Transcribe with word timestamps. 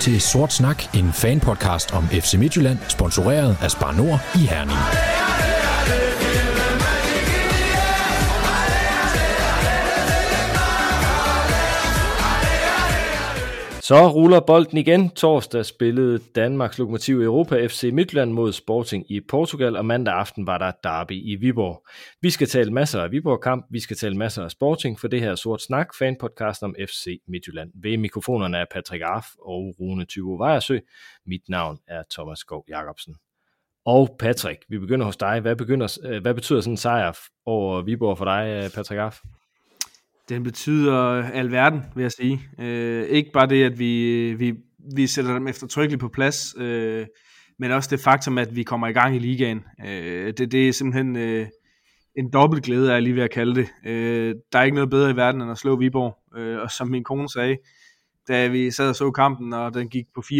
Til 0.00 0.20
Sort 0.20 0.52
Snak, 0.52 0.94
en 0.94 1.12
fanpodcast 1.12 1.92
om 1.92 2.08
FC 2.08 2.34
Midtjylland, 2.34 2.78
sponsoreret 2.88 3.56
af 3.62 3.70
Spar 3.70 3.92
Nord 3.92 4.20
i 4.34 4.38
Herning. 4.38 5.27
Så 13.88 14.08
ruller 14.08 14.40
bolden 14.40 14.78
igen. 14.78 15.10
Torsdag 15.10 15.64
spillede 15.64 16.18
Danmarks 16.34 16.78
Lokomotiv 16.78 17.20
Europa 17.20 17.66
FC 17.66 17.90
Midtjylland 17.92 18.32
mod 18.32 18.52
Sporting 18.52 19.10
i 19.12 19.20
Portugal, 19.20 19.76
og 19.76 19.86
mandag 19.86 20.14
aften 20.14 20.46
var 20.46 20.58
der 20.58 20.72
derby 20.84 21.12
i 21.12 21.36
Viborg. 21.36 21.86
Vi 22.22 22.30
skal 22.30 22.46
tale 22.46 22.72
masser 22.72 23.02
af 23.02 23.10
Viborg-kamp, 23.10 23.66
vi 23.70 23.80
skal 23.80 23.96
tale 23.96 24.16
masser 24.16 24.44
af 24.44 24.50
Sporting, 24.50 25.00
for 25.00 25.08
det 25.08 25.20
her 25.20 25.34
Sort 25.34 25.62
Snak, 25.62 25.88
fanpodcast 25.98 26.62
om 26.62 26.74
FC 26.88 27.20
Midtjylland. 27.28 27.70
Ved 27.82 27.96
mikrofonerne 27.96 28.58
er 28.58 28.64
Patrick 28.70 29.02
Arf 29.04 29.26
og 29.38 29.74
Rune 29.80 30.04
Tyvo 30.04 30.36
Vejersø. 30.36 30.78
Mit 31.26 31.42
navn 31.48 31.78
er 31.86 32.02
Thomas 32.10 32.38
Skov 32.38 32.64
Jacobsen. 32.68 33.14
Og 33.86 34.16
Patrick, 34.18 34.64
vi 34.68 34.78
begynder 34.78 35.06
hos 35.06 35.16
dig. 35.16 35.40
Hvad, 35.40 35.56
begynder, 35.56 35.98
øh, 36.04 36.22
hvad 36.22 36.34
betyder 36.34 36.60
sådan 36.60 36.72
en 36.72 36.76
sejr 36.76 37.18
over 37.46 37.82
Viborg 37.82 38.18
for 38.18 38.24
dig, 38.24 38.62
øh, 38.64 38.70
Patrick 38.74 39.00
Arf? 39.00 39.20
Den 40.28 40.42
betyder 40.42 41.22
alverden, 41.22 41.80
vil 41.94 42.02
jeg 42.02 42.12
sige. 42.12 42.40
Øh, 42.58 43.04
ikke 43.04 43.30
bare 43.32 43.46
det, 43.46 43.64
at 43.64 43.78
vi, 43.78 44.34
vi, 44.38 44.54
vi 44.94 45.06
sætter 45.06 45.32
dem 45.32 45.48
eftertrykkeligt 45.48 46.00
på 46.00 46.08
plads, 46.08 46.54
øh, 46.58 47.06
men 47.58 47.70
også 47.70 47.88
det 47.90 48.00
faktum, 48.00 48.38
at 48.38 48.56
vi 48.56 48.62
kommer 48.62 48.86
i 48.86 48.92
gang 48.92 49.16
i 49.16 49.18
ligaen. 49.18 49.64
Øh, 49.86 50.32
det, 50.38 50.52
det 50.52 50.68
er 50.68 50.72
simpelthen 50.72 51.16
øh, 51.16 51.46
en 52.16 52.30
dobbelt 52.32 52.64
glæde, 52.64 52.88
er 52.88 52.92
jeg 52.92 53.02
lige 53.02 53.14
ved 53.14 53.22
at 53.22 53.30
kalde 53.30 53.54
det. 53.54 53.68
Øh, 53.86 54.34
der 54.52 54.58
er 54.58 54.62
ikke 54.62 54.74
noget 54.74 54.90
bedre 54.90 55.10
i 55.10 55.16
verden, 55.16 55.40
end 55.42 55.50
at 55.50 55.58
slå 55.58 55.76
Viborg. 55.76 56.38
Øh, 56.38 56.58
og 56.60 56.70
som 56.70 56.88
min 56.88 57.04
kone 57.04 57.28
sagde, 57.28 57.56
da 58.28 58.46
vi 58.46 58.70
sad 58.70 58.88
og 58.88 58.96
så 58.96 59.10
kampen, 59.10 59.52
og 59.52 59.74
den 59.74 59.88
gik 59.88 60.06
på 60.14 60.20
4-0, 60.20 60.34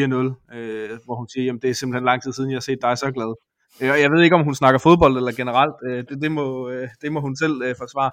øh, 0.57 0.91
hvor 1.05 1.15
hun 1.15 1.29
siger, 1.29 1.55
at 1.55 1.63
det 1.63 1.71
er 1.71 1.75
simpelthen 1.75 2.05
lang 2.05 2.23
tid 2.23 2.33
siden, 2.33 2.51
jeg 2.51 2.57
har 2.57 2.61
set 2.61 2.79
dig 2.83 2.99
så 2.99 3.11
glad. 3.11 3.48
Øh, 3.81 3.89
jeg 3.89 4.11
ved 4.11 4.23
ikke, 4.23 4.37
om 4.37 4.45
hun 4.45 4.55
snakker 4.55 4.79
fodbold 4.79 5.17
eller 5.17 5.33
generelt. 5.33 5.75
Øh, 5.87 6.05
det, 6.09 6.23
det, 6.23 6.33
må, 6.33 6.71
øh, 6.71 6.89
det 7.03 7.13
må 7.13 7.21
hun 7.21 7.37
selv 7.37 7.63
øh, 7.63 7.75
forsvare. 7.79 8.11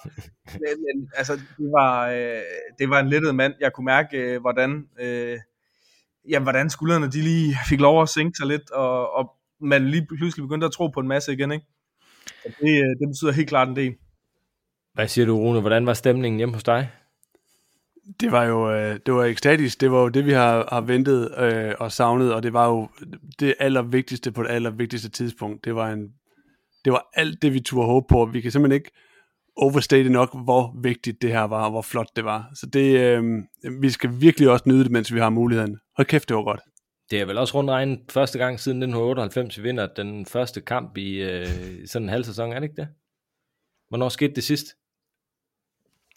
Men, 0.54 0.62
men 0.86 1.10
altså, 1.18 1.34
det 1.34 1.72
var, 1.72 2.08
det 2.80 2.90
var 2.90 3.00
en 3.00 3.10
lettet 3.10 3.36
mand. 3.36 3.54
Jeg 3.60 3.74
kunne 3.74 3.86
mærke, 3.86 4.40
hvordan, 4.40 4.86
ja, 6.30 6.40
hvordan 6.40 6.70
skuldrene 6.70 7.06
de 7.12 7.22
lige 7.22 7.58
fik 7.70 7.80
lov 7.80 8.02
at 8.02 8.10
sænke 8.10 8.38
sig 8.38 8.48
lidt, 8.48 8.72
og, 8.72 9.14
og 9.14 9.32
man 9.62 9.88
lige 9.88 10.08
pludselig 10.18 10.44
begyndte 10.44 10.66
at 10.66 10.72
tro 10.72 10.88
på 10.88 11.00
en 11.00 11.08
masse 11.08 11.34
igen. 11.34 11.52
Ikke? 11.52 11.66
det, 12.44 12.84
det 13.00 13.08
betyder 13.10 13.32
helt 13.32 13.50
klart 13.50 13.70
en 13.70 13.76
del. 13.76 13.96
Hvad 14.94 15.08
siger 15.08 15.26
du, 15.26 15.38
Rune? 15.38 15.62
Hvordan 15.62 15.86
var 15.86 15.94
stemningen 15.94 16.38
hjemme 16.38 16.54
hos 16.54 16.64
dig? 16.64 16.90
Det 18.20 18.32
var 18.32 18.44
jo 18.44 18.72
øh, 18.72 19.00
det 19.06 19.14
var 19.14 19.24
ekstatisk. 19.24 19.82
Det 19.82 19.92
var 19.92 20.02
jo 20.02 20.10
det, 20.10 20.26
vi 20.26 20.32
har, 20.32 20.68
har 20.72 20.82
ventet 20.82 21.32
øh, 21.38 21.74
og 21.80 21.92
savnet, 21.92 22.34
og 22.34 22.44
det 22.44 22.54
var 22.54 22.68
jo 22.68 22.90
det 23.40 23.56
allervigtigste 23.60 24.32
på 24.32 24.44
det 24.44 24.50
allervigtigste 24.50 25.10
tidspunkt. 25.10 25.66
Det 25.66 25.76
var, 25.76 25.90
en, 25.92 26.10
det 26.86 26.94
var 26.94 27.10
alt 27.14 27.42
det, 27.42 27.54
vi 27.54 27.60
turde 27.60 27.88
håbe 27.88 28.06
på. 28.10 28.26
Vi 28.26 28.42
kan 28.42 28.52
simpelthen 28.52 28.76
ikke 28.76 28.92
overstate 29.56 30.10
nok, 30.10 30.44
hvor 30.44 30.82
vigtigt 30.82 31.22
det 31.22 31.32
her 31.32 31.42
var, 31.42 31.66
og 31.66 31.72
hvor 31.72 31.82
flot 31.82 32.16
det 32.16 32.26
var. 32.26 32.52
Så 32.56 32.66
det, 32.66 33.00
øh, 33.00 33.24
vi 33.82 33.90
skal 33.90 34.22
virkelig 34.22 34.50
også 34.50 34.64
nyde 34.68 34.84
det, 34.84 34.92
mens 34.92 35.14
vi 35.14 35.20
har 35.20 35.30
muligheden. 35.30 35.80
Hold 35.98 36.08
kæft, 36.08 36.30
det 36.30 36.38
var 36.38 36.44
godt. 36.44 36.62
Det 37.12 37.22
er 37.22 37.26
vel 37.26 37.38
også 37.38 37.58
rundt 37.58 37.70
regnet 37.70 38.00
første 38.10 38.38
gang 38.38 38.60
siden 38.60 38.78
1998, 38.78 39.58
vi 39.58 39.64
vinder 39.64 39.88
den 39.88 40.26
første 40.26 40.62
kamp 40.62 40.98
i 40.98 41.22
øh, 41.22 41.48
sådan 41.86 42.06
en 42.06 42.10
halv 42.10 42.24
sæson, 42.24 42.52
er 42.52 42.60
det 42.60 42.64
ikke 42.64 42.82
det? 42.82 42.88
Hvornår 43.90 44.10
skete 44.10 44.34
det 44.34 44.44
sidst? 44.44 44.66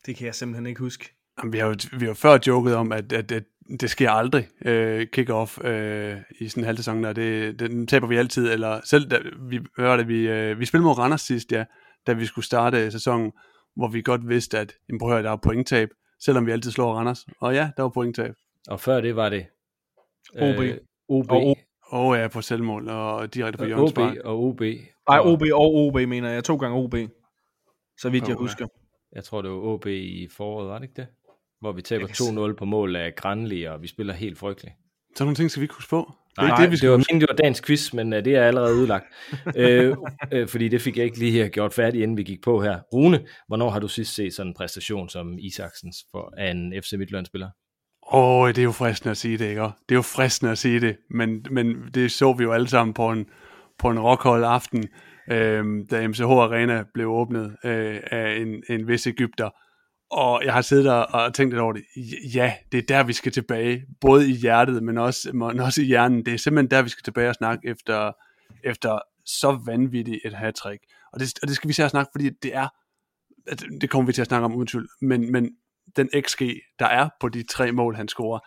Det 0.06 0.16
kan 0.16 0.26
jeg 0.26 0.34
simpelthen 0.34 0.66
ikke 0.66 0.80
huske. 0.80 1.17
Jamen, 1.38 1.52
vi 1.52 1.58
har 1.58 1.66
jo 1.66 1.74
vi 1.98 2.06
har 2.06 2.14
før 2.14 2.38
joket 2.46 2.74
om, 2.74 2.92
at, 2.92 3.12
at, 3.12 3.32
at 3.32 3.44
det 3.80 3.90
sker 3.90 4.10
aldrig, 4.10 4.48
øh, 4.64 5.06
kick-off 5.16 5.66
øh, 5.66 6.16
i 6.40 6.48
sådan 6.48 6.62
en 6.62 6.66
halv 6.66 6.76
sæson, 6.76 7.04
og 7.04 7.16
det, 7.16 7.60
den 7.60 7.86
taber 7.86 8.06
vi 8.06 8.16
altid, 8.16 8.52
eller 8.52 8.80
selv 8.84 9.10
da 9.10 9.18
vi 9.40 9.60
hørte, 9.78 10.06
vi, 10.06 10.28
øh, 10.28 10.60
vi 10.60 10.64
spillede 10.64 10.86
mod 10.86 10.98
Randers 10.98 11.20
sidst, 11.20 11.52
ja, 11.52 11.64
da 12.06 12.12
vi 12.12 12.26
skulle 12.26 12.44
starte 12.44 12.90
sæsonen, 12.90 13.32
hvor 13.76 13.88
vi 13.88 14.02
godt 14.02 14.28
vidste, 14.28 14.58
at 14.58 14.74
jamen, 14.88 14.98
prøv 14.98 15.10
at 15.10 15.14
høre, 15.14 15.22
der 15.22 15.30
er 15.30 15.36
pointtab, 15.36 15.88
selvom 16.20 16.46
vi 16.46 16.52
altid 16.52 16.70
slår 16.70 16.94
Randers. 16.94 17.26
Og 17.40 17.54
ja, 17.54 17.70
der 17.76 17.82
var 17.82 17.88
pointtab. 17.88 18.34
Og 18.68 18.80
før 18.80 19.00
det 19.00 19.16
var 19.16 19.28
det? 19.28 19.46
OB. 20.34 20.60
Øh, 20.60 20.76
OB. 21.08 21.30
Og 21.30 21.56
O, 21.92 22.14
ja, 22.14 22.28
på 22.28 22.40
selvmål, 22.40 22.88
og 22.88 23.34
direkte 23.34 23.58
på 23.58 23.64
Jørgens 23.64 23.92
OB 23.92 23.98
og 24.24 24.42
OB. 24.42 24.60
Nej, 25.08 25.18
OB 25.18 25.42
og 25.52 25.74
OB, 25.74 25.94
mener 25.94 26.30
jeg. 26.30 26.44
To 26.44 26.56
gange 26.56 26.76
OB, 26.76 26.94
så 27.98 28.10
vidt 28.10 28.28
jeg 28.28 28.36
husker. 28.36 28.66
Jeg 29.12 29.24
tror, 29.24 29.42
det 29.42 29.50
var 29.50 29.56
OB 29.56 29.86
i 29.86 30.28
foråret, 30.36 30.68
var 30.68 30.78
det 30.78 30.84
ikke 30.84 30.96
det? 30.96 31.06
Hvor 31.60 31.72
vi 31.72 31.82
taber 31.82 32.06
2-0 32.52 32.54
på 32.58 32.64
mål 32.64 32.96
af 32.96 33.14
Granli, 33.16 33.64
og 33.64 33.82
vi 33.82 33.86
spiller 33.86 34.14
helt 34.14 34.38
frygteligt. 34.38 34.74
Så 35.16 35.24
nogle 35.24 35.36
ting 35.36 35.50
skal 35.50 35.60
vi 35.60 35.64
ikke 35.64 35.74
huske 35.74 35.90
på. 35.90 36.12
Nej, 36.38 36.46
det, 36.46 36.52
er 36.52 36.60
det, 36.60 36.70
vi 36.70 36.76
det 36.76 36.90
var 36.90 36.96
min, 36.96 37.20
det 37.20 37.26
var 37.30 37.36
dagens 37.36 37.60
quiz, 37.60 37.92
men 37.92 38.12
uh, 38.12 38.18
det 38.18 38.34
er 38.34 38.44
allerede 38.44 38.74
udlagt. 38.74 39.04
øh, 39.56 39.96
øh, 40.32 40.48
fordi 40.48 40.68
det 40.68 40.82
fik 40.82 40.96
jeg 40.96 41.04
ikke 41.04 41.18
lige 41.18 41.48
gjort 41.48 41.74
færdigt, 41.74 42.02
inden 42.02 42.16
vi 42.16 42.22
gik 42.22 42.42
på 42.42 42.62
her. 42.62 42.78
Rune, 42.92 43.20
hvornår 43.48 43.70
har 43.70 43.78
du 43.78 43.88
sidst 43.88 44.14
set 44.14 44.34
sådan 44.34 44.50
en 44.50 44.54
præstation 44.54 45.08
som 45.08 45.38
Isaksens 45.38 45.96
for, 46.10 46.34
af 46.36 46.50
en 46.50 46.72
FC 46.82 46.92
Midtjylland-spiller? 46.92 47.48
Åh, 48.12 48.42
oh, 48.42 48.48
det 48.48 48.58
er 48.58 48.62
jo 48.62 48.72
fristende 48.72 49.10
at 49.10 49.16
sige 49.16 49.38
det, 49.38 49.48
ikke? 49.48 49.62
Det 49.62 49.70
er 49.90 49.94
jo 49.94 50.02
fristende 50.02 50.52
at 50.52 50.58
sige 50.58 50.80
det, 50.80 50.96
men, 51.10 51.44
men 51.50 51.76
det 51.94 52.12
så 52.12 52.32
vi 52.32 52.44
jo 52.44 52.52
alle 52.52 52.68
sammen 52.68 52.94
på 52.94 53.08
en, 53.10 53.26
på 53.78 53.90
en 53.90 54.00
rockhold 54.00 54.44
aften, 54.44 54.88
øh, 55.30 55.64
da 55.90 56.08
MCH 56.08 56.22
Arena 56.22 56.84
blev 56.94 57.08
åbnet 57.08 57.56
øh, 57.64 58.00
af 58.10 58.36
en, 58.36 58.62
en 58.70 58.88
vis 58.88 59.06
Ægypter, 59.06 59.50
og 60.10 60.42
jeg 60.44 60.52
har 60.52 60.62
siddet 60.62 60.84
der 60.84 60.92
og 60.92 61.34
tænkt 61.34 61.52
lidt 61.52 61.60
over 61.60 61.72
det. 61.72 61.84
Ja, 62.34 62.54
det 62.72 62.78
er 62.78 62.82
der, 62.82 63.02
vi 63.02 63.12
skal 63.12 63.32
tilbage. 63.32 63.84
Både 64.00 64.30
i 64.30 64.32
hjertet, 64.32 64.82
men 64.82 64.98
også, 64.98 65.30
men 65.32 65.60
også 65.60 65.82
i 65.82 65.84
hjernen. 65.84 66.26
Det 66.26 66.34
er 66.34 66.38
simpelthen 66.38 66.70
der, 66.70 66.82
vi 66.82 66.88
skal 66.88 67.02
tilbage 67.02 67.28
og 67.28 67.34
snakke 67.34 67.68
efter, 67.68 68.12
efter 68.64 68.98
så 69.26 69.60
vanvittigt 69.66 70.20
et 70.24 70.34
hat 70.34 70.58
-trick. 70.58 71.08
Og 71.12 71.20
det, 71.20 71.34
og 71.42 71.48
det 71.48 71.56
skal 71.56 71.68
vi 71.68 71.72
se 71.72 71.88
snakke, 71.88 72.10
fordi 72.14 72.30
det 72.42 72.54
er, 72.56 72.68
det 73.80 73.90
kommer 73.90 74.06
vi 74.06 74.12
til 74.12 74.20
at 74.20 74.26
snakke 74.26 74.44
om 74.44 74.54
uden 74.54 74.66
tvivl, 74.66 74.88
men, 75.00 75.32
men 75.32 75.50
den 75.96 76.08
XG, 76.20 76.42
der 76.78 76.86
er 76.86 77.08
på 77.20 77.28
de 77.28 77.42
tre 77.42 77.72
mål, 77.72 77.94
han 77.94 78.08
scorer, 78.08 78.38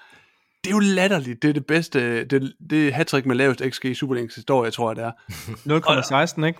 det 0.63 0.69
er 0.69 0.75
jo 0.75 0.79
latterligt. 0.79 1.41
Det 1.41 1.49
er 1.49 1.53
det 1.53 1.65
bedste, 1.65 2.25
det, 2.25 2.53
det 2.69 2.93
hat 2.93 3.25
med 3.25 3.35
lavest 3.35 3.61
XG 3.69 3.85
i 3.85 3.93
Superligaens 3.93 4.35
historie, 4.35 4.71
tror 4.71 4.89
jeg, 4.89 4.95
det 4.95 5.03
er. 5.03 5.11
0,16, 6.37 6.45
ikke? 6.45 6.59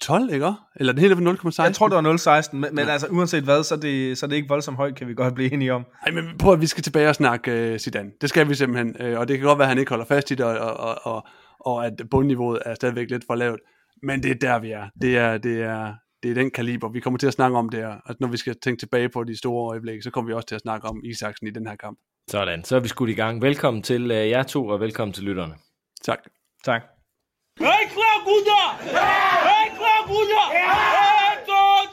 12, 0.00 0.32
ikke? 0.32 0.52
Eller 0.76 0.92
den 0.92 1.02
hele 1.02 1.16
på 1.16 1.20
0,16? 1.20 1.62
Jeg 1.62 1.74
tror, 1.74 1.88
det 1.88 2.04
var 2.04 2.40
0,16, 2.42 2.56
men, 2.56 2.74
men 2.74 2.88
altså 2.88 3.06
uanset 3.06 3.44
hvad, 3.44 3.64
så 3.64 3.74
er, 3.74 3.78
det, 3.78 4.18
så 4.18 4.26
er 4.26 4.28
det 4.28 4.36
ikke 4.36 4.48
voldsomt 4.48 4.76
højt, 4.76 4.94
kan 4.94 5.08
vi 5.08 5.14
godt 5.14 5.34
blive 5.34 5.52
enige 5.52 5.72
om. 5.72 5.86
Nej, 6.06 6.22
men 6.22 6.38
prøv 6.38 6.52
at 6.52 6.60
vi 6.60 6.66
skal 6.66 6.82
tilbage 6.82 7.08
og 7.08 7.14
snakke 7.14 7.72
uh, 7.72 7.78
Zidane. 7.78 8.10
Det 8.20 8.28
skal 8.28 8.48
vi 8.48 8.54
simpelthen, 8.54 9.12
uh, 9.12 9.20
og 9.20 9.28
det 9.28 9.38
kan 9.38 9.46
godt 9.46 9.58
være, 9.58 9.66
at 9.66 9.68
han 9.68 9.78
ikke 9.78 9.90
holder 9.90 10.04
fast 10.04 10.30
i 10.30 10.34
det, 10.34 10.46
og, 10.46 10.58
og, 10.58 10.98
og, 11.02 11.26
og 11.60 11.86
at 11.86 11.92
bundniveauet 12.10 12.62
er 12.66 12.74
stadigvæk 12.74 13.10
lidt 13.10 13.24
for 13.26 13.34
lavt. 13.34 13.60
Men 14.02 14.22
det 14.22 14.30
er 14.30 14.34
der, 14.34 14.58
vi 14.58 14.70
er. 14.70 14.88
Det 15.00 15.16
er, 15.16 15.38
det 15.38 15.62
er, 15.62 15.94
det 16.22 16.30
er 16.30 16.34
den 16.34 16.50
kaliber. 16.50 16.88
Vi 16.88 17.00
kommer 17.00 17.18
til 17.18 17.26
at 17.26 17.32
snakke 17.32 17.58
om 17.58 17.68
det 17.68 17.80
her. 17.80 17.88
Altså, 17.88 18.16
når 18.20 18.28
vi 18.28 18.36
skal 18.36 18.56
tænke 18.62 18.80
tilbage 18.80 19.08
på 19.08 19.24
de 19.24 19.38
store 19.38 19.70
øjeblikke, 19.70 20.02
så 20.02 20.10
kommer 20.10 20.28
vi 20.28 20.34
også 20.34 20.48
til 20.48 20.54
at 20.54 20.60
snakke 20.60 20.88
om 20.88 21.00
Isaksen 21.04 21.46
i 21.46 21.50
den 21.50 21.66
her 21.66 21.76
kamp. 21.76 21.98
Sådan, 22.30 22.64
så 22.64 22.76
er 22.76 22.80
vi 22.80 22.88
skudt 22.88 23.10
i 23.10 23.14
gang. 23.14 23.42
Velkommen 23.42 23.82
til 23.82 24.04
uh, 24.04 24.16
jer 24.16 24.42
to, 24.42 24.66
og 24.66 24.80
velkommen 24.80 25.12
til 25.12 25.24
lytterne. 25.24 25.54
Tak. 26.04 26.18
Tak. 26.64 26.97
Hey, 27.58 27.86
klar, 27.90 28.22
gutter! 28.24 28.86
Hey, 28.86 29.74
klar, 29.74 30.06
gutter! 30.06 30.46
Hey, 30.54 31.42
to, 31.42 31.90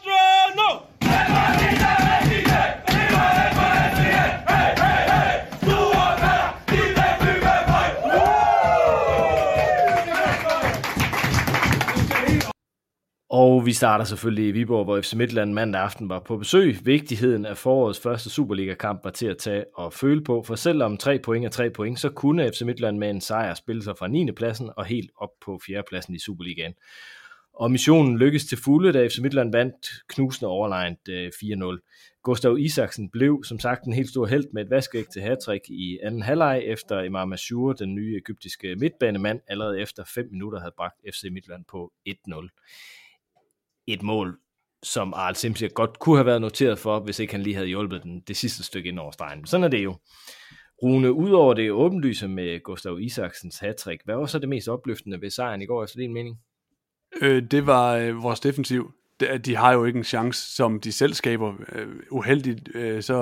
Og 13.38 13.66
vi 13.66 13.74
starter 13.74 14.06
selvfølgelig 14.06 14.48
i 14.48 14.52
Viborg, 14.52 14.84
hvor 14.84 15.02
FC 15.02 15.14
Midtland 15.14 15.54
mandag 15.54 15.82
aften 15.82 16.10
var 16.10 16.20
på 16.20 16.38
besøg. 16.38 16.76
Vigtigheden 16.86 17.46
af 17.46 17.58
forårets 17.58 18.00
første 18.00 18.30
Superliga-kamp 18.30 19.04
var 19.04 19.10
til 19.10 19.28
at 19.28 19.38
tage 19.38 19.66
og 19.74 19.94
føle 19.94 20.24
på, 20.24 20.44
for 20.44 20.56
selvom 20.56 20.98
3 20.98 21.20
point 21.20 21.46
er 21.46 21.50
3 21.50 21.70
point, 21.70 22.00
så 22.00 22.10
kunne 22.10 22.52
FC 22.52 22.62
Midtland 22.62 22.98
med 22.98 23.10
en 23.10 23.22
sejr 23.22 23.54
spille 23.54 23.84
sig 23.84 23.98
fra 23.98 24.08
9. 24.08 24.32
pladsen 24.32 24.70
og 24.78 24.86
helt 24.86 25.12
op 25.18 25.30
på 25.46 25.60
4. 25.66 25.84
pladsen 25.90 26.16
i 26.16 26.20
Superligaen. 26.20 26.74
Og 27.54 27.72
missionen 27.72 28.18
lykkedes 28.18 28.46
til 28.46 28.58
fulde, 28.64 28.94
da 28.94 29.08
FC 29.08 29.18
Midtland 29.22 29.52
vandt 29.52 29.88
knusende 30.10 30.50
overlegnet 30.50 30.98
4-0. 31.08 31.74
Øh, 31.74 31.80
Gustav 32.24 32.58
Isaksen 32.60 33.10
blev 33.10 33.44
som 33.44 33.60
sagt 33.60 33.84
en 33.84 33.94
helt 33.94 34.10
stor 34.10 34.26
held 34.26 34.46
med 34.54 34.66
et 34.66 34.70
vaskeægte 34.70 35.12
til 35.12 35.22
hattrick 35.22 35.70
i 35.70 36.00
anden 36.04 36.22
halvleg, 36.22 36.62
efter 36.66 37.02
Imam 37.02 37.34
Ashur, 37.34 37.74
den 37.74 37.96
nye 37.96 38.18
egyptiske 38.26 38.76
midtbanemand, 38.76 39.40
allerede 39.48 39.82
efter 39.82 40.04
5 40.16 40.28
minutter 40.32 40.60
havde 40.60 40.74
bragt 40.78 40.96
FC 41.14 41.24
Midtland 41.32 41.66
på 41.72 41.92
1-0 42.10 42.50
et 43.88 44.04
mål, 44.04 44.38
som 44.84 45.14
Arl 45.14 45.36
Simpson 45.36 45.70
godt 45.70 46.00
kunne 46.00 46.18
have 46.18 46.26
været 46.26 46.42
noteret 46.42 46.80
for, 46.80 47.00
hvis 47.00 47.20
ikke 47.20 47.34
han 47.34 47.42
lige 47.42 47.56
havde 47.56 47.68
hjulpet 47.68 48.04
den 48.04 48.22
det 48.28 48.38
sidste 48.38 48.64
stykke 48.64 48.90
ind 48.90 49.00
over 49.00 49.12
stregen. 49.12 49.46
Sådan 49.46 49.64
er 49.64 49.68
det 49.68 49.84
jo. 49.84 49.96
Rune, 50.84 51.12
udover 51.14 51.54
det 51.54 51.72
åbenlyse 51.72 52.28
med 52.28 52.64
Gustav 52.64 53.00
Isaksens 53.00 53.60
hattrick, 53.60 54.02
hvad 54.06 54.16
var 54.16 54.26
så 54.26 54.40
det 54.40 54.50
mest 54.50 54.68
opløftende 54.68 55.22
ved 55.22 55.30
sejren 55.30 55.62
i 55.62 55.66
går, 55.66 55.84
efter 55.84 56.00
din 56.00 56.14
mening? 56.14 56.38
Øh, 57.22 57.44
det 57.52 57.68
var 57.68 57.96
øh, 57.96 58.24
vores 58.24 58.40
defensiv 58.40 58.92
de, 59.20 59.38
de 59.38 59.56
har 59.56 59.74
jo 59.74 59.86
ikke 59.86 59.98
en 59.98 60.04
chance, 60.04 60.56
som 60.56 60.80
de 60.80 60.92
selv 60.92 61.14
skaber. 61.14 61.54
Øh, 61.72 61.88
uheldigt, 62.12 62.70
øh, 62.76 63.04
så 63.04 63.16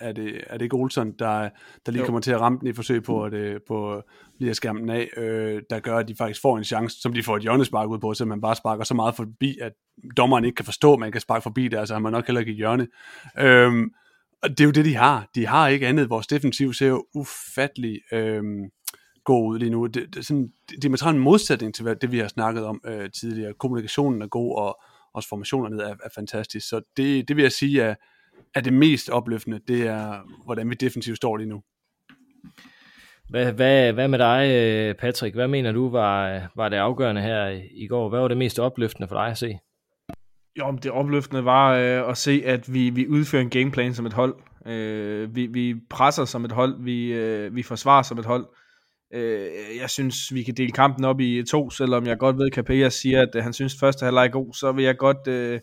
er 0.00 0.12
det, 0.12 0.40
er 0.46 0.58
det 0.58 0.64
ikke 0.64 0.76
Olsen, 0.76 1.12
der, 1.18 1.48
der 1.86 1.92
lige 1.92 2.00
jo. 2.00 2.04
kommer 2.04 2.20
til 2.20 2.32
at 2.32 2.40
ramme 2.40 2.58
den 2.58 2.68
i 2.68 2.72
forsøg 2.72 3.02
på 3.02 3.24
at, 3.24 3.34
øh, 3.34 3.60
på 3.68 4.02
lige 4.38 4.50
at 4.50 4.56
skærme 4.56 4.80
den 4.80 4.90
af, 4.90 5.08
øh, 5.16 5.62
der 5.70 5.80
gør, 5.80 5.96
at 5.96 6.08
de 6.08 6.14
faktisk 6.18 6.42
får 6.42 6.58
en 6.58 6.64
chance, 6.64 7.00
som 7.00 7.12
de 7.12 7.22
får 7.22 7.36
et 7.36 7.42
hjørnespark 7.42 7.88
ud 7.88 7.98
på, 7.98 8.14
så 8.14 8.24
man 8.24 8.40
bare 8.40 8.56
sparker 8.56 8.84
så 8.84 8.94
meget 8.94 9.14
forbi, 9.14 9.58
at 9.62 9.72
dommeren 10.16 10.44
ikke 10.44 10.56
kan 10.56 10.64
forstå, 10.64 10.92
at 10.92 10.98
man 10.98 11.12
kan 11.12 11.20
sparke 11.20 11.42
forbi 11.42 11.68
der, 11.68 11.84
så 11.84 11.94
har 11.94 12.00
man 12.00 12.12
nok 12.12 12.26
heller 12.26 12.40
ikke 12.40 12.52
et 12.52 12.56
hjørne. 12.56 12.86
Øh, 13.38 13.86
og 14.42 14.50
det 14.50 14.60
er 14.60 14.64
jo 14.64 14.70
det, 14.70 14.84
de 14.84 14.94
har. 14.94 15.26
De 15.34 15.46
har 15.46 15.68
ikke 15.68 15.86
andet. 15.86 16.10
Vores 16.10 16.26
defensiv 16.26 16.72
ser 16.72 16.86
jo 16.86 17.04
ufattelig 17.14 18.00
øh, 18.12 18.42
god 19.24 19.48
ud 19.48 19.58
lige 19.58 19.70
nu. 19.70 19.86
Det, 19.86 20.14
det, 20.14 20.26
sådan, 20.26 20.48
det 20.68 20.84
er 20.84 21.06
en 21.06 21.18
modsætning 21.18 21.74
til 21.74 21.84
det, 22.00 22.12
vi 22.12 22.18
har 22.18 22.28
snakket 22.28 22.64
om 22.64 22.80
øh, 22.86 23.10
tidligere. 23.10 23.52
Kommunikationen 23.58 24.22
er 24.22 24.26
god, 24.26 24.58
og 24.58 24.80
også 25.18 25.28
formationerne 25.28 25.82
er, 25.82 25.94
er 26.04 26.08
fantastisk. 26.14 26.68
Så 26.68 26.80
det, 26.96 27.28
det 27.28 27.36
vil 27.36 27.42
jeg 27.42 27.52
sige 27.52 27.82
er, 27.82 27.94
er 28.54 28.60
det 28.60 28.72
mest 28.72 29.10
opløftende, 29.10 29.60
det 29.68 29.86
er, 29.86 30.18
hvordan 30.44 30.70
vi 30.70 30.74
defensivt 30.74 31.16
står 31.16 31.36
lige 31.36 31.48
nu. 31.48 31.62
Hvad, 33.28 33.52
hvad, 33.52 33.92
hvad 33.92 34.08
med 34.08 34.18
dig, 34.18 34.50
øh, 34.50 34.94
Patrick? 34.94 35.34
Hvad 35.34 35.48
mener 35.48 35.72
du 35.72 35.88
var, 35.88 36.42
var 36.56 36.68
det 36.68 36.76
afgørende 36.76 37.22
her 37.22 37.60
i 37.70 37.86
går? 37.86 38.08
Hvad 38.08 38.20
var 38.20 38.28
det 38.28 38.36
mest 38.36 38.58
opløftende 38.58 39.08
for 39.08 39.16
dig 39.16 39.26
at 39.26 39.38
se? 39.38 39.58
Jo, 40.58 40.78
det 40.82 40.90
opløftende 40.90 41.44
var 41.44 41.74
øh, 41.74 42.10
at 42.10 42.16
se, 42.16 42.42
at 42.44 42.72
vi, 42.72 42.90
vi 42.90 43.08
udfører 43.08 43.42
en 43.42 43.50
gameplan 43.50 43.94
som 43.94 44.06
et 44.06 44.12
hold. 44.12 44.34
Øh, 44.66 45.36
vi, 45.36 45.46
vi 45.46 45.74
presser 45.90 46.24
som 46.24 46.44
et 46.44 46.52
hold, 46.52 46.82
vi, 46.84 47.12
øh, 47.12 47.56
vi 47.56 47.62
forsvarer 47.62 48.02
som 48.02 48.18
et 48.18 48.24
hold. 48.24 48.46
Øh, 48.50 48.67
Øh, 49.14 49.50
jeg 49.80 49.90
synes, 49.90 50.34
vi 50.34 50.42
kan 50.42 50.54
dele 50.54 50.72
kampen 50.72 51.04
op 51.04 51.20
i 51.20 51.42
to, 51.42 51.70
selvom 51.70 52.06
jeg 52.06 52.18
godt 52.18 52.38
ved, 52.38 52.46
at 52.46 52.54
Capella 52.54 52.88
siger, 52.88 53.22
at 53.22 53.34
øh, 53.34 53.42
han 53.42 53.52
synes, 53.52 53.74
at 53.74 53.80
første 53.80 54.04
halvleg 54.04 54.26
er 54.26 54.30
god, 54.30 54.54
så 54.54 54.72
vil 54.72 54.84
jeg 54.84 54.96
godt 54.96 55.26
øh, 55.28 55.54
øh, 55.54 55.60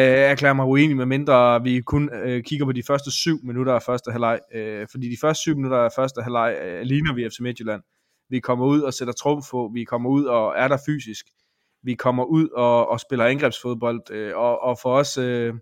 erklære 0.00 0.54
mig 0.54 0.66
uenig, 0.66 0.96
med 0.96 1.06
mindre 1.06 1.62
vi 1.62 1.80
kun 1.80 2.10
øh, 2.14 2.42
kigger 2.42 2.66
på 2.66 2.72
de 2.72 2.82
første 2.86 3.10
syv 3.10 3.38
minutter 3.42 3.72
af 3.72 3.82
første 3.82 4.10
halvleg. 4.10 4.40
Øh, 4.54 4.86
fordi 4.90 5.10
de 5.10 5.16
første 5.20 5.40
syv 5.40 5.56
minutter 5.56 5.78
af 5.78 5.90
første 5.96 6.22
halvleg 6.22 6.56
øh, 6.64 6.80
ligner 6.82 7.14
vi 7.14 7.28
FC 7.28 7.40
Midtjylland. 7.40 7.82
Vi 8.30 8.40
kommer 8.40 8.66
ud 8.66 8.80
og 8.80 8.94
sætter 8.94 9.14
trum 9.14 9.42
på, 9.50 9.70
vi 9.74 9.84
kommer 9.84 10.10
ud 10.10 10.24
og 10.24 10.54
er 10.56 10.68
der 10.68 10.78
fysisk. 10.86 11.26
Vi 11.82 11.94
kommer 11.94 12.24
ud 12.24 12.48
og, 12.48 12.88
og 12.88 13.00
spiller 13.00 13.24
angrebsfodbold, 13.24 14.10
øh, 14.10 14.36
og, 14.36 14.62
og 14.62 14.78
for 14.82 14.96
os... 14.96 15.18
Øh, 15.18 15.54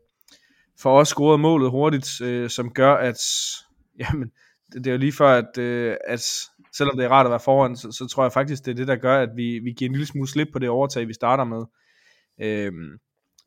for 0.81 1.01
os 1.01 1.09
scoret 1.09 1.41
målet 1.41 1.71
hurtigt, 1.71 2.21
øh, 2.21 2.51
som 2.51 2.71
gør, 2.71 2.95
at 2.95 3.19
jamen, 4.01 4.33
det, 4.73 4.85
det 4.85 4.87
er 4.87 4.91
jo 4.93 4.99
lige 4.99 5.13
før, 5.13 5.29
at, 5.29 5.59
øh, 5.59 5.97
at 6.07 6.33
selvom 6.77 6.97
det 6.97 7.05
er 7.05 7.09
rart 7.09 7.27
at 7.27 7.31
være 7.31 7.41
foran, 7.41 7.77
så, 7.77 7.93
så 7.93 8.07
tror 8.07 8.25
jeg 8.25 8.33
faktisk, 8.33 8.65
det 8.65 8.71
er 8.71 8.75
det, 8.75 8.89
der 8.89 8.97
gør, 8.97 9.23
at 9.23 9.29
vi, 9.37 9.59
vi 9.59 9.73
giver 9.73 9.89
en 9.89 9.93
lille 9.93 10.07
smule 10.07 10.29
slip 10.29 10.49
på 10.53 10.59
det 10.59 10.69
overtag, 10.69 11.09
vi 11.09 11.15
starter 11.15 11.45
med. 11.45 11.65
Øhm, 12.41 12.99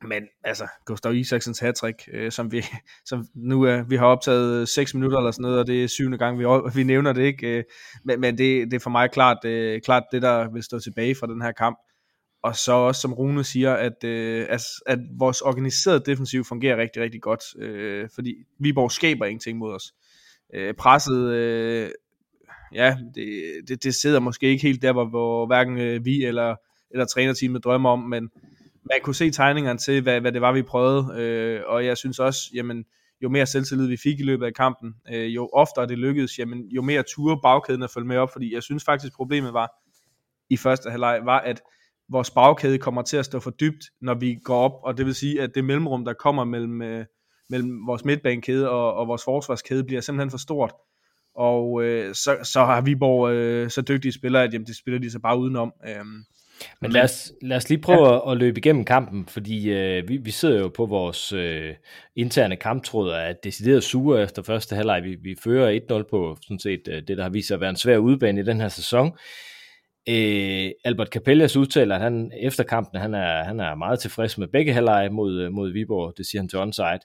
men 0.02 0.22
altså, 0.44 0.66
Gustav 0.86 1.14
Isaksens 1.14 1.58
hattrick, 1.58 2.08
øh, 2.12 2.32
som 2.32 2.52
vi 2.52 2.64
som 3.08 3.26
nu 3.34 3.62
er, 3.62 3.82
vi 3.82 3.96
har 3.96 4.06
optaget 4.06 4.68
6 4.68 4.94
minutter 4.94 5.18
eller 5.18 5.30
sådan 5.30 5.42
noget, 5.42 5.58
og 5.58 5.66
det 5.66 5.84
er 5.84 5.86
syvende 5.86 6.18
gang, 6.18 6.38
vi, 6.38 6.44
vi 6.74 6.82
nævner 6.82 7.12
det 7.12 7.22
ikke. 7.22 7.58
Øh, 7.58 7.64
men 8.04 8.20
men 8.20 8.38
det, 8.38 8.70
det 8.70 8.74
er 8.74 8.80
for 8.80 8.90
mig 8.90 9.10
klart, 9.10 9.44
øh, 9.44 9.80
klart 9.80 10.02
det, 10.12 10.22
der 10.22 10.52
vil 10.52 10.62
stå 10.62 10.78
tilbage 10.78 11.14
fra 11.14 11.26
den 11.26 11.42
her 11.42 11.52
kamp. 11.52 11.78
Og 12.42 12.56
så 12.56 12.72
også, 12.72 13.00
som 13.00 13.12
Rune 13.12 13.44
siger, 13.44 13.74
at, 13.74 14.04
øh, 14.04 14.46
at, 14.48 14.60
at 14.86 14.98
vores 15.18 15.40
organiserede 15.40 16.02
defensiv 16.06 16.44
fungerer 16.44 16.76
rigtig, 16.76 17.02
rigtig 17.02 17.22
godt. 17.22 17.62
Øh, 17.62 18.08
fordi 18.14 18.34
Viborg 18.58 18.92
skaber 18.92 19.26
ingenting 19.26 19.58
mod 19.58 19.74
os. 19.74 19.94
Øh, 20.54 20.74
presset 20.74 21.32
øh, 21.32 21.90
ja, 22.74 22.96
det, 23.14 23.28
det, 23.68 23.84
det 23.84 23.94
sidder 23.94 24.20
måske 24.20 24.46
ikke 24.46 24.62
helt 24.62 24.82
der, 24.82 24.92
hvor, 24.92 25.04
hvor 25.04 25.46
hverken 25.46 25.78
øh, 25.78 26.04
vi 26.04 26.24
eller, 26.24 26.56
eller 26.90 27.06
trænerteamet 27.06 27.64
drømmer 27.64 27.90
om, 27.90 27.98
men 27.98 28.30
man 28.84 29.00
kunne 29.02 29.14
se 29.14 29.30
tegningerne 29.30 29.78
til, 29.78 30.02
hvad, 30.02 30.20
hvad 30.20 30.32
det 30.32 30.40
var, 30.40 30.52
vi 30.52 30.62
prøvede, 30.62 31.22
øh, 31.22 31.62
og 31.66 31.86
jeg 31.86 31.96
synes 31.96 32.18
også, 32.18 32.40
jamen, 32.54 32.84
jo 33.22 33.28
mere 33.28 33.46
selvtillid 33.46 33.86
vi 33.86 33.96
fik 33.96 34.20
i 34.20 34.22
løbet 34.22 34.46
af 34.46 34.54
kampen, 34.54 34.94
øh, 35.12 35.34
jo 35.34 35.50
oftere 35.52 35.86
det 35.86 35.98
lykkedes, 35.98 36.38
jamen, 36.38 36.68
jo 36.68 36.82
mere 36.82 37.02
ture 37.02 37.40
bagkæden 37.42 37.82
at 37.82 37.90
følge 37.90 38.08
med 38.08 38.16
op, 38.16 38.32
fordi 38.32 38.54
jeg 38.54 38.62
synes 38.62 38.84
faktisk, 38.84 39.14
problemet 39.14 39.52
var 39.52 39.70
i 40.50 40.56
første 40.56 40.90
halvleg, 40.90 41.20
var, 41.24 41.40
at 41.40 41.62
vores 42.08 42.30
bagkæde 42.30 42.78
kommer 42.78 43.02
til 43.02 43.16
at 43.16 43.24
stå 43.24 43.40
for 43.40 43.50
dybt, 43.50 43.84
når 44.00 44.14
vi 44.14 44.38
går 44.44 44.58
op, 44.58 44.72
og 44.82 44.98
det 44.98 45.06
vil 45.06 45.14
sige, 45.14 45.42
at 45.42 45.54
det 45.54 45.64
mellemrum, 45.64 46.04
der 46.04 46.12
kommer 46.12 46.44
mellem, 46.44 46.82
øh, 46.82 47.04
mellem 47.50 47.86
vores 47.86 48.04
midtbanekæde 48.04 48.70
og, 48.70 48.94
og 48.94 49.08
vores 49.08 49.24
forsvarskæde, 49.24 49.84
bliver 49.84 50.00
simpelthen 50.00 50.30
for 50.30 50.38
stort, 50.38 50.72
og 51.38 51.84
øh, 51.84 52.14
så, 52.14 52.36
så 52.42 52.64
har 52.64 52.80
Viborg 52.80 53.32
øh, 53.32 53.70
så 53.70 53.82
dygtige 53.82 54.12
spillere, 54.12 54.44
at 54.44 54.52
jamen, 54.52 54.66
det 54.66 54.76
spiller 54.76 55.00
de 55.00 55.10
så 55.10 55.18
bare 55.18 55.38
udenom. 55.38 55.72
Øhm, 55.88 56.24
men 56.80 56.92
lad 56.92 57.02
os, 57.02 57.32
lad 57.42 57.56
os 57.56 57.68
lige 57.68 57.80
prøve 57.80 58.08
ja. 58.08 58.16
at, 58.16 58.32
at 58.32 58.36
løbe 58.36 58.58
igennem 58.58 58.84
kampen, 58.84 59.26
fordi 59.26 59.70
øh, 59.70 60.08
vi, 60.08 60.16
vi 60.16 60.30
sidder 60.30 60.60
jo 60.60 60.68
på 60.68 60.86
vores 60.86 61.32
øh, 61.32 61.74
interne 62.16 62.56
kamptråd 62.56 63.10
og 63.10 63.18
er 63.18 63.32
decideret 63.32 63.84
sure 63.84 64.22
efter 64.22 64.42
første 64.42 64.76
halvleg. 64.76 65.04
Vi, 65.04 65.16
vi 65.22 65.36
fører 65.44 65.80
1-0 65.90 66.02
på 66.10 66.36
sådan 66.42 66.58
set 66.58 66.88
øh, 66.88 67.02
det, 67.08 67.16
der 67.16 67.22
har 67.22 67.30
vist 67.30 67.48
sig 67.48 67.54
at 67.54 67.60
være 67.60 67.70
en 67.70 67.76
svær 67.76 67.96
udbane 67.96 68.40
i 68.40 68.44
den 68.44 68.60
her 68.60 68.68
sæson. 68.68 69.12
Øh, 70.08 70.70
Albert 70.84 71.08
Capellas 71.08 71.56
udtaler, 71.56 71.94
at 71.94 72.00
han 72.00 72.32
efter 72.40 72.64
kampen 72.64 73.00
han 73.00 73.14
er, 73.14 73.44
han 73.44 73.60
er 73.60 73.74
meget 73.74 74.00
tilfreds 74.00 74.38
med 74.38 74.48
begge 74.48 74.72
halvleje 74.72 75.08
mod, 75.08 75.40
øh, 75.40 75.52
mod 75.52 75.72
Viborg, 75.72 76.14
det 76.16 76.26
siger 76.26 76.42
han 76.42 76.48
til 76.48 76.58
onside, 76.58 76.98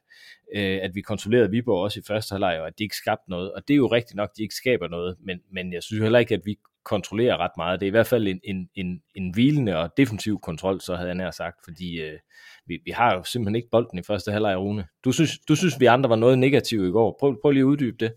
øh, 0.56 0.80
at 0.82 0.96
vi 0.96 1.02
kontrollerede 1.02 1.52
Viborg 1.52 1.84
også 1.84 2.00
i 2.00 2.04
første 2.08 2.34
halvleg, 2.34 2.60
og 2.62 2.68
at 2.68 2.74
de 2.78 2.84
ikke 2.84 2.96
skabte 2.96 3.30
noget, 3.30 3.54
og 3.54 3.68
det 3.68 3.74
er 3.74 3.78
jo 3.78 3.88
rigtigt 3.88 4.16
nok, 4.16 4.30
at 4.34 4.38
de 4.38 4.44
ikke 4.44 4.56
skaber 4.56 4.88
noget, 4.88 5.16
men, 5.26 5.40
men 5.52 5.74
jeg 5.74 5.84
synes 5.84 6.02
heller 6.02 6.20
ikke, 6.20 6.36
at 6.36 6.42
vi 6.46 6.56
kontrollerer 6.86 7.38
ret 7.38 7.52
meget. 7.58 7.80
Det 7.80 7.86
er 7.86 7.90
i 7.90 7.98
hvert 7.98 8.08
fald 8.08 8.28
en, 8.28 8.40
en, 8.44 8.70
en, 8.76 9.02
en 9.16 9.34
hvilende 9.34 9.78
og 9.78 9.98
defensiv 9.98 10.40
kontrol, 10.40 10.82
så 10.82 10.96
havde 10.96 11.08
jeg 11.08 11.16
nær 11.16 11.32
sagt, 11.32 11.58
fordi 11.64 12.02
øh, 12.02 12.20
vi, 12.68 12.80
vi 12.86 12.92
har 12.92 13.16
jo 13.16 13.24
simpelthen 13.24 13.56
ikke 13.56 13.70
bolden 13.72 14.00
i 14.00 14.04
første 14.04 14.32
halvleg, 14.32 14.58
Rune. 14.58 14.86
Du 15.06 15.12
synes, 15.12 15.40
du 15.48 15.56
synes, 15.56 15.80
vi 15.80 15.86
andre 15.86 16.10
var 16.10 16.16
noget 16.16 16.40
negativt 16.40 16.88
i 16.88 16.92
går. 16.92 17.18
Prøv, 17.20 17.42
prøv 17.42 17.52
lige 17.52 17.62
at 17.62 17.66
uddybe 17.66 17.98
det. 18.00 18.14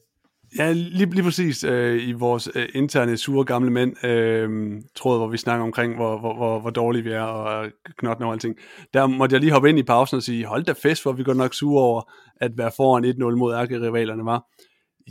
Ja, 0.58 0.72
lige, 0.72 1.10
lige 1.10 1.22
præcis 1.22 1.64
øh, 1.64 2.08
i 2.08 2.12
vores 2.12 2.48
øh, 2.54 2.68
interne 2.74 3.16
sure 3.16 3.44
gamle 3.44 3.70
mænd 3.70 4.04
øh, 4.04 4.82
tråd, 4.94 5.18
hvor 5.18 5.28
vi 5.28 5.36
snakker 5.36 5.64
omkring, 5.64 5.94
hvor, 5.94 6.18
hvor, 6.18 6.34
hvor, 6.34 6.60
hvor 6.60 6.70
dårlige 6.70 7.04
vi 7.04 7.10
er, 7.10 7.22
og 7.22 7.70
knotten 7.98 8.24
og 8.26 8.32
alting. 8.32 8.56
Der 8.94 9.06
måtte 9.06 9.34
jeg 9.34 9.40
lige 9.40 9.52
hoppe 9.52 9.68
ind 9.68 9.78
i 9.78 9.82
pausen 9.82 10.16
og 10.16 10.22
sige, 10.22 10.46
hold 10.46 10.64
da 10.64 10.72
fest, 10.72 11.02
hvor 11.02 11.12
vi 11.12 11.24
går 11.24 11.34
nok 11.34 11.54
sure 11.54 11.82
over, 11.82 12.12
at 12.36 12.58
være 12.58 12.70
foran 12.76 13.04
1-0 13.04 13.36
mod 13.36 13.54
ærkerivalerne 13.54 14.24
var. 14.24 14.44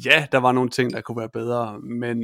Ja, 0.06 0.28
der 0.32 0.38
var 0.38 0.52
nogle 0.52 0.70
ting, 0.70 0.94
der 0.94 1.02
kunne 1.02 1.18
være 1.18 1.30
bedre, 1.34 1.80
men, 1.80 2.18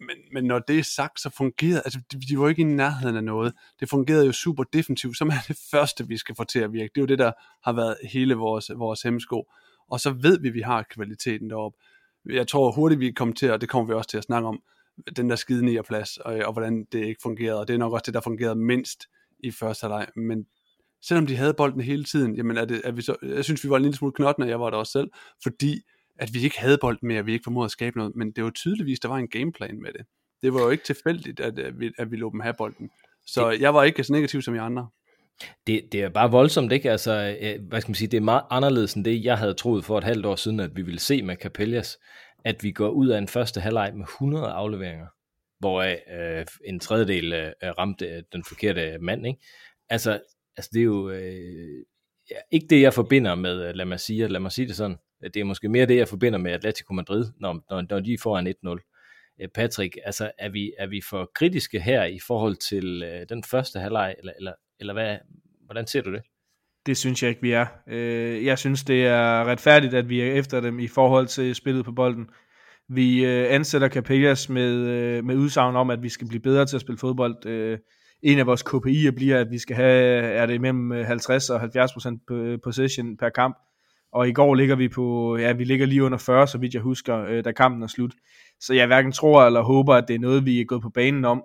men, 0.00 0.16
men 0.32 0.44
når 0.44 0.58
det 0.58 0.78
er 0.78 0.82
sagt, 0.82 1.20
så 1.20 1.30
fungerede, 1.36 1.82
altså 1.84 2.00
de, 2.12 2.20
de 2.28 2.38
var 2.38 2.48
ikke 2.48 2.62
i 2.62 2.64
nærheden 2.64 3.16
af 3.16 3.24
noget. 3.24 3.52
Det 3.80 3.88
fungerede 3.88 4.26
jo 4.26 4.32
super 4.32 4.64
defensivt, 4.64 5.18
som 5.18 5.28
er 5.28 5.44
det 5.48 5.58
første, 5.70 6.08
vi 6.08 6.16
skal 6.16 6.34
få 6.36 6.44
til 6.44 6.58
at 6.58 6.72
virke. 6.72 6.90
Det 6.94 7.00
er 7.00 7.02
jo 7.02 7.06
det, 7.06 7.18
der 7.18 7.32
har 7.64 7.72
været 7.72 7.96
hele 8.12 8.34
vores, 8.34 8.70
vores 8.76 9.02
hemmesko. 9.02 9.44
Og 9.90 10.00
så 10.00 10.10
ved 10.10 10.40
vi, 10.40 10.48
at 10.48 10.54
vi 10.54 10.60
har 10.60 10.86
kvaliteten 10.90 11.50
deroppe 11.50 11.78
jeg 12.26 12.48
tror 12.48 12.72
hurtigt, 12.72 13.00
vi 13.00 13.10
kommer 13.10 13.34
til, 13.34 13.50
og 13.50 13.60
det 13.60 13.68
kommer 13.68 13.86
vi 13.86 13.94
også 13.94 14.10
til 14.10 14.18
at 14.18 14.24
snakke 14.24 14.48
om, 14.48 14.62
den 15.16 15.30
der 15.30 15.36
skide 15.36 15.72
i 15.72 15.78
plads, 15.88 16.16
og, 16.16 16.34
og 16.34 16.52
hvordan 16.52 16.86
det 16.92 17.04
ikke 17.04 17.20
fungerede, 17.22 17.60
og 17.60 17.68
det 17.68 17.74
er 17.74 17.78
nok 17.78 17.92
også 17.92 18.02
det, 18.06 18.14
der 18.14 18.20
fungerede 18.20 18.54
mindst 18.54 19.06
i 19.44 19.50
første 19.50 19.84
halvleg, 19.84 20.06
men 20.16 20.46
selvom 21.02 21.26
de 21.26 21.36
havde 21.36 21.54
bolden 21.54 21.80
hele 21.80 22.04
tiden, 22.04 22.36
jamen 22.36 22.56
er 22.56 22.64
det, 22.64 22.80
er 22.84 22.92
vi 22.92 23.02
så, 23.02 23.16
jeg 23.22 23.44
synes, 23.44 23.64
vi 23.64 23.70
var 23.70 23.76
en 23.76 23.82
lille 23.82 23.96
smule 23.96 24.12
knottende, 24.12 24.48
jeg 24.48 24.60
var 24.60 24.70
der 24.70 24.76
også 24.76 24.92
selv, 24.92 25.10
fordi 25.42 25.80
at 26.18 26.34
vi 26.34 26.44
ikke 26.44 26.60
havde 26.60 26.78
bolden 26.80 27.08
mere, 27.08 27.18
at 27.18 27.26
vi 27.26 27.32
ikke 27.32 27.44
formåede 27.44 27.64
at 27.64 27.70
skabe 27.70 27.98
noget, 27.98 28.16
men 28.16 28.32
det 28.32 28.44
var 28.44 28.50
tydeligvis, 28.50 29.00
der 29.00 29.08
var 29.08 29.16
en 29.16 29.28
gameplan 29.28 29.82
med 29.82 29.92
det. 29.92 30.06
Det 30.42 30.54
var 30.54 30.62
jo 30.62 30.70
ikke 30.70 30.84
tilfældigt, 30.84 31.40
at, 31.40 31.58
at 31.58 31.80
vi, 31.80 31.92
at 31.98 32.10
vi 32.10 32.16
lå 32.16 32.30
dem 32.30 32.40
have 32.40 32.54
bolden. 32.58 32.90
Så 33.26 33.50
det, 33.50 33.60
jeg 33.60 33.74
var 33.74 33.82
ikke 33.82 34.04
så 34.04 34.12
negativ 34.12 34.42
som 34.42 34.54
I 34.54 34.58
andre. 34.58 34.88
Det, 35.66 35.92
det 35.92 36.02
er 36.02 36.08
bare 36.08 36.30
voldsomt, 36.30 36.72
ikke? 36.72 36.90
Altså, 36.90 37.36
hvad 37.68 37.80
skal 37.80 37.90
man 37.90 37.94
sige, 37.94 38.08
det 38.08 38.16
er 38.16 38.20
meget 38.20 38.42
anderledes 38.50 38.94
end 38.94 39.04
det, 39.04 39.24
jeg 39.24 39.38
havde 39.38 39.54
troet 39.54 39.84
for 39.84 39.98
et 39.98 40.04
halvt 40.04 40.26
år 40.26 40.36
siden, 40.36 40.60
at 40.60 40.76
vi 40.76 40.82
ville 40.82 41.00
se 41.00 41.22
med 41.22 41.36
Capellas, 41.36 41.98
at 42.44 42.62
vi 42.62 42.72
går 42.72 42.88
ud 42.88 43.08
af 43.08 43.18
en 43.18 43.28
første 43.28 43.60
halvleg 43.60 43.92
med 43.94 44.04
100 44.04 44.46
afleveringer, 44.46 45.06
hvoraf 45.58 45.98
øh, 46.20 46.46
en 46.64 46.80
tredjedel 46.80 47.32
øh, 47.32 47.52
ramte 47.78 48.22
den 48.32 48.44
forkerte 48.48 48.98
mand, 49.00 49.26
ikke? 49.26 49.40
Altså, 49.88 50.20
altså 50.56 50.70
det 50.72 50.80
er 50.80 50.84
jo 50.84 51.10
øh, 51.10 51.84
ja, 52.30 52.36
ikke 52.50 52.66
det, 52.70 52.80
jeg 52.80 52.94
forbinder 52.94 53.34
med, 53.34 53.68
øh, 53.68 53.74
lad 53.74 53.84
mig 53.84 54.00
sige, 54.00 54.28
lad 54.28 54.40
mig 54.40 54.52
sige 54.52 54.68
det 54.68 54.76
sådan, 54.76 54.96
det 55.22 55.36
er 55.36 55.44
måske 55.44 55.68
mere 55.68 55.86
det, 55.86 55.96
jeg 55.96 56.08
forbinder 56.08 56.38
med 56.38 56.52
Atletico 56.52 56.94
Madrid, 56.94 57.24
når, 57.40 57.64
når, 57.70 57.84
når 57.90 58.00
de 58.00 58.18
får 58.22 58.38
en 58.38 58.48
1-0. 58.48 59.34
Øh, 59.42 59.48
Patrick, 59.54 59.98
altså 60.04 60.30
er 60.38 60.48
vi, 60.48 60.72
er 60.78 60.86
vi 60.86 61.00
for 61.10 61.30
kritiske 61.34 61.80
her 61.80 62.04
i 62.04 62.18
forhold 62.26 62.56
til 62.56 63.02
øh, 63.02 63.26
den 63.28 63.44
første 63.44 63.78
halvleg, 63.78 64.14
eller, 64.18 64.32
eller, 64.36 64.52
eller 64.82 64.92
hvad, 64.92 65.16
hvordan 65.64 65.86
ser 65.86 66.02
du 66.02 66.12
det? 66.12 66.22
Det 66.86 66.96
synes 66.96 67.22
jeg 67.22 67.28
ikke, 67.28 67.42
vi 67.42 67.52
er. 67.52 67.66
Øh, 67.88 68.44
jeg 68.44 68.58
synes, 68.58 68.84
det 68.84 69.06
er 69.06 69.44
retfærdigt, 69.44 69.94
at 69.94 70.08
vi 70.08 70.20
er 70.20 70.32
efter 70.32 70.60
dem 70.60 70.78
i 70.78 70.88
forhold 70.88 71.26
til 71.26 71.54
spillet 71.54 71.84
på 71.84 71.92
bolden. 71.92 72.30
Vi 72.88 73.24
øh, 73.24 73.54
ansætter 73.54 73.88
Capellas 73.88 74.48
med, 74.48 74.72
øh, 74.72 75.24
med 75.24 75.36
udsagn 75.36 75.76
om, 75.76 75.90
at 75.90 76.02
vi 76.02 76.08
skal 76.08 76.28
blive 76.28 76.40
bedre 76.40 76.66
til 76.66 76.76
at 76.76 76.80
spille 76.80 76.98
fodbold. 76.98 77.46
Øh, 77.46 77.78
en 78.22 78.38
af 78.38 78.46
vores 78.46 78.62
KPI'er 78.62 79.10
bliver, 79.16 79.40
at 79.40 79.50
vi 79.50 79.58
skal 79.58 79.76
have, 79.76 80.22
er 80.22 80.46
det 80.46 80.60
mellem 80.60 80.92
øh, 80.92 81.06
50 81.06 81.50
og 81.50 81.60
70 81.60 81.92
procent 81.92 82.22
øh, 82.30 82.58
possession 82.64 83.16
per 83.16 83.28
kamp. 83.28 83.56
Og 84.12 84.28
i 84.28 84.32
går 84.32 84.54
ligger 84.54 84.76
vi 84.76 84.88
på, 84.88 85.36
ja, 85.36 85.52
vi 85.52 85.64
ligger 85.64 85.86
lige 85.86 86.04
under 86.04 86.18
40, 86.18 86.46
så 86.46 86.58
vidt 86.58 86.74
jeg 86.74 86.82
husker, 86.82 87.42
da 87.42 87.52
kampen 87.52 87.82
er 87.82 87.86
slut. 87.86 88.12
Så 88.60 88.74
jeg 88.74 88.86
hverken 88.86 89.12
tror 89.12 89.46
eller 89.46 89.62
håber, 89.62 89.94
at 89.94 90.04
det 90.08 90.14
er 90.14 90.18
noget, 90.18 90.46
vi 90.46 90.60
er 90.60 90.64
gået 90.64 90.82
på 90.82 90.90
banen 90.90 91.24
om, 91.24 91.44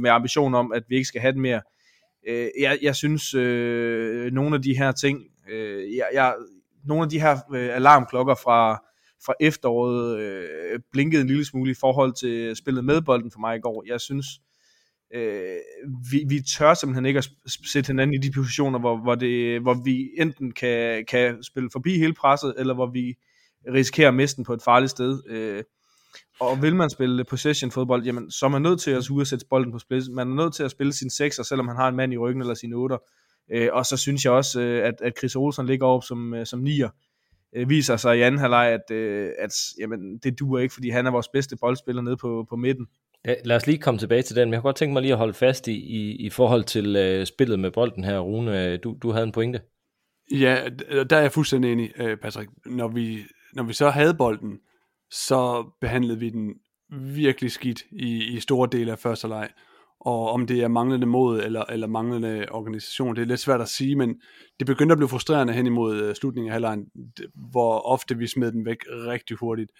med 0.00 0.10
ambition 0.10 0.54
om, 0.54 0.72
at 0.72 0.82
vi 0.88 0.94
ikke 0.94 1.08
skal 1.08 1.20
have 1.20 1.32
det 1.32 1.40
mere 1.40 1.60
Øh, 2.28 2.48
jeg, 2.60 2.78
jeg 2.82 2.96
synes, 2.96 3.34
øh, 3.34 4.32
nogle 4.32 4.56
af 4.56 4.62
de 4.62 4.76
her 4.78 4.92
ting, 4.92 5.20
øh, 5.50 5.96
jeg, 5.96 6.06
jeg, 6.14 6.34
nogle 6.84 7.02
af 7.02 7.10
de 7.10 7.20
her 7.20 7.38
øh, 7.54 7.76
alarmklokker 7.76 8.34
fra, 8.34 8.84
fra 9.26 9.34
efteråret 9.40 10.18
øh, 10.20 10.80
blinkede 10.92 11.22
en 11.22 11.28
lille 11.28 11.44
smule 11.44 11.70
i 11.70 11.74
forhold 11.80 12.12
til 12.12 12.56
spillet 12.56 12.84
med 12.84 13.02
bolden 13.02 13.30
for 13.30 13.40
mig 13.40 13.56
i 13.56 13.60
går. 13.60 13.84
Jeg 13.86 14.00
synes, 14.00 14.26
øh, 15.14 15.56
vi, 16.12 16.24
vi 16.28 16.40
tør 16.58 16.74
simpelthen 16.74 17.06
ikke 17.06 17.18
at 17.18 17.28
sætte 17.72 17.86
hinanden 17.86 18.14
i 18.14 18.18
de 18.18 18.32
positioner, 18.32 18.78
hvor, 18.78 18.96
hvor, 18.96 19.14
det, 19.14 19.60
hvor 19.60 19.74
vi 19.84 20.10
enten 20.18 20.52
kan, 20.52 21.04
kan 21.04 21.42
spille 21.42 21.70
forbi 21.72 21.98
hele 21.98 22.14
presset, 22.14 22.54
eller 22.58 22.74
hvor 22.74 22.86
vi 22.86 23.14
risikerer 23.74 24.08
at 24.08 24.14
miste 24.14 24.36
den 24.36 24.44
på 24.44 24.54
et 24.54 24.62
farligt 24.62 24.90
sted. 24.90 25.22
Øh, 25.26 25.64
og 26.40 26.62
vil 26.62 26.76
man 26.76 26.90
spille 26.90 27.24
possession 27.24 27.70
fodbold, 27.70 28.04
jamen, 28.04 28.30
så 28.30 28.46
er 28.46 28.50
man 28.50 28.62
nødt 28.62 28.80
til 28.80 28.90
at 28.90 29.04
sætte 29.24 29.46
bolden 29.50 29.72
på 29.72 29.78
spil. 29.78 30.12
Man 30.12 30.30
er 30.30 30.34
nødt 30.34 30.54
til 30.54 30.62
at 30.62 30.70
spille 30.70 30.92
sin 30.92 31.10
sekser, 31.10 31.42
selvom 31.42 31.68
han 31.68 31.76
har 31.76 31.88
en 31.88 31.96
mand 31.96 32.12
i 32.12 32.16
ryggen 32.16 32.42
eller 32.42 32.54
sin 32.54 32.74
otter. 32.74 32.98
Øh, 33.52 33.68
og 33.72 33.86
så 33.86 33.96
synes 33.96 34.24
jeg 34.24 34.32
også, 34.32 34.60
øh, 34.60 34.86
at, 34.88 34.94
at 35.02 35.18
Chris 35.18 35.36
Olsen 35.36 35.66
ligger 35.66 35.86
op 35.86 36.04
som, 36.04 36.34
øh, 36.34 36.46
som 36.46 36.60
nier. 36.60 36.88
Øh, 37.56 37.68
viser 37.68 37.96
sig 37.96 38.18
i 38.18 38.20
anden 38.20 38.40
halvleg, 38.40 38.68
at, 38.68 38.96
øh, 38.96 39.30
at 39.38 39.54
jamen, 39.78 40.18
det 40.18 40.38
duer 40.38 40.60
ikke, 40.60 40.74
fordi 40.74 40.90
han 40.90 41.06
er 41.06 41.10
vores 41.10 41.28
bedste 41.28 41.56
boldspiller 41.56 42.02
nede 42.02 42.16
på, 42.16 42.46
på 42.50 42.56
midten. 42.56 42.86
Ja, 43.24 43.34
lad 43.44 43.56
os 43.56 43.66
lige 43.66 43.78
komme 43.78 43.98
tilbage 43.98 44.22
til 44.22 44.36
den, 44.36 44.48
men 44.48 44.52
jeg 44.52 44.60
kunne 44.60 44.68
godt 44.68 44.76
tænke 44.76 44.92
mig 44.92 45.02
lige 45.02 45.12
at 45.12 45.18
holde 45.18 45.34
fast 45.34 45.68
i, 45.68 45.72
i, 45.72 46.16
i 46.16 46.30
forhold 46.30 46.64
til 46.64 46.96
øh, 46.96 47.26
spillet 47.26 47.58
med 47.58 47.70
bolden 47.70 48.04
her, 48.04 48.18
Rune. 48.18 48.76
Du, 48.76 48.96
du 49.02 49.10
havde 49.10 49.24
en 49.24 49.32
pointe. 49.32 49.60
Ja, 50.32 50.68
der 51.10 51.16
er 51.16 51.20
jeg 51.20 51.32
fuldstændig 51.32 51.72
enig, 51.72 51.92
øh, 51.96 52.16
Patrick. 52.16 52.50
Når 52.66 52.88
vi, 52.88 53.18
når 53.52 53.62
vi 53.62 53.72
så 53.72 53.90
havde 53.90 54.14
bolden, 54.14 54.58
så 55.12 55.70
behandlede 55.80 56.18
vi 56.18 56.30
den 56.30 56.54
virkelig 56.90 57.52
skidt 57.52 57.82
i, 57.92 58.24
i 58.24 58.40
store 58.40 58.68
dele 58.72 58.92
af 58.92 58.98
første 58.98 59.28
leg. 59.28 59.48
Og 60.00 60.30
om 60.30 60.46
det 60.46 60.62
er 60.62 60.68
manglende 60.68 61.06
mod 61.06 61.42
eller, 61.42 61.64
eller 61.64 61.86
manglende 61.86 62.46
organisation, 62.50 63.16
det 63.16 63.22
er 63.22 63.26
lidt 63.26 63.40
svært 63.40 63.60
at 63.60 63.68
sige, 63.68 63.96
men 63.96 64.20
det 64.58 64.66
begyndte 64.66 64.92
at 64.92 64.98
blive 64.98 65.08
frustrerende 65.08 65.52
hen 65.52 65.66
imod 65.66 66.02
øh, 66.02 66.14
slutningen 66.14 66.48
af 66.48 66.52
halvlejen, 66.52 66.86
hvor 67.50 67.78
ofte 67.78 68.18
vi 68.18 68.26
smed 68.26 68.52
den 68.52 68.64
væk 68.64 68.76
rigtig 68.88 69.36
hurtigt, 69.36 69.70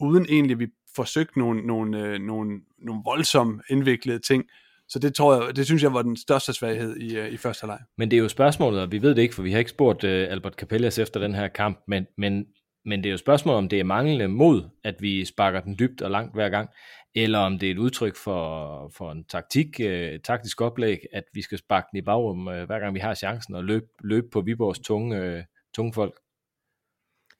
uden 0.00 0.26
egentlig 0.28 0.58
vi 0.58 0.66
forsøgte 0.96 1.38
nogle, 1.38 1.66
nogle, 1.66 1.98
øh, 1.98 2.20
nogle, 2.20 2.60
nogle 2.78 3.02
voldsomt 3.04 3.62
indviklede 3.70 4.18
ting. 4.18 4.44
Så 4.88 4.98
det 4.98 5.14
tror 5.14 5.44
jeg, 5.44 5.56
det 5.56 5.66
synes 5.66 5.82
jeg 5.82 5.94
var 5.94 6.02
den 6.02 6.16
største 6.16 6.52
svaghed 6.52 6.96
i, 6.96 7.16
øh, 7.16 7.32
i 7.32 7.36
første 7.36 7.62
halvleg. 7.62 7.80
Men 7.98 8.10
det 8.10 8.16
er 8.16 8.20
jo 8.20 8.28
spørgsmålet, 8.28 8.80
og 8.80 8.92
vi 8.92 9.02
ved 9.02 9.14
det 9.14 9.22
ikke, 9.22 9.34
for 9.34 9.42
vi 9.42 9.52
har 9.52 9.58
ikke 9.58 9.70
spurgt 9.70 10.04
uh, 10.04 10.10
Albert 10.10 10.54
Capellas 10.54 10.98
efter 10.98 11.20
den 11.20 11.34
her 11.34 11.48
kamp, 11.48 11.80
men, 11.88 12.06
men 12.18 12.46
men 12.84 13.02
det 13.02 13.08
er 13.08 13.12
jo 13.12 13.16
spørgsmål 13.16 13.54
om 13.54 13.68
det 13.68 13.80
er 13.80 13.84
manglende 13.84 14.28
mod, 14.28 14.68
at 14.84 14.94
vi 15.00 15.24
sparker 15.24 15.60
den 15.60 15.78
dybt 15.78 16.02
og 16.02 16.10
langt 16.10 16.34
hver 16.34 16.48
gang, 16.48 16.70
eller 17.14 17.38
om 17.38 17.58
det 17.58 17.66
er 17.66 17.70
et 17.70 17.78
udtryk 17.78 18.16
for, 18.16 18.88
for 18.96 19.12
en 19.12 19.24
taktik, 19.24 19.80
øh, 19.80 20.20
taktisk 20.20 20.60
oplæg, 20.60 20.98
at 21.12 21.24
vi 21.34 21.42
skal 21.42 21.58
sparke 21.58 21.86
den 21.90 21.98
i 21.98 22.02
bagrum, 22.02 22.48
øh, 22.48 22.66
hver 22.66 22.78
gang 22.78 22.94
vi 22.94 23.00
har 23.00 23.14
chancen, 23.14 23.54
og 23.54 23.64
løbe, 23.64 23.86
løb 24.04 24.24
på 24.32 24.40
Viborgs 24.40 24.78
tunge, 24.78 25.16
øh, 25.16 25.42
tunge 25.74 25.92
folk. 25.92 26.14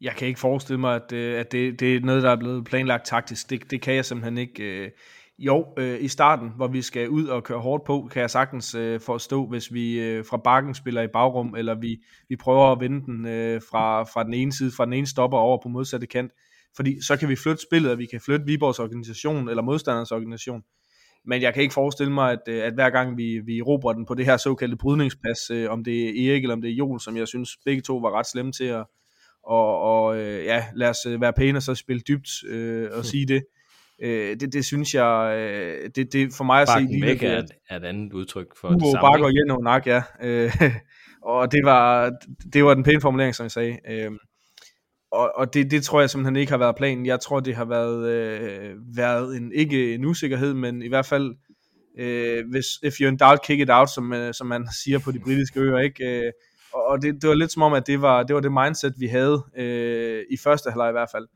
Jeg 0.01 0.13
kan 0.13 0.29
ikke 0.29 0.41
forestille 0.41 0.81
mig, 0.81 0.95
at, 0.95 1.13
øh, 1.13 1.41
at 1.41 1.53
det, 1.53 1.81
det 1.81 1.97
er 1.97 2.01
noget, 2.01 2.23
der 2.23 2.31
er 2.31 2.37
blevet 2.37 2.65
planlagt 2.65 3.07
taktisk. 3.07 3.51
Det, 3.51 3.71
det 3.71 3.83
kan 3.83 3.95
jeg 3.95 4.05
simpelthen 4.05 4.39
ikke. 4.39 4.63
Øh, 4.63 4.91
jo, 5.47 5.67
øh, 5.79 6.03
i 6.03 6.09
starten, 6.09 6.51
hvor 6.57 6.67
vi 6.67 6.83
skal 6.83 7.09
ud 7.09 7.27
og 7.27 7.45
køre 7.45 7.59
hårdt 7.59 7.85
på, 7.85 8.09
kan 8.13 8.21
jeg 8.21 8.31
sagtens 8.31 8.75
øh, 8.75 9.01
forstå, 9.01 9.47
hvis 9.47 9.73
vi 9.73 10.01
øh, 10.01 10.25
fra 10.25 10.37
bakken 10.37 10.75
spiller 10.75 11.03
i 11.03 11.09
bagrum, 11.13 11.55
eller 11.55 11.75
vi, 11.75 12.03
vi 12.29 12.37
prøver 12.37 12.73
at 12.73 12.81
vende 12.81 13.07
den 13.07 13.27
øh, 13.27 13.61
fra, 13.71 14.03
fra 14.03 14.25
den 14.25 14.35
ene 14.35 14.53
side, 14.53 14.71
fra 14.77 14.85
den 14.85 14.93
ene 14.93 15.07
stopper 15.07 15.39
over 15.39 15.59
på 15.63 15.69
modsatte 15.69 16.07
kant. 16.07 16.33
Fordi 16.77 17.03
så 17.03 17.17
kan 17.17 17.29
vi 17.29 17.37
flytte 17.37 17.63
spillet, 17.63 17.93
og 17.93 17.99
vi 17.99 18.07
kan 18.07 18.21
flytte 18.21 18.47
Viborgs 18.47 18.79
organisation, 18.79 19.49
eller 19.49 19.63
modstanders 19.63 20.13
organisation. 20.13 20.63
Men 21.25 21.43
jeg 21.43 21.55
kan 21.55 21.63
ikke 21.63 21.75
forestille 21.75 22.13
mig, 22.13 22.33
at, 22.33 22.43
øh, 22.49 22.65
at 22.65 22.75
hver 22.75 22.91
gang 22.91 23.17
vi, 23.17 23.41
vi 23.47 23.63
råber 23.63 23.93
den 23.93 24.07
på 24.07 24.15
det 24.15 24.25
her 24.25 24.37
såkaldte 24.37 24.77
brydningspas, 24.77 25.51
øh, 25.51 25.71
om 25.71 25.85
det 25.85 26.03
er 26.03 26.31
Erik 26.31 26.43
eller 26.43 26.55
om 26.55 26.63
det 26.63 26.71
er 26.71 26.75
Joel, 26.75 27.01
som 27.01 27.17
jeg 27.17 27.29
synes 27.29 27.51
begge 27.65 27.83
to 27.83 27.97
var 27.97 28.19
ret 28.19 28.27
slemme 28.27 28.53
til 28.53 28.65
at, 28.65 28.85
og, 29.45 29.81
og 29.81 30.17
øh, 30.17 30.45
ja, 30.45 30.65
lad 30.75 30.89
os 30.89 31.07
øh, 31.09 31.21
være 31.21 31.33
pæne 31.33 31.59
og 31.59 31.63
så 31.63 31.75
spille 31.75 32.03
dybt 32.09 32.29
øh, 32.49 32.89
og 32.93 33.05
sige 33.13 33.27
det. 33.27 33.43
Øh, 34.03 34.37
det, 34.41 34.53
det 34.53 34.65
synes 34.65 34.95
jeg, 34.95 35.37
øh, 35.39 35.91
det, 35.97 36.13
det 36.13 36.35
for 36.35 36.45
mig 36.45 36.63
at 36.63 36.69
Bakken 36.69 36.89
se 36.89 36.93
lige 36.93 37.07
væk 37.07 37.23
er, 37.23 37.43
er 37.69 37.77
et 37.77 37.85
andet 37.85 38.13
udtryk 38.13 38.47
for 38.61 38.69
Ugo 38.69 38.75
det 38.75 38.93
samme. 38.93 39.09
Bakker 39.09 39.29
igen 39.29 39.51
og 39.51 39.63
nak, 39.63 39.87
ja. 39.87 40.03
Øh, 40.23 40.53
og 41.33 41.53
det 41.53 41.61
var, 41.65 42.13
det 42.53 42.65
var 42.65 42.75
den 42.75 42.83
pæne 42.83 43.01
formulering, 43.01 43.35
som 43.35 43.45
jeg 43.45 43.51
sagde. 43.51 43.79
Øh, 43.89 44.11
og, 45.13 45.33
og 45.37 45.55
det, 45.55 45.71
det 45.71 45.83
tror 45.83 46.01
jeg 46.01 46.11
simpelthen 46.11 46.37
ikke 46.37 46.53
har 46.53 46.59
været 46.59 46.77
planen. 46.77 47.07
Jeg 47.07 47.21
tror, 47.21 47.41
det 47.41 47.55
har 47.55 47.65
været, 47.65 48.09
øh, 48.09 48.75
været 48.97 49.37
en, 49.37 49.53
ikke 49.53 49.95
en 49.95 50.05
usikkerhed, 50.05 50.55
men 50.55 50.83
i 50.83 50.89
hvert 50.89 51.07
fald, 51.07 51.35
øh, 51.99 52.45
hvis, 52.51 52.67
if 52.83 52.95
you're 52.95 53.09
in 53.09 53.17
doubt, 53.17 53.43
kick 53.43 53.61
it 53.61 53.71
out, 53.71 53.91
som, 53.91 54.13
øh, 54.13 54.35
som 54.35 54.47
man 54.47 54.69
siger 54.85 54.99
på 54.99 55.13
de 55.13 55.21
britiske 55.27 55.61
øer, 55.61 55.79
ikke? 55.79 56.27
Øh, 56.27 56.33
og 56.75 57.03
det, 57.03 57.23
det 57.23 57.29
var 57.29 57.35
lidt 57.35 57.53
som 57.53 57.63
om, 57.63 57.73
at 57.73 57.87
det 57.87 58.03
var 58.03 58.23
det, 58.23 58.35
var 58.35 58.41
det 58.41 58.53
mindset, 58.53 58.95
vi 58.99 59.07
havde 59.07 59.45
øh, 59.57 60.23
i 60.31 60.37
første 60.37 60.71
halvleg 60.71 60.89
i 60.91 60.93
hvert 60.93 61.11
fald. 61.13 61.29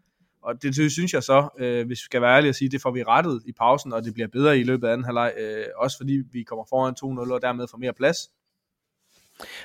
Og 0.46 0.62
det, 0.62 0.76
det 0.76 0.92
synes 0.92 1.12
jeg 1.12 1.22
så, 1.22 1.48
øh, 1.58 1.86
hvis 1.86 1.98
vi 1.98 2.04
skal 2.04 2.22
være 2.22 2.36
ærlige 2.36 2.48
at 2.48 2.54
sige, 2.54 2.70
det 2.70 2.82
får 2.82 2.90
vi 2.90 3.02
rettet 3.02 3.42
i 3.46 3.52
pausen, 3.52 3.92
og 3.92 4.04
det 4.04 4.14
bliver 4.14 4.28
bedre 4.28 4.58
i 4.58 4.62
løbet 4.62 4.88
af 4.88 4.92
anden 4.92 5.04
halvleg, 5.04 5.32
øh, 5.38 5.64
også 5.76 5.96
fordi 5.96 6.22
vi 6.32 6.42
kommer 6.42 6.64
foran 6.68 6.94
2-0 7.28 7.32
og 7.32 7.42
dermed 7.42 7.66
får 7.70 7.78
mere 7.78 7.92
plads. 7.92 8.16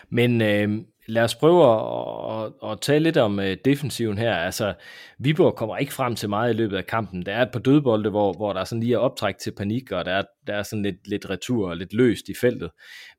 Men 0.09 0.41
øh, 0.41 0.69
lad 1.07 1.23
os 1.23 1.35
prøve 1.35 1.63
at, 1.63 2.53
at, 2.63 2.71
at 2.71 2.81
tale 2.81 3.03
lidt 3.03 3.17
om 3.17 3.39
øh, 3.39 3.57
defensiven 3.65 4.17
her. 4.17 4.35
Altså, 4.35 4.73
Viborg 5.19 5.55
kommer 5.55 5.77
ikke 5.77 5.93
frem 5.93 6.15
til 6.15 6.29
meget 6.29 6.53
i 6.53 6.57
løbet 6.57 6.77
af 6.77 6.85
kampen. 6.85 7.25
Der 7.25 7.33
er 7.33 7.41
et 7.41 7.51
par 7.51 7.59
dødbolde, 7.59 8.09
hvor, 8.09 8.33
hvor 8.33 8.53
der 8.53 8.63
sådan 8.63 8.83
lige 8.83 8.93
er 8.93 8.97
optræk 8.97 9.37
til 9.37 9.53
panik, 9.57 9.91
og 9.91 10.05
der 10.05 10.11
er, 10.11 10.23
der 10.47 10.53
er 10.53 10.63
sådan 10.63 10.83
lidt, 10.83 11.07
lidt 11.07 11.29
retur 11.29 11.69
og 11.69 11.77
lidt 11.77 11.93
løst 11.93 12.29
i 12.29 12.33
feltet. 12.41 12.71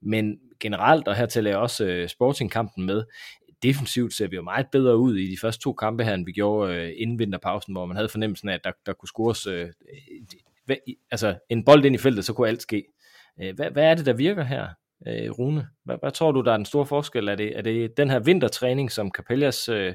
Men 0.02 0.36
generelt, 0.60 1.08
og 1.08 1.16
her 1.16 1.26
tæller 1.26 1.50
jeg 1.50 1.58
også 1.58 1.84
øh, 1.84 2.08
Sporting-kampen 2.08 2.86
med, 2.86 3.04
defensivt 3.62 4.14
ser 4.14 4.28
vi 4.28 4.36
jo 4.36 4.42
meget 4.42 4.66
bedre 4.72 4.96
ud 4.96 5.16
i 5.16 5.30
de 5.30 5.36
første 5.40 5.62
to 5.62 5.72
kampe 5.72 6.04
her, 6.04 6.14
end 6.14 6.24
vi 6.24 6.32
gjorde 6.32 6.74
øh, 6.74 6.92
inden 6.96 7.18
vinterpausen, 7.18 7.74
hvor 7.74 7.86
man 7.86 7.96
havde 7.96 8.08
fornemmelsen 8.08 8.48
af, 8.48 8.54
at 8.54 8.64
der, 8.64 8.72
der 8.86 8.92
kunne 8.92 9.08
scores 9.08 9.46
øh, 9.46 9.68
øh, 10.68 10.76
altså 11.10 11.34
en 11.48 11.64
bold 11.64 11.84
ind 11.84 11.94
i 11.94 11.98
feltet, 11.98 12.24
så 12.24 12.32
kunne 12.32 12.48
alt 12.48 12.62
ske. 12.62 12.84
Øh, 13.42 13.54
hvad, 13.54 13.70
hvad 13.70 13.84
er 13.84 13.94
det, 13.94 14.06
der 14.06 14.12
virker 14.12 14.44
her, 14.44 14.68
øh, 15.06 15.30
Rune? 15.30 15.68
Hvad, 15.84 15.96
hvad 16.02 16.10
tror 16.10 16.32
du, 16.32 16.40
der 16.40 16.52
er 16.52 16.56
den 16.56 16.66
store 16.66 16.86
forskel? 16.86 17.28
Er 17.28 17.34
det, 17.34 17.58
er 17.58 17.62
det 17.62 17.96
den 17.96 18.10
her 18.10 18.18
vintertræning, 18.18 18.92
som 18.92 19.10
Capellas 19.10 19.68
øh, 19.68 19.94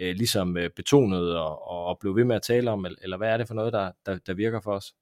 øh, 0.00 0.14
ligesom 0.14 0.56
øh, 0.56 0.70
betonede 0.76 1.40
og, 1.40 1.68
og 1.68 1.98
blev 2.00 2.16
ved 2.16 2.24
med 2.24 2.36
at 2.36 2.42
tale 2.42 2.70
om, 2.70 2.86
eller 3.02 3.16
hvad 3.16 3.28
er 3.28 3.36
det 3.36 3.48
for 3.48 3.54
noget, 3.54 3.72
der, 3.72 3.90
der, 4.06 4.18
der 4.26 4.34
virker 4.34 4.60
for 4.60 4.72
os? 4.72 4.94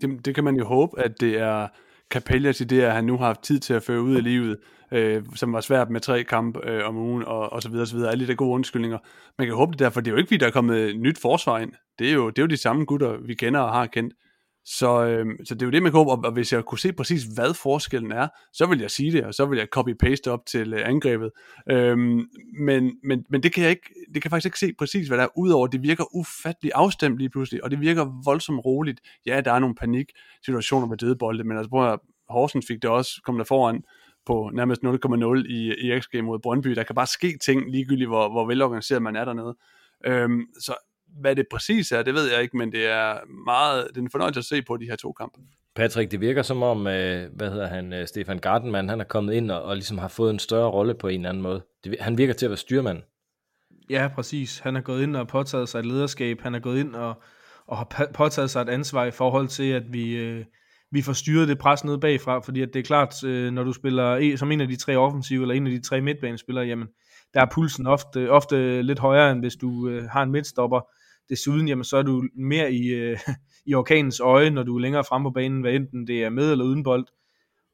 Det, 0.00 0.24
det 0.24 0.34
kan 0.34 0.44
man 0.44 0.56
jo 0.56 0.64
håbe, 0.64 1.00
at 1.00 1.20
det 1.20 1.38
er 1.38 1.68
Capellas 2.10 2.60
idé, 2.60 2.74
at 2.74 2.92
han 2.92 3.04
nu 3.04 3.16
har 3.16 3.26
haft 3.26 3.42
tid 3.42 3.58
til 3.58 3.74
at 3.74 3.82
føre 3.82 4.02
ud 4.02 4.16
af 4.16 4.22
livet, 4.22 4.58
øh, 4.92 5.22
som 5.34 5.52
var 5.52 5.60
svært 5.60 5.90
med 5.90 6.00
tre 6.00 6.24
kampe 6.24 6.70
øh, 6.70 6.88
om 6.88 6.96
ugen, 6.96 7.24
og, 7.24 7.52
og 7.52 7.62
så 7.62 7.68
videre, 7.68 7.82
og 7.82 7.88
så 7.88 7.96
videre. 7.96 8.10
Alle 8.10 8.24
de 8.24 8.28
der 8.28 8.34
gode 8.34 8.54
undskyldninger. 8.54 8.98
Man 9.38 9.46
kan 9.46 9.56
håbe 9.56 9.72
det 9.72 9.78
derfor, 9.78 10.00
det 10.00 10.08
er 10.08 10.12
jo 10.12 10.18
ikke, 10.18 10.28
fordi 10.28 10.38
der 10.38 10.46
er 10.46 10.50
kommet 10.50 10.96
nyt 10.96 11.18
forsvar 11.18 11.58
ind. 11.58 11.72
Det 11.98 12.08
er 12.08 12.12
jo, 12.12 12.30
det 12.30 12.38
er 12.38 12.42
jo 12.42 12.46
de 12.46 12.56
samme 12.56 12.84
gutter, 12.84 13.16
vi 13.26 13.34
kender 13.34 13.60
og 13.60 13.72
har 13.72 13.86
kendt. 13.86 14.14
Så, 14.64 15.04
øh, 15.04 15.26
så 15.44 15.54
det 15.54 15.62
er 15.62 15.66
jo 15.66 15.70
det, 15.70 15.82
man 15.82 15.92
kan 15.92 15.98
håbe, 15.98 16.26
og, 16.26 16.32
hvis 16.32 16.52
jeg 16.52 16.64
kunne 16.64 16.78
se 16.78 16.92
præcis, 16.92 17.24
hvad 17.24 17.54
forskellen 17.54 18.12
er, 18.12 18.28
så 18.52 18.66
vil 18.66 18.80
jeg 18.80 18.90
sige 18.90 19.12
det, 19.12 19.24
og 19.24 19.34
så 19.34 19.46
vil 19.46 19.58
jeg 19.58 19.66
copy-paste 19.76 20.30
op 20.30 20.46
til 20.46 20.74
øh, 20.74 20.88
angrebet. 20.88 21.30
Øh, 21.70 21.98
men, 22.60 22.92
men, 23.04 23.24
men 23.30 23.42
det 23.42 23.54
kan 23.54 23.62
jeg 23.62 23.70
ikke, 23.70 23.90
det 24.14 24.22
kan 24.22 24.24
jeg 24.24 24.30
faktisk 24.30 24.46
ikke 24.46 24.58
se 24.58 24.72
præcis, 24.78 25.08
hvad 25.08 25.18
der 25.18 25.24
er, 25.24 25.38
udover 25.38 25.66
det 25.66 25.82
virker 25.82 26.16
ufattelig 26.16 26.72
afstemt 26.74 27.18
lige 27.18 27.30
pludselig, 27.30 27.64
og 27.64 27.70
det 27.70 27.80
virker 27.80 28.22
voldsomt 28.24 28.64
roligt. 28.64 29.00
Ja, 29.26 29.40
der 29.40 29.52
er 29.52 29.58
nogle 29.58 29.74
panik-situationer 29.74 30.86
med 30.86 30.96
dødebolde, 30.96 31.44
men 31.44 31.56
altså 31.56 31.70
prøv 31.70 31.92
at 31.92 31.98
Horsens 32.28 32.66
fik 32.68 32.82
det 32.82 32.90
også, 32.90 33.20
kom 33.24 33.36
der 33.36 33.44
foran 33.44 33.82
på 34.28 34.50
nærmest 34.54 34.82
0,0 34.82 35.52
i, 35.52 35.74
i 35.80 36.00
XG 36.00 36.24
mod 36.24 36.38
Brøndby. 36.38 36.70
Der 36.70 36.82
kan 36.82 36.94
bare 36.94 37.06
ske 37.06 37.38
ting 37.44 37.70
ligegyldigt, 37.70 38.08
hvor, 38.08 38.28
hvor 38.30 38.46
velorganiseret 38.46 39.02
man 39.02 39.16
er 39.16 39.24
dernede. 39.24 39.56
Øhm, 40.06 40.46
så 40.60 40.74
hvad 41.20 41.36
det 41.36 41.46
præcis 41.50 41.92
er, 41.92 42.02
det 42.02 42.14
ved 42.14 42.32
jeg 42.32 42.42
ikke, 42.42 42.56
men 42.56 42.72
det 42.72 42.86
er 42.86 43.18
meget, 43.46 43.86
det 43.88 43.96
er 43.96 44.00
en 44.00 44.10
fornøjelse 44.10 44.38
at 44.38 44.44
se 44.44 44.62
på 44.62 44.76
de 44.76 44.84
her 44.84 44.96
to 44.96 45.12
kampe. 45.12 45.40
Patrick, 45.74 46.10
det 46.10 46.20
virker 46.20 46.42
som 46.42 46.62
om, 46.62 46.86
øh, 46.86 47.30
hvad 47.36 47.50
hedder 47.50 47.66
han, 47.66 47.92
øh, 47.92 48.06
Stefan 48.06 48.38
Gardenman, 48.38 48.88
han 48.88 49.00
er 49.00 49.04
kommet 49.04 49.34
ind 49.34 49.50
og, 49.50 49.62
og 49.62 49.76
ligesom 49.76 49.98
har 49.98 50.08
fået 50.08 50.30
en 50.30 50.38
større 50.38 50.70
rolle 50.70 50.94
på 50.94 51.08
en 51.08 51.20
eller 51.20 51.28
anden 51.28 51.42
måde. 51.42 51.62
Det, 51.84 51.96
han 52.00 52.18
virker 52.18 52.34
til 52.34 52.46
at 52.46 52.50
være 52.50 52.56
styrmand. 52.56 53.02
Ja, 53.90 54.08
præcis. 54.14 54.58
Han 54.58 54.74
har 54.74 54.82
gået 54.82 55.02
ind 55.02 55.16
og 55.16 55.28
påtaget 55.28 55.68
sig 55.68 55.78
et 55.78 55.86
lederskab. 55.86 56.40
Han 56.40 56.52
har 56.52 56.60
gået 56.60 56.80
ind 56.80 56.94
og, 56.94 57.22
og 57.66 57.76
har 57.76 58.08
påtaget 58.14 58.50
sig 58.50 58.62
et 58.62 58.68
ansvar 58.68 59.04
i 59.04 59.10
forhold 59.10 59.48
til, 59.48 59.70
at 59.70 59.92
vi, 59.92 60.16
øh, 60.16 60.44
vi 60.90 61.02
får 61.02 61.12
styret 61.12 61.48
det 61.48 61.58
pres 61.58 61.84
ned 61.84 61.98
bagfra, 61.98 62.38
fordi 62.38 62.62
at 62.62 62.68
det 62.72 62.78
er 62.78 62.84
klart, 62.84 63.24
øh, 63.24 63.52
når 63.52 63.64
du 63.64 63.72
spiller 63.72 64.16
e, 64.16 64.36
som 64.36 64.52
en 64.52 64.60
af 64.60 64.68
de 64.68 64.76
tre 64.76 64.96
offensive, 64.96 65.42
eller 65.42 65.54
en 65.54 65.66
af 65.66 65.72
de 65.72 65.80
tre 65.80 66.00
midtbanespillere, 66.00 66.64
jamen, 66.64 66.88
der 67.34 67.40
er 67.40 67.46
pulsen 67.54 67.86
ofte, 67.86 68.30
ofte 68.30 68.82
lidt 68.82 68.98
højere, 68.98 69.32
end 69.32 69.40
hvis 69.40 69.56
du 69.56 69.88
øh, 69.88 70.04
har 70.04 70.22
en 70.22 70.30
midtstopper. 70.30 70.80
Desuden, 71.28 71.68
jamen, 71.68 71.84
så 71.84 71.96
er 71.96 72.02
du 72.02 72.24
mere 72.36 72.72
i, 72.72 72.86
øh, 72.86 73.18
i 73.66 73.74
orkanens 73.74 74.20
øje, 74.20 74.50
når 74.50 74.62
du 74.62 74.76
er 74.76 74.80
længere 74.80 75.04
frem 75.04 75.22
på 75.22 75.30
banen, 75.30 75.60
hvad 75.60 75.72
enten 75.72 76.06
det 76.06 76.24
er 76.24 76.30
med 76.30 76.52
eller 76.52 76.64
uden 76.64 76.82
bold. 76.82 77.06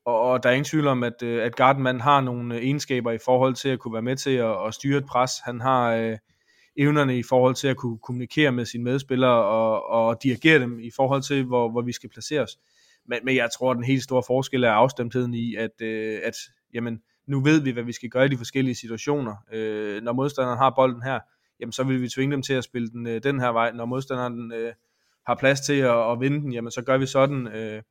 Og, 0.07 0.21
og 0.21 0.43
der 0.43 0.49
er 0.49 0.53
ingen 0.53 0.65
tvivl 0.65 0.87
om, 0.87 1.03
at, 1.03 1.23
øh, 1.23 1.45
at 1.45 1.57
Gardenman 1.57 2.01
har 2.01 2.21
nogle 2.21 2.55
øh, 2.55 2.63
egenskaber 2.63 3.13
i 3.13 3.19
forhold 3.25 3.55
til 3.55 3.69
at 3.69 3.79
kunne 3.79 3.95
være 3.95 4.03
med 4.03 4.17
til 4.17 4.31
at, 4.31 4.67
at 4.67 4.75
styre 4.75 4.99
et 4.99 5.07
pres. 5.07 5.31
Han 5.45 5.61
har 5.61 5.95
øh, 5.95 6.19
evnerne 6.77 7.19
i 7.19 7.23
forhold 7.23 7.55
til 7.55 7.69
at 7.69 7.77
kunne 7.77 7.99
kommunikere 7.99 8.53
med 8.53 8.65
sine 8.65 8.85
medspillere 8.85 9.45
og, 9.45 9.87
og 9.87 10.23
dirigere 10.23 10.59
dem 10.59 10.81
i 10.81 10.91
forhold 10.97 11.23
til, 11.23 11.45
hvor, 11.45 11.71
hvor 11.71 11.83
vi 11.83 11.93
skal 11.93 12.11
placere 12.11 12.43
os. 12.43 12.59
Men, 13.09 13.19
men 13.25 13.37
jeg 13.37 13.49
tror, 13.51 13.71
at 13.71 13.77
den 13.77 13.85
helt 13.85 14.03
store 14.03 14.23
forskel 14.27 14.65
er 14.65 14.71
afstemtheden 14.71 15.35
i, 15.35 15.55
at, 15.55 15.81
øh, 15.83 16.21
at 16.25 16.35
jamen, 16.75 17.03
nu 17.27 17.41
ved 17.41 17.61
vi, 17.61 17.71
hvad 17.71 17.83
vi 17.83 17.93
skal 17.93 18.09
gøre 18.09 18.27
i 18.27 18.29
de 18.29 18.37
forskellige 18.37 18.75
situationer. 18.75 19.37
Øh, 19.53 20.03
når 20.03 20.13
modstanderen 20.13 20.59
har 20.59 20.73
bolden 20.77 21.03
her, 21.03 21.21
jamen, 21.61 21.73
så 21.73 21.85
vil 21.85 22.03
vi 22.03 22.09
tvinge 22.09 22.33
dem 22.33 22.43
til 22.43 22.55
at 22.55 22.65
spille 22.65 22.89
den 22.89 23.07
øh, 23.07 23.23
den 23.23 23.41
her 23.41 23.49
vej. 23.49 23.73
Når 23.73 23.85
modstanderen 23.85 24.53
øh, 24.53 24.73
har 25.27 25.35
plads 25.35 25.61
til 25.61 25.79
at, 25.79 26.13
at 26.13 26.21
vinde 26.21 26.41
den, 26.41 26.53
jamen, 26.53 26.71
så 26.71 26.83
gør 26.83 26.99
vi 26.99 27.07
sådan. 27.07 27.47
Øh, 27.47 27.83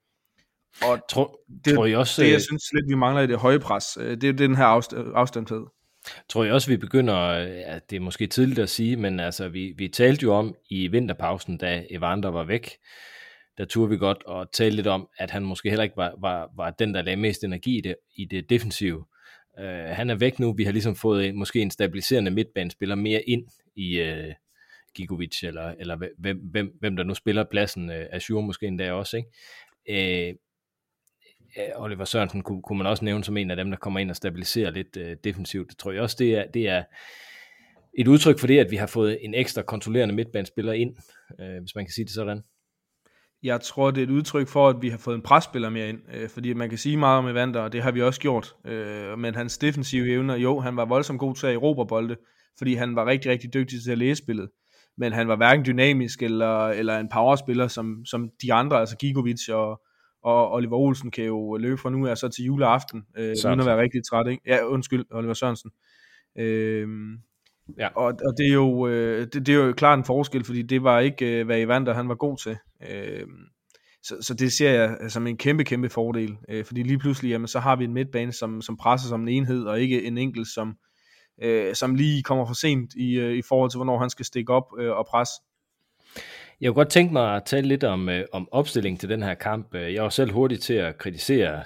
og 0.82 1.00
tror, 1.10 1.40
det, 1.66 1.76
tror 1.76 1.86
I 1.86 1.96
også, 1.96 2.22
det, 2.22 2.28
jeg 2.28 2.36
øh, 2.36 2.42
synes 2.42 2.74
lidt, 2.74 2.86
vi 2.90 2.96
mangler 2.96 3.22
i 3.22 3.28
det 3.28 3.38
høje 3.38 3.60
pres, 3.60 3.98
øh, 4.02 4.22
det 4.22 4.30
er 4.30 4.34
den 4.34 4.56
her 4.56 4.66
afstemthed. 5.16 5.66
Tror 6.30 6.44
jeg 6.44 6.54
også, 6.54 6.70
vi 6.70 6.78
begynder, 6.78 7.16
at 7.66 7.90
det 7.90 7.96
er 7.96 8.00
måske 8.00 8.28
tidligt 8.28 8.60
at 8.60 8.70
sige, 8.70 8.96
men 8.96 9.20
altså, 9.20 9.50
vi, 9.50 9.74
vi 9.78 9.88
talte 9.88 10.24
jo 10.24 10.34
om 10.34 10.56
i 10.70 10.88
vinterpausen, 10.88 11.58
da 11.58 11.84
Evander 11.90 12.32
var 12.32 12.44
væk, 12.44 12.70
der 13.58 13.66
turde 13.66 13.90
vi 13.90 13.98
godt 13.98 14.24
at 14.30 14.48
tale 14.54 14.76
lidt 14.76 14.88
om, 14.88 15.10
at 15.18 15.32
han 15.32 15.44
måske 15.44 15.70
heller 15.70 15.84
ikke 15.84 15.98
var, 15.98 16.14
var, 16.22 16.52
var 16.58 16.70
den, 16.70 16.94
der 16.94 17.02
lagde 17.02 17.18
mest 17.18 17.44
energi 17.44 17.78
i 17.78 17.82
det, 17.82 17.96
i 18.16 18.26
det 18.26 18.50
defensive. 18.50 19.06
Uh, 19.60 19.66
han 19.96 20.10
er 20.10 20.16
væk 20.16 20.40
nu, 20.40 20.54
vi 20.54 20.64
har 20.64 20.72
ligesom 20.72 20.96
fået 20.96 21.36
måske 21.36 21.60
en 21.60 21.72
stabiliserende 21.72 22.32
midtbanespiller 22.32 22.96
mere 22.96 23.22
ind 23.22 23.48
i 23.76 24.02
uh, 24.02 24.34
Gigovic, 24.96 25.44
eller, 25.44 25.76
eller 25.80 25.96
hvem, 26.18 26.38
hvem, 26.38 26.78
hvem 26.80 26.96
der 26.96 27.04
nu 27.04 27.14
spiller 27.14 27.44
pladsen, 27.44 27.90
uh, 27.90 27.96
Azure 28.12 28.44
måske 28.44 28.68
endda 28.68 28.92
også, 28.92 29.18
ikke? 29.18 29.30
Øh, 29.90 30.34
Oliver 31.76 32.06
Sørensen 32.06 32.42
kunne, 32.42 32.62
kunne 32.62 32.78
man 32.78 32.88
også 32.88 33.06
nævne 33.06 33.24
som 33.24 33.38
en 33.38 33.52
af 33.52 33.58
dem, 33.58 33.70
der 33.70 33.78
kommer 33.78 34.00
ind 34.00 34.10
og 34.10 34.16
stabiliserer 34.16 34.72
lidt 34.72 34.98
øh, 34.98 35.18
defensivt. 35.24 35.70
Det 35.70 35.78
tror 35.78 35.92
jeg 35.92 36.02
også, 36.02 36.16
det 36.20 36.36
er, 36.36 36.48
det 36.48 36.70
er 36.70 36.84
et 37.98 38.08
udtryk 38.08 38.40
for 38.40 38.48
det, 38.48 38.60
at 38.60 38.72
vi 38.72 38.76
har 38.76 38.88
fået 38.88 39.26
en 39.26 39.34
ekstra 39.34 39.62
kontrollerende 39.62 40.16
midtbanespiller 40.16 40.74
ind, 40.74 40.96
øh, 41.40 41.60
hvis 41.62 41.76
man 41.76 41.86
kan 41.86 41.92
sige 41.92 42.06
det 42.06 42.14
sådan. 42.14 42.42
Jeg 43.44 43.62
tror, 43.62 43.92
det 43.92 44.02
er 44.02 44.06
et 44.06 44.12
udtryk 44.12 44.48
for, 44.48 44.70
at 44.70 44.76
vi 44.82 44.90
har 44.90 44.98
fået 44.98 45.16
en 45.16 45.22
presspiller 45.22 45.70
mere 45.70 45.90
ind, 45.90 46.00
øh, 46.14 46.30
fordi 46.30 46.54
man 46.54 46.70
kan 46.70 46.78
sige 46.78 46.98
meget 46.98 47.18
om 47.18 47.28
Evander, 47.28 47.60
og 47.60 47.74
det 47.74 47.82
har 47.84 47.92
vi 47.92 48.02
også 48.02 48.20
gjort. 48.20 48.56
Øh, 48.66 49.20
men 49.20 49.36
hans 49.36 49.58
defensive 49.58 50.12
evner, 50.12 50.36
jo, 50.36 50.60
han 50.60 50.76
var 50.76 50.86
voldsomt 50.86 51.20
god 51.20 51.36
til 51.36 51.48
at 51.48 51.54
erobre 51.54 51.88
bolde, 51.88 52.16
fordi 52.58 52.74
han 52.74 52.96
var 52.96 53.06
rigtig, 53.06 53.32
rigtig 53.32 53.54
dygtig 53.54 53.84
til 53.84 53.92
at 53.92 53.98
læse 53.98 54.24
spillet. 54.24 54.50
Men 54.98 55.14
han 55.14 55.28
var 55.28 55.36
hverken 55.36 55.66
dynamisk 55.66 56.24
eller, 56.24 56.68
eller 56.68 57.00
en 57.00 57.10
powerspiller, 57.10 57.68
som, 57.68 58.06
som 58.06 58.30
de 58.42 58.54
andre, 58.54 58.80
altså 58.80 58.98
Gigovic 58.98 59.50
og, 59.50 59.82
og 60.24 60.54
Oliver 60.54 60.78
Olsen 60.78 61.12
kan 61.12 61.26
jo 61.26 61.58
løbe 61.58 61.78
fra 61.78 61.90
nu 61.90 62.08
af 62.08 62.18
så 62.18 62.30
til 62.30 62.46
juleaften, 62.46 63.04
øh, 63.18 63.36
uden 63.46 63.60
at 63.60 63.66
være 63.66 63.82
rigtig 63.82 64.02
træt. 64.10 64.28
Ikke? 64.32 64.44
Ja, 64.48 64.66
undskyld, 64.66 65.06
Oliver 65.12 65.34
Sørensen. 65.34 65.72
Øh, 66.38 66.88
Ja. 67.78 67.88
Og, 67.88 68.06
og 68.06 68.34
det, 68.38 68.48
er 68.48 68.54
jo, 68.54 68.88
øh, 68.88 69.28
det, 69.34 69.46
det 69.46 69.50
er 69.50 69.66
jo 69.66 69.74
klart 69.74 70.00
en 70.00 70.06
forskel, 70.06 70.44
fordi 70.44 70.62
det 70.62 70.84
var 70.84 71.00
ikke, 71.00 71.40
øh, 71.40 71.46
hvad 71.46 71.60
Evander 71.60 71.94
han 71.94 72.10
var 72.10 72.16
god 72.16 72.38
til. 72.38 72.58
Øh, 72.90 73.28
så, 74.04 74.18
så 74.22 74.34
det 74.34 74.54
ser 74.54 74.72
jeg 74.72 75.12
som 75.12 75.28
en 75.28 75.38
kæmpe, 75.38 75.64
kæmpe 75.64 75.90
fordel. 75.90 76.38
Øh, 76.50 76.66
fordi 76.66 76.84
lige 76.84 77.00
pludselig, 77.00 77.30
jamen, 77.30 77.48
så 77.48 77.60
har 77.60 77.76
vi 77.76 77.84
en 77.84 77.94
midtbane, 77.94 78.34
som, 78.34 78.62
som 78.62 78.78
presser 78.78 79.10
som 79.10 79.22
en 79.22 79.28
enhed, 79.28 79.64
og 79.64 79.82
ikke 79.82 80.04
en 80.04 80.18
enkelt, 80.18 80.48
som, 80.48 80.78
øh, 81.42 81.76
som 81.76 81.96
lige 81.96 82.24
kommer 82.24 82.46
for 82.46 82.54
sent 82.54 82.94
i, 82.94 83.20
øh, 83.20 83.34
i 83.34 83.42
forhold 83.42 83.70
til, 83.70 83.78
hvornår 83.78 84.00
han 84.00 84.10
skal 84.10 84.26
stikke 84.26 84.54
op 84.54 84.66
øh, 84.80 84.92
og 84.92 85.06
presse. 85.06 85.34
Jeg 86.62 86.70
kunne 86.70 86.84
godt 86.84 86.90
tænke 86.90 87.14
mig 87.14 87.36
at 87.36 87.44
tale 87.46 87.68
lidt 87.68 87.84
om, 87.84 88.10
øh, 88.10 88.26
om 88.32 88.48
opstillingen 88.52 88.98
til 89.00 89.10
den 89.10 89.24
her 89.24 89.34
kamp. 89.34 89.74
Jeg 89.74 90.04
var 90.04 90.10
selv 90.10 90.32
hurtig 90.32 90.60
til 90.60 90.74
at 90.74 90.98
kritisere 90.98 91.64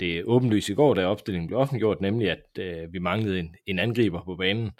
det 0.00 0.24
åbenlyse 0.24 0.72
i 0.72 0.76
går, 0.76 0.94
da 0.94 1.06
opstillingen 1.06 1.46
blev 1.46 1.58
offentliggjort, 1.58 2.00
nemlig 2.00 2.30
at 2.30 2.58
øh, 2.58 2.92
vi 2.92 2.98
manglede 2.98 3.38
en, 3.38 3.54
en 3.66 3.78
angriber 3.78 4.24
på 4.24 4.36
banen. 4.36 4.70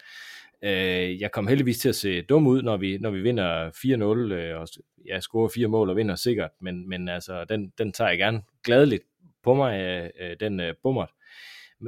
Øh, 0.67 1.21
jeg 1.21 1.33
kom 1.33 1.47
heldigvis 1.47 1.79
til 1.79 1.89
at 1.89 1.95
se 1.95 2.23
dum 2.23 2.47
ud, 2.47 2.63
når 2.63 2.77
vi, 2.77 2.99
når 2.99 3.11
vi 3.11 3.21
vinder 3.21 3.71
4-0, 3.71 4.33
øh, 4.35 4.61
og 4.61 4.69
jeg 5.05 5.23
scorer 5.23 5.49
fire 5.49 5.69
mål 5.69 5.91
og 5.91 5.97
vinder 5.97 6.15
sikkert, 6.15 6.51
men, 6.61 6.89
men 6.89 7.09
altså, 7.09 7.45
den, 7.45 7.73
den 7.79 7.93
tager 7.93 8.09
jeg 8.09 8.19
gerne 8.19 8.43
gladeligt 8.65 9.03
på 9.43 9.55
mig, 9.55 9.81
øh, 9.81 10.11
øh 10.21 10.37
den 10.41 10.61
øh, 10.61 10.75
bummer. 10.83 11.07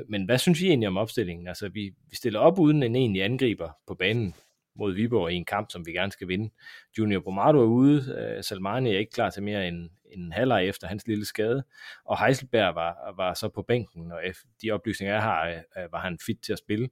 Men 0.09 0.25
hvad 0.25 0.39
synes 0.39 0.61
I 0.61 0.67
egentlig 0.67 0.89
om 0.89 0.97
opstillingen? 0.97 1.49
Altså, 1.49 1.69
vi, 1.69 1.91
vi 2.11 2.17
stiller 2.17 2.41
op 2.41 2.59
uden 2.59 2.83
en 2.83 2.97
egentlig 2.97 3.25
angriber 3.25 3.71
på 3.87 3.95
banen 3.95 4.35
mod 4.77 4.95
Viborg 4.95 5.33
i 5.33 5.35
en 5.35 5.45
kamp, 5.45 5.71
som 5.71 5.87
vi 5.87 5.93
gerne 5.93 6.13
skal 6.13 6.29
vinde. 6.29 6.51
Junior 6.99 7.21
Bromado 7.21 7.61
er 7.61 7.67
ude, 7.67 8.17
øh, 8.19 8.45
Salmani 8.45 8.95
er 8.95 8.99
ikke 8.99 9.13
klar 9.13 9.31
til 9.31 9.43
mere 9.43 9.69
end, 9.69 9.91
en 10.13 10.33
halvleg 10.33 10.69
efter 10.69 10.87
hans 10.87 11.07
lille 11.07 11.25
skade, 11.25 11.65
og 12.05 12.25
Heiselberg 12.25 12.75
var, 12.75 13.15
var 13.17 13.35
så 13.35 13.49
på 13.49 13.63
bænken, 13.63 14.13
og 14.13 14.21
de 14.63 14.71
oplysninger 14.71 15.15
jeg 15.15 15.23
har, 15.23 15.49
øh, 15.49 15.57
øh, 15.57 15.93
var 15.93 16.01
han 16.01 16.19
fit 16.27 16.39
til 16.43 16.53
at 16.53 16.59
spille. 16.59 16.89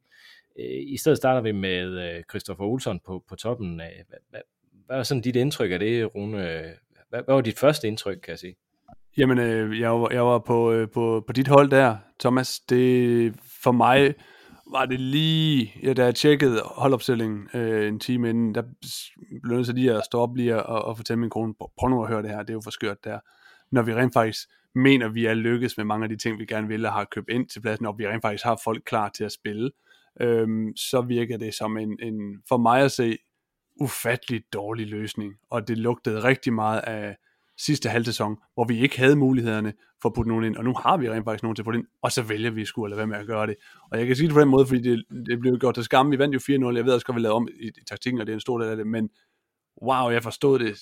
Øh, 0.59 0.83
I 0.87 0.97
stedet 0.97 1.19
starter 1.19 1.41
vi 1.41 1.53
med 1.53 2.17
øh, 2.17 2.23
Christopher 2.31 2.67
Olsson 2.67 3.01
på, 3.07 3.25
på 3.29 3.37
toppen. 3.37 3.75
Hvad, 3.77 4.21
hvad, 4.31 4.97
var 4.97 5.03
sådan 5.03 5.21
dit 5.21 5.37
indtryk 5.37 5.71
af 5.71 5.79
det, 5.79 6.15
Rune? 6.15 6.37
Hvad, 7.09 7.23
hvad 7.25 7.35
var 7.35 7.41
dit 7.41 7.59
første 7.59 7.89
indtryk, 7.89 8.19
kan 8.23 8.31
jeg 8.31 8.39
sige? 8.39 8.57
Jamen, 9.19 9.39
øh, 9.39 9.81
jeg, 9.81 9.91
var, 9.91 10.11
jeg 10.13 10.27
var 10.27 10.39
på, 10.39 10.73
øh, 10.73 10.89
på, 10.91 11.25
på 11.27 11.33
dit 11.33 11.49
hold 11.49 11.71
der, 11.71 11.97
Thomas. 12.21 12.61
Det, 12.61 13.35
for 13.63 13.73
mig 13.73 14.15
var 14.71 14.87
det 14.87 15.01
lige, 15.01 15.73
ja, 15.83 15.93
da 15.93 16.05
jeg 16.05 16.15
tjekkede 16.15 16.63
holdopstillingen 16.65 17.49
øh, 17.55 17.89
en 17.89 18.01
time 18.01 18.31
inden, 18.31 18.55
der 18.55 18.63
blev 19.43 19.59
jeg 19.59 19.75
lige 19.75 19.93
at 19.93 20.05
stå 20.05 20.19
op 20.21 20.37
lige 20.37 20.63
og, 20.63 20.85
og 20.85 20.97
fortælle 20.97 21.21
min 21.21 21.31
kone, 21.31 21.55
prøv 21.79 21.91
nu 21.91 22.03
at 22.03 22.09
høre 22.09 22.23
det 22.23 22.31
her, 22.31 22.39
det 22.39 22.51
er 22.51 22.55
jo 22.55 22.61
for 22.65 22.71
skørt 22.71 23.05
der. 23.05 23.19
Når 23.73 23.83
vi 23.83 23.95
rent 23.95 24.13
faktisk 24.13 24.49
mener, 24.75 25.09
vi 25.09 25.27
er 25.27 25.35
lykkes 25.35 25.77
med 25.77 25.85
mange 25.85 26.05
af 26.05 26.09
de 26.09 26.17
ting, 26.17 26.39
vi 26.39 26.47
gerne 26.47 26.69
vil, 26.69 26.87
og 26.87 26.93
har 26.93 27.05
købt 27.05 27.31
ind 27.31 27.49
til 27.49 27.61
pladsen, 27.61 27.87
og 27.87 27.99
vi 27.99 28.09
rent 28.09 28.23
faktisk 28.23 28.45
har 28.45 28.61
folk 28.65 28.83
klar 28.87 29.09
til 29.09 29.25
at 29.25 29.33
spille 29.33 29.71
øhm, 30.21 30.77
så 30.77 31.01
virker 31.01 31.37
det 31.37 31.55
som 31.55 31.77
en, 31.77 31.99
en, 32.03 32.43
for 32.49 32.57
mig 32.57 32.83
at 32.83 32.93
se, 32.93 33.17
ufattelig 33.81 34.43
dårlig 34.53 34.87
løsning. 34.87 35.35
Og 35.51 35.69
det 35.69 35.79
lugtede 35.79 36.25
rigtig 36.25 36.53
meget 36.53 36.81
af 36.81 37.17
sidste 37.59 37.89
halvsæson, 37.89 38.37
hvor 38.55 38.65
vi 38.65 38.79
ikke 38.79 38.99
havde 38.99 39.17
mulighederne 39.17 39.73
for 40.03 40.09
at 40.09 40.15
putte 40.15 40.29
nogen 40.29 40.45
ind, 40.45 40.57
og 40.57 40.65
nu 40.65 40.75
har 40.75 40.97
vi 40.97 41.11
rent 41.11 41.25
faktisk 41.25 41.43
nogen 41.43 41.57
til 41.57 41.63
at 41.63 41.65
putte 41.65 41.79
ind, 41.79 41.87
og 42.03 42.13
så 42.13 42.23
vælger 42.23 42.51
vi 42.51 42.65
sgu 42.65 42.85
at 42.85 42.91
lade 42.91 42.99
være 42.99 43.07
med 43.07 43.17
at 43.17 43.27
gøre 43.27 43.47
det. 43.47 43.57
Og 43.91 43.99
jeg 43.99 44.07
kan 44.07 44.17
sige 44.17 44.27
det 44.27 44.35
på 44.35 44.41
den 44.41 44.49
måde, 44.49 44.67
fordi 44.67 44.81
det, 44.83 45.05
det 45.27 45.41
blev 45.41 45.59
gjort 45.59 45.75
til 45.75 45.85
skamme. 45.85 46.11
Vi 46.11 46.19
vandt 46.19 46.35
jo 46.35 46.71
4-0, 46.73 46.77
jeg 46.77 46.85
ved 46.85 46.93
også 46.93 47.07
godt, 47.07 47.17
vi 47.17 47.21
lavede 47.21 47.35
om 47.35 47.49
i, 47.61 47.67
i 47.67 47.85
taktikken, 47.89 48.21
og 48.21 48.27
det 48.27 48.33
er 48.33 48.37
en 48.37 48.41
stor 48.41 48.59
del 48.59 48.69
af 48.69 48.77
det, 48.77 48.87
men 48.87 49.11
wow, 49.83 50.11
jeg 50.11 50.23
forstod 50.23 50.59
det. 50.59 50.79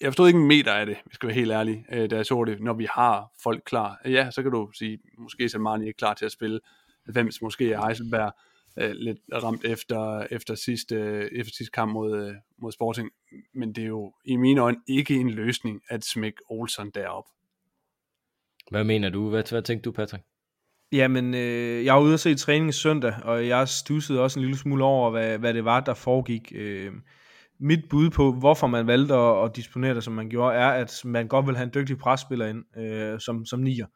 Jeg 0.00 0.08
forstod 0.08 0.26
ikke 0.26 0.40
en 0.40 0.48
meter 0.48 0.72
af 0.72 0.86
det, 0.86 0.96
hvis 1.04 1.14
skal 1.14 1.26
være 1.26 1.34
helt 1.34 1.52
ærlige, 1.52 1.84
øh, 1.92 2.10
da 2.10 2.16
jeg 2.16 2.26
så 2.26 2.44
det, 2.44 2.60
når 2.60 2.72
vi 2.72 2.86
har 2.94 3.32
folk 3.42 3.62
klar. 3.66 4.00
Ja, 4.04 4.30
så 4.30 4.42
kan 4.42 4.52
du 4.52 4.70
sige, 4.74 4.98
måske 5.18 5.44
er 5.44 5.58
Marnie 5.58 5.86
ikke 5.86 5.98
klar 5.98 6.14
til 6.14 6.24
at 6.24 6.32
spille, 6.32 6.60
hvem 7.04 7.30
måske 7.42 7.72
er 7.72 7.86
Heisenberg 7.86 8.32
øh, 8.76 8.90
lidt 8.90 9.18
ramt 9.32 9.64
efter, 9.64 10.26
efter, 10.30 10.54
sidste, 10.54 10.96
efter 11.32 11.52
sidste 11.56 11.72
kamp 11.72 11.92
mod, 11.92 12.26
øh, 12.26 12.34
mod 12.58 12.72
Sporting. 12.72 13.10
Men 13.54 13.72
det 13.72 13.84
er 13.84 13.88
jo 13.88 14.12
i 14.24 14.36
mine 14.36 14.60
øjne 14.60 14.78
ikke 14.86 15.14
en 15.14 15.30
løsning 15.30 15.80
at 15.88 16.04
smække 16.04 16.38
Olsen 16.50 16.90
derop. 16.94 17.24
Hvad 18.70 18.84
mener 18.84 19.08
du? 19.08 19.28
Hvad, 19.30 19.50
hvad 19.50 19.62
tænkte 19.62 19.84
du, 19.84 19.92
Patrick? 19.92 20.24
Jamen, 20.92 21.34
øh, 21.34 21.84
jeg 21.84 21.94
var 21.94 22.00
ude 22.00 22.14
og 22.14 22.20
se 22.20 22.34
træning 22.34 22.74
søndag, 22.74 23.14
og 23.22 23.46
jeg 23.46 23.68
stussede 23.68 24.20
også 24.20 24.38
en 24.38 24.44
lille 24.44 24.58
smule 24.58 24.84
over, 24.84 25.10
hvad, 25.10 25.38
hvad 25.38 25.54
det 25.54 25.64
var, 25.64 25.80
der 25.80 25.94
foregik. 25.94 26.52
Øh, 26.54 26.92
mit 27.60 27.80
bud 27.90 28.10
på, 28.10 28.32
hvorfor 28.32 28.66
man 28.66 28.86
valgte 28.86 29.14
at, 29.14 29.44
at 29.44 29.56
disponere 29.56 29.94
det, 29.94 30.04
som 30.04 30.12
man 30.12 30.28
gjorde, 30.28 30.56
er, 30.56 30.68
at 30.68 31.00
man 31.04 31.28
godt 31.28 31.46
vil 31.46 31.56
have 31.56 31.64
en 31.64 31.74
dygtig 31.74 31.98
presspiller 31.98 32.46
ind 32.46 32.78
øh, 32.78 33.20
som, 33.20 33.46
som 33.46 33.60
nier. 33.60 33.86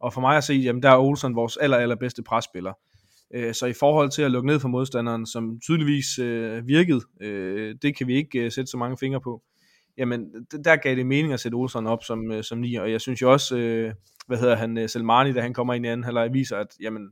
Og 0.00 0.12
for 0.12 0.20
mig 0.20 0.36
at 0.36 0.44
se, 0.44 0.54
jamen 0.54 0.82
der 0.82 0.90
er 0.90 0.98
Olsen 0.98 1.36
vores 1.36 1.56
aller, 1.56 1.76
allerbedste 1.76 2.22
presspiller. 2.22 2.72
Øh, 2.72 2.93
Øh, 3.34 3.54
så 3.54 3.66
i 3.66 3.72
forhold 3.72 4.10
til 4.10 4.22
at 4.22 4.30
lukke 4.30 4.46
ned 4.46 4.60
for 4.60 4.68
modstanderen, 4.68 5.26
som 5.26 5.60
tydeligvis 5.60 6.18
øh, 6.18 6.66
virkede, 6.66 7.00
øh, 7.20 7.74
det 7.82 7.96
kan 7.96 8.06
vi 8.06 8.14
ikke 8.14 8.38
øh, 8.38 8.52
sætte 8.52 8.70
så 8.70 8.76
mange 8.76 8.96
fingre 8.96 9.20
på, 9.20 9.42
jamen 9.98 10.46
der 10.64 10.76
gav 10.76 10.96
det 10.96 11.06
mening 11.06 11.32
at 11.32 11.40
sætte 11.40 11.56
Olsen 11.56 11.86
op 11.86 12.04
som, 12.04 12.30
øh, 12.32 12.44
som 12.44 12.58
nier, 12.58 12.82
og 12.82 12.92
jeg 12.92 13.00
synes 13.00 13.22
jo 13.22 13.32
også, 13.32 13.56
øh, 13.56 13.92
hvad 14.26 14.38
hedder 14.38 14.56
han, 14.56 14.78
øh, 14.78 14.88
Selmani, 14.88 15.32
da 15.32 15.40
han 15.40 15.54
kommer 15.54 15.74
ind 15.74 15.86
i 15.86 15.88
anden 15.88 16.04
halvleg, 16.04 16.32
viser, 16.32 16.56
at 16.56 16.66
jamen, 16.80 17.08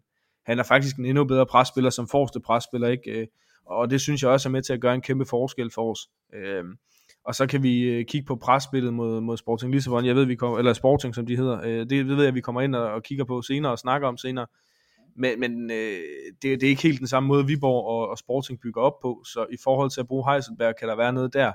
han 0.47 0.59
er 0.59 0.63
faktisk 0.63 0.97
en 0.97 1.05
endnu 1.05 1.25
bedre 1.25 1.47
presspiller 1.47 1.91
som 1.91 2.09
forreste 2.09 2.41
presspiller, 2.41 2.89
ikke? 2.89 3.11
Øh, 3.11 3.27
og 3.67 3.91
det 3.91 4.01
synes 4.01 4.23
jeg 4.23 4.31
også 4.31 4.49
er 4.49 4.51
med 4.51 4.63
til 4.63 4.73
at 4.73 4.81
gøre 4.81 4.95
en 4.95 5.03
kæmpe 5.03 5.25
forskel 5.25 5.71
for 5.71 5.91
os. 5.91 6.09
Øh, 6.35 6.65
og 7.25 7.35
så 7.35 7.47
kan 7.47 7.63
vi 7.63 8.05
kigge 8.09 8.27
på 8.27 8.37
presspillet 8.37 8.95
mod, 8.95 9.21
mod 9.21 9.37
Sporting 9.37 9.73
Lissabon. 9.73 10.07
Jeg 10.07 10.17
ved, 10.17 10.25
vi 10.25 10.35
kommer, 10.35 10.59
eller 10.59 10.73
Sporting, 10.73 11.15
som 11.15 11.27
de 11.27 11.37
hedder. 11.37 11.61
Øh, 11.65 11.91
det, 11.91 12.07
ved 12.07 12.25
jeg, 12.25 12.35
vi 12.35 12.41
kommer 12.41 12.61
ind 12.61 12.75
og, 12.75 12.93
og 12.93 13.03
kigger 13.03 13.25
på 13.25 13.43
senere 13.43 13.73
og 13.73 13.79
snakker 13.79 14.09
om 14.09 14.17
senere 14.17 14.47
men, 15.17 15.41
men 15.41 15.71
øh, 15.71 16.01
det, 16.43 16.61
det 16.61 16.63
er 16.63 16.69
ikke 16.69 16.83
helt 16.83 16.99
den 16.99 17.09
samme 17.09 17.27
måde, 17.27 17.47
Viborg 17.47 17.87
og, 17.87 18.09
og 18.09 18.19
Sporting 18.19 18.61
bygger 18.61 18.83
op 18.83 19.01
på, 19.03 19.23
så 19.25 19.47
i 19.51 19.57
forhold 19.65 19.91
til 19.91 20.01
at 20.01 20.07
bruge 20.07 20.33
Heiselberg, 20.33 20.75
kan 20.79 20.89
der 20.89 20.97
være 20.97 21.13
noget 21.13 21.35
der, 21.35 21.53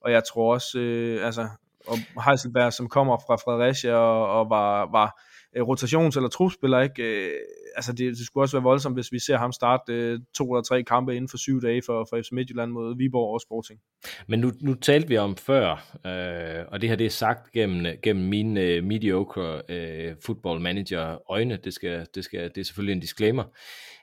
og 0.00 0.12
jeg 0.12 0.22
tror 0.24 0.52
også, 0.52 0.78
øh, 0.78 1.26
altså, 1.26 1.48
og 1.86 2.24
Heiselberg, 2.24 2.72
som 2.72 2.88
kommer 2.88 3.16
fra 3.26 3.36
Fredericia 3.36 3.94
og, 3.94 4.40
og 4.40 4.50
var, 4.50 4.90
var 4.90 5.20
øh, 5.56 5.62
rotations- 5.62 6.16
eller 6.16 6.28
trupspiller, 6.28 6.80
ikke? 6.80 7.02
Øh, 7.02 7.32
altså 7.76 7.92
det, 7.92 8.16
det 8.16 8.26
skulle 8.26 8.44
også 8.44 8.56
være 8.56 8.62
voldsomt, 8.62 8.96
hvis 8.96 9.12
vi 9.12 9.18
ser 9.18 9.36
ham 9.36 9.52
starte 9.52 9.92
øh, 9.92 10.20
to 10.34 10.52
eller 10.52 10.62
tre 10.62 10.82
kampe 10.82 11.16
inden 11.16 11.28
for 11.28 11.36
syv 11.36 11.62
dage 11.62 11.82
for, 11.86 12.06
for 12.10 12.22
FC 12.22 12.32
Midtjylland 12.32 12.70
mod 12.70 12.96
Viborg 12.96 13.34
og 13.34 13.40
Sporting. 13.40 13.80
Men 14.28 14.40
nu, 14.40 14.52
nu 14.60 14.74
talte 14.74 15.08
vi 15.08 15.16
om 15.16 15.36
før, 15.36 15.70
øh, 16.06 16.64
og 16.68 16.80
det 16.80 16.88
her 16.88 16.96
det 16.96 17.06
er 17.06 17.10
sagt 17.10 17.52
gennem, 17.52 17.96
gennem 18.02 18.28
mine 18.28 18.60
øh, 18.60 18.84
mediocre 18.84 19.62
øh, 19.68 20.16
football 20.26 20.60
manager 20.60 21.30
øjne, 21.30 21.58
det, 21.64 21.74
skal, 21.74 22.06
det, 22.14 22.24
skal, 22.24 22.40
det 22.54 22.58
er 22.58 22.64
selvfølgelig 22.64 22.92
en 22.92 23.00
disclaimer. 23.00 23.44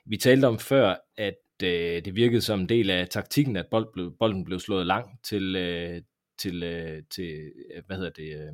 Vi 0.06 0.16
talte 0.16 0.46
om 0.46 0.58
før, 0.58 0.94
at 1.16 1.34
øh, 1.62 2.04
det 2.04 2.16
virkede 2.16 2.40
som 2.40 2.60
en 2.60 2.68
del 2.68 2.90
af 2.90 3.08
taktikken, 3.08 3.56
at 3.56 3.66
bold 3.70 3.92
blev, 3.92 4.12
bolden 4.18 4.44
blev 4.44 4.58
slået 4.58 4.86
langt 4.86 5.24
til, 5.24 5.56
øh, 5.56 6.02
til, 6.38 6.62
øh, 6.62 7.02
til 7.14 7.52
øh, 7.76 7.82
hvad 7.86 7.96
hedder 7.96 8.10
det, 8.10 8.36
øh, 8.40 8.52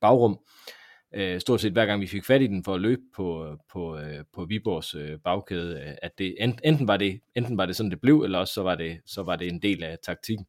bagrum. 0.00 0.32
øh, 0.32 0.85
Øh, 1.14 1.40
stort 1.40 1.60
set 1.60 1.72
hver 1.72 1.86
gang 1.86 2.00
vi 2.00 2.06
fik 2.06 2.24
fat 2.24 2.42
i 2.42 2.46
den 2.46 2.64
for 2.64 2.74
at 2.74 2.80
løbe 2.80 3.02
på, 3.14 3.56
på, 3.72 3.98
øh, 3.98 4.24
på 4.32 4.44
Viborgs 4.44 4.94
øh, 4.94 5.18
bagkæde, 5.18 5.80
øh, 5.80 5.94
at 6.02 6.18
det, 6.18 6.36
enten, 6.64 6.88
var 6.88 6.96
det, 6.96 7.20
enten 7.34 7.58
var 7.58 7.66
det 7.66 7.76
sådan, 7.76 7.90
det 7.90 8.00
blev, 8.00 8.22
eller 8.22 8.38
også 8.38 8.54
så 8.54 8.62
var 8.62 8.74
det, 8.74 9.00
så 9.06 9.22
var 9.22 9.36
det 9.36 9.48
en 9.48 9.62
del 9.62 9.82
af 9.82 9.98
taktikken. 10.02 10.46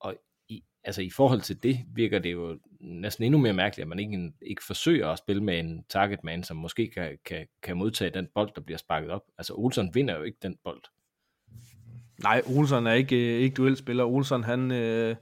Og 0.00 0.16
i, 0.48 0.64
altså 0.84 1.02
i 1.02 1.10
forhold 1.10 1.40
til 1.40 1.62
det 1.62 1.78
virker 1.94 2.18
det 2.18 2.32
jo 2.32 2.58
næsten 2.80 3.24
endnu 3.24 3.38
mere 3.38 3.52
mærkeligt, 3.52 3.84
at 3.84 3.88
man 3.88 3.98
ikke, 3.98 4.32
ikke 4.42 4.64
forsøger 4.64 5.08
at 5.08 5.18
spille 5.18 5.42
med 5.42 5.58
en 5.58 5.84
target 5.88 6.24
man, 6.24 6.42
som 6.42 6.56
måske 6.56 6.90
kan, 6.90 7.18
kan, 7.24 7.46
kan 7.62 7.76
modtage 7.76 8.10
den 8.10 8.28
bold, 8.34 8.50
der 8.54 8.60
bliver 8.60 8.78
sparket 8.78 9.10
op. 9.10 9.22
Altså 9.38 9.54
Olsen 9.54 9.94
vinder 9.94 10.16
jo 10.16 10.22
ikke 10.22 10.38
den 10.42 10.56
bold. 10.64 10.82
Nej, 12.22 12.42
Olsen 12.56 12.86
er 12.86 12.92
ikke, 12.92 13.36
øh, 13.36 13.40
ikke 13.40 13.54
duelspiller. 13.54 14.04
Olsen, 14.04 14.44
han, 14.44 14.70
øh, 14.70 15.16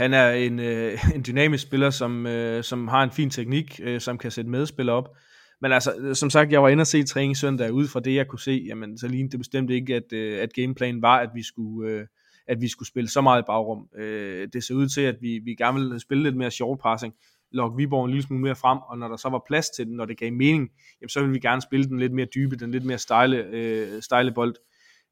han 0.00 0.14
er 0.14 0.30
en, 0.30 0.58
øh, 0.58 0.98
en 1.16 1.24
dynamisk 1.26 1.62
spiller, 1.62 1.90
som, 1.90 2.26
øh, 2.26 2.64
som 2.64 2.88
har 2.88 3.02
en 3.02 3.10
fin 3.10 3.30
teknik, 3.30 3.80
øh, 3.82 4.00
som 4.00 4.18
kan 4.18 4.30
sætte 4.30 4.50
medspillere 4.50 4.96
op. 4.96 5.16
Men 5.60 5.72
altså, 5.72 5.94
øh, 5.98 6.14
som 6.14 6.30
sagt, 6.30 6.52
jeg 6.52 6.62
var 6.62 6.68
inde 6.68 6.80
og 6.80 6.86
se 6.86 7.02
træning 7.04 7.36
søndag, 7.36 7.72
ud 7.72 7.88
fra 7.88 8.00
det, 8.00 8.14
jeg 8.14 8.28
kunne 8.28 8.40
se, 8.40 8.64
jamen, 8.66 8.98
så 8.98 9.08
lignede 9.08 9.32
det 9.32 9.40
bestemt 9.40 9.70
ikke, 9.70 9.94
at, 9.94 10.12
øh, 10.12 10.42
at 10.42 10.52
gameplanen 10.54 11.02
var, 11.02 11.18
at 11.18 11.30
vi 11.34 11.42
skulle... 11.42 11.90
Øh, 11.90 12.06
at 12.48 12.60
vi 12.60 12.68
skulle 12.68 12.88
spille 12.88 13.08
så 13.08 13.20
meget 13.20 13.42
i 13.42 13.44
bagrum. 13.46 13.88
Øh, 13.98 14.48
det 14.52 14.64
ser 14.64 14.74
ud 14.74 14.88
til, 14.88 15.00
at 15.00 15.16
vi, 15.20 15.40
vi 15.44 15.54
gerne 15.54 15.80
ville 15.80 16.00
spille 16.00 16.22
lidt 16.22 16.36
mere 16.36 16.50
short 16.50 16.78
passing, 16.78 17.14
lokke 17.52 17.76
Viborg 17.76 18.04
en 18.04 18.10
lille 18.10 18.26
smule 18.26 18.42
mere 18.42 18.56
frem, 18.56 18.78
og 18.78 18.98
når 18.98 19.08
der 19.08 19.16
så 19.16 19.28
var 19.28 19.42
plads 19.46 19.70
til 19.70 19.86
den, 19.86 19.96
når 19.96 20.04
det 20.04 20.18
gav 20.18 20.32
mening, 20.32 20.70
jamen, 21.00 21.08
så 21.08 21.20
ville 21.20 21.32
vi 21.32 21.38
gerne 21.38 21.62
spille 21.62 21.86
den 21.86 21.98
lidt 21.98 22.12
mere 22.12 22.26
dybe, 22.34 22.56
den 22.56 22.70
lidt 22.70 22.84
mere 22.84 22.98
stejle, 22.98 23.36
øh, 23.52 24.02
stejle 24.02 24.32
bold. 24.32 24.54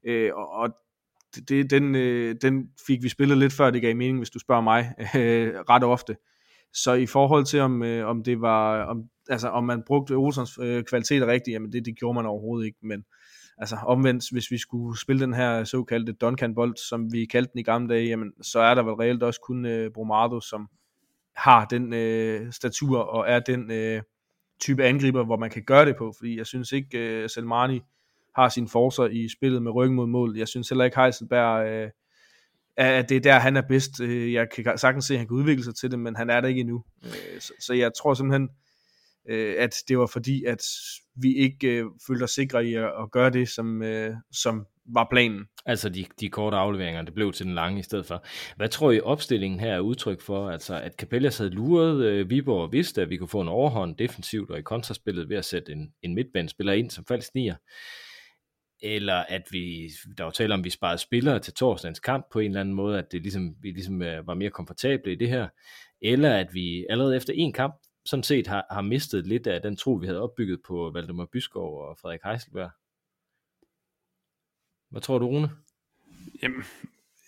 Øh, 0.05 0.31
og, 0.35 0.49
og 0.49 0.69
det, 1.35 1.71
den, 1.71 1.95
øh, 1.95 2.35
den 2.41 2.69
fik 2.87 3.03
vi 3.03 3.09
spillet 3.09 3.37
lidt 3.37 3.53
før 3.53 3.69
det 3.69 3.81
gav 3.81 3.95
mening, 3.95 4.17
hvis 4.17 4.29
du 4.29 4.39
spørger 4.39 4.61
mig, 4.61 4.93
øh, 4.99 5.53
ret 5.69 5.83
ofte. 5.83 6.15
Så 6.73 6.93
i 6.93 7.05
forhold 7.05 7.45
til, 7.45 7.59
om, 7.59 7.83
øh, 7.83 8.07
om 8.07 8.23
det 8.23 8.41
var, 8.41 8.83
om, 8.83 9.03
altså, 9.29 9.47
om 9.47 9.63
man 9.63 9.83
brugte 9.87 10.13
Olsons 10.13 10.59
øh, 10.61 10.83
kvalitet 10.83 11.27
rigtigt, 11.27 11.53
jamen 11.53 11.71
det, 11.71 11.85
det 11.85 11.95
gjorde 11.99 12.15
man 12.15 12.25
overhovedet 12.25 12.65
ikke, 12.65 12.77
men 12.81 13.03
altså 13.57 13.75
omvendt, 13.75 14.31
hvis 14.31 14.51
vi 14.51 14.57
skulle 14.57 14.99
spille 14.99 15.21
den 15.21 15.33
her 15.33 15.63
såkaldte 15.63 16.13
Duncan-bold, 16.13 16.89
som 16.89 17.13
vi 17.13 17.25
kaldte 17.25 17.51
den 17.51 17.59
i 17.59 17.63
gamle 17.63 17.93
dage, 17.93 18.07
jamen, 18.07 18.31
så 18.41 18.59
er 18.59 18.75
der 18.75 18.83
vel 18.83 18.93
reelt 18.93 19.23
også 19.23 19.41
kun 19.41 19.65
øh, 19.65 19.91
Bromado, 19.91 20.41
som 20.41 20.67
har 21.35 21.65
den 21.65 21.93
øh, 21.93 22.51
statur 22.51 22.99
og 22.99 23.25
er 23.27 23.39
den 23.39 23.71
øh, 23.71 24.01
type 24.61 24.83
angriber, 24.83 25.25
hvor 25.25 25.37
man 25.37 25.49
kan 25.49 25.63
gøre 25.63 25.85
det 25.85 25.95
på, 25.97 26.13
fordi 26.17 26.37
jeg 26.37 26.45
synes 26.45 26.71
ikke, 26.71 26.97
øh, 26.97 27.29
Selmani 27.29 27.81
har 28.39 28.49
sine 28.49 28.67
forser 28.67 29.05
i 29.05 29.29
spillet 29.29 29.61
med 29.61 29.71
ryggen 29.71 29.95
mod 29.95 30.07
mål. 30.07 30.37
Jeg 30.37 30.47
synes 30.47 30.69
heller 30.69 30.85
ikke, 30.85 31.01
Heiselberg, 31.01 31.67
øh, 31.67 31.89
at 32.77 33.09
det 33.09 33.17
er 33.17 33.21
der, 33.21 33.39
han 33.39 33.57
er 33.57 33.61
bedst. 33.69 34.01
Øh, 34.01 34.33
jeg 34.33 34.47
kan 34.55 34.77
sagtens 34.77 35.05
se, 35.05 35.13
at 35.13 35.17
han 35.17 35.27
kan 35.27 35.37
udvikle 35.37 35.63
sig 35.63 35.75
til 35.75 35.91
det, 35.91 35.99
men 35.99 36.15
han 36.15 36.29
er 36.29 36.41
der 36.41 36.47
ikke 36.47 36.61
endnu. 36.61 36.83
Øh, 37.05 37.39
så, 37.39 37.53
så 37.59 37.73
jeg 37.73 37.91
tror 38.01 38.13
simpelthen, 38.13 38.49
øh, 39.29 39.55
at 39.57 39.75
det 39.87 39.97
var 39.97 40.05
fordi, 40.05 40.43
at 40.43 40.63
vi 41.15 41.35
ikke 41.35 41.67
øh, 41.67 41.85
følte 42.07 42.23
os 42.23 42.31
sikre 42.31 42.65
i 42.65 42.73
at, 42.73 42.83
at 42.83 43.11
gøre 43.11 43.29
det, 43.29 43.49
som, 43.49 43.83
øh, 43.83 44.13
som 44.31 44.65
var 44.93 45.07
planen. 45.11 45.45
Altså 45.65 45.89
de, 45.89 46.05
de 46.19 46.29
korte 46.29 46.57
afleveringer, 46.57 47.01
det 47.01 47.13
blev 47.13 47.33
til 47.33 47.45
den 47.45 47.55
lange 47.55 47.79
i 47.79 47.83
stedet 47.83 48.05
for. 48.05 48.25
Hvad 48.55 48.69
tror 48.69 48.91
I 48.91 49.01
opstillingen 49.01 49.59
her 49.59 49.73
er 49.73 49.79
udtryk 49.79 50.21
for? 50.21 50.49
Altså 50.49 50.81
at 50.81 50.93
Capellas 50.93 51.37
havde 51.37 51.49
luret 51.49 52.05
øh, 52.05 52.29
Viborg 52.29 52.61
og 52.61 52.71
vidste, 52.71 53.01
at 53.01 53.09
vi 53.09 53.17
kunne 53.17 53.27
få 53.27 53.41
en 53.41 53.47
overhånd 53.47 53.97
defensivt 53.97 54.51
og 54.51 54.59
i 54.59 54.61
kontraspillet 54.61 55.29
ved 55.29 55.37
at 55.37 55.45
sætte 55.45 55.71
en, 55.71 55.93
en 56.01 56.15
midtbanespiller 56.15 56.73
ind 56.73 56.89
som 56.89 57.05
falsk 57.05 57.35
nier 57.35 57.55
eller 58.81 59.15
at 59.15 59.47
vi, 59.51 59.91
der 60.17 60.23
var 60.23 60.31
tale 60.31 60.53
om, 60.53 60.59
at 60.59 60.63
vi 60.63 60.69
sparede 60.69 60.97
spillere 60.97 61.39
til 61.39 61.53
torsdagens 61.53 61.99
kamp 61.99 62.25
på 62.31 62.39
en 62.39 62.45
eller 62.45 62.61
anden 62.61 62.75
måde, 62.75 62.97
at 62.97 63.11
det 63.11 63.21
ligesom, 63.21 63.55
vi 63.61 63.71
ligesom 63.71 64.01
øh, 64.01 64.27
var 64.27 64.33
mere 64.33 64.49
komfortable 64.49 65.11
i 65.11 65.15
det 65.15 65.29
her, 65.29 65.47
eller 66.01 66.35
at 66.35 66.53
vi 66.53 66.85
allerede 66.89 67.15
efter 67.15 67.33
en 67.35 67.53
kamp 67.53 67.75
sådan 68.05 68.23
set 68.23 68.47
har, 68.47 68.65
har 68.71 68.81
mistet 68.81 69.27
lidt 69.27 69.47
af 69.47 69.61
den 69.61 69.75
tro, 69.75 69.91
vi 69.91 70.05
havde 70.05 70.21
opbygget 70.21 70.59
på 70.67 70.91
Valdemar 70.93 71.25
Byskov 71.25 71.81
og 71.81 71.97
Frederik 71.97 72.21
Heiselberg. 72.23 72.71
Hvad 74.89 75.01
tror 75.01 75.19
du, 75.19 75.27
Rune? 75.27 75.51
Jamen, 76.43 76.63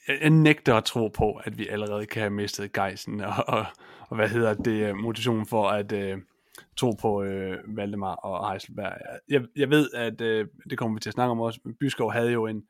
jeg, 0.07 0.29
nægter 0.29 0.75
at 0.75 0.83
tro 0.83 1.07
på, 1.07 1.33
at 1.33 1.57
vi 1.57 1.67
allerede 1.67 2.05
kan 2.05 2.21
have 2.21 2.29
mistet 2.29 2.73
gejsen 2.73 3.21
og, 3.21 3.33
og, 3.47 3.65
og 3.99 4.15
hvad 4.15 4.29
hedder 4.29 4.53
det, 4.53 4.89
øh, 4.89 4.95
motivationen 4.95 5.45
for 5.45 5.69
at 5.69 5.91
uh, 5.91 6.21
tro 6.77 6.91
på 7.01 7.23
øh, 7.23 7.57
Valdemar 7.77 8.15
og 8.15 8.49
Heiselberg. 8.49 8.93
Jeg, 9.29 9.41
jeg 9.55 9.69
ved, 9.69 9.89
at 9.93 10.21
øh, 10.21 10.47
det 10.69 10.77
kommer 10.77 10.95
vi 10.95 10.99
til 10.99 11.09
at 11.09 11.13
snakke 11.13 11.31
om 11.31 11.39
også, 11.39 11.59
men 11.65 11.75
Byskov 11.79 12.11
havde 12.11 12.31
jo 12.31 12.47
en, 12.47 12.63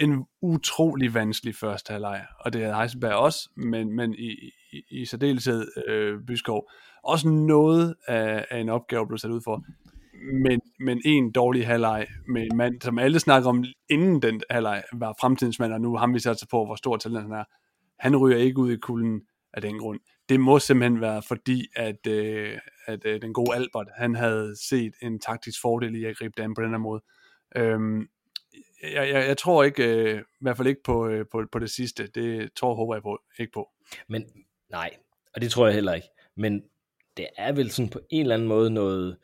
en 0.00 0.24
utrolig 0.42 1.14
vanskelig 1.14 1.54
første 1.54 1.92
halvleg, 1.92 2.26
og 2.40 2.52
det 2.52 2.60
havde 2.60 2.76
Heiselberg 2.76 3.14
også, 3.14 3.50
men, 3.56 3.96
men 3.96 4.14
i, 4.14 4.52
i, 4.72 4.82
i 4.90 5.04
særdeleshed 5.04 5.66
øh, 5.88 6.20
Byskov 6.26 6.70
også 7.02 7.28
noget 7.28 7.94
af, 8.08 8.46
af 8.50 8.58
en 8.58 8.68
opgave 8.68 9.06
blev 9.06 9.18
sat 9.18 9.30
ud 9.30 9.40
for. 9.44 9.64
Men, 10.32 10.60
men 10.80 11.02
en 11.04 11.32
dårlig 11.32 11.66
halvleg 11.66 12.06
med 12.28 12.42
en 12.42 12.56
mand, 12.56 12.80
som 12.80 12.98
alle 12.98 13.20
snakker 13.20 13.48
om 13.48 13.64
inden 13.88 14.22
den 14.22 14.42
halvleg, 14.50 14.82
var 14.92 15.14
fremtidens 15.20 15.58
mand, 15.58 15.72
og 15.72 15.80
nu 15.80 15.96
har 15.96 16.06
vi 16.06 16.18
sat 16.18 16.38
sig 16.38 16.48
på, 16.48 16.64
hvor 16.64 16.74
stor 16.74 16.96
talent 16.96 17.22
han 17.22 17.32
er. 17.32 17.44
Han 17.98 18.16
ryger 18.16 18.38
ikke 18.38 18.58
ud 18.58 18.72
i 18.72 18.76
kulden 18.76 19.22
af 19.54 19.62
den 19.62 19.78
grund. 19.78 20.00
Det 20.28 20.40
må 20.40 20.58
simpelthen 20.58 21.00
være 21.00 21.22
fordi, 21.28 21.66
at, 21.76 22.06
øh, 22.06 22.58
at 22.92 23.04
øh, 23.04 23.22
den 23.22 23.32
gode 23.32 23.54
Albert, 23.54 23.88
han 23.96 24.14
havde 24.14 24.56
set 24.68 24.94
en 25.02 25.18
taktisk 25.18 25.60
fordel 25.60 25.94
i 25.94 26.04
at 26.04 26.16
gribe 26.16 26.34
det 26.36 26.42
an 26.42 26.54
på 26.54 26.62
den 26.62 26.70
her 26.70 26.78
måde. 26.78 27.02
Øhm, 27.56 28.08
jeg, 28.82 29.08
jeg, 29.08 29.28
jeg 29.28 29.38
tror 29.38 29.64
ikke, 29.64 29.84
øh, 29.84 30.20
i 30.20 30.22
hvert 30.40 30.56
fald 30.56 30.68
ikke 30.68 30.82
på, 30.82 31.08
øh, 31.08 31.24
på, 31.32 31.46
på 31.52 31.58
det 31.58 31.70
sidste. 31.70 32.06
Det 32.06 32.54
tror 32.56 32.74
håber 32.74 32.94
jeg 32.94 33.02
på, 33.02 33.18
ikke 33.38 33.52
på. 33.52 33.70
Men 34.08 34.24
nej, 34.70 34.90
og 35.34 35.40
det 35.40 35.50
tror 35.50 35.66
jeg 35.66 35.74
heller 35.74 35.94
ikke. 35.94 36.08
Men 36.36 36.62
det 37.16 37.26
er 37.36 37.52
vel 37.52 37.70
sådan 37.70 37.90
på 37.90 38.00
en 38.10 38.20
eller 38.20 38.34
anden 38.34 38.48
måde 38.48 38.70
noget, 38.70 39.18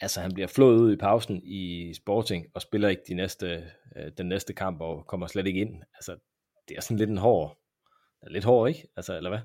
altså 0.00 0.20
han 0.20 0.34
bliver 0.34 0.46
flået 0.46 0.78
ud 0.78 0.92
i 0.92 0.96
pausen 0.96 1.40
i 1.44 1.94
Sporting, 1.94 2.46
og 2.54 2.62
spiller 2.62 2.88
ikke 2.88 3.02
de 3.08 3.14
næste, 3.14 3.70
øh, 3.96 4.12
den 4.18 4.28
næste 4.28 4.52
kamp, 4.52 4.80
og 4.80 5.06
kommer 5.06 5.26
slet 5.26 5.46
ikke 5.46 5.60
ind. 5.60 5.82
Altså, 5.94 6.16
det 6.68 6.76
er 6.76 6.80
sådan 6.80 6.96
lidt 6.96 7.10
en 7.10 7.18
hård, 7.18 7.58
lidt 8.30 8.44
hård, 8.44 8.68
ikke? 8.68 8.88
Altså, 8.96 9.16
eller 9.16 9.30
hvad? 9.30 9.40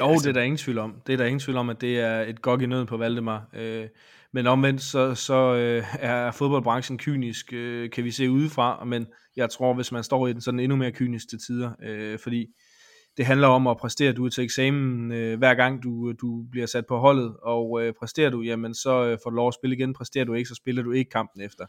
Jo, 0.00 0.10
altså, 0.10 0.24
det 0.24 0.28
er 0.28 0.32
der 0.32 0.42
ingen 0.42 0.58
tvivl 0.58 0.78
om. 0.78 0.94
Det 1.06 1.12
er 1.12 1.16
der 1.16 1.24
ingen 1.24 1.40
tvivl 1.40 1.58
om, 1.58 1.70
at 1.70 1.80
det 1.80 2.00
er 2.00 2.20
et 2.20 2.42
gok 2.42 2.62
i 2.62 2.66
nøden 2.66 2.86
på 2.86 2.96
Valdemar. 2.96 3.48
Øh, 3.54 3.88
men 4.32 4.46
omvendt, 4.46 4.82
så, 4.82 5.14
så 5.14 5.54
øh, 5.54 5.84
er 5.98 6.30
fodboldbranchen 6.30 6.98
kynisk, 6.98 7.52
øh, 7.52 7.90
kan 7.90 8.04
vi 8.04 8.10
se 8.10 8.30
udefra, 8.30 8.84
men 8.84 9.06
jeg 9.36 9.50
tror, 9.50 9.74
hvis 9.74 9.92
man 9.92 10.04
står 10.04 10.26
i 10.26 10.32
den, 10.32 10.40
så 10.40 10.50
er 10.50 10.52
den 10.52 10.60
endnu 10.60 10.76
mere 10.76 10.92
kynisk 10.92 11.28
til 11.28 11.38
tider, 11.46 11.70
øh, 11.82 12.18
fordi 12.18 12.46
det 13.16 13.26
handler 13.26 13.48
om 13.48 13.66
at 13.66 13.76
præstere. 13.76 14.12
Du 14.12 14.28
til 14.28 14.44
eksamen 14.44 15.12
øh, 15.12 15.38
hver 15.38 15.54
gang 15.54 15.82
du, 15.82 16.12
du 16.12 16.44
bliver 16.50 16.66
sat 16.66 16.86
på 16.86 16.98
holdet, 16.98 17.36
og 17.42 17.82
øh, 17.82 17.92
præsterer 17.98 18.30
du, 18.30 18.42
jamen 18.42 18.74
så 18.74 19.04
øh, 19.04 19.18
får 19.22 19.30
du 19.30 19.36
lov 19.36 19.48
at 19.48 19.54
spille 19.54 19.76
igen. 19.76 19.94
Præsterer 19.94 20.24
du 20.24 20.34
ikke, 20.34 20.48
så 20.48 20.54
spiller 20.54 20.82
du 20.82 20.92
ikke 20.92 21.10
kampen 21.10 21.42
efter. 21.42 21.64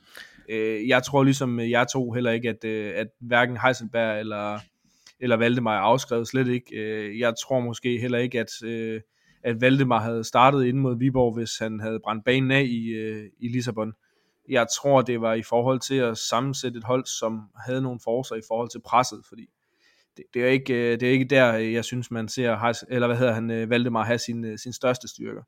Øh, 0.49 0.87
jeg 0.87 1.03
tror 1.03 1.23
ligesom 1.23 1.59
jeg 1.59 1.87
to 1.93 2.11
heller 2.11 2.31
ikke, 2.31 2.49
at, 2.49 2.63
øh, 2.65 2.93
at 2.95 3.07
hverken 3.21 3.57
Heiselberg 3.57 4.19
eller, 4.19 4.59
eller 5.19 5.35
Valdemar 5.35 5.75
er 5.75 5.81
afskrevet, 5.81 6.27
slet 6.27 6.47
ikke. 6.47 6.75
Øh, 6.75 7.19
jeg 7.19 7.33
tror 7.43 7.59
måske 7.59 7.99
heller 7.99 8.17
ikke, 8.17 8.39
at, 8.39 8.63
øh, 8.63 9.01
at 9.43 9.61
Valdemar 9.61 9.99
havde 9.99 10.23
startet 10.23 10.65
ind 10.65 10.77
mod 10.77 10.97
Viborg, 10.97 11.33
hvis 11.33 11.57
han 11.57 11.79
havde 11.79 11.99
brændt 12.03 12.25
banen 12.25 12.51
af 12.51 12.63
i, 12.63 12.87
øh, 12.87 13.25
i 13.39 13.47
Lissabon. 13.47 13.93
Jeg 14.49 14.67
tror, 14.77 15.01
det 15.01 15.21
var 15.21 15.33
i 15.33 15.43
forhold 15.43 15.79
til 15.79 15.95
at 15.95 16.17
sammensætte 16.17 16.77
et 16.77 16.83
hold, 16.83 17.05
som 17.05 17.41
havde 17.65 17.81
nogle 17.81 17.99
forser 18.03 18.35
i 18.35 18.41
forhold 18.47 18.69
til 18.69 18.81
presset, 18.85 19.21
fordi 19.27 19.49
det, 20.17 20.25
det, 20.33 20.43
er 20.43 20.47
ikke, 20.47 20.91
det 20.91 21.03
er 21.03 21.11
ikke 21.11 21.25
der, 21.25 21.53
jeg 21.53 21.85
synes, 21.85 22.11
man 22.11 22.27
ser, 22.27 22.73
eller 22.89 23.07
hvad 23.07 23.17
hedder 23.17 23.33
han, 23.33 23.69
Valdemar 23.69 24.03
have 24.03 24.17
sin, 24.17 24.57
sin 24.57 24.73
største 24.73 25.07
styrker. 25.07 25.41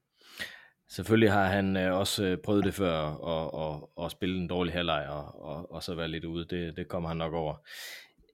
Selvfølgelig 0.90 1.32
har 1.32 1.46
han 1.46 1.76
også 1.76 2.38
prøvet 2.44 2.64
det 2.64 2.74
før 2.74 2.96
at, 3.28 3.76
at, 3.76 4.06
at 4.06 4.12
spille 4.12 4.38
en 4.42 4.48
dårlig 4.48 4.74
halvleg 4.74 5.08
og, 5.10 5.42
og, 5.42 5.72
og 5.72 5.84
så 5.84 5.96
være 5.96 6.08
lidt 6.08 6.26
ude. 6.26 6.46
Det, 6.50 6.78
det 6.78 6.88
kommer 6.88 7.10
han 7.10 7.18
nok 7.18 7.34
over. 7.34 7.56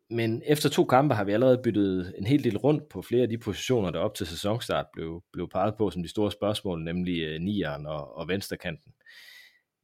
Men 0.09 0.41
efter 0.45 0.69
to 0.69 0.85
kampe 0.85 1.15
har 1.15 1.23
vi 1.23 1.31
allerede 1.31 1.61
byttet 1.63 2.13
en 2.17 2.25
hel 2.25 2.43
del 2.43 2.57
rundt 2.57 2.89
på 2.89 3.01
flere 3.01 3.21
af 3.23 3.29
de 3.29 3.37
positioner, 3.37 3.91
der 3.91 3.99
op 3.99 4.15
til 4.15 4.27
sæsonstart 4.27 4.85
blev, 4.93 5.23
blev 5.33 5.49
peget 5.49 5.75
på 5.77 5.91
som 5.91 6.03
de 6.03 6.09
store 6.09 6.31
spørgsmål, 6.31 6.83
nemlig 6.83 7.21
øh, 7.21 7.39
nieren 7.39 7.85
og, 7.85 8.17
og 8.17 8.27
venstrekanten. 8.27 8.93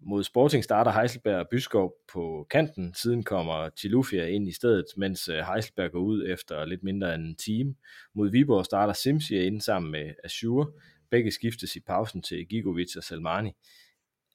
Mod 0.03 0.23
Sporting 0.23 0.63
starter 0.63 0.91
Heiselberg 0.91 1.39
og 1.39 1.47
Byskov 1.51 1.93
på 2.13 2.47
kanten, 2.49 2.93
siden 2.93 3.23
kommer 3.23 3.69
Chilufia 3.77 4.25
ind 4.25 4.47
i 4.47 4.51
stedet, 4.51 4.85
mens 4.97 5.27
øh, 5.27 5.43
Heiselberg 5.53 5.91
går 5.91 5.99
ud 5.99 6.27
efter 6.27 6.65
lidt 6.65 6.83
mindre 6.83 7.15
end 7.15 7.23
en 7.23 7.35
time. 7.35 7.75
Mod 8.15 8.31
Viborg 8.31 8.65
starter 8.65 8.93
Simsia 8.93 9.43
ind 9.43 9.61
sammen 9.61 9.91
med 9.91 10.13
Azure. 10.23 10.71
Begge 11.11 11.31
skiftes 11.31 11.75
i 11.75 11.79
pausen 11.79 12.21
til 12.21 12.47
Gigovic 12.47 12.95
og 12.97 13.03
Salmani. 13.03 13.51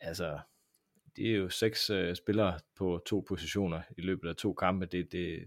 Altså, 0.00 0.38
det 1.16 1.30
er 1.30 1.36
jo 1.36 1.48
seks 1.48 1.90
uh, 1.90 2.14
spillere 2.14 2.58
på 2.78 3.00
to 3.06 3.24
positioner 3.28 3.80
i 3.98 4.00
løbet 4.00 4.28
af 4.28 4.36
to 4.36 4.52
kampe. 4.52 4.86
Det, 4.86 5.12
det, 5.12 5.38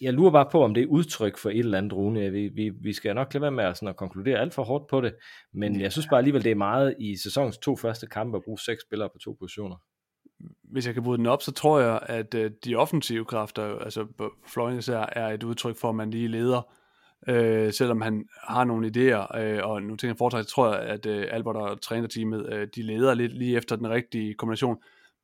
jeg 0.00 0.12
lurer 0.12 0.30
bare 0.30 0.48
på, 0.52 0.64
om 0.64 0.74
det 0.74 0.82
er 0.82 0.86
udtryk 0.86 1.38
for 1.38 1.50
et 1.50 1.58
eller 1.58 1.78
andet, 1.78 1.92
Rune. 1.92 2.30
Vi, 2.30 2.48
vi, 2.48 2.68
vi 2.68 2.92
skal 2.92 3.14
nok 3.14 3.34
lade 3.34 3.42
være 3.42 3.50
med 3.50 3.64
at, 3.64 3.76
sådan 3.76 3.88
at 3.88 3.96
konkludere 3.96 4.38
alt 4.38 4.54
for 4.54 4.64
hårdt 4.64 4.86
på 4.86 5.00
det, 5.00 5.14
men 5.52 5.80
jeg 5.80 5.92
synes 5.92 6.06
bare 6.06 6.18
alligevel, 6.18 6.44
det 6.44 6.50
er 6.50 6.54
meget 6.54 6.94
i 6.98 7.16
sæsonens 7.16 7.58
to 7.58 7.76
første 7.76 8.06
kampe 8.06 8.36
at 8.36 8.44
bruge 8.44 8.58
seks 8.58 8.82
spillere 8.82 9.08
på 9.08 9.18
to 9.18 9.36
positioner. 9.38 9.76
Hvis 10.62 10.86
jeg 10.86 10.94
kan 10.94 11.02
bryde 11.02 11.18
den 11.18 11.26
op, 11.26 11.42
så 11.42 11.52
tror 11.52 11.80
jeg, 11.80 12.00
at 12.02 12.34
øh, 12.34 12.50
de 12.64 12.74
offensive 12.74 13.24
kræfter, 13.24 13.78
altså 13.78 14.06
Florian 14.46 14.78
især, 14.78 15.08
er 15.12 15.28
et 15.28 15.42
udtryk 15.42 15.76
for, 15.76 15.88
at 15.88 15.94
man 15.94 16.10
lige 16.10 16.28
leder 16.28 16.74
øh, 17.28 17.72
selvom 17.72 18.00
han 18.00 18.24
har 18.48 18.64
nogle 18.64 18.86
idéer, 18.86 19.38
øh, 19.38 19.60
og 19.64 19.82
nu 19.82 19.96
tænker 19.96 20.12
jeg 20.12 20.18
fortsat, 20.18 20.46
tror 20.46 20.74
jeg, 20.74 20.82
at 20.82 21.06
øh, 21.06 21.26
Albert 21.30 21.56
og 21.56 21.82
trænerteamet, 21.82 22.52
øh, 22.52 22.68
de 22.74 22.82
leder 22.82 23.14
lidt 23.14 23.32
lige 23.32 23.56
efter 23.56 23.76
den 23.76 23.90
rigtige 23.90 24.34
kombination, 24.34 24.76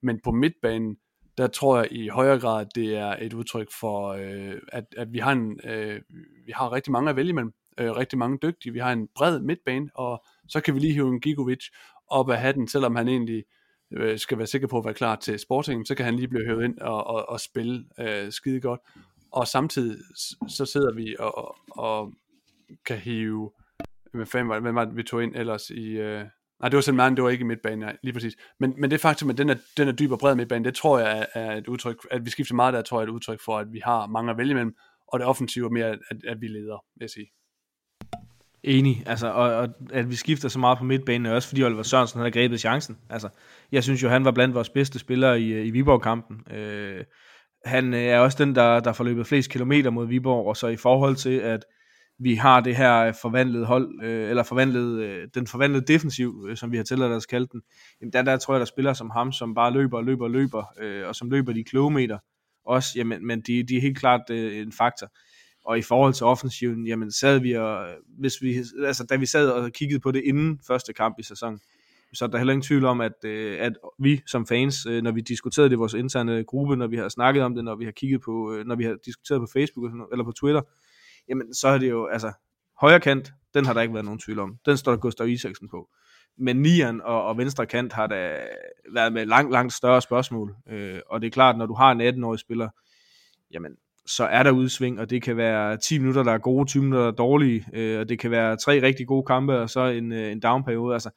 men 0.03 0.21
på 0.25 0.31
midtbanen, 0.31 0.97
der 1.39 1.47
tror 1.47 1.79
jeg 1.79 1.93
i 1.93 2.09
højere 2.09 2.41
grad, 2.41 2.61
at 2.61 2.69
det 2.75 2.97
er 2.97 3.17
et 3.21 3.33
udtryk 3.33 3.69
for, 3.81 4.09
øh, 4.09 4.55
at, 4.73 4.85
at 4.97 5.13
vi, 5.13 5.19
har 5.19 5.33
en, 5.33 5.61
øh, 5.65 6.01
vi 6.47 6.53
har 6.55 6.73
rigtig 6.73 6.93
mange 6.93 7.11
at 7.11 7.17
vælge 7.17 7.31
imellem, 7.31 7.53
øh, 7.79 7.91
rigtig 7.91 8.19
mange 8.19 8.39
dygtige, 8.43 8.73
vi 8.73 8.79
har 8.79 8.93
en 8.93 9.09
bred 9.15 9.41
midtbane, 9.41 9.91
og 9.95 10.25
så 10.49 10.61
kan 10.61 10.75
vi 10.75 10.81
lige 10.81 10.93
hive 10.93 11.09
en 11.09 11.21
Gigovic 11.21 11.65
op 12.09 12.31
af 12.31 12.39
hatten, 12.39 12.69
selvom 12.69 12.97
han 12.97 13.09
egentlig 13.09 13.45
øh, 13.93 14.19
skal 14.19 14.39
være 14.39 14.47
sikker 14.47 14.69
på 14.69 14.79
at 14.79 14.85
være 14.85 14.95
klar 14.95 15.17
til 15.17 15.39
Sporting, 15.39 15.87
så 15.87 15.95
kan 15.95 16.05
han 16.05 16.17
lige 16.17 16.29
blive 16.29 16.47
hævet 16.47 16.65
ind 16.65 16.79
og, 16.79 17.07
og, 17.07 17.29
og 17.29 17.41
spille 17.41 17.85
øh, 18.01 18.33
skide 18.33 18.61
godt. 18.61 18.81
Og 19.33 19.47
samtidig 19.47 19.97
så 20.49 20.67
sidder 20.67 20.95
vi 20.95 21.17
og, 21.19 21.57
og 21.71 22.13
kan 22.87 22.99
hive, 22.99 23.51
hvad 24.15 24.27
fanden 24.27 24.49
var, 24.49 24.61
hvem 24.61 24.75
var 24.75 24.85
det, 24.85 24.97
vi 24.97 25.03
tog 25.03 25.23
ind 25.23 25.37
ellers 25.37 25.71
i, 25.71 25.85
øh, 25.85 26.25
nej 26.61 26.69
det 26.69 26.77
var 26.77 26.81
simpelthen, 26.81 27.17
det 27.17 27.25
var 27.25 27.31
ikke 27.31 27.43
i 27.43 27.47
midtbanen, 27.47 27.79
nej, 27.79 27.97
lige 28.03 28.13
præcis. 28.13 28.37
Men, 28.61 28.75
men 28.79 28.91
det 28.91 29.01
faktum, 29.01 29.31
at 29.31 29.39
den 29.39 29.51
er, 29.51 29.55
den 29.77 29.89
er 29.89 29.93
dyb 29.93 30.13
og 30.13 30.19
bred 30.19 30.35
midtbanen, 30.35 30.65
det 30.65 30.75
tror 30.75 30.99
jeg 30.99 31.19
er, 31.19 31.41
er 31.41 31.57
et 31.57 31.69
udtryk, 31.69 31.97
at 32.11 32.25
vi 32.25 32.31
skifter 32.31 32.55
meget 32.55 32.75
der, 32.75 32.83
tror 32.83 33.01
jeg 33.01 33.05
er 33.05 33.09
et 33.09 33.15
udtryk 33.15 33.41
for, 33.45 33.59
at 33.59 33.73
vi 33.73 33.81
har 33.85 34.07
mange 34.07 34.31
at 34.31 34.39
vælge 34.39 34.51
imellem, 34.51 34.75
og 35.09 35.19
det 35.19 35.27
offensive 35.27 35.65
er 35.65 35.71
mere, 35.71 35.87
at, 35.87 35.99
at 36.29 36.41
vi 36.41 36.49
leder, 36.49 36.85
vil 36.97 37.05
jeg 37.05 37.11
sige. 37.11 37.27
Enig, 38.63 39.03
altså, 39.07 39.27
og, 39.27 39.55
og 39.55 39.69
at 39.93 40.11
vi 40.11 40.15
skifter 40.15 40.49
så 40.49 40.59
meget 40.59 40.79
på 40.79 40.85
midtbanen, 40.85 41.27
er 41.27 41.35
også 41.35 41.49
fordi 41.49 41.63
Oliver 41.63 41.83
Sørensen 41.83 42.21
havde 42.21 42.31
grebet 42.31 42.61
chancen. 42.61 42.99
Altså, 43.11 43.29
jeg 43.73 43.85
synes 43.85 44.03
jo, 44.03 44.09
han 44.09 44.25
var 44.25 44.31
blandt 44.31 44.55
vores 44.55 44.69
bedste 44.69 44.99
spillere 44.99 45.41
i, 45.41 45.53
øh, 45.53 45.67
i 45.67 45.71
Viborg-kampen. 45.71 46.53
Øh, 46.57 47.05
han 47.67 47.95
øh, 47.95 48.01
er 48.01 48.19
også 48.19 48.45
den, 48.45 48.55
der, 48.55 48.81
der 48.81 48.93
får 48.93 49.05
løbet 49.05 49.27
flest 49.27 49.51
kilometer 49.51 49.91
mod 49.91 50.07
Viborg, 50.07 50.47
og 50.47 50.57
så 50.57 50.67
i 50.67 50.77
forhold 50.77 51.17
til, 51.17 51.39
at 51.39 51.65
vi 52.19 52.35
har 52.35 52.61
det 52.61 52.77
her 52.77 53.13
forvandlede 53.23 53.65
hold, 53.65 54.05
øh, 54.05 54.31
eller 54.31 54.43
forvandlet, 54.43 55.03
øh, 55.03 55.29
den 55.35 55.47
forvandlede 55.47 55.85
defensiv, 55.87 56.47
øh, 56.49 56.57
som 56.57 56.73
vi 56.73 56.77
har 56.77 56.85
tilladt 56.85 57.13
os 57.13 57.27
kalde 57.27 57.47
den, 57.53 57.63
jamen 58.01 58.13
der, 58.13 58.23
der 58.23 58.37
tror 58.37 58.55
jeg, 58.55 58.61
der 58.61 58.67
spiller 58.67 58.93
som 58.93 59.11
ham, 59.11 59.33
som 59.33 59.55
bare 59.55 59.73
løber 59.73 59.97
og 59.97 60.05
løber 60.05 60.25
og 60.25 60.31
løber, 60.31 60.65
øh, 60.81 61.09
og 61.09 61.15
som 61.17 61.31
løber 61.31 61.53
de 61.53 61.65
kilometer 61.65 62.19
også, 62.67 62.93
jamen, 62.97 63.27
men 63.27 63.41
de, 63.41 63.63
de 63.63 63.77
er 63.77 63.81
helt 63.81 63.99
klart 63.99 64.21
øh, 64.31 64.57
en 64.57 64.73
faktor. 64.73 65.07
Og 65.65 65.79
i 65.79 65.83
forhold 65.83 66.15
til 66.15 66.27
offensiven, 66.27 66.87
jamen 66.87 67.13
sad 67.13 67.39
vi 67.41 67.53
og, 67.53 67.89
øh, 67.89 67.95
hvis 68.19 68.43
vi, 68.43 68.57
altså 68.87 69.05
da 69.05 69.17
vi 69.17 69.27
sad 69.27 69.51
og 69.51 69.73
kiggede 69.73 70.01
på 70.01 70.13
det 70.13 70.23
inden 70.25 70.61
første 70.67 70.93
kamp 70.93 71.19
i 71.19 71.23
sæsonen, 71.23 71.61
så 72.15 72.25
er 72.25 72.29
der 72.29 72.39
heller 72.39 72.53
ingen 72.53 72.63
tvivl 72.63 72.85
om, 72.85 73.01
at, 73.01 73.25
øh, 73.25 73.59
at 73.61 73.73
vi 73.99 74.23
som 74.27 74.47
fans, 74.47 74.87
øh, 74.87 75.03
når 75.03 75.13
vi 75.13 75.21
diskuterede 75.21 75.69
det 75.69 75.77
i 75.77 75.79
vores 75.79 75.95
interne 75.95 76.45
gruppe, 76.45 76.77
når 76.77 76.87
vi 76.87 76.97
har 76.97 77.09
snakket 77.09 77.43
om 77.43 77.55
det, 77.55 77.65
når 77.65 77.77
vi 77.77 77.85
har 77.85 77.93
kigget 77.93 78.21
på, 78.21 78.53
øh, 78.53 78.67
når 78.67 78.75
vi 78.75 78.85
har 78.85 78.97
diskuteret 79.05 79.41
på 79.41 79.47
Facebook 79.53 79.93
eller 80.13 80.25
på 80.25 80.33
Twitter, 80.33 80.63
jamen 81.29 81.55
så 81.55 81.69
er 81.69 81.79
det 81.79 81.91
jo, 81.91 82.07
altså, 82.07 82.33
højre 82.81 83.01
kant, 83.01 83.33
den 83.55 83.67
har 83.67 83.73
der 83.73 83.81
ikke 83.81 83.95
været 83.95 84.05
nogen 84.05 84.21
tvivl 84.21 84.39
om. 84.39 84.57
Den 84.67 84.77
står 84.77 84.93
der 84.93 84.99
Gustav 84.99 85.29
Isaksen 85.29 85.69
på. 85.69 85.89
Men 86.39 86.57
nieren 86.57 87.01
og, 87.01 87.25
og 87.25 87.39
venstre 87.39 87.67
kant 87.67 87.93
har 87.93 88.07
der 88.07 88.39
været 88.95 89.13
med 89.13 89.27
langt, 89.27 89.53
langt 89.53 89.73
større 89.73 90.03
spørgsmål. 90.03 90.57
Øh, 90.69 91.01
og 91.07 91.21
det 91.21 91.27
er 91.27 91.31
klart, 91.31 91.59
når 91.59 91.67
du 91.67 91.75
har 91.75 91.93
en 91.93 92.01
18-årig 92.01 92.39
spiller, 92.39 92.69
jamen, 93.51 93.73
så 94.07 94.25
er 94.25 94.43
der 94.43 94.51
udsving, 94.51 95.01
og 95.01 95.11
det 95.11 95.23
kan 95.23 95.37
være 95.37 95.77
10 95.77 95.99
minutter, 95.99 96.23
der 96.23 96.33
er 96.33 96.39
gode, 96.39 96.69
20 96.69 96.83
minutter, 96.83 97.05
der 97.05 97.13
er 97.13 97.17
dårlige, 97.17 97.67
øh, 97.73 98.01
og 98.01 98.09
det 98.09 98.19
kan 98.19 98.31
være 98.31 98.57
tre 98.57 98.83
rigtig 98.83 99.07
gode 99.07 99.27
kampe, 99.27 99.59
og 99.59 99.71
så 99.71 99.85
en, 99.85 100.13
øh, 100.13 100.33
en 100.33 100.41
downperiode. 100.41 100.95
Altså, 100.95 101.11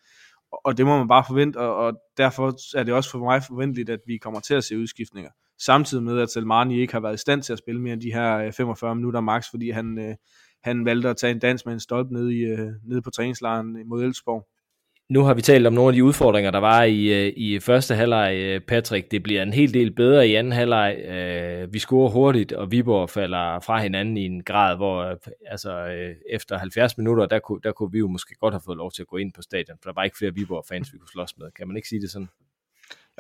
og 0.51 0.77
det 0.77 0.85
må 0.85 0.97
man 0.97 1.07
bare 1.07 1.23
forvente, 1.27 1.57
og, 1.57 1.75
og 1.75 1.93
derfor 2.17 2.77
er 2.77 2.83
det 2.83 2.93
også 2.93 3.12
for 3.12 3.19
mig 3.19 3.43
forventeligt, 3.43 3.89
at 3.89 3.99
vi 4.07 4.17
kommer 4.17 4.39
til 4.39 4.53
at 4.53 4.63
se 4.63 4.77
udskiftninger. 4.77 5.31
Samtidig 5.65 6.03
med, 6.03 6.19
at 6.19 6.29
Selmani 6.29 6.81
ikke 6.81 6.93
har 6.93 6.99
været 6.99 7.13
i 7.13 7.17
stand 7.17 7.41
til 7.43 7.53
at 7.53 7.59
spille 7.59 7.81
mere 7.81 7.93
end 7.93 8.01
de 8.01 8.13
her 8.13 8.38
øh, 8.38 8.53
45 8.53 8.95
minutter 8.95 9.21
max, 9.21 9.45
fordi 9.49 9.69
han, 9.69 9.99
øh, 9.99 10.15
han 10.63 10.85
valgte 10.85 11.09
at 11.09 11.17
tage 11.17 11.31
en 11.31 11.39
dans 11.39 11.65
med 11.65 11.73
en 11.73 11.79
stolp 11.79 12.12
nede, 12.12 12.35
i, 12.35 12.39
øh, 12.39 12.69
nede 12.83 13.01
på 13.01 13.09
træningslejren 13.09 13.89
mod 13.89 14.03
Elsborg. 14.03 14.47
Nu 15.10 15.24
har 15.24 15.34
vi 15.34 15.41
talt 15.41 15.67
om 15.67 15.74
nogle 15.74 15.89
af 15.89 15.93
de 15.93 16.04
udfordringer, 16.04 16.52
der 16.52 16.60
var 16.60 16.84
i, 16.84 17.28
øh, 17.28 17.34
i 17.38 17.60
første 17.60 17.95
halvleg, 17.95 18.36
øh, 18.36 18.62
Patrick. 18.62 19.12
Det 19.12 19.24
bliver 19.24 19.43
en 19.43 19.54
hel 19.54 19.74
del 19.74 19.91
bedre 19.91 20.28
i 20.28 20.36
anden 20.36 20.54
halvleg. 20.54 20.98
Øh, 21.06 21.74
vi 21.74 21.80
scorer 21.80 22.10
hurtigt, 22.10 22.52
og 22.52 22.72
Viborg 22.72 23.10
falder 23.10 23.60
fra 23.60 23.82
hinanden 23.82 24.17
i 24.17 24.26
en 24.26 24.43
grad, 24.43 24.76
hvor 24.76 25.19
altså, 25.45 25.86
efter 26.30 26.58
70 26.58 26.98
minutter, 26.98 27.26
der 27.26 27.39
kunne, 27.39 27.60
der 27.63 27.72
kunne 27.72 27.91
vi 27.91 28.00
jo 28.00 28.08
måske 28.08 28.36
godt 28.36 28.54
have 28.54 28.62
fået 28.65 28.78
lov 28.78 28.91
til 28.91 29.02
at 29.02 29.08
gå 29.08 29.17
ind 29.17 29.34
på 29.34 29.41
stadion, 29.41 29.78
for 29.84 29.89
der 29.89 29.93
var 29.95 30.04
ikke 30.04 30.17
flere 30.17 30.34
Viborg-fans, 30.34 30.93
vi 30.93 30.98
kunne 30.98 31.10
slås 31.13 31.38
med. 31.38 31.52
Kan 31.52 31.67
man 31.67 31.78
ikke 31.78 31.88
sige 31.88 32.02
det 32.02 32.12
sådan? 32.12 32.30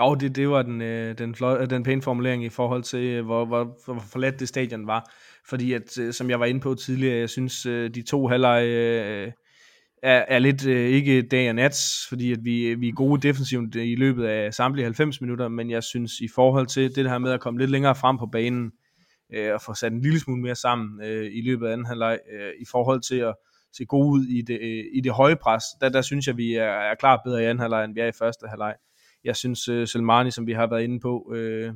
Jo, 0.01 0.15
det, 0.15 0.35
det 0.35 0.49
var 0.49 0.61
den, 0.61 0.81
den, 1.17 1.35
flot, 1.35 1.69
den 1.69 1.83
pæne 1.83 2.01
formulering 2.01 2.43
i 2.43 2.49
forhold 2.49 2.83
til, 2.83 3.21
hvor, 3.21 3.45
hvor, 3.45 3.77
hvor 3.85 4.03
forladt 4.11 4.39
det 4.39 4.47
stadion 4.47 4.87
var. 4.87 5.11
Fordi, 5.49 5.73
at, 5.73 5.99
som 6.11 6.29
jeg 6.29 6.39
var 6.39 6.45
inde 6.45 6.59
på 6.59 6.75
tidligere, 6.75 7.17
jeg 7.17 7.29
synes, 7.29 7.61
de 7.63 8.01
to 8.01 8.27
halvleg 8.27 8.63
er, 10.03 10.25
er 10.27 10.39
lidt 10.39 10.67
øh, 10.67 10.89
ikke 10.89 11.21
dag 11.21 11.49
og 11.49 11.55
nat, 11.55 12.05
fordi 12.09 12.31
at 12.31 12.39
vi, 12.43 12.75
vi 12.75 12.87
er 12.87 12.93
gode 12.93 13.27
defensivt 13.27 13.75
i 13.75 13.95
løbet 13.95 14.25
af 14.25 14.53
samtlige 14.53 14.85
90 14.85 15.21
minutter, 15.21 15.47
men 15.47 15.69
jeg 15.69 15.83
synes 15.83 16.19
i 16.19 16.27
forhold 16.35 16.67
til 16.67 16.95
det 16.95 17.09
her 17.09 17.17
med 17.17 17.31
at 17.31 17.39
komme 17.39 17.59
lidt 17.59 17.71
længere 17.71 17.95
frem 17.95 18.17
på 18.17 18.25
banen, 18.25 18.71
øh, 19.33 19.53
og 19.53 19.61
få 19.61 19.73
sat 19.73 19.91
en 19.91 20.01
lille 20.01 20.19
smule 20.19 20.41
mere 20.41 20.55
sammen 20.55 21.03
øh, 21.03 21.29
i 21.33 21.41
løbet 21.41 21.67
af 21.67 21.71
anden 21.73 21.85
halvleg, 21.85 22.19
øh, 22.33 22.51
i 22.61 22.65
forhold 22.71 23.01
til 23.01 23.15
at 23.15 23.35
se 23.73 23.85
gode 23.85 24.07
ud 24.07 24.25
i 24.25 24.41
det, 24.41 24.59
øh, 24.61 24.83
i 24.93 25.01
det 25.01 25.11
høje 25.11 25.35
pres, 25.35 25.63
der, 25.81 25.89
der 25.89 26.01
synes 26.01 26.27
jeg, 26.27 26.37
vi 26.37 26.53
er, 26.53 26.63
er 26.63 26.95
klart 26.95 27.19
bedre 27.25 27.41
i 27.41 27.45
anden 27.45 27.59
halvleg, 27.59 27.85
end 27.85 27.93
vi 27.93 27.99
er 27.99 28.07
i 28.07 28.11
første 28.19 28.47
halvleg. 28.47 28.75
Jeg 29.23 29.35
synes, 29.35 29.67
øh, 29.67 29.87
Selmani, 29.87 30.31
som 30.31 30.47
vi 30.47 30.53
har 30.53 30.67
været 30.67 30.83
inde 30.83 30.99
på, 30.99 31.33
øh, 31.35 31.73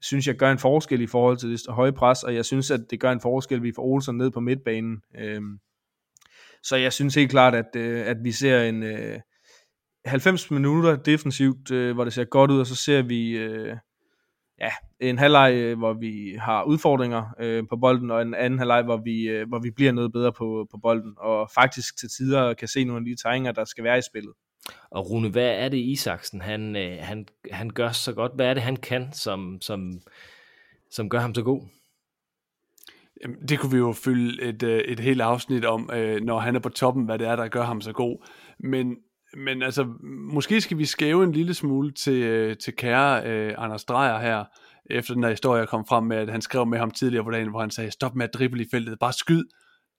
synes 0.00 0.26
jeg 0.26 0.34
gør 0.34 0.52
en 0.52 0.58
forskel 0.58 1.00
i 1.00 1.06
forhold 1.06 1.36
til 1.36 1.50
det 1.50 1.60
høje 1.68 1.92
pres, 1.92 2.22
og 2.22 2.34
jeg 2.34 2.44
synes, 2.44 2.70
at 2.70 2.80
det 2.90 3.00
gør 3.00 3.12
en 3.12 3.20
forskel, 3.20 3.62
vi 3.62 3.72
får 3.76 3.82
Olsen 3.82 4.16
ned 4.16 4.30
på 4.30 4.40
midtbanen. 4.40 5.02
Øh, 5.18 5.42
så 6.62 6.76
jeg 6.76 6.92
synes 6.92 7.14
helt 7.14 7.30
klart, 7.30 7.54
at, 7.54 7.76
øh, 7.76 8.06
at 8.06 8.16
vi 8.24 8.32
ser 8.32 8.62
en 8.62 8.82
øh, 8.82 9.20
90 10.04 10.50
minutter 10.50 10.96
defensivt, 10.96 11.70
øh, 11.70 11.94
hvor 11.94 12.04
det 12.04 12.12
ser 12.12 12.24
godt 12.24 12.50
ud, 12.50 12.60
og 12.60 12.66
så 12.66 12.76
ser 12.76 13.02
vi 13.02 13.30
øh, 13.30 13.76
ja, 14.60 14.70
en 15.00 15.18
halvleg, 15.18 15.54
øh, 15.54 15.78
hvor 15.78 15.92
vi 15.92 16.36
har 16.40 16.62
udfordringer 16.64 17.34
øh, 17.40 17.64
på 17.70 17.76
bolden, 17.76 18.10
og 18.10 18.22
en 18.22 18.34
anden 18.34 18.58
halvleg, 18.58 18.82
hvor 18.82 18.96
vi, 19.04 19.28
øh, 19.28 19.48
hvor 19.48 19.58
vi 19.58 19.70
bliver 19.70 19.92
noget 19.92 20.12
bedre 20.12 20.32
på, 20.32 20.66
på 20.70 20.78
bolden, 20.82 21.14
og 21.18 21.50
faktisk 21.54 21.98
til 21.98 22.08
tider 22.08 22.54
kan 22.54 22.68
se 22.68 22.84
nogle 22.84 23.00
af 23.00 23.04
de 23.04 23.22
tegninger, 23.22 23.52
der 23.52 23.64
skal 23.64 23.84
være 23.84 23.98
i 23.98 24.02
spillet. 24.10 24.32
Og 24.90 25.10
Rune, 25.10 25.28
hvad 25.28 25.48
er 25.48 25.68
det 25.68 25.78
Isaksen, 25.78 26.40
han, 26.40 26.76
øh, 26.76 26.98
han, 27.00 27.26
han 27.52 27.70
gør 27.70 27.90
så 27.90 28.12
godt? 28.12 28.32
Hvad 28.34 28.46
er 28.46 28.54
det, 28.54 28.62
han 28.62 28.76
kan, 28.76 29.12
som, 29.12 29.58
som, 29.60 29.92
som 30.90 31.08
gør 31.08 31.18
ham 31.18 31.34
så 31.34 31.42
god? 31.42 31.62
Det 33.48 33.58
kunne 33.58 33.72
vi 33.72 33.78
jo 33.78 33.92
fylde 33.92 34.42
et, 34.42 34.62
øh, 34.62 34.78
et 34.78 35.00
helt 35.00 35.20
afsnit 35.20 35.64
om, 35.64 35.90
øh, 35.92 36.20
når 36.20 36.38
han 36.38 36.56
er 36.56 36.60
på 36.60 36.68
toppen, 36.68 37.04
hvad 37.04 37.18
det 37.18 37.26
er, 37.26 37.36
der 37.36 37.48
gør 37.48 37.64
ham 37.64 37.80
så 37.80 37.92
god. 37.92 38.26
Men, 38.60 38.96
men 39.36 39.62
altså, 39.62 39.86
måske 40.32 40.60
skal 40.60 40.78
vi 40.78 40.84
skæve 40.84 41.24
en 41.24 41.32
lille 41.32 41.54
smule 41.54 41.92
til, 41.92 42.22
øh, 42.22 42.56
til 42.56 42.76
kære 42.76 43.26
øh, 43.26 43.54
Anders 43.58 43.84
Dreyer 43.84 44.18
her, 44.18 44.44
efter 44.90 45.14
den 45.14 45.22
her 45.22 45.30
historie 45.30 45.66
kom 45.66 45.86
frem 45.88 46.04
med, 46.04 46.16
at 46.16 46.30
han 46.30 46.42
skrev 46.42 46.66
med 46.66 46.78
ham 46.78 46.90
tidligere 46.90 47.24
på 47.24 47.30
dagen, 47.30 47.50
hvor 47.50 47.60
han 47.60 47.70
sagde, 47.70 47.90
stop 47.90 48.14
med 48.14 48.24
at 48.24 48.34
drible 48.34 48.62
i 48.62 48.66
feltet, 48.70 48.98
bare 48.98 49.12
skyd. 49.12 49.44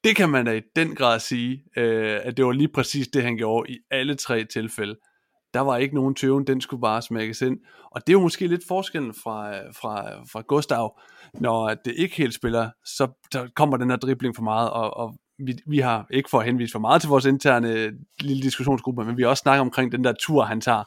Det 0.03 0.15
kan 0.15 0.29
man 0.29 0.45
da 0.45 0.51
i 0.51 0.61
den 0.75 0.95
grad 0.95 1.19
sige, 1.19 1.63
øh, 1.77 2.19
at 2.23 2.37
det 2.37 2.45
var 2.45 2.51
lige 2.51 2.71
præcis 2.73 3.07
det, 3.07 3.23
han 3.23 3.37
gjorde 3.37 3.71
i 3.71 3.77
alle 3.91 4.15
tre 4.15 4.43
tilfælde 4.43 4.95
der 5.53 5.59
var 5.59 5.77
ikke 5.77 5.95
nogen 5.95 6.15
tøven, 6.15 6.47
den 6.47 6.61
skulle 6.61 6.81
bare 6.81 7.01
smækkes 7.01 7.41
ind. 7.41 7.59
Og 7.91 8.07
det 8.07 8.13
er 8.13 8.17
jo 8.17 8.21
måske 8.21 8.47
lidt 8.47 8.67
forskellen 8.67 9.13
fra, 9.13 9.69
fra, 9.71 10.23
fra 10.31 10.41
Gustav, 10.41 10.99
når 11.33 11.73
det 11.73 11.93
ikke 11.97 12.15
helt 12.15 12.33
spiller, 12.33 12.69
så 12.85 13.07
der 13.33 13.47
kommer 13.55 13.77
den 13.77 13.89
her 13.89 13.97
dribling 13.97 14.35
for 14.35 14.43
meget, 14.43 14.69
og, 14.69 14.97
og 14.97 15.15
vi, 15.37 15.57
vi 15.67 15.79
har 15.79 16.07
ikke 16.09 16.29
for 16.29 16.39
at 16.39 16.45
henvise 16.45 16.71
for 16.71 16.79
meget 16.79 17.01
til 17.01 17.09
vores 17.09 17.25
interne 17.25 17.91
lille 18.19 18.43
diskussionsgruppe, 18.43 19.05
men 19.05 19.17
vi 19.17 19.21
har 19.21 19.29
også 19.29 19.41
snakket 19.41 19.61
omkring 19.61 19.91
den 19.91 20.03
der 20.03 20.13
tur, 20.19 20.43
han 20.43 20.61
tager, 20.61 20.83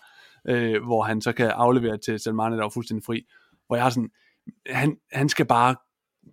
øh, 0.49 0.83
hvor 0.83 1.03
han 1.03 1.21
så 1.21 1.33
kan 1.33 1.51
aflevere 1.51 1.99
til 1.99 2.21
Salmane, 2.21 2.57
der 2.57 2.65
er 2.65 2.69
fuldstændig 2.69 3.05
fri, 3.05 3.27
hvor 3.67 3.77
jeg 3.77 3.85
har 3.85 3.91
sådan, 3.91 4.11
han, 4.71 4.97
han 5.13 5.29
skal 5.29 5.47
bare 5.47 5.77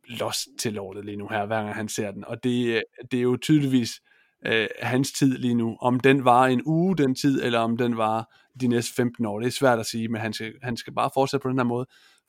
los 0.07 0.47
til 0.59 0.73
lortet 0.73 1.05
lige 1.05 1.17
nu 1.17 1.27
her, 1.27 1.45
hver 1.45 1.63
gang 1.63 1.75
han 1.75 1.89
ser 1.89 2.11
den, 2.11 2.25
og 2.25 2.43
det, 2.43 2.83
det 3.11 3.17
er 3.17 3.23
jo 3.23 3.37
tydeligvis 3.37 4.01
øh, 4.45 4.67
hans 4.81 5.11
tid 5.11 5.37
lige 5.37 5.55
nu. 5.55 5.77
Om 5.81 5.99
den 5.99 6.25
var 6.25 6.45
en 6.45 6.61
uge, 6.65 6.97
den 6.97 7.15
tid, 7.15 7.43
eller 7.43 7.59
om 7.59 7.77
den 7.77 7.97
var 7.97 8.33
de 8.61 8.67
næste 8.67 8.93
15 8.93 9.25
år, 9.25 9.39
det 9.39 9.47
er 9.47 9.51
svært 9.51 9.79
at 9.79 9.85
sige, 9.85 10.07
men 10.07 10.21
han 10.21 10.33
skal, 10.33 10.53
han 10.61 10.77
skal 10.77 10.93
bare 10.93 11.09
fortsætte 11.13 11.43
på 11.43 11.49
den 11.49 11.57
her 11.57 11.63
måde, 11.63 11.85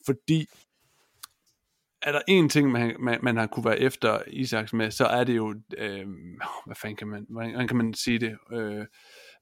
fordi 0.07 0.47
er 2.03 2.13
der 2.13 2.21
en 2.29 2.49
ting, 2.49 2.71
man, 2.71 2.97
man, 2.99 3.19
man 3.23 3.37
har 3.37 3.47
kunne 3.47 3.65
være 3.65 3.81
efter 3.81 4.23
Isaks 4.27 4.73
med, 4.73 4.91
så 4.91 5.07
er 5.07 5.25
det 5.25 5.37
jo, 5.37 5.55
øh, 5.79 6.07
hvad 6.67 6.77
fanden 6.77 6.97
kan 6.97 7.09
man, 7.09 7.27
hvordan 7.29 7.69
kan 7.69 7.77
man 7.77 7.95
sige 7.95 8.19
det, 8.19 8.39
øh, 8.53 8.87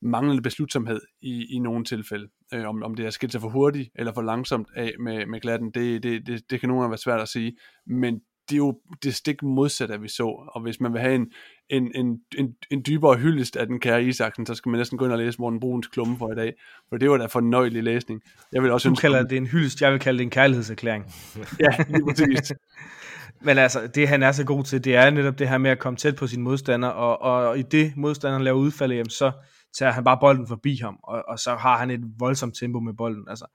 manglende 0.03 0.43
beslutsomhed 0.43 1.01
i, 1.21 1.55
i 1.55 1.59
nogle 1.59 1.85
tilfælde. 1.85 2.29
Øh, 2.55 2.69
om, 2.69 2.83
om 2.83 2.95
det 2.95 3.07
er 3.07 3.11
skilt 3.11 3.33
sig 3.33 3.41
for 3.41 3.49
hurtigt 3.49 3.91
eller 3.95 4.13
for 4.13 4.23
langsomt 4.23 4.69
af 4.77 4.95
med, 4.99 5.27
med 5.27 5.41
glatten, 5.41 5.71
det, 5.71 6.03
det, 6.03 6.27
det, 6.27 6.51
det 6.51 6.61
kan 6.61 6.69
nogle 6.69 6.83
gange 6.83 6.91
være 6.91 6.99
svært 6.99 7.21
at 7.21 7.29
sige, 7.29 7.57
men 7.87 8.21
det 8.51 8.57
er 8.57 8.57
jo 8.57 8.79
det 9.03 9.15
stik 9.15 9.43
modsatte, 9.43 9.95
at 9.95 10.03
vi 10.03 10.09
så. 10.09 10.25
Og 10.55 10.63
hvis 10.63 10.81
man 10.81 10.93
vil 10.93 11.01
have 11.01 11.15
en, 11.15 11.27
en, 11.69 11.93
en, 11.95 12.21
en, 12.39 12.55
en 12.71 12.83
dybere 12.87 13.17
hyldest 13.17 13.57
af 13.57 13.67
den 13.67 13.81
kære 13.81 14.05
Isaksen, 14.05 14.47
så 14.47 14.55
skal 14.55 14.71
man 14.71 14.79
næsten 14.79 14.99
gå 14.99 15.05
ind 15.05 15.13
og 15.13 15.19
læse 15.19 15.39
Morten 15.39 15.61
Bruns 15.61 15.87
klumme 15.87 16.19
for 16.19 16.33
i 16.33 16.35
dag. 16.35 16.55
For 16.89 16.97
det 16.97 17.11
var 17.11 17.17
da 17.17 17.27
fornøjelig 17.27 17.83
læsning. 17.83 18.23
Jeg 18.53 18.63
vil 18.63 18.71
også 18.71 18.89
du 18.89 18.93
ønske, 18.93 19.01
kalder 19.01 19.23
det 19.23 19.37
en 19.37 19.47
hyldest, 19.47 19.81
jeg 19.81 19.93
vil 19.93 20.01
kalde 20.01 20.19
det 20.19 20.25
en 20.25 20.31
kærlighedserklæring. 20.31 21.05
ja, 21.61 21.85
lige 21.89 22.05
præcis. 22.07 22.53
Men 23.43 23.59
altså, 23.59 23.87
det 23.87 24.09
han 24.09 24.23
er 24.23 24.33
så 24.33 24.45
god 24.45 24.65
til, 24.65 24.85
det 24.85 24.97
er 24.97 25.11
netop 25.11 25.39
det 25.39 25.49
her 25.49 25.59
med 25.59 25.71
at 25.71 25.79
komme 25.79 25.97
tæt 25.97 26.17
på 26.17 26.27
sin 26.27 26.43
modstander, 26.43 26.89
og, 26.89 27.23
og 27.23 27.59
i 27.59 27.63
det 27.63 27.93
modstanderen 27.97 28.45
laver 28.45 28.59
udfald, 28.59 28.93
jamen, 28.93 29.11
så 29.11 29.33
tager 29.79 29.93
han 29.93 30.05
bare 30.05 30.19
bolden 30.21 30.47
forbi 30.47 30.79
ham, 30.83 30.99
og, 31.03 31.25
og 31.29 31.39
så 31.39 31.55
har 31.55 31.79
han 31.79 31.91
et 31.91 32.01
voldsomt 32.19 32.57
tempo 32.61 32.81
med 32.81 32.93
bolden. 32.95 33.25
Altså, 33.29 33.47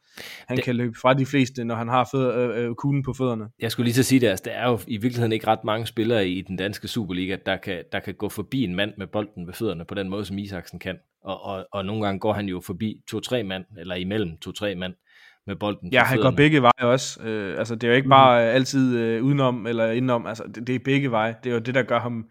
han 0.47 0.57
det... 0.57 0.65
kan 0.65 0.75
løbe 0.75 0.95
fra 1.01 1.13
de 1.13 1.25
fleste, 1.25 1.63
når 1.63 1.75
han 1.75 1.87
har 1.87 2.09
fød, 2.11 2.33
øh, 2.35 2.65
øh, 2.65 2.75
kuglen 2.75 3.03
på 3.03 3.13
fødderne. 3.13 3.45
Jeg 3.59 3.71
skulle 3.71 3.85
lige 3.85 3.95
så 3.95 4.03
sige 4.03 4.19
det, 4.19 4.27
altså, 4.27 4.43
der 4.45 4.51
er 4.51 4.69
jo 4.69 4.79
i 4.87 4.97
virkeligheden 4.97 5.31
ikke 5.31 5.47
ret 5.47 5.63
mange 5.63 5.85
spillere 5.85 6.27
i 6.27 6.41
den 6.41 6.57
danske 6.57 6.87
Superliga, 6.87 7.37
der 7.45 7.57
kan, 7.57 7.83
der 7.91 7.99
kan 7.99 8.13
gå 8.13 8.29
forbi 8.29 8.63
en 8.63 8.75
mand 8.75 8.91
med 8.97 9.07
bolden 9.07 9.47
ved 9.47 9.53
fødderne 9.53 9.85
på 9.85 9.95
den 9.95 10.09
måde, 10.09 10.25
som 10.25 10.37
Isaksen 10.37 10.79
kan. 10.79 10.97
Og, 11.23 11.41
og, 11.41 11.65
og 11.71 11.85
nogle 11.85 12.05
gange 12.05 12.19
går 12.19 12.33
han 12.33 12.45
jo 12.45 12.61
forbi 12.65 13.01
to-tre 13.07 13.43
mand, 13.43 13.65
eller 13.77 13.95
imellem 13.95 14.37
to-tre 14.37 14.75
mand 14.75 14.93
med 15.47 15.55
bolden. 15.55 15.93
Ja, 15.93 16.03
han 16.03 16.19
går 16.21 16.31
begge 16.31 16.61
veje 16.61 16.91
også. 16.91 17.23
Øh, 17.23 17.59
altså, 17.59 17.75
det 17.75 17.83
er 17.83 17.87
jo 17.87 17.95
ikke 17.95 18.09
bare 18.09 18.41
mm. 18.41 18.55
altid 18.55 18.97
øh, 18.97 19.23
udenom 19.23 19.67
eller 19.67 19.91
indenom. 19.91 20.25
Altså, 20.25 20.43
det, 20.55 20.67
det 20.67 20.75
er 20.75 20.79
begge 20.85 21.11
veje. 21.11 21.35
Det 21.43 21.49
er 21.49 21.53
jo 21.53 21.59
det, 21.59 21.75
der 21.75 21.83
gør 21.83 21.99
ham 21.99 22.25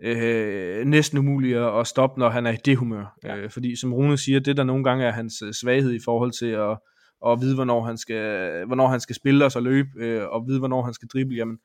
øh, 0.00 0.84
næsten 0.84 1.18
umuligt 1.18 1.58
at 1.58 1.86
stoppe, 1.86 2.20
når 2.20 2.28
han 2.28 2.46
er 2.46 2.52
i 2.52 2.58
det 2.64 2.76
humør. 2.76 3.18
Ja. 3.24 3.36
Øh, 3.36 3.50
fordi 3.50 3.76
som 3.76 3.94
Rune 3.94 4.18
siger, 4.18 4.40
det 4.40 4.56
der 4.56 4.64
nogle 4.64 4.84
gange 4.84 5.04
er 5.04 5.12
hans 5.12 5.42
øh, 5.42 5.52
svaghed 5.52 5.92
i 5.92 6.00
forhold 6.04 6.32
til 6.32 6.46
at, 6.46 6.78
at 7.26 7.40
vide, 7.40 7.54
hvornår 7.54 7.84
han 7.84 7.98
skal, 7.98 8.50
hvornår 8.66 8.88
han 8.88 9.00
skal 9.00 9.16
spille 9.16 9.44
og 9.44 9.52
så 9.52 9.60
løbe, 9.60 9.88
øh, 9.96 10.28
og 10.28 10.46
vide, 10.46 10.58
hvornår 10.58 10.82
han 10.82 10.94
skal 10.94 11.08
drible. 11.08 11.36
Jamen, 11.36 11.58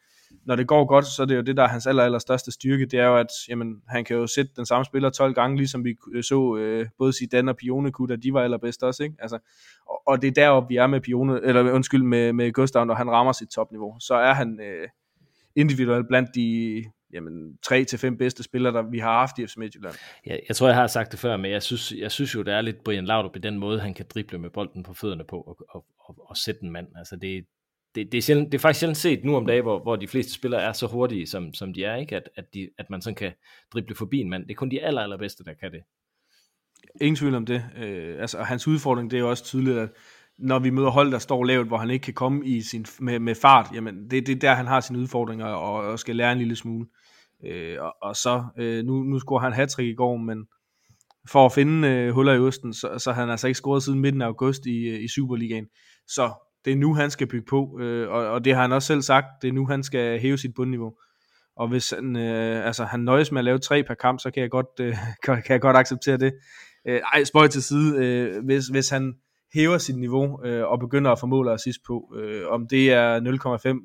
når 0.46 0.56
det 0.56 0.68
går 0.68 0.86
godt, 0.86 1.06
så 1.06 1.22
er 1.22 1.26
det 1.26 1.36
jo 1.36 1.42
det, 1.42 1.58
der 1.58 1.64
er 1.64 1.68
hans 1.68 1.88
aller, 1.88 2.04
aller 2.04 2.20
største 2.20 2.52
styrke, 2.52 2.86
det 2.86 3.00
er 3.00 3.06
jo, 3.06 3.18
at 3.18 3.28
jamen, 3.50 3.76
han 3.88 4.06
kan 4.06 4.16
jo 4.16 4.28
sætte 4.28 4.52
den 4.56 4.66
samme 4.66 4.86
spiller 4.86 5.10
12 5.10 5.34
gange, 5.34 5.58
ligesom 5.58 5.86
vi 5.86 5.96
så 6.22 6.58
øh, 6.58 6.88
både 6.98 7.14
Zidane 7.14 7.52
og 7.52 7.58
Pione 7.58 7.92
da 8.10 8.16
de 8.16 8.34
var 8.34 8.42
allerbedst 8.42 8.84
også, 8.84 9.04
ikke? 9.04 9.16
Altså, 9.20 9.40
og, 9.90 10.02
og 10.08 10.22
det 10.22 10.28
er 10.28 10.32
deroppe, 10.32 10.70
vi 10.70 10.76
er 10.76 10.88
med 10.88 11.02
Pione, 11.02 11.40
eller 11.44 11.72
undskyld, 11.72 12.04
med, 12.04 12.34
med 12.34 12.54
Gustav, 12.54 12.86
når 12.86 12.94
han 12.94 13.12
rammer 13.12 13.32
sit 13.32 13.50
topniveau, 13.50 13.96
så 14.00 14.16
er 14.16 14.34
han 14.34 14.60
øh, 14.62 14.88
individuelt 15.56 16.08
blandt 16.08 16.30
de 16.36 16.84
jamen, 17.14 17.58
tre 17.64 17.84
til 17.84 18.00
fem 18.00 18.18
bedste 18.18 18.44
spillere, 18.44 18.74
der 18.74 18.82
vi 18.82 19.00
har 19.00 19.20
haft 19.20 19.40
i 19.40 19.48
FC 19.48 19.58
Midtjylland. 19.58 19.96
Ja, 20.26 20.38
jeg 20.48 20.56
tror, 20.56 20.68
jeg 20.68 20.76
har 20.76 20.88
sagt 20.88 21.12
det 21.12 21.20
før, 21.20 21.38
men 21.38 21.52
jeg 21.52 21.64
synes, 21.64 21.94
jeg 21.98 22.12
synes 22.12 22.36
jo, 22.36 22.42
det 22.42 22.54
er 22.54 22.62
lidt 22.62 22.84
Brian 22.84 23.06
Laudrup 23.06 23.36
i 23.36 23.40
den 23.40 23.60
måde, 23.60 23.80
han 23.80 23.94
kan 23.94 24.06
drible 24.10 24.38
med 24.38 24.50
bolden 24.50 24.84
på 24.84 24.94
fødderne 24.94 25.24
på 25.24 25.42
og, 25.42 25.58
og, 25.70 25.86
og, 26.00 26.16
og 26.30 26.38
sætte 26.38 26.64
en 26.64 26.72
mand. 26.72 26.88
Altså 26.96 27.16
det, 27.16 27.46
det, 27.96 28.12
det, 28.12 28.18
er 28.18 28.22
sjældent, 28.22 28.52
det 28.52 28.58
er 28.58 28.62
faktisk 28.62 28.80
sjældent 28.80 28.98
set 28.98 29.24
nu 29.24 29.36
om 29.36 29.46
dagen, 29.46 29.64
hvor, 29.64 29.80
hvor 29.80 29.96
de 29.96 30.08
fleste 30.08 30.34
spillere 30.34 30.62
er 30.62 30.74
så 30.74 30.88
hurtige, 30.88 31.28
som, 31.28 31.54
som 31.54 31.74
de 31.74 31.84
er, 31.84 31.96
ikke? 31.96 32.16
At, 32.16 32.30
at, 32.36 32.54
de, 32.54 32.70
at 32.78 32.90
man 32.90 33.02
sådan 33.02 33.16
kan 33.16 33.34
drible 33.74 33.96
forbi 33.96 34.20
en 34.20 34.30
mand. 34.30 34.44
Det 34.44 34.52
er 34.52 34.56
kun 34.56 34.72
de 34.72 34.84
aller, 34.84 35.02
allerbedste, 35.02 35.44
der 35.44 35.54
kan 35.54 35.72
det. 35.72 35.82
Ingen 37.02 37.16
tvivl 37.16 37.36
om 37.36 37.46
det. 37.46 37.66
Øh, 37.78 38.22
altså, 38.22 38.44
hans 38.44 38.68
udfordring, 38.68 39.12
det 39.12 39.18
er 39.18 39.22
jo 39.22 39.30
også 39.30 39.44
tydeligt, 39.44 39.78
at 39.78 39.90
når 40.40 40.60
vi 40.60 40.70
møder 40.70 40.90
hold, 40.90 41.12
der 41.12 41.20
står 41.20 41.44
lavt, 41.44 41.68
hvor 41.68 41.78
han 41.78 41.90
ikke 41.90 42.04
kan 42.04 42.14
komme 42.14 42.46
i 42.46 42.62
sin, 42.62 42.86
med, 43.00 43.20
med 43.20 43.36
fart, 43.36 43.70
jamen 43.74 44.10
det, 44.10 44.28
det 44.28 44.36
er 44.36 44.40
der, 44.40 44.54
han 44.54 44.68
har 44.68 44.80
sine 44.80 45.00
udfordringer 45.00 45.46
og, 45.46 45.74
og 45.74 46.00
skal 46.00 46.16
lære 46.16 46.32
en 46.32 46.38
lille 46.38 46.56
smule. 46.56 46.88
Øh, 47.46 47.78
og, 47.80 47.96
og 48.02 48.16
så, 48.16 48.44
øh, 48.58 48.86
nu, 48.86 49.04
nu 49.04 49.20
scorer 49.20 49.42
han 49.42 49.54
hat 49.54 49.80
i 49.80 49.94
går, 49.94 50.18
men 50.18 50.46
for 51.30 51.46
at 51.46 51.52
finde 51.52 51.88
øh, 51.88 52.14
huller 52.14 52.34
i 52.34 52.48
østen, 52.48 52.74
så, 52.74 52.96
så 52.98 53.12
han 53.12 53.30
altså 53.30 53.48
ikke 53.48 53.58
scoret 53.58 53.84
siden 53.84 54.00
midten 54.00 54.22
af 54.22 54.26
august 54.26 54.66
i, 54.66 54.90
øh, 54.90 55.04
i 55.04 55.08
Superligaen. 55.08 55.66
Så 56.08 56.32
det 56.66 56.74
er 56.74 56.78
nu, 56.78 56.94
han 56.94 57.12
skal 57.12 57.28
bygge 57.28 57.46
på, 57.50 57.80
øh, 57.82 58.10
og, 58.10 58.28
og 58.28 58.46
det 58.46 58.56
har 58.56 58.62
han 58.62 58.72
også 58.72 58.88
selv 58.88 59.02
sagt, 59.02 59.26
det 59.42 59.48
er 59.48 59.54
nu, 59.54 59.66
han 59.66 59.84
skal 59.84 60.20
hæve 60.20 60.38
sit 60.38 60.52
bundniveau. 60.56 60.94
Og 61.56 61.68
hvis 61.68 61.90
han, 61.90 62.16
øh, 62.16 62.66
altså, 62.66 62.86
han 62.86 63.00
nøjes 63.00 63.32
med 63.32 63.40
at 63.40 63.46
lave 63.46 63.60
tre 63.60 63.84
per 63.84 63.94
kamp, 63.94 64.20
så 64.20 64.32
kan 64.32 64.42
jeg 64.42 64.50
godt, 64.50 64.80
øh, 64.80 64.96
kan, 65.24 65.42
kan 65.46 65.54
jeg 65.54 65.62
godt 65.62 65.78
acceptere 65.78 66.18
det. 66.18 66.34
Øh, 66.88 67.02
ej, 67.14 67.24
spøj 67.24 67.48
til 67.48 67.64
side. 67.64 68.06
Øh, 68.06 68.46
hvis, 68.46 68.68
hvis 68.68 68.90
han 68.90 69.14
hæver 69.54 69.78
sit 69.78 69.98
niveau 69.98 70.46
øh, 70.46 70.66
og 70.66 70.80
begynder 70.80 71.12
at 71.12 71.20
få 71.20 71.26
mål 71.26 71.48
og 71.48 71.54
assist 71.54 71.80
på, 71.88 72.16
øh, 72.18 72.48
om 72.48 72.68
det 72.68 72.94
er 72.94 73.20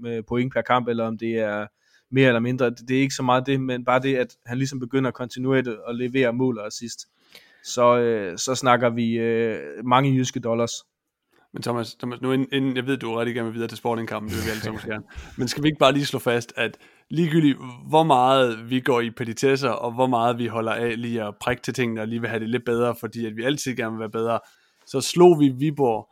0,5 0.02 0.08
øh, 0.08 0.24
point 0.28 0.52
per 0.52 0.62
kamp, 0.62 0.88
eller 0.88 1.04
om 1.04 1.18
det 1.18 1.38
er 1.38 1.66
mere 2.10 2.28
eller 2.28 2.40
mindre, 2.40 2.70
det, 2.70 2.88
det 2.88 2.96
er 2.96 3.00
ikke 3.00 3.14
så 3.14 3.22
meget 3.22 3.46
det, 3.46 3.60
men 3.60 3.84
bare 3.84 4.00
det, 4.00 4.16
at 4.16 4.36
han 4.46 4.58
ligesom 4.58 4.80
begynder 4.80 5.10
kontinuerligt 5.10 5.76
at 5.88 5.96
levere 5.96 6.32
mål 6.32 6.58
og 6.58 6.66
assist. 6.66 7.06
Så, 7.64 7.98
øh, 7.98 8.38
så 8.38 8.54
snakker 8.54 8.90
vi 8.90 9.18
øh, 9.18 9.84
mange 9.84 10.14
jyske 10.14 10.40
dollars. 10.40 10.72
Men 11.52 11.62
Thomas, 11.62 11.94
Thomas 11.94 12.20
nu 12.20 12.32
inden, 12.32 12.48
inden 12.52 12.76
jeg 12.76 12.86
ved, 12.86 12.96
du 12.96 13.12
er 13.12 13.20
rigtig 13.20 13.34
gerne 13.34 13.52
videre 13.52 13.68
til 13.68 13.78
sportingkampen, 13.78 14.30
det 14.30 14.36
vil 14.38 14.44
vi 14.44 14.50
alle 14.50 14.62
sammen 14.62 14.80
gerne. 14.90 15.04
Men 15.36 15.48
skal 15.48 15.62
vi 15.62 15.68
ikke 15.68 15.78
bare 15.78 15.92
lige 15.92 16.06
slå 16.06 16.18
fast, 16.18 16.52
at 16.56 16.78
ligegyldigt 17.10 17.58
hvor 17.88 18.02
meget 18.02 18.70
vi 18.70 18.80
går 18.80 19.00
i 19.00 19.10
petitesser, 19.10 19.70
og 19.70 19.92
hvor 19.92 20.06
meget 20.06 20.38
vi 20.38 20.46
holder 20.46 20.72
af 20.72 21.02
lige 21.02 21.22
at 21.22 21.34
prikke 21.40 21.62
til 21.62 21.74
tingene, 21.74 22.00
og 22.00 22.08
lige 22.08 22.20
vil 22.20 22.30
have 22.30 22.40
det 22.40 22.48
lidt 22.48 22.64
bedre, 22.64 22.94
fordi 23.00 23.26
at 23.26 23.36
vi 23.36 23.42
altid 23.42 23.76
gerne 23.76 23.92
vil 23.92 24.00
være 24.00 24.10
bedre, 24.10 24.40
så 24.86 25.00
slog 25.00 25.40
vi 25.40 25.48
Viborg 25.48 26.08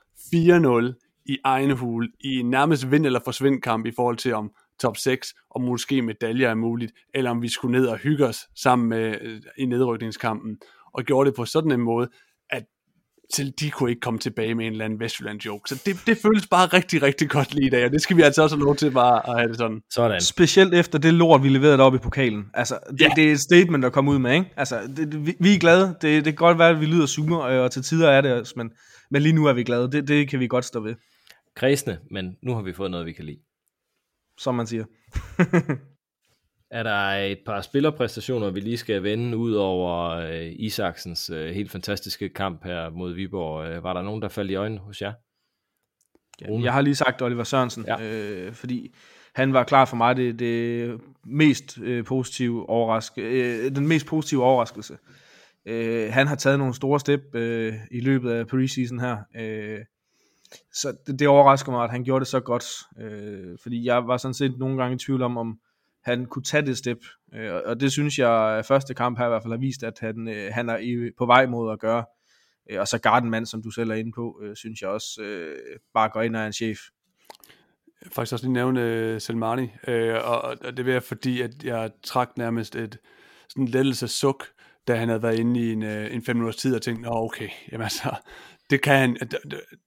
4-0 0.90 1.22
i 1.26 1.38
egen 1.44 1.70
hul, 1.70 2.12
i 2.20 2.36
en 2.36 2.50
nærmest 2.50 2.90
vind- 2.90 3.06
eller 3.06 3.20
forsvind 3.24 3.62
kamp 3.62 3.86
i 3.86 3.92
forhold 3.96 4.16
til 4.16 4.34
om 4.34 4.50
top 4.80 4.96
6, 4.96 5.34
og 5.50 5.60
måske 5.60 6.02
medaljer 6.02 6.50
er 6.50 6.54
muligt, 6.54 6.92
eller 7.14 7.30
om 7.30 7.42
vi 7.42 7.48
skulle 7.48 7.78
ned 7.78 7.86
og 7.86 7.96
hygge 7.98 8.26
os 8.26 8.38
sammen 8.56 8.88
med, 8.88 9.18
øh, 9.20 9.42
i 9.58 9.64
nedrykningskampen, 9.66 10.58
og 10.92 11.04
gjorde 11.04 11.30
det 11.30 11.36
på 11.36 11.44
sådan 11.44 11.72
en 11.72 11.80
måde, 11.80 12.08
til 13.34 13.54
de 13.60 13.70
kunne 13.70 13.90
ikke 13.90 14.00
komme 14.00 14.18
tilbage 14.18 14.54
med 14.54 14.66
en 14.66 14.72
eller 14.72 14.84
anden 14.84 15.00
Vestjylland 15.00 15.40
joke. 15.40 15.68
Så 15.68 15.82
det, 15.86 15.96
det 16.06 16.18
føles 16.18 16.46
bare 16.46 16.66
rigtig, 16.66 17.02
rigtig 17.02 17.30
godt 17.30 17.54
lige 17.54 17.66
i 17.66 17.70
dag, 17.70 17.84
og 17.84 17.90
det 17.90 18.02
skal 18.02 18.16
vi 18.16 18.22
altså 18.22 18.42
også 18.42 18.56
have 18.56 18.64
lov 18.64 18.76
til 18.76 18.90
bare 18.90 19.30
at 19.30 19.38
have 19.38 19.48
det 19.48 19.56
sådan. 19.56 19.80
Sådan. 19.90 20.20
Specielt 20.20 20.74
efter 20.74 20.98
det 20.98 21.14
lort, 21.14 21.42
vi 21.42 21.48
leverede 21.48 21.82
op 21.82 21.94
i 21.94 21.98
pokalen. 21.98 22.44
Altså, 22.54 22.78
det, 22.90 23.00
ja. 23.00 23.08
det 23.16 23.28
er 23.28 23.32
et 23.32 23.40
statement, 23.40 23.82
der 23.82 23.90
kommer 23.90 24.12
ud 24.12 24.18
med, 24.18 24.34
ikke? 24.34 24.52
Altså, 24.56 24.80
det, 24.96 25.26
vi, 25.26 25.36
vi 25.40 25.54
er 25.54 25.58
glade. 25.58 25.86
Det, 26.02 26.24
det 26.24 26.24
kan 26.24 26.34
godt 26.34 26.58
være, 26.58 26.70
at 26.70 26.80
vi 26.80 26.86
lyder 26.86 27.06
summer, 27.06 27.36
og 27.36 27.70
til 27.70 27.82
tider 27.82 28.10
er 28.10 28.20
det 28.20 28.32
også, 28.32 28.54
men, 28.56 28.70
men 29.10 29.22
lige 29.22 29.32
nu 29.32 29.46
er 29.46 29.52
vi 29.52 29.62
glade. 29.62 29.92
Det, 29.92 30.08
det 30.08 30.28
kan 30.28 30.40
vi 30.40 30.46
godt 30.46 30.64
stå 30.64 30.80
ved. 30.80 30.94
Kredsende, 31.56 31.98
men 32.10 32.36
nu 32.42 32.54
har 32.54 32.62
vi 32.62 32.72
fået 32.72 32.90
noget, 32.90 33.06
vi 33.06 33.12
kan 33.12 33.24
lide. 33.24 33.38
Som 34.38 34.54
man 34.54 34.66
siger. 34.66 34.84
er 36.70 36.82
der 36.82 37.10
et 37.10 37.38
par 37.46 37.60
spillerpræstationer, 37.60 38.50
vi 38.50 38.60
lige 38.60 38.76
skal 38.76 39.02
vende 39.02 39.36
ud 39.36 39.52
over 39.52 40.10
øh, 40.10 40.52
Isaksens 40.52 41.30
øh, 41.30 41.50
helt 41.50 41.70
fantastiske 41.70 42.28
kamp 42.28 42.64
her 42.64 42.90
mod 42.90 43.14
Viborg? 43.14 43.66
Øh, 43.66 43.84
var 43.84 43.92
der 43.92 44.02
nogen, 44.02 44.22
der 44.22 44.28
faldt 44.28 44.50
i 44.50 44.54
øjnene 44.54 44.80
hos 44.80 45.02
jer? 45.02 45.12
Ja, 46.40 46.62
jeg 46.62 46.72
har 46.72 46.80
lige 46.80 46.94
sagt 46.94 47.22
Oliver 47.22 47.44
Sørensen, 47.44 47.84
ja. 47.86 48.02
øh, 48.02 48.52
fordi 48.52 48.94
han 49.34 49.52
var 49.52 49.64
klar 49.64 49.84
for 49.84 49.96
mig 49.96 50.16
det, 50.16 50.38
det 50.38 51.00
mest 51.24 51.78
øh, 51.78 52.04
positive 52.04 52.68
overraske, 52.68 53.22
øh, 53.22 53.74
den 53.74 53.88
mest 53.88 54.06
positive 54.06 54.44
overraskelse. 54.44 54.98
Øh, 55.66 56.12
han 56.12 56.26
har 56.26 56.36
taget 56.36 56.58
nogle 56.58 56.74
store 56.74 57.00
step 57.00 57.34
øh, 57.34 57.74
i 57.90 58.00
løbet 58.00 58.30
af 58.30 58.46
preseason 58.46 59.00
her. 59.00 59.16
Øh, 59.36 59.78
så 60.74 60.96
det, 61.06 61.18
det 61.18 61.28
overrasker 61.28 61.72
mig, 61.72 61.84
at 61.84 61.90
han 61.90 62.04
gjorde 62.04 62.20
det 62.20 62.28
så 62.28 62.40
godt. 62.40 62.64
Øh, 63.00 63.58
fordi 63.62 63.84
jeg 63.84 64.06
var 64.06 64.16
sådan 64.16 64.34
set 64.34 64.58
nogle 64.58 64.82
gange 64.82 64.94
i 64.94 64.98
tvivl 64.98 65.22
om, 65.22 65.36
om 65.36 65.58
han 66.02 66.26
kunne 66.26 66.42
tage 66.42 66.66
det 66.66 66.78
step. 66.78 66.98
Øh, 67.34 67.54
og 67.64 67.80
det 67.80 67.92
synes 67.92 68.18
jeg, 68.18 68.64
første 68.68 68.94
kamp 68.94 69.18
her 69.18 69.26
i 69.26 69.28
hvert 69.28 69.42
fald 69.42 69.52
har 69.52 69.58
vist, 69.58 69.82
at 69.82 69.98
han, 70.00 70.28
øh, 70.28 70.52
han 70.52 70.68
er 70.68 70.76
i, 70.76 71.10
på 71.18 71.26
vej 71.26 71.46
mod 71.46 71.72
at 71.72 71.80
gøre. 71.80 72.04
Øh, 72.70 72.80
og 72.80 72.88
så 72.88 72.98
Gardenman, 72.98 73.46
som 73.46 73.62
du 73.62 73.70
selv 73.70 73.90
er 73.90 73.94
inde 73.94 74.12
på, 74.12 74.40
øh, 74.42 74.56
synes 74.56 74.82
jeg 74.82 74.90
også 74.90 75.22
øh, 75.22 75.58
bare 75.94 76.08
går 76.08 76.22
ind 76.22 76.36
og 76.36 76.42
er 76.42 76.46
en 76.46 76.52
chef. 76.52 76.78
Faktisk 78.12 78.32
også 78.32 78.44
lige 78.44 78.52
nævne 78.52 78.82
øh, 78.82 79.20
Selmani, 79.20 79.68
øh, 79.88 80.14
og, 80.14 80.42
og 80.64 80.76
det 80.76 80.88
er 80.88 81.00
fordi, 81.00 81.40
at 81.40 81.64
jeg 81.64 81.90
trak 82.02 82.30
nærmest 82.36 82.76
et 82.76 82.98
sådan 83.48 83.68
lettelse 83.68 84.08
suk, 84.08 84.46
da 84.88 84.96
han 84.96 85.08
havde 85.08 85.22
været 85.22 85.38
inde 85.38 85.60
i 85.60 85.72
en, 85.72 85.82
øh, 85.82 86.14
en 86.14 86.24
fem 86.24 86.36
minutters 86.36 86.56
tid 86.56 86.74
og 86.74 86.82
tænkte, 86.82 87.08
okay, 87.08 87.48
jamen 87.72 87.82
altså, 87.82 88.14
det 88.70 88.82
kan 88.82 88.98
han, 88.98 89.16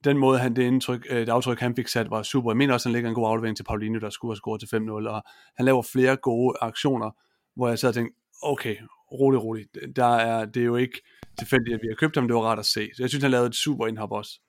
den 0.04 0.18
måde 0.18 0.40
han, 0.40 0.56
det, 0.56 0.64
indtryk, 0.64 1.08
øh, 1.10 1.20
det 1.20 1.30
aftryk 1.30 1.60
han 1.60 1.76
fik 1.76 1.88
sat 1.88 2.10
var 2.10 2.24
super. 2.24 2.52
Jeg 2.52 2.58
mener 2.58 2.74
også, 2.74 2.90
han 2.90 2.94
lægger 2.94 3.10
en 3.10 3.16
god 3.16 3.28
aflevering 3.28 3.58
til 3.58 3.64
Paulinho, 3.64 4.00
der 4.00 4.10
skulle 4.10 4.32
have 4.32 4.38
scoret 4.38 4.60
til 4.60 4.68
5-0, 4.76 5.10
og 5.10 5.24
han 5.58 5.66
laver 5.66 5.82
flere 5.94 6.16
gode 6.16 6.58
aktioner, 6.62 7.12
hvor 7.56 7.70
jeg 7.70 7.80
sad 7.80 7.90
og 7.90 7.96
tænkte, 7.96 8.16
okay, 8.42 8.76
rolig, 9.12 9.44
rolig, 9.44 9.66
der 9.96 10.16
er, 10.16 10.46
det 10.46 10.62
er 10.62 10.66
jo 10.66 10.76
ikke 10.76 11.02
tilfældigt, 11.40 11.76
at 11.76 11.80
vi 11.84 11.88
har 11.88 11.96
købt 11.96 12.16
ham, 12.16 12.28
det 12.28 12.36
var 12.36 12.42
rart 12.42 12.60
at 12.60 12.66
se. 12.66 12.90
Så 12.96 13.04
jeg 13.04 13.10
synes, 13.10 13.24
han 13.24 13.32
lavede 13.32 13.48
et 13.48 13.56
super 13.56 13.88
indhop 13.88 14.12
også. 14.12 14.40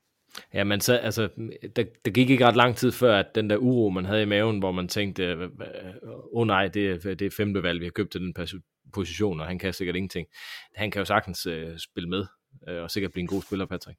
Ja, 0.53 0.63
men 0.63 0.81
så, 0.81 0.95
altså, 0.95 1.29
der, 1.75 1.83
der 2.05 2.11
gik 2.11 2.29
ikke 2.29 2.45
ret 2.45 2.55
lang 2.55 2.75
tid 2.75 2.91
før, 2.91 3.19
at 3.19 3.35
den 3.35 3.49
der 3.49 3.57
uro, 3.57 3.89
man 3.89 4.05
havde 4.05 4.21
i 4.21 4.25
maven, 4.25 4.59
hvor 4.59 4.71
man 4.71 4.87
tænkte, 4.87 5.23
øh, 5.23 5.41
øh, 5.41 5.49
åh 6.03 6.19
oh, 6.33 6.47
nej, 6.47 6.67
det 6.67 7.03
det 7.03 7.21
er 7.21 7.29
femte 7.37 7.63
valg, 7.63 7.79
vi 7.79 7.85
har 7.85 7.91
købt 7.91 8.11
til 8.11 8.21
den 8.21 8.33
position, 8.93 9.39
og 9.39 9.47
han 9.47 9.59
kan 9.59 9.73
sikkert 9.73 9.95
ingenting. 9.95 10.27
Han 10.75 10.91
kan 10.91 10.99
jo 10.99 11.05
sagtens 11.05 11.47
uh, 11.47 11.53
spille 11.77 12.09
med, 12.09 12.25
uh, 12.71 12.83
og 12.83 12.91
sikkert 12.91 13.11
blive 13.11 13.21
en 13.21 13.27
god 13.27 13.41
spiller, 13.41 13.65
Patrick. 13.65 13.97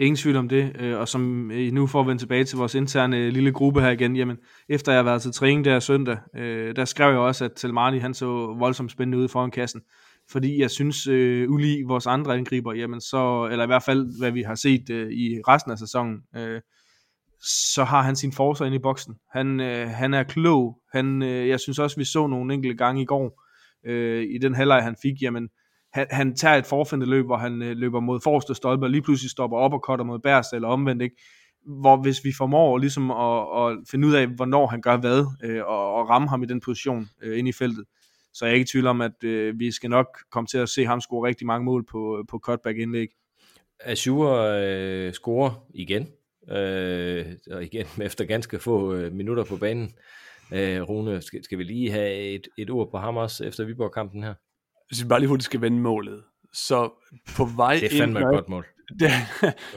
Ingen 0.00 0.16
tvivl 0.16 0.36
om 0.36 0.48
det, 0.48 0.76
øh, 0.78 0.98
og 0.98 1.08
som 1.08 1.20
nu 1.72 1.86
får 1.86 2.02
vende 2.02 2.22
tilbage 2.22 2.44
til 2.44 2.58
vores 2.58 2.74
interne 2.74 3.16
øh, 3.16 3.32
lille 3.32 3.52
gruppe 3.52 3.80
her 3.80 3.90
igen, 3.90 4.16
jamen 4.16 4.38
efter 4.68 4.92
jeg 4.92 4.98
har 4.98 5.04
været 5.04 5.22
til 5.22 5.32
træning 5.32 5.64
der 5.64 5.80
søndag, 5.80 6.18
øh, 6.36 6.76
der 6.76 6.84
skrev 6.84 7.10
jeg 7.10 7.18
også, 7.18 7.44
at 7.44 7.50
Telmani 7.56 7.98
han 7.98 8.14
så 8.14 8.26
voldsomt 8.58 8.90
spændende 8.90 9.18
ud 9.18 9.28
foran 9.28 9.50
kassen, 9.50 9.80
fordi 10.30 10.60
jeg 10.60 10.70
synes, 10.70 11.06
øh, 11.06 11.50
ulig 11.50 11.88
vores 11.88 12.06
andre 12.06 12.34
angriber, 12.34 12.72
jamen 12.72 13.00
så, 13.00 13.48
eller 13.52 13.64
i 13.64 13.66
hvert 13.66 13.82
fald 13.82 14.18
hvad 14.20 14.30
vi 14.30 14.42
har 14.42 14.54
set 14.54 14.90
øh, 14.90 15.12
i 15.12 15.40
resten 15.48 15.72
af 15.72 15.78
sæsonen, 15.78 16.18
øh, 16.36 16.60
så 17.74 17.84
har 17.84 18.02
han 18.02 18.16
sin 18.16 18.32
forsvar 18.32 18.66
inde 18.66 18.76
i 18.76 18.82
boksen. 18.82 19.14
Han, 19.32 19.60
øh, 19.60 19.88
han 19.88 20.14
er 20.14 20.22
klog, 20.22 20.78
han, 20.92 21.22
øh, 21.22 21.48
jeg 21.48 21.60
synes 21.60 21.78
også, 21.78 21.96
vi 21.96 22.04
så 22.04 22.26
nogle 22.26 22.54
enkelte 22.54 22.76
gange 22.76 23.02
i 23.02 23.04
går, 23.04 23.42
øh, 23.86 24.22
i 24.22 24.38
den 24.38 24.54
halvleg 24.54 24.82
han 24.82 24.96
fik, 25.02 25.22
jamen 25.22 25.48
han, 25.92 26.06
han 26.10 26.36
tager 26.36 26.56
et 26.56 26.66
forfindeløb, 26.66 27.10
løb, 27.10 27.26
hvor 27.26 27.36
han 27.36 27.62
øh, 27.62 27.76
løber 27.76 28.00
mod 28.00 28.20
forreste 28.20 28.54
stolpe, 28.54 28.86
og 28.86 28.90
lige 28.90 29.02
pludselig 29.02 29.30
stopper 29.30 29.56
op 29.56 29.72
og 29.72 29.80
cutter 29.86 30.04
mod 30.04 30.18
bærst 30.18 30.52
eller 30.52 30.68
omvendt, 30.68 31.02
ikke? 31.02 31.16
hvor 31.66 31.96
hvis 31.96 32.24
vi 32.24 32.32
formår 32.38 32.78
ligesom 32.78 33.10
at, 33.10 33.70
at 33.70 33.78
finde 33.90 34.08
ud 34.08 34.14
af, 34.14 34.26
hvornår 34.26 34.66
han 34.66 34.82
gør 34.82 34.96
hvad, 34.96 35.26
øh, 35.44 35.64
og, 35.66 35.94
og 35.94 36.08
ramme 36.08 36.28
ham 36.28 36.42
i 36.42 36.46
den 36.46 36.60
position 36.60 37.08
øh, 37.22 37.38
inde 37.38 37.48
i 37.48 37.52
feltet, 37.52 37.84
så 38.32 38.44
jeg 38.44 38.50
er 38.50 38.54
ikke 38.54 38.64
i 38.64 38.72
tvivl 38.72 38.86
om, 38.86 39.00
at 39.00 39.24
øh, 39.24 39.58
vi 39.58 39.72
skal 39.72 39.90
nok 39.90 40.18
komme 40.30 40.46
til 40.46 40.58
at 40.58 40.68
se 40.68 40.86
ham 40.86 41.00
score 41.00 41.28
rigtig 41.28 41.46
mange 41.46 41.64
mål 41.64 41.84
på, 41.90 42.18
øh, 42.18 42.24
på 42.30 42.38
cutback-indlæg. 42.38 43.08
Azure 43.80 44.62
øh, 44.64 45.12
scorer 45.12 45.66
igen, 45.74 46.08
øh, 46.50 47.26
og 47.50 47.64
igen 47.64 47.86
efter 48.02 48.24
ganske 48.24 48.58
få 48.58 48.94
øh, 48.94 49.12
minutter 49.12 49.44
på 49.44 49.56
banen. 49.56 49.92
Øh, 50.52 50.82
Rune, 50.82 51.22
skal, 51.22 51.44
skal 51.44 51.58
vi 51.58 51.64
lige 51.64 51.90
have 51.90 52.14
et, 52.14 52.48
et 52.58 52.70
ord 52.70 52.90
på 52.90 52.98
ham 52.98 53.16
også 53.16 53.44
efter 53.44 53.64
Viborg-kampen 53.64 54.22
her? 54.22 54.34
Hvis 54.90 55.02
vi 55.02 55.08
bare 55.08 55.20
lige 55.20 55.28
hurtigt 55.28 55.44
skal 55.44 55.60
vende 55.60 55.80
målet. 55.80 56.24
Så 56.52 56.90
på 57.36 57.44
vej 57.44 57.74
Det 57.74 57.84
er 57.94 57.98
fandme 57.98 58.20
ind, 58.20 58.28
et 58.28 58.34
godt 58.34 58.48
mål. 58.48 58.66
da, 59.00 59.10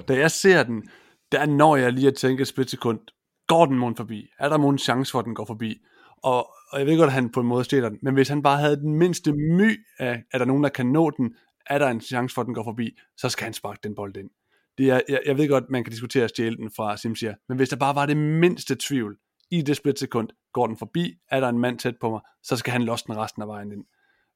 da 0.08 0.18
jeg 0.18 0.32
ser 0.32 0.64
den, 0.64 0.84
der 1.32 1.46
når 1.46 1.76
jeg 1.76 1.94
lige 1.94 2.08
at 2.08 2.16
tænke 2.16 2.42
et 2.42 2.48
splitsekund, 2.48 3.00
går 3.48 3.66
den 3.66 3.80
mund 3.80 3.96
forbi? 3.96 4.28
Er 4.40 4.50
der 4.50 4.58
nogen 4.58 4.78
chance 4.78 5.12
for, 5.12 5.20
at 5.20 5.26
den 5.26 5.36
går 5.36 5.46
forbi? 5.46 5.82
Og, 6.24 6.50
og 6.72 6.80
jeg 6.80 6.88
ved 6.88 6.98
godt, 6.98 7.08
at 7.08 7.14
han 7.14 7.30
på 7.30 7.40
en 7.40 7.48
måde 7.48 7.64
stjæler 7.64 7.90
den, 7.90 8.00
men 8.02 8.14
hvis 8.14 8.30
han 8.30 8.44
bare 8.44 8.58
havde 8.58 8.76
den 8.76 8.94
mindste 8.94 9.34
my 9.34 9.86
af, 10.00 10.24
er 10.34 10.38
der 10.38 10.46
nogen, 10.46 10.64
der 10.64 10.70
kan 10.70 10.86
nå 10.86 11.10
den, 11.10 11.36
er 11.68 11.78
der 11.80 11.88
en 11.88 12.02
chance 12.02 12.34
for, 12.34 12.42
at 12.42 12.46
den 12.46 12.56
går 12.56 12.64
forbi, 12.64 12.98
så 13.18 13.30
skal 13.30 13.44
han 13.44 13.54
sparke 13.54 13.80
den 13.84 13.96
bold 13.96 14.18
ind. 14.18 14.30
Det 14.78 14.90
er, 14.90 15.02
jeg, 15.10 15.20
jeg 15.26 15.38
ved 15.38 15.50
godt, 15.50 15.70
man 15.70 15.84
kan 15.84 15.92
diskutere 15.92 16.24
at 16.24 16.30
stjæle 16.30 16.58
den 16.58 16.72
fra 16.76 16.98
Simsier, 16.98 17.36
men 17.48 17.58
hvis 17.58 17.70
der 17.70 17.76
bare 17.76 17.96
var 17.96 18.06
det 18.06 18.18
mindste 18.18 18.76
tvivl, 18.80 19.18
i 19.52 19.62
det 19.62 19.78
splitsekund, 19.78 20.30
går 20.54 20.68
den 20.68 20.78
forbi, 20.78 21.14
er 21.32 21.40
der 21.40 21.50
en 21.50 21.60
mand 21.60 21.80
tæt 21.80 21.96
på 22.02 22.10
mig, 22.10 22.22
så 22.44 22.58
skal 22.58 22.72
han 22.72 22.84
losse 22.84 23.06
den 23.08 23.18
resten 23.18 23.42
af 23.42 23.48
vejen 23.48 23.72
ind. 23.72 23.86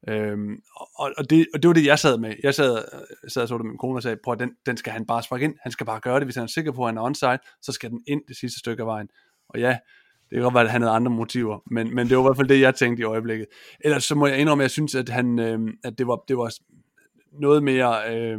Øhm, 0.08 0.62
og, 0.94 1.12
og, 1.18 1.30
det, 1.30 1.46
og 1.54 1.62
det 1.62 1.68
var 1.68 1.74
det, 1.74 1.86
jeg 1.86 1.98
sad 1.98 2.18
med. 2.18 2.34
Jeg 2.42 2.54
sad, 2.54 2.78
øh, 2.78 3.30
sad 3.30 3.42
og 3.42 3.48
så 3.48 3.54
det 3.58 3.64
med 3.64 3.70
min 3.70 3.78
kone 3.78 3.98
og 3.98 4.02
sagde, 4.02 4.16
prøv 4.24 4.36
den, 4.38 4.50
den 4.66 4.76
skal 4.76 4.92
han 4.92 5.06
bare 5.06 5.22
sparke 5.22 5.44
ind. 5.44 5.54
Han 5.62 5.72
skal 5.72 5.86
bare 5.86 6.00
gøre 6.00 6.14
det. 6.14 6.26
Hvis 6.26 6.34
han 6.34 6.44
er 6.44 6.48
sikker 6.48 6.72
på, 6.72 6.82
at 6.82 6.88
han 6.88 6.98
er 6.98 7.02
onside, 7.02 7.38
så 7.62 7.72
skal 7.72 7.90
den 7.90 8.02
ind 8.06 8.22
det 8.28 8.36
sidste 8.36 8.58
stykke 8.58 8.82
af 8.82 8.86
vejen. 8.86 9.08
Og 9.48 9.60
ja, 9.60 9.78
det 10.30 10.36
kan 10.36 10.42
godt 10.42 10.54
være, 10.54 10.64
at 10.64 10.70
han 10.70 10.82
havde 10.82 10.94
andre 10.94 11.10
motiver, 11.10 11.58
men, 11.70 11.94
men 11.94 12.08
det 12.08 12.16
var 12.16 12.22
i 12.22 12.26
hvert 12.26 12.36
fald 12.36 12.48
det, 12.48 12.60
jeg 12.60 12.74
tænkte 12.74 13.00
i 13.00 13.04
øjeblikket. 13.04 13.46
Ellers 13.80 14.04
så 14.04 14.14
må 14.14 14.26
jeg 14.26 14.38
indrømme, 14.38 14.62
at 14.62 14.64
jeg 14.64 14.70
synes, 14.70 14.94
at, 14.94 15.08
han, 15.08 15.38
øh, 15.38 15.58
at 15.84 15.98
det, 15.98 16.06
var, 16.06 16.24
det 16.28 16.38
var 16.38 16.54
noget 17.32 17.62
mere 17.62 18.14
øh, 18.14 18.38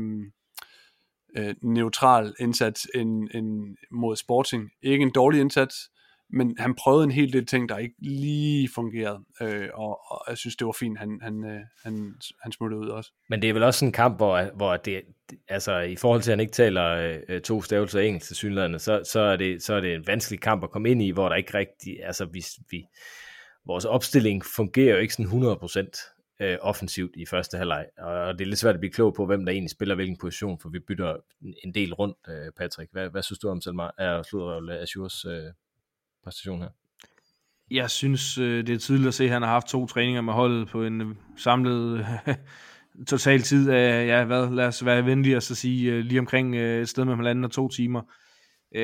øh, 1.37 1.55
neutral 1.61 2.33
indsats 2.39 2.87
end, 2.95 3.27
end 3.33 3.77
mod 3.91 4.15
Sporting. 4.15 4.69
Ikke 4.81 5.03
en 5.03 5.11
dårlig 5.11 5.41
indsats, 5.41 5.89
men 6.29 6.55
han 6.59 6.75
prøvede 6.75 7.03
en 7.03 7.11
hel 7.11 7.33
del 7.33 7.45
ting, 7.45 7.69
der 7.69 7.77
ikke 7.77 7.95
lige 7.99 8.69
fungerede, 8.75 9.19
øh, 9.41 9.69
og, 9.73 10.11
og 10.11 10.25
jeg 10.29 10.37
synes, 10.37 10.55
det 10.55 10.67
var 10.67 10.75
fint, 10.79 10.99
han, 10.99 11.19
han, 11.21 11.45
øh, 11.45 11.61
han, 11.83 12.15
han 12.41 12.51
smuttede 12.51 12.81
ud 12.81 12.87
også. 12.87 13.11
Men 13.29 13.41
det 13.41 13.49
er 13.49 13.53
vel 13.53 13.63
også 13.63 13.85
en 13.85 13.91
kamp, 13.91 14.17
hvor, 14.17 14.55
hvor 14.55 14.77
det, 14.77 15.01
altså 15.47 15.79
i 15.79 15.95
forhold 15.95 16.21
til, 16.21 16.31
at 16.31 16.37
han 16.37 16.39
ikke 16.39 16.53
taler 16.53 17.15
øh, 17.29 17.41
to 17.41 17.61
stavelser 17.61 17.99
engelsk 17.99 18.27
til 18.27 18.35
synlædende, 18.35 18.79
så, 18.79 19.01
så, 19.05 19.19
er 19.19 19.35
det, 19.35 19.63
så 19.63 19.73
er 19.73 19.81
det 19.81 19.95
en 19.95 20.07
vanskelig 20.07 20.39
kamp 20.39 20.63
at 20.63 20.71
komme 20.71 20.89
ind 20.89 21.01
i, 21.01 21.09
hvor 21.09 21.29
der 21.29 21.35
ikke 21.35 21.57
rigtig, 21.57 22.05
altså 22.05 22.25
vi, 22.25 22.45
vi, 22.71 22.85
vores 23.65 23.85
opstilling 23.85 24.45
fungerer 24.55 24.93
jo 24.93 25.01
ikke 25.01 25.13
sådan 25.13 25.43
100% 25.43 26.19
øh, 26.41 26.57
offensivt 26.61 27.11
i 27.15 27.25
første 27.25 27.57
halvleg, 27.57 27.85
og 27.97 28.33
det 28.33 28.41
er 28.41 28.49
lidt 28.49 28.59
svært 28.59 28.75
at 28.75 28.79
blive 28.79 28.93
klog 28.93 29.13
på, 29.13 29.25
hvem 29.25 29.45
der 29.45 29.51
egentlig 29.51 29.71
spiller 29.71 29.95
hvilken 29.95 30.17
position, 30.17 30.59
for 30.59 30.69
vi 30.69 30.79
bytter 30.79 31.15
en 31.63 31.73
del 31.73 31.93
rundt, 31.93 32.17
øh, 32.29 32.51
Patrick. 32.57 32.91
Hvad, 32.91 33.09
hvad 33.09 33.23
synes 33.23 33.39
du 33.39 33.49
om 33.49 33.61
Selma, 33.61 33.89
er 33.97 34.23
Sludrøvle 34.23 34.79
Azures 34.79 35.25
øh, 35.25 35.53
præstation 36.29 36.61
her? 36.61 36.69
Jeg 37.71 37.89
synes, 37.89 38.37
øh, 38.37 38.67
det 38.67 38.75
er 38.75 38.77
tydeligt 38.77 39.07
at 39.07 39.13
se, 39.13 39.23
at 39.23 39.29
han 39.29 39.41
har 39.41 39.49
haft 39.49 39.67
to 39.67 39.85
træninger 39.85 40.21
med 40.21 40.33
holdet 40.33 40.67
på 40.67 40.83
en 40.83 41.01
øh, 41.01 41.07
samlet 41.37 42.05
total 43.07 43.41
tid 43.41 43.69
af, 43.69 44.07
ja, 44.07 44.23
hvad, 44.25 44.49
lad 44.49 44.67
os 44.67 44.85
være 44.85 45.05
venlige 45.05 45.37
og 45.37 45.43
så 45.43 45.55
sige, 45.55 45.91
øh, 45.91 45.99
lige 45.99 46.19
omkring 46.19 46.57
et 46.57 46.89
sted 46.89 47.05
mellem 47.05 47.19
halvanden 47.19 47.43
og 47.43 47.51
to 47.51 47.67
timer. 47.67 48.01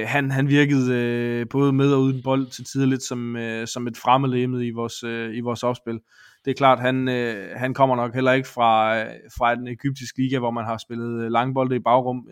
Han, 0.05 0.31
han 0.31 0.47
virkede 0.47 1.45
både 1.45 1.73
med 1.73 1.93
og 1.93 2.01
uden 2.01 2.23
bold 2.23 2.47
til 2.47 2.65
tider 2.65 2.85
lidt 2.85 3.03
som, 3.03 3.37
som 3.65 3.87
et 3.87 3.97
fremmedlemmet 3.97 4.63
i 4.63 4.69
vores, 4.69 5.03
i 5.37 5.39
vores 5.39 5.63
opspil. 5.63 5.99
Det 6.45 6.51
er 6.51 6.55
klart, 6.55 6.79
han, 6.79 7.07
han 7.55 7.73
kommer 7.73 7.95
nok 7.95 8.13
heller 8.13 8.31
ikke 8.31 8.47
fra, 8.47 9.01
fra 9.37 9.55
den 9.55 9.67
egyptiske 9.67 10.21
liga, 10.21 10.39
hvor 10.39 10.51
man 10.51 10.65
har 10.65 10.77
spillet 10.77 11.31
langbolde 11.31 11.75
i 11.75 11.79
bagrum 11.79 12.27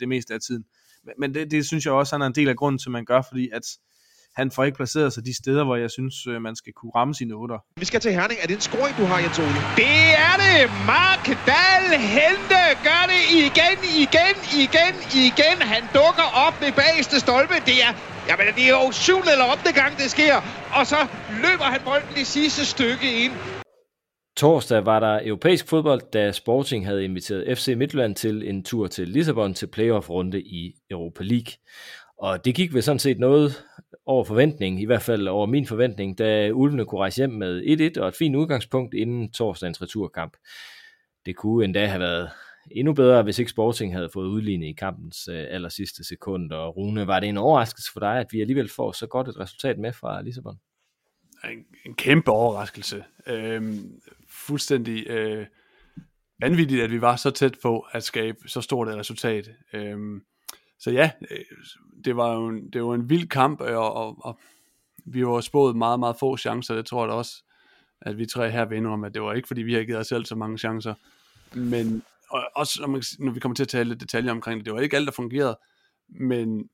det 0.00 0.08
meste 0.08 0.34
af 0.34 0.40
tiden. 0.40 0.64
Men 1.18 1.34
det, 1.34 1.50
det 1.50 1.66
synes 1.66 1.84
jeg 1.84 1.94
også, 1.94 2.14
han 2.14 2.22
er 2.22 2.26
en 2.26 2.34
del 2.34 2.48
af 2.48 2.56
grunden 2.56 2.78
til, 2.78 2.88
at 2.88 2.92
man 2.92 3.04
gør, 3.04 3.22
fordi 3.30 3.48
at 3.52 3.62
han 4.36 4.50
får 4.50 4.64
ikke 4.64 4.76
placeret 4.76 5.12
sig 5.12 5.22
de 5.24 5.34
steder, 5.42 5.64
hvor 5.64 5.76
jeg 5.76 5.90
synes, 5.90 6.14
øh, 6.26 6.42
man 6.42 6.56
skal 6.56 6.72
kunne 6.78 6.92
ramme 6.98 7.14
sine 7.14 7.34
otter. 7.42 7.58
Vi 7.82 7.84
skal 7.90 8.00
til 8.00 8.12
Herning. 8.12 8.38
Er 8.42 8.46
det 8.46 8.54
en 8.54 8.66
scoring, 8.68 8.96
du 9.00 9.04
har, 9.10 9.18
Jens 9.24 9.38
Ole? 9.38 9.60
Det 9.84 9.98
er 10.28 10.34
det! 10.44 10.60
Mark 10.94 11.24
Dahl 11.50 11.86
Hente 12.14 12.62
gør 12.88 13.02
det 13.12 13.22
igen, 13.44 13.78
igen, 14.04 14.36
igen, 14.64 14.94
igen. 15.26 15.56
Han 15.72 15.82
dukker 15.98 16.28
op 16.46 16.54
ved 16.62 16.72
bageste 16.82 17.16
stolpe. 17.24 17.54
Det 17.70 17.76
er, 17.86 17.92
jamen, 18.28 18.46
det 18.56 18.64
er 18.70 18.74
jo 18.78 18.92
syvende 18.92 19.30
eller 19.34 19.46
ottende 19.52 19.72
gang, 19.80 19.92
det 20.02 20.08
sker. 20.16 20.36
Og 20.78 20.84
så 20.92 21.00
løber 21.44 21.66
han 21.74 21.80
bolden 21.88 22.16
i 22.22 22.24
sidste 22.24 22.62
stykke 22.74 23.08
ind. 23.24 23.34
Torsdag 24.36 24.86
var 24.86 25.00
der 25.00 25.20
europæisk 25.24 25.68
fodbold, 25.68 26.02
da 26.12 26.32
Sporting 26.32 26.86
havde 26.86 27.04
inviteret 27.04 27.58
FC 27.58 27.74
Midtjylland 27.76 28.14
til 28.14 28.48
en 28.50 28.64
tur 28.64 28.86
til 28.86 29.08
Lissabon 29.08 29.54
til 29.54 29.66
playoff-runde 29.66 30.40
i 30.40 30.74
Europa 30.90 31.22
League. 31.24 31.52
Og 32.18 32.44
det 32.44 32.54
gik 32.54 32.74
vel 32.74 32.82
sådan 32.82 32.98
set 32.98 33.18
noget 33.18 33.64
over 34.06 34.24
forventning, 34.24 34.80
i 34.80 34.84
hvert 34.84 35.02
fald 35.02 35.28
over 35.28 35.46
min 35.46 35.66
forventning, 35.66 36.18
da 36.18 36.50
Ulvene 36.50 36.84
kunne 36.84 37.00
rejse 37.00 37.16
hjem 37.16 37.30
med 37.30 37.62
1-1 37.96 38.00
og 38.00 38.08
et 38.08 38.16
fint 38.16 38.36
udgangspunkt 38.36 38.94
inden 38.94 39.32
torsdagens 39.32 39.82
returkamp. 39.82 40.36
Det 41.26 41.36
kunne 41.36 41.64
endda 41.64 41.86
have 41.86 42.00
været 42.00 42.30
endnu 42.70 42.92
bedre, 42.92 43.22
hvis 43.22 43.38
ikke 43.38 43.50
Sporting 43.50 43.94
havde 43.94 44.10
fået 44.12 44.28
udlignet 44.28 44.66
i 44.66 44.72
kampens 44.72 45.28
øh, 45.28 45.44
aller 45.48 45.68
sidste 45.68 46.04
sekund. 46.04 46.52
Og 46.52 46.76
Rune, 46.76 47.06
var 47.06 47.20
det 47.20 47.28
en 47.28 47.36
overraskelse 47.36 47.92
for 47.92 48.00
dig, 48.00 48.18
at 48.18 48.26
vi 48.30 48.40
alligevel 48.40 48.68
får 48.68 48.92
så 48.92 49.06
godt 49.06 49.28
et 49.28 49.40
resultat 49.40 49.78
med 49.78 49.92
fra 49.92 50.22
Lissabon? 50.22 50.58
En, 51.44 51.64
en 51.86 51.94
kæmpe 51.94 52.30
overraskelse. 52.30 53.04
Øhm, 53.26 54.00
fuldstændig 54.28 55.06
øh, 55.10 55.46
vanvittigt, 56.40 56.82
at 56.82 56.90
vi 56.90 57.00
var 57.00 57.16
så 57.16 57.30
tæt 57.30 57.56
på 57.62 57.86
at 57.92 58.04
skabe 58.04 58.38
så 58.46 58.60
stort 58.60 58.88
et 58.88 58.96
resultat. 58.96 59.50
Øhm, 59.72 60.20
så 60.78 60.90
ja, 60.90 61.10
øh, 61.30 61.38
det 62.04 62.16
var 62.16 62.34
jo 62.34 62.48
en, 62.48 62.70
det 62.70 62.84
var 62.84 62.94
en 62.94 63.10
vild 63.10 63.28
kamp, 63.28 63.60
øh, 63.60 63.76
og, 63.76 63.94
og, 63.94 64.16
og 64.20 64.38
vi 65.04 65.26
var 65.26 65.40
spået 65.40 65.76
meget, 65.76 66.00
meget 66.00 66.16
få 66.20 66.36
chancer. 66.36 66.74
Det 66.74 66.86
tror 66.86 67.02
jeg 67.02 67.08
da 67.08 67.14
også, 67.14 67.44
at 68.00 68.18
vi 68.18 68.26
tre 68.26 68.50
her 68.50 68.64
vil 68.64 68.86
om, 68.86 69.04
at 69.04 69.14
det 69.14 69.22
var 69.22 69.32
ikke, 69.32 69.48
fordi 69.48 69.62
vi 69.62 69.74
har 69.74 69.84
givet 69.84 69.98
os 69.98 70.06
selv 70.06 70.24
så 70.24 70.34
mange 70.34 70.58
chancer. 70.58 70.94
Men 71.54 72.02
og 72.30 72.44
også 72.54 72.80
når, 72.80 72.88
man, 72.88 73.02
når 73.18 73.32
vi 73.32 73.40
kommer 73.40 73.54
til 73.54 73.62
at 73.62 73.68
tale 73.68 73.88
lidt 73.88 74.00
detaljer 74.00 74.32
omkring 74.32 74.58
det, 74.58 74.66
det 74.66 74.74
var 74.74 74.80
ikke 74.80 74.96
alt, 74.96 75.06
der 75.06 75.12
fungerede, 75.12 75.58
men, 76.08 76.68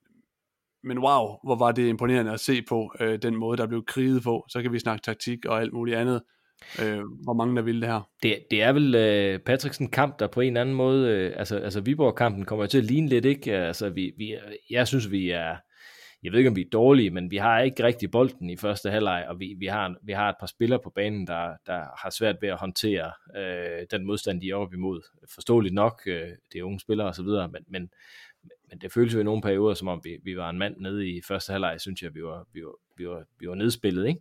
men 0.82 0.98
wow, 0.98 1.38
hvor 1.44 1.57
var 1.57 1.72
det 1.72 1.88
imponerende 1.88 2.32
at 2.32 2.40
se 2.40 2.62
på 2.62 2.94
øh, 3.00 3.22
den 3.22 3.36
måde, 3.36 3.57
der 3.57 3.66
blev 3.66 3.84
kriget 3.84 4.22
på. 4.22 4.46
Så 4.48 4.62
kan 4.62 4.72
vi 4.72 4.78
snakke 4.78 5.03
taktik 5.03 5.44
og 5.44 5.61
alt 5.61 5.72
muligt 5.72 5.96
andet. 5.96 6.22
Øh, 6.82 7.00
hvor 7.24 7.32
mange 7.32 7.56
der 7.56 7.62
vil 7.62 7.80
det 7.80 7.88
her. 7.88 8.08
Det, 8.22 8.38
det 8.50 8.62
er 8.62 8.72
vel 8.72 8.94
øh, 8.94 9.38
Patricksen 9.38 9.88
kamp, 9.88 10.18
der 10.18 10.26
på 10.26 10.40
en 10.40 10.46
eller 10.46 10.60
anden 10.60 10.74
måde, 10.74 11.08
øh, 11.10 11.32
altså, 11.36 11.56
altså 11.56 11.80
Viborg-kampen 11.80 12.44
kommer 12.44 12.66
til 12.66 12.78
at 12.78 12.84
ligne 12.84 13.08
lidt, 13.08 13.24
ikke? 13.24 13.52
Altså, 13.52 13.90
vi, 13.90 14.12
vi, 14.16 14.34
jeg 14.70 14.88
synes, 14.88 15.10
vi 15.10 15.30
er, 15.30 15.56
jeg 16.22 16.32
ved 16.32 16.38
ikke, 16.38 16.50
om 16.50 16.56
vi 16.56 16.60
er 16.60 16.70
dårlige, 16.72 17.10
men 17.10 17.30
vi 17.30 17.36
har 17.36 17.60
ikke 17.60 17.84
rigtig 17.84 18.10
bolden 18.10 18.50
i 18.50 18.56
første 18.56 18.90
halvleg, 18.90 19.24
og 19.28 19.40
vi, 19.40 19.54
vi, 19.58 19.66
har, 19.66 19.94
vi 20.02 20.12
har 20.12 20.28
et 20.28 20.36
par 20.40 20.46
spillere 20.46 20.80
på 20.84 20.92
banen, 20.94 21.26
der, 21.26 21.56
der 21.66 21.78
har 22.02 22.10
svært 22.10 22.36
ved 22.40 22.48
at 22.48 22.58
håndtere 22.58 23.12
øh, 23.36 23.86
den 23.90 24.06
modstand, 24.06 24.40
de 24.40 24.50
er 24.50 24.54
oppe 24.54 24.76
imod. 24.76 25.02
Forståeligt 25.34 25.74
nok, 25.74 26.02
øh, 26.06 26.28
det 26.52 26.58
er 26.58 26.62
unge 26.62 26.80
spillere 26.80 27.08
osv., 27.08 27.24
men, 27.26 27.64
men, 27.68 27.90
men 28.68 28.78
det 28.80 28.92
føles 28.92 29.14
jo 29.14 29.20
i 29.20 29.24
nogle 29.24 29.42
perioder, 29.42 29.74
som 29.74 29.88
om 29.88 30.00
vi, 30.04 30.18
vi 30.24 30.36
var 30.36 30.50
en 30.50 30.58
mand 30.58 30.76
nede 30.76 31.08
i 31.08 31.20
første 31.28 31.52
halvleg, 31.52 31.80
synes 31.80 32.02
jeg, 32.02 32.14
vi 32.14 32.22
var, 32.22 32.46
vi 32.52 32.64
var, 32.64 32.74
vi 32.96 33.08
var, 33.08 33.24
vi 33.40 33.48
var 33.48 33.54
nedspillet, 33.54 34.08
ikke? 34.08 34.20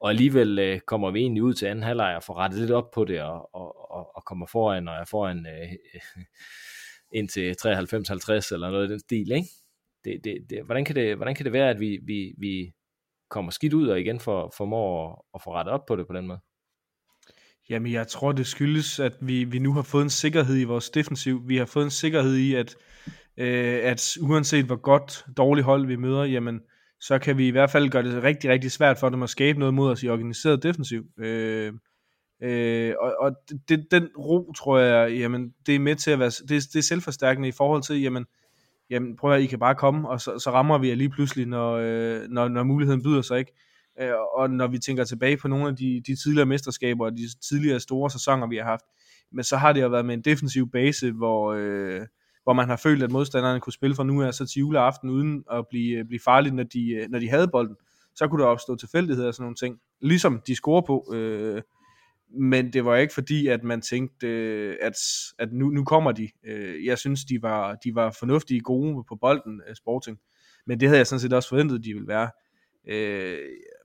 Og 0.00 0.10
alligevel 0.10 0.58
øh, 0.58 0.80
kommer 0.80 1.10
vi 1.10 1.20
egentlig 1.20 1.42
ud 1.42 1.54
til 1.54 1.66
anden 1.66 1.82
halvleg 1.82 2.16
og 2.16 2.22
får 2.22 2.34
rettet 2.34 2.60
lidt 2.60 2.70
op 2.70 2.90
på 2.90 3.04
det, 3.04 3.20
og, 3.22 3.54
og, 3.54 3.90
og, 3.90 4.16
og 4.16 4.24
kommer 4.24 4.46
foran, 4.46 4.88
og 4.88 4.94
er 4.94 5.04
foran 5.04 5.46
øh, 5.46 5.72
ind 7.18 7.28
til 7.28 7.50
93-50 7.50 8.54
eller 8.54 8.70
noget 8.70 8.88
i 8.88 8.92
den 8.92 9.00
stil, 9.00 9.32
ikke? 9.32 9.48
Det, 10.04 10.20
det, 10.24 10.46
det, 10.50 10.64
hvordan, 10.64 10.84
kan 10.84 10.94
det, 10.96 11.16
hvordan 11.16 11.34
kan 11.34 11.44
det 11.44 11.52
være, 11.52 11.70
at 11.70 11.80
vi, 11.80 11.98
vi, 12.06 12.34
vi 12.38 12.72
kommer 13.30 13.50
skidt 13.50 13.74
ud 13.74 13.88
og 13.88 14.00
igen 14.00 14.20
for, 14.20 14.52
formår 14.56 15.10
at, 15.10 15.22
at 15.34 15.42
få 15.42 15.54
rettet 15.54 15.74
op 15.74 15.86
på 15.86 15.96
det 15.96 16.06
på 16.06 16.12
den 16.12 16.26
måde? 16.26 16.40
Jamen, 17.70 17.92
jeg 17.92 18.08
tror, 18.08 18.32
det 18.32 18.46
skyldes, 18.46 19.00
at 19.00 19.12
vi, 19.20 19.44
vi 19.44 19.58
nu 19.58 19.72
har 19.72 19.82
fået 19.82 20.02
en 20.02 20.10
sikkerhed 20.10 20.60
i 20.60 20.64
vores 20.64 20.90
defensiv. 20.90 21.48
Vi 21.48 21.56
har 21.56 21.66
fået 21.66 21.84
en 21.84 21.90
sikkerhed 21.90 22.36
i, 22.36 22.54
at, 22.54 22.76
øh, 23.36 23.80
at 23.82 24.16
uanset 24.20 24.64
hvor 24.64 24.76
godt, 24.76 25.24
dårligt 25.36 25.64
hold 25.64 25.86
vi 25.86 25.96
møder, 25.96 26.24
jamen, 26.24 26.60
så 27.00 27.18
kan 27.18 27.38
vi 27.38 27.48
i 27.48 27.50
hvert 27.50 27.70
fald 27.70 27.90
gøre 27.90 28.02
det 28.02 28.22
rigtig, 28.22 28.50
rigtig 28.50 28.72
svært 28.72 28.98
for 28.98 29.08
dem 29.08 29.22
at 29.22 29.30
skabe 29.30 29.58
noget 29.58 29.74
mod 29.74 29.90
os 29.90 30.02
i 30.02 30.08
organiseret 30.08 30.62
defensiv. 30.62 31.04
Øh, 31.18 31.72
øh, 32.42 32.94
og 33.00 33.14
og 33.20 33.32
det, 33.68 33.86
den 33.90 34.08
ro, 34.18 34.52
tror 34.52 34.78
jeg, 34.78 35.12
jamen, 35.18 35.54
det 35.66 35.74
er 35.74 35.78
med 35.78 35.96
til 35.96 36.10
at 36.10 36.18
være, 36.18 36.30
det, 36.30 36.48
det 36.48 36.76
er 36.76 36.82
selvforstærkende 36.82 37.48
i 37.48 37.52
forhold 37.52 37.82
til, 37.82 38.00
jamen, 38.00 38.26
jamen 38.90 39.16
prøv 39.16 39.32
at 39.32 39.40
I 39.40 39.46
kan 39.46 39.58
bare 39.58 39.74
komme, 39.74 40.08
og 40.08 40.20
så, 40.20 40.38
så 40.38 40.50
rammer 40.50 40.78
vi 40.78 40.88
jer 40.88 40.94
lige 40.94 41.10
pludselig, 41.10 41.46
når, 41.46 41.72
øh, 41.72 42.28
når, 42.28 42.48
når 42.48 42.62
muligheden 42.62 43.02
byder 43.02 43.22
sig, 43.22 43.38
ikke? 43.38 43.52
Øh, 44.00 44.12
og 44.36 44.50
når 44.50 44.66
vi 44.66 44.78
tænker 44.78 45.04
tilbage 45.04 45.36
på 45.36 45.48
nogle 45.48 45.68
af 45.68 45.76
de, 45.76 46.02
de 46.06 46.16
tidligere 46.22 46.46
mesterskaber, 46.46 47.04
og 47.04 47.12
de 47.12 47.28
tidligere 47.48 47.80
store 47.80 48.10
sæsoner, 48.10 48.46
vi 48.46 48.56
har 48.56 48.64
haft, 48.64 48.84
men 49.32 49.44
så 49.44 49.56
har 49.56 49.72
det 49.72 49.82
jo 49.82 49.88
været 49.88 50.06
med 50.06 50.14
en 50.14 50.22
defensiv 50.22 50.70
base, 50.70 51.12
hvor, 51.12 51.52
øh, 51.52 52.00
hvor 52.48 52.52
man 52.52 52.68
har 52.68 52.76
følt, 52.76 53.02
at 53.02 53.10
modstanderne 53.10 53.60
kunne 53.60 53.72
spille 53.72 53.96
fra 53.96 54.04
nu 54.04 54.22
af 54.22 54.34
så 54.34 54.46
til 54.46 54.60
juleaften, 54.60 55.10
uden 55.10 55.44
at 55.52 55.66
blive, 55.70 55.98
øh, 55.98 56.04
blive 56.04 56.20
farlige, 56.24 56.54
når 56.54 56.62
de, 56.62 56.90
øh, 56.90 57.10
når 57.10 57.18
de 57.18 57.28
havde 57.30 57.48
bolden. 57.48 57.76
Så 58.14 58.28
kunne 58.28 58.42
der 58.42 58.48
opstå 58.48 58.76
tilfældigheder 58.76 59.28
og 59.28 59.34
sådan 59.34 59.44
nogle 59.44 59.56
ting. 59.56 59.78
Ligesom 60.00 60.42
de 60.46 60.54
scorer 60.54 60.80
på. 60.80 61.14
Øh, 61.14 61.62
men 62.40 62.72
det 62.72 62.84
var 62.84 62.96
ikke 62.96 63.14
fordi, 63.14 63.46
at 63.46 63.64
man 63.64 63.80
tænkte, 63.80 64.26
øh, 64.26 64.76
at, 64.80 64.94
at 65.38 65.52
nu, 65.52 65.70
nu 65.70 65.84
kommer 65.84 66.12
de. 66.12 66.28
Øh, 66.46 66.84
jeg 66.84 66.98
synes, 66.98 67.24
de 67.24 67.42
var, 67.42 67.74
de 67.74 67.94
var 67.94 68.16
fornuftige 68.18 68.60
gode 68.60 69.04
på 69.08 69.16
bolden, 69.16 69.60
øh, 69.68 69.74
Sporting. 69.76 70.18
Men 70.66 70.80
det 70.80 70.88
havde 70.88 70.98
jeg 70.98 71.06
sådan 71.06 71.20
set 71.20 71.32
også 71.32 71.48
forventet, 71.48 71.84
de 71.84 71.92
ville 71.92 72.08
være. 72.08 72.30
Øh, 72.88 73.38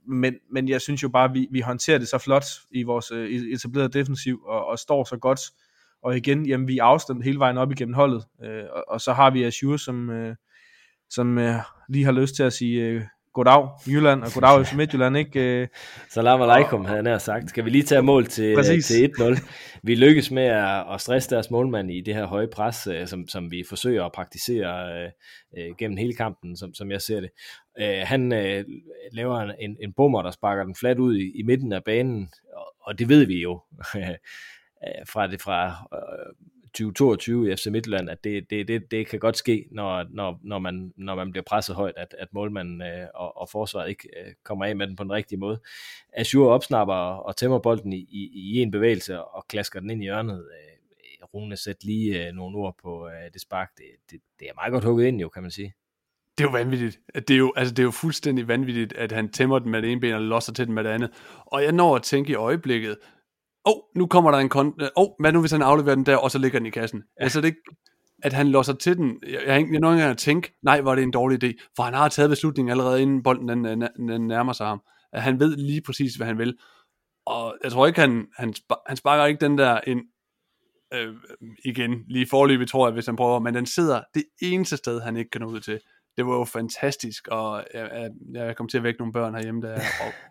men, 0.08 0.34
men 0.52 0.68
jeg 0.68 0.80
synes 0.80 1.02
jo 1.02 1.08
bare, 1.08 1.28
at 1.28 1.34
vi, 1.34 1.48
vi 1.50 1.60
håndterer 1.60 1.98
det 1.98 2.08
så 2.08 2.18
flot 2.18 2.44
i 2.70 2.82
vores 2.82 3.10
øh, 3.10 3.30
etablerede 3.30 3.98
defensiv, 3.98 4.42
og, 4.46 4.66
og 4.66 4.78
står 4.78 5.04
så 5.04 5.16
godt. 5.16 5.40
Og 6.04 6.16
igen, 6.16 6.46
jamen, 6.46 6.68
vi 6.68 6.78
er 6.78 6.84
afstemt 6.84 7.24
hele 7.24 7.38
vejen 7.38 7.58
op 7.58 7.72
igennem 7.72 7.94
holdet. 7.94 8.24
Øh, 8.42 8.64
og, 8.72 8.84
og 8.88 9.00
så 9.00 9.12
har 9.12 9.30
vi 9.30 9.44
Azure, 9.44 9.78
som, 9.78 10.10
øh, 10.10 10.36
som 11.10 11.38
øh, 11.38 11.54
lige 11.88 12.04
har 12.04 12.12
lyst 12.12 12.34
til 12.34 12.42
at 12.42 12.52
sige 12.52 12.82
øh, 12.82 13.02
goddag 13.32 13.68
Jylland 13.86 14.22
og 14.22 14.28
goddag 14.34 14.60
FC 14.66 14.72
Midtjylland, 14.72 15.16
ikke? 15.16 15.60
Øh, 15.60 15.68
Salam 16.10 16.42
alaikum, 16.42 16.84
havde 16.84 17.10
jeg 17.10 17.20
sagt. 17.20 17.48
Skal 17.48 17.64
vi 17.64 17.70
lige 17.70 17.82
tage 17.82 18.02
mål 18.02 18.26
til, 18.26 18.56
til 18.82 19.10
1-0? 19.18 19.48
Vi 19.82 19.94
lykkes 19.94 20.30
med 20.30 20.42
at, 20.42 20.84
at 20.94 21.00
stresse 21.00 21.30
deres 21.30 21.50
målmand 21.50 21.90
i 21.90 22.00
det 22.00 22.14
her 22.14 22.26
høje 22.26 22.48
pres, 22.52 22.86
øh, 22.86 23.06
som, 23.06 23.28
som 23.28 23.50
vi 23.50 23.64
forsøger 23.68 24.04
at 24.04 24.12
praktisere 24.12 25.02
øh, 25.02 25.10
øh, 25.58 25.76
gennem 25.78 25.96
hele 25.96 26.14
kampen, 26.14 26.56
som, 26.56 26.74
som 26.74 26.90
jeg 26.90 27.02
ser 27.02 27.20
det. 27.20 27.30
Øh, 27.80 28.02
han 28.04 28.32
øh, 28.32 28.64
laver 29.12 29.40
en, 29.40 29.76
en 29.80 29.92
bummer, 29.92 30.22
der 30.22 30.30
sparker 30.30 30.64
den 30.64 30.74
flat 30.74 30.98
ud 30.98 31.16
i, 31.16 31.32
i 31.38 31.42
midten 31.42 31.72
af 31.72 31.84
banen, 31.84 32.30
og, 32.56 32.74
og 32.80 32.98
det 32.98 33.08
ved 33.08 33.26
vi 33.26 33.42
jo 33.42 33.60
Øh, 34.86 35.06
fra 35.06 35.26
det 35.26 35.42
fra 35.42 35.88
øh, 35.92 36.34
2022 36.74 37.52
i 37.52 37.56
FC 37.56 37.66
Midtjylland, 37.66 38.10
at 38.10 38.24
det, 38.24 38.50
det, 38.50 38.68
det, 38.68 38.90
det 38.90 39.08
kan 39.08 39.18
godt 39.18 39.36
ske, 39.36 39.66
når, 39.70 40.06
når, 40.10 40.40
når, 40.42 40.58
man, 40.58 40.92
når 40.96 41.14
man 41.14 41.30
bliver 41.30 41.44
presset 41.44 41.76
højt, 41.76 41.94
at, 41.96 42.14
at 42.18 42.28
målmanden 42.32 42.82
øh, 42.82 43.06
og, 43.14 43.36
og 43.36 43.48
forsvaret 43.48 43.88
ikke 43.88 44.08
øh, 44.16 44.32
kommer 44.44 44.64
af 44.64 44.76
med 44.76 44.86
den 44.86 44.96
på 44.96 45.02
den 45.04 45.12
rigtige 45.12 45.38
måde. 45.38 45.60
Azure 46.12 46.54
opsnapper 46.54 46.94
og 46.94 47.36
tæmmer 47.36 47.58
bolden 47.58 47.92
i, 47.92 48.06
i, 48.10 48.30
i 48.34 48.62
en 48.62 48.70
bevægelse 48.70 49.22
og 49.22 49.46
klasker 49.48 49.80
den 49.80 49.90
ind 49.90 50.02
i 50.02 50.04
hjørnet. 50.04 50.38
Øh, 50.38 50.74
Rune 51.34 51.56
sæt 51.56 51.84
lige 51.84 52.26
øh, 52.26 52.34
nogle 52.34 52.58
ord 52.58 52.76
på 52.82 53.08
øh, 53.08 53.32
det 53.32 53.40
spark. 53.40 53.70
Det, 53.76 53.84
det, 54.10 54.20
det 54.40 54.48
er 54.48 54.54
meget 54.54 54.72
godt 54.72 54.84
hugget 54.84 55.06
ind 55.06 55.20
jo, 55.20 55.28
kan 55.28 55.42
man 55.42 55.50
sige. 55.50 55.74
Det 56.38 56.44
er 56.44 56.48
jo 56.48 56.52
vanvittigt. 56.52 57.00
Det 57.14 57.30
er 57.30 57.38
jo, 57.38 57.52
altså, 57.56 57.74
det 57.74 57.78
er 57.78 57.84
jo 57.84 57.90
fuldstændig 57.90 58.48
vanvittigt, 58.48 58.92
at 58.92 59.12
han 59.12 59.28
tæmmer 59.28 59.58
den 59.58 59.70
med 59.70 59.82
det 59.82 59.92
ene 59.92 60.00
ben 60.00 60.14
og 60.14 60.20
losser 60.20 60.52
til 60.52 60.66
den 60.66 60.74
med 60.74 60.84
det 60.84 60.90
andet. 60.90 61.10
Og 61.46 61.62
jeg 61.62 61.72
når 61.72 61.96
at 61.96 62.02
tænke 62.02 62.32
i 62.32 62.34
øjeblikket, 62.34 62.96
oh, 63.64 63.80
nu 63.96 64.06
kommer 64.06 64.30
der 64.30 64.38
en 64.38 64.48
kont... 64.48 64.82
Åh, 64.82 64.88
oh, 64.96 65.08
hvad 65.20 65.32
nu 65.32 65.40
hvis 65.40 65.52
han 65.52 65.62
afleverer 65.62 65.94
den 65.94 66.06
der, 66.06 66.16
og 66.16 66.30
så 66.30 66.38
ligger 66.38 66.58
den 66.58 66.66
i 66.66 66.70
kassen? 66.70 67.02
Ja. 67.20 67.24
Altså 67.24 67.40
det 67.40 67.46
ikke, 67.46 67.60
at 68.22 68.32
han 68.32 68.48
låser 68.48 68.72
til 68.72 68.96
den. 68.96 69.18
Jeg, 69.22 69.32
jeg, 69.32 69.42
jeg 69.46 69.58
ikke 69.60 70.04
at 70.04 70.18
tænke, 70.18 70.54
nej, 70.62 70.80
var 70.80 70.94
det 70.94 71.02
en 71.02 71.10
dårlig 71.10 71.44
idé, 71.44 71.70
for 71.76 71.82
han 71.82 71.94
har 71.94 72.08
taget 72.08 72.30
beslutningen 72.30 72.70
allerede 72.70 73.02
inden 73.02 73.22
bolden 73.22 73.48
den, 73.48 73.64
den, 73.64 74.08
den 74.08 74.26
nærmer 74.26 74.52
sig 74.52 74.66
ham. 74.66 74.82
At 75.12 75.22
han 75.22 75.40
ved 75.40 75.56
lige 75.56 75.82
præcis, 75.82 76.14
hvad 76.14 76.26
han 76.26 76.38
vil. 76.38 76.58
Og 77.26 77.56
jeg 77.64 77.72
tror 77.72 77.86
ikke, 77.86 78.00
han, 78.00 78.26
han, 78.36 78.54
han 78.86 78.96
sparker 78.96 79.24
ikke 79.24 79.40
den 79.40 79.58
der 79.58 79.80
ind 79.86 80.02
øh, 80.94 81.14
igen, 81.64 82.04
lige 82.08 82.26
forløbet 82.30 82.68
tror 82.68 82.86
jeg, 82.86 82.92
hvis 82.92 83.06
han 83.06 83.16
prøver, 83.16 83.38
men 83.38 83.54
den 83.54 83.66
sidder 83.66 84.02
det 84.14 84.24
eneste 84.42 84.76
sted, 84.76 85.00
han 85.00 85.16
ikke 85.16 85.30
kan 85.30 85.40
nå 85.40 85.46
ud 85.46 85.60
til. 85.60 85.80
Det 86.16 86.26
var 86.26 86.34
jo 86.34 86.44
fantastisk, 86.44 87.28
og 87.28 87.64
jeg, 87.74 87.90
jeg, 87.92 88.10
jeg 88.46 88.56
kom 88.56 88.68
til 88.68 88.76
at 88.76 88.84
vække 88.84 89.00
nogle 89.00 89.12
børn 89.12 89.34
herhjemme, 89.34 89.62
der 89.62 89.78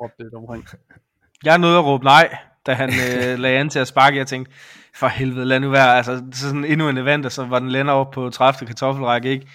råbte 0.01 0.23
det 0.23 0.33
omkring. 0.33 0.65
Jeg 1.45 1.57
nåede 1.57 1.77
at 1.77 1.85
råbe 1.85 2.03
nej, 2.03 2.37
da 2.65 2.73
han 2.73 2.89
øh, 2.89 3.39
lagde 3.43 3.59
an 3.59 3.69
til 3.69 3.79
at 3.79 3.87
sparke. 3.87 4.17
Jeg 4.17 4.27
tænkte, 4.27 4.51
for 4.95 5.07
helvede, 5.07 5.45
lad 5.45 5.59
nu 5.59 5.69
være. 5.69 5.97
Altså, 5.97 6.23
så 6.33 6.41
sådan 6.41 6.65
endnu 6.65 6.89
en 6.89 6.97
event, 6.97 7.25
og 7.25 7.31
så 7.31 7.45
var 7.45 7.59
den 7.59 7.69
lænder 7.69 7.93
op 7.93 8.11
på 8.11 8.29
30. 8.29 8.67
kartoffelrække, 8.67 9.29
ikke? 9.29 9.47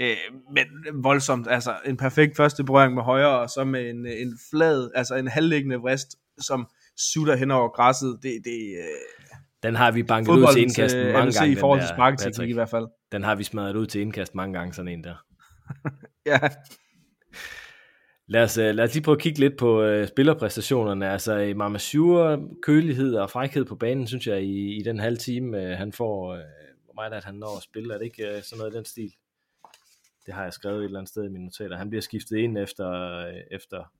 Øh, 0.00 0.16
men 0.54 0.64
voldsomt, 1.04 1.46
altså 1.50 1.76
en 1.86 1.96
perfekt 1.96 2.36
første 2.36 2.64
berøring 2.64 2.94
med 2.94 3.02
højre, 3.02 3.38
og 3.38 3.50
så 3.50 3.64
med 3.64 3.90
en, 3.90 4.06
en 4.06 4.38
flad, 4.50 4.90
altså 4.94 5.14
en 5.14 5.28
halvliggende 5.28 5.76
vrist, 5.76 6.16
som 6.40 6.66
sutter 7.12 7.36
hen 7.36 7.50
over 7.50 7.68
græsset. 7.68 8.18
Det, 8.22 8.32
det, 8.44 8.60
øh, 8.78 9.38
den 9.62 9.74
har 9.76 9.90
vi 9.90 10.02
banket 10.02 10.32
ud 10.32 10.46
til 10.52 10.62
indkast 10.62 10.96
øh, 10.96 11.12
mange 11.12 11.32
gange. 11.32 11.52
i 11.52 11.56
forhold 11.56 11.80
til 11.80 11.88
sparketeknik 11.88 12.50
i 12.50 12.52
hvert 12.52 12.68
fald. 12.68 12.86
Den 13.12 13.24
har 13.24 13.34
vi 13.34 13.44
smadret 13.44 13.76
ud 13.76 13.86
til 13.86 14.00
indkast 14.00 14.34
mange 14.34 14.58
gange, 14.58 14.74
sådan 14.74 14.88
en 14.88 15.04
der. 15.04 15.24
ja. 16.26 16.38
Lad 18.30 18.42
os, 18.42 18.58
øh, 18.58 18.74
lad 18.74 18.84
os 18.84 18.94
lige 18.94 19.04
prøve 19.04 19.16
at 19.16 19.22
kigge 19.22 19.38
lidt 19.38 19.56
på 19.56 19.82
øh, 19.82 20.08
spillerpræstationerne. 20.08 21.10
Altså 21.10 21.36
i 21.36 21.52
kølighed 22.62 23.14
og 23.14 23.30
frækhed 23.30 23.64
på 23.64 23.76
banen, 23.76 24.06
synes 24.06 24.26
jeg, 24.26 24.42
i, 24.42 24.76
i 24.76 24.82
den 24.82 24.98
halve 24.98 25.16
time, 25.16 25.62
øh, 25.62 25.78
han 25.78 25.92
får, 25.92 26.34
Øh, 26.34 26.40
hvor 26.84 26.94
meget 26.94 27.12
at 27.12 27.24
han 27.24 27.34
når 27.34 27.56
at 27.56 27.62
spille. 27.62 27.94
Er 27.94 27.98
det 27.98 28.04
ikke 28.04 28.36
øh, 28.36 28.42
sådan 28.42 28.58
noget 28.58 28.72
i 28.72 28.76
den 28.76 28.84
stil? 28.84 29.14
Det 30.26 30.34
har 30.34 30.42
jeg 30.42 30.52
skrevet 30.52 30.78
et 30.78 30.84
eller 30.84 30.98
andet 30.98 31.10
sted 31.10 31.24
i 31.24 31.28
mine 31.28 31.44
notater. 31.44 31.76
Han 31.76 31.90
bliver 31.90 32.02
skiftet 32.02 32.36
ind 32.36 32.58
efter, 32.58 32.90
øh, 33.26 33.34
efter 33.50 33.92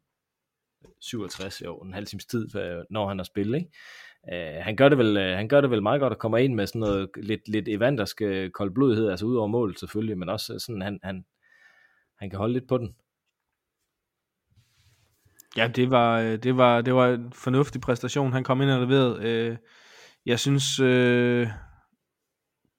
67 1.01 1.63
år, 1.63 1.85
en 1.85 1.95
halv 1.95 2.07
times 2.07 2.27
tid, 2.27 2.57
øh, 2.57 2.85
når 2.91 3.09
han 3.09 3.19
har 3.19 3.25
spillet. 3.25 3.59
Ikke? 3.59 4.57
Øh, 4.57 4.65
han, 4.65 4.77
gør 4.77 4.89
det 4.89 4.99
vel, 4.99 5.17
øh, 5.17 5.37
han 5.37 5.49
gør 5.49 5.61
det 5.61 5.71
vel 5.71 5.83
meget 5.83 6.01
godt 6.01 6.13
at 6.13 6.19
komme 6.19 6.45
ind 6.45 6.55
med 6.55 6.67
sådan 6.67 6.81
noget 6.81 7.11
lidt, 7.17 7.49
lidt 7.49 7.69
evandersk 7.69 8.21
uh, 8.21 9.11
altså 9.11 9.27
ud 9.27 9.37
over 9.37 9.47
mål 9.47 9.77
selvfølgelig, 9.77 10.19
men 10.19 10.29
også 10.29 10.59
sådan, 10.59 10.83
han, 10.83 11.01
han, 11.03 11.25
han 12.17 12.31
kan 12.31 12.39
holde 12.39 12.53
lidt 12.53 12.69
på 12.69 12.79
den. 12.79 12.95
Ja, 15.59 15.69
det 15.69 15.91
var, 15.91 16.21
øh, 16.21 16.39
det 16.43 16.57
var, 16.57 16.81
det 16.81 16.95
var 16.95 17.09
en 17.09 17.33
fornuftig 17.33 17.81
præstation. 17.81 18.33
Han 18.33 18.45
kom 18.45 18.63
ind 18.63 18.71
og 18.71 18.81
leverede. 18.81 19.19
Øh, 19.23 19.57
jeg 20.27 20.39
synes, 20.39 20.81
øh, 20.81 21.49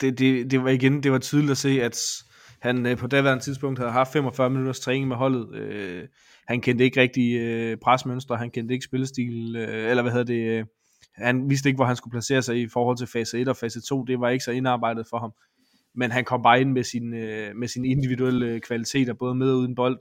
det, 0.01 0.19
det, 0.19 0.51
det 0.51 0.63
var 0.63 0.69
igen, 0.69 1.03
det 1.03 1.11
var 1.11 1.19
tydeligt 1.19 1.51
at 1.51 1.57
se, 1.57 1.81
at 1.81 2.23
han 2.61 2.85
øh, 2.85 2.97
på 2.97 3.07
daværende 3.07 3.43
tidspunkt 3.43 3.79
havde 3.79 3.91
haft 3.91 4.13
45 4.13 4.49
minutters 4.49 4.79
træning 4.79 5.07
med 5.07 5.15
holdet. 5.15 5.55
Øh, 5.55 6.03
han 6.47 6.61
kendte 6.61 6.83
ikke 6.83 7.01
rigtig 7.01 7.79
presmønstre, 7.79 8.37
han 8.37 8.51
kendte 8.51 8.73
ikke 8.73 8.85
spillestil, 8.85 9.55
eller 9.55 10.01
hvad 10.01 10.11
hedder 10.11 10.25
det, 10.25 10.67
han 11.15 11.49
vidste 11.49 11.69
ikke, 11.69 11.77
hvor 11.77 11.85
han 11.85 11.95
skulle 11.95 12.11
placere 12.11 12.41
sig 12.41 12.61
i 12.61 12.67
forhold 12.67 12.97
til 12.97 13.07
fase 13.07 13.39
1 13.39 13.47
og 13.47 13.57
fase 13.57 13.81
2. 13.81 14.03
Det 14.03 14.19
var 14.19 14.29
ikke 14.29 14.43
så 14.43 14.51
indarbejdet 14.51 15.05
for 15.09 15.19
ham. 15.19 15.31
Men 15.95 16.11
han 16.11 16.25
kom 16.25 16.43
bare 16.43 16.61
ind 16.61 16.71
med, 16.71 16.83
sin, 16.83 17.09
med 17.59 17.67
sin 17.67 17.85
individuelle 17.85 18.59
kvaliteter, 18.59 19.13
både 19.13 19.35
med 19.35 19.51
og 19.51 19.57
uden 19.57 19.75
bold 19.75 19.99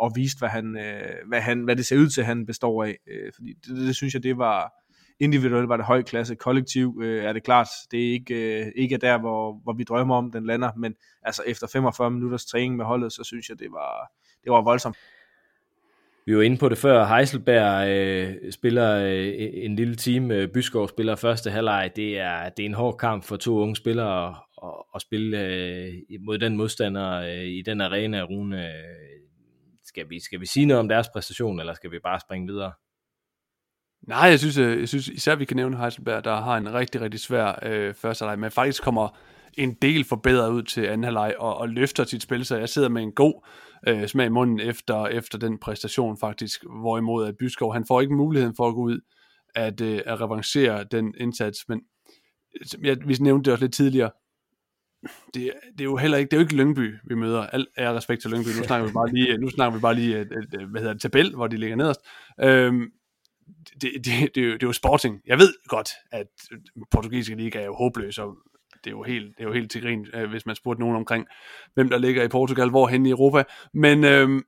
og 0.00 0.12
vist, 0.14 0.38
hvad, 0.38 0.48
han, 0.48 0.76
øh, 0.76 1.28
hvad, 1.28 1.40
han, 1.40 1.60
hvad 1.64 1.76
det 1.76 1.86
ser 1.86 1.96
ud 1.96 2.08
til, 2.08 2.24
han 2.24 2.46
består 2.46 2.84
af. 2.84 2.96
Øh, 3.06 3.32
fordi 3.34 3.52
det, 3.66 3.76
det, 3.76 3.96
synes 3.96 4.14
jeg, 4.14 4.22
det 4.22 4.38
var 4.38 4.72
individuelt 5.20 5.68
var 5.68 5.76
det 5.76 5.86
høj 5.86 6.02
klasse. 6.02 6.34
Kollektiv 6.34 7.00
øh, 7.02 7.24
er 7.24 7.32
det 7.32 7.42
klart, 7.42 7.68
det 7.90 8.08
er 8.08 8.12
ikke, 8.12 8.60
øh, 8.64 8.72
ikke 8.76 8.96
der, 8.96 9.18
hvor, 9.18 9.60
hvor 9.62 9.72
vi 9.72 9.84
drømmer 9.84 10.16
om, 10.16 10.32
den 10.32 10.46
lander, 10.46 10.70
men 10.76 10.94
altså 11.22 11.42
efter 11.46 11.66
45 11.66 12.10
minutters 12.10 12.44
træning 12.44 12.76
med 12.76 12.84
holdet, 12.84 13.12
så 13.12 13.24
synes 13.24 13.48
jeg, 13.48 13.58
det 13.58 13.72
var, 13.72 14.12
det 14.44 14.52
var 14.52 14.62
voldsomt. 14.62 14.96
Vi 16.26 16.36
var 16.36 16.42
inde 16.42 16.56
på 16.56 16.68
det 16.68 16.78
før, 16.78 17.04
Heiselberg 17.04 17.88
øh, 17.88 18.52
spiller 18.52 18.96
øh, 18.96 19.34
en 19.52 19.76
lille 19.76 19.96
team, 19.96 20.30
øh, 20.30 20.48
Byskov 20.48 20.88
spiller 20.88 21.16
første 21.16 21.50
halvleg, 21.50 21.90
det 21.96 22.18
er, 22.18 22.48
det 22.48 22.62
er 22.62 22.66
en 22.66 22.74
hård 22.74 22.96
kamp 22.98 23.24
for 23.24 23.36
to 23.36 23.58
unge 23.58 23.76
spillere 23.76 24.28
at, 24.62 24.70
at 24.94 25.00
spille 25.00 25.46
øh, 25.46 25.92
mod 26.20 26.38
den 26.38 26.56
modstander 26.56 27.12
øh, 27.12 27.44
i 27.44 27.62
den 27.62 27.80
arena, 27.80 28.22
Rune. 28.22 28.66
Øh, 28.66 29.20
skal 29.90 30.10
vi, 30.10 30.20
skal 30.20 30.40
vi 30.40 30.46
sige 30.46 30.66
noget 30.66 30.80
om 30.80 30.88
deres 30.88 31.08
præstation, 31.12 31.60
eller 31.60 31.74
skal 31.74 31.90
vi 31.90 31.98
bare 31.98 32.20
springe 32.20 32.46
videre? 32.52 32.72
Nej, 34.08 34.28
jeg 34.28 34.38
synes, 34.38 34.58
øh, 34.58 34.80
jeg 34.80 34.88
synes 34.88 35.08
især 35.08 35.34
vi 35.34 35.44
kan 35.44 35.56
nævne 35.56 35.76
Heisenberg, 35.76 36.24
der 36.24 36.36
har 36.40 36.56
en 36.56 36.74
rigtig, 36.74 37.00
rigtig 37.00 37.20
svær 37.20 37.58
øh, 37.62 37.94
første 37.94 38.22
halvleg, 38.22 38.38
men 38.38 38.50
faktisk 38.50 38.82
kommer 38.82 39.18
en 39.58 39.74
del 39.82 40.04
forbedret 40.04 40.50
ud 40.50 40.62
til 40.62 40.86
anden 40.86 41.04
halvleg 41.04 41.34
og, 41.38 41.56
og 41.56 41.68
løfter 41.68 42.04
sit 42.04 42.22
spil, 42.22 42.44
så 42.44 42.56
jeg 42.56 42.68
sidder 42.68 42.88
med 42.88 43.02
en 43.02 43.12
god 43.12 43.46
øh, 43.88 44.06
smag 44.06 44.26
i 44.26 44.28
munden 44.28 44.60
efter, 44.60 45.06
efter 45.06 45.38
den 45.38 45.58
præstation 45.58 46.18
faktisk, 46.18 46.64
hvorimod 46.80 47.26
at 47.26 47.34
Byskov, 47.38 47.72
han 47.72 47.84
får 47.88 48.00
ikke 48.00 48.14
muligheden 48.14 48.56
for 48.56 48.68
at 48.68 48.74
gå 48.74 48.80
ud 48.80 49.00
at, 49.54 49.80
øh, 49.80 50.02
at 50.06 50.20
revancere 50.20 50.84
den 50.84 51.14
indsats, 51.18 51.58
men 51.68 51.80
øh, 52.60 52.86
jeg, 52.86 52.96
vi 53.06 53.16
nævnte 53.20 53.44
det 53.44 53.52
også 53.52 53.64
lidt 53.64 53.74
tidligere, 53.74 54.10
det, 55.34 55.52
det 55.72 55.80
er 55.80 55.84
jo 55.84 55.96
heller 55.96 56.18
ikke, 56.18 56.30
det 56.30 56.36
er 56.36 56.40
jo 56.40 56.44
ikke 56.44 56.56
Lyngby, 56.56 56.94
vi 57.04 57.14
møder. 57.14 57.46
Al 57.46 57.66
er 57.76 57.96
respekt 57.96 58.22
til 58.22 58.30
Lyngby. 58.30 58.48
Nu 58.48 58.64
snakker 58.64 58.86
vi 58.86 58.92
bare 58.92 59.12
lige, 59.12 59.38
nu 59.38 59.50
snakker 59.50 59.78
vi 59.78 59.80
bare 59.80 59.94
lige 59.94 60.20
et, 60.20 60.32
et, 60.32 60.68
hvad 60.68 60.80
hedder 60.80 60.92
det, 60.92 61.02
tabel, 61.02 61.34
hvor 61.34 61.46
de 61.46 61.56
ligger 61.56 61.76
nederst. 61.76 62.00
Øhm, 62.40 62.90
det, 63.82 63.82
det, 63.82 64.04
det, 64.04 64.34
det, 64.34 64.42
er 64.42 64.46
jo, 64.46 64.52
det 64.52 64.62
er 64.62 64.66
jo 64.66 64.72
sporting. 64.72 65.20
Jeg 65.26 65.38
ved 65.38 65.54
godt, 65.68 65.90
at 66.12 66.26
portugisiske 66.90 67.34
liga 67.34 67.60
er 67.60 67.64
jo 67.64 67.74
håbløs, 67.74 68.18
og 68.18 68.36
det 68.84 68.86
er 68.86 68.90
jo 68.90 69.02
helt, 69.02 69.36
det 69.36 69.42
er 69.42 69.48
jo 69.48 69.52
helt 69.52 69.70
til 69.70 69.82
grin, 69.82 70.06
hvis 70.30 70.46
man 70.46 70.56
spurgte 70.56 70.80
nogen 70.80 70.96
omkring, 70.96 71.26
hvem 71.74 71.88
der 71.88 71.98
ligger 71.98 72.22
i 72.22 72.28
Portugal, 72.28 72.70
hvor 72.70 72.86
hen 72.86 73.06
i 73.06 73.10
Europa. 73.10 73.44
Men, 73.74 74.04
øhm, 74.04 74.42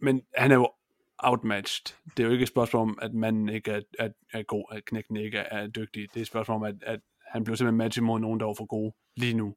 men 0.00 0.22
han 0.36 0.50
er 0.50 0.54
jo 0.54 0.70
outmatched. 1.18 1.96
Det 2.16 2.22
er 2.22 2.26
jo 2.26 2.32
ikke 2.32 2.42
et 2.42 2.48
spørgsmål 2.48 2.82
om, 2.82 2.98
at 3.02 3.14
manden 3.14 3.48
ikke 3.48 3.70
er, 3.70 3.80
er, 3.98 4.08
er 4.32 4.42
god, 4.42 4.64
at 4.72 4.84
knækken 4.84 5.16
ikke 5.16 5.38
er, 5.38 5.62
er 5.62 5.66
dygtig. 5.66 6.08
Det 6.14 6.16
er 6.16 6.20
et 6.20 6.26
spørgsmål 6.26 6.56
om, 6.56 6.62
at, 6.62 6.74
at 6.82 7.00
han 7.30 7.44
blev 7.44 7.56
simpelthen 7.56 7.78
matchet 7.78 8.04
mod 8.04 8.20
nogen, 8.20 8.40
der 8.40 8.46
var 8.46 8.54
for 8.54 8.66
gode 8.66 8.94
lige 9.16 9.34
nu. 9.34 9.54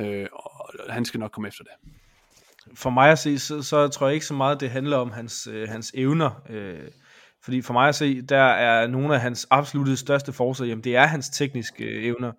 Øh, 0.00 0.26
og 0.32 0.70
han 0.88 1.04
skal 1.04 1.20
nok 1.20 1.30
komme 1.30 1.48
efter 1.48 1.64
det. 1.64 1.92
For 2.74 2.90
mig 2.90 3.10
at 3.10 3.18
se, 3.18 3.38
så, 3.38 3.62
så 3.62 3.88
tror 3.88 4.06
jeg 4.06 4.14
ikke 4.14 4.26
så 4.26 4.34
meget, 4.34 4.60
det 4.60 4.70
handler 4.70 4.96
om 4.96 5.10
hans, 5.10 5.46
øh, 5.46 5.68
hans 5.68 5.92
evner. 5.94 6.42
Øh, 6.50 6.88
fordi 7.44 7.62
for 7.62 7.72
mig 7.72 7.88
at 7.88 7.94
se, 7.94 8.22
der 8.22 8.42
er 8.42 8.86
nogle 8.86 9.14
af 9.14 9.20
hans 9.20 9.46
absolutte 9.50 9.96
største 9.96 10.32
forser, 10.32 10.64
jamen 10.64 10.84
det 10.84 10.96
er 10.96 11.06
hans 11.06 11.28
tekniske 11.28 11.84
øh, 11.84 12.04
evner. 12.04 12.32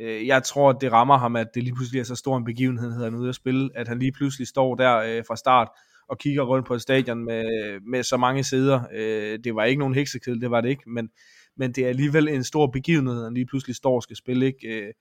Øh, 0.00 0.26
jeg 0.26 0.42
tror, 0.42 0.70
at 0.70 0.76
det 0.80 0.92
rammer 0.92 1.18
ham, 1.18 1.36
at 1.36 1.46
det 1.54 1.62
lige 1.62 1.74
pludselig 1.74 2.00
er 2.00 2.04
så 2.04 2.14
stor 2.14 2.36
en 2.36 2.44
begivenhed, 2.44 3.04
han 3.04 3.14
ude 3.14 3.28
at 3.28 3.34
spille, 3.34 3.70
at 3.74 3.88
han 3.88 3.98
lige 3.98 4.12
pludselig 4.12 4.48
står 4.48 4.74
der 4.74 4.96
øh, 4.96 5.24
fra 5.28 5.36
start 5.36 5.68
og 6.08 6.18
kigger 6.18 6.42
rundt 6.42 6.66
på 6.66 6.74
et 6.74 6.82
stadion 6.82 7.24
med, 7.24 7.44
med 7.90 8.02
så 8.02 8.16
mange 8.16 8.44
sæder. 8.44 8.80
Øh, 8.94 9.38
det 9.44 9.54
var 9.54 9.64
ikke 9.64 9.78
nogen 9.78 9.94
heksekedel, 9.94 10.40
det 10.40 10.50
var 10.50 10.60
det 10.60 10.68
ikke, 10.68 10.90
men, 10.90 11.08
men 11.56 11.72
det 11.72 11.84
er 11.84 11.88
alligevel 11.88 12.28
en 12.28 12.44
stor 12.44 12.66
begivenhed, 12.66 13.24
han 13.24 13.34
lige 13.34 13.46
pludselig 13.46 13.76
står 13.76 13.94
og 13.94 14.02
skal 14.02 14.16
spille. 14.16 14.46
Ikke? 14.46 14.68
Øh, 14.68 14.92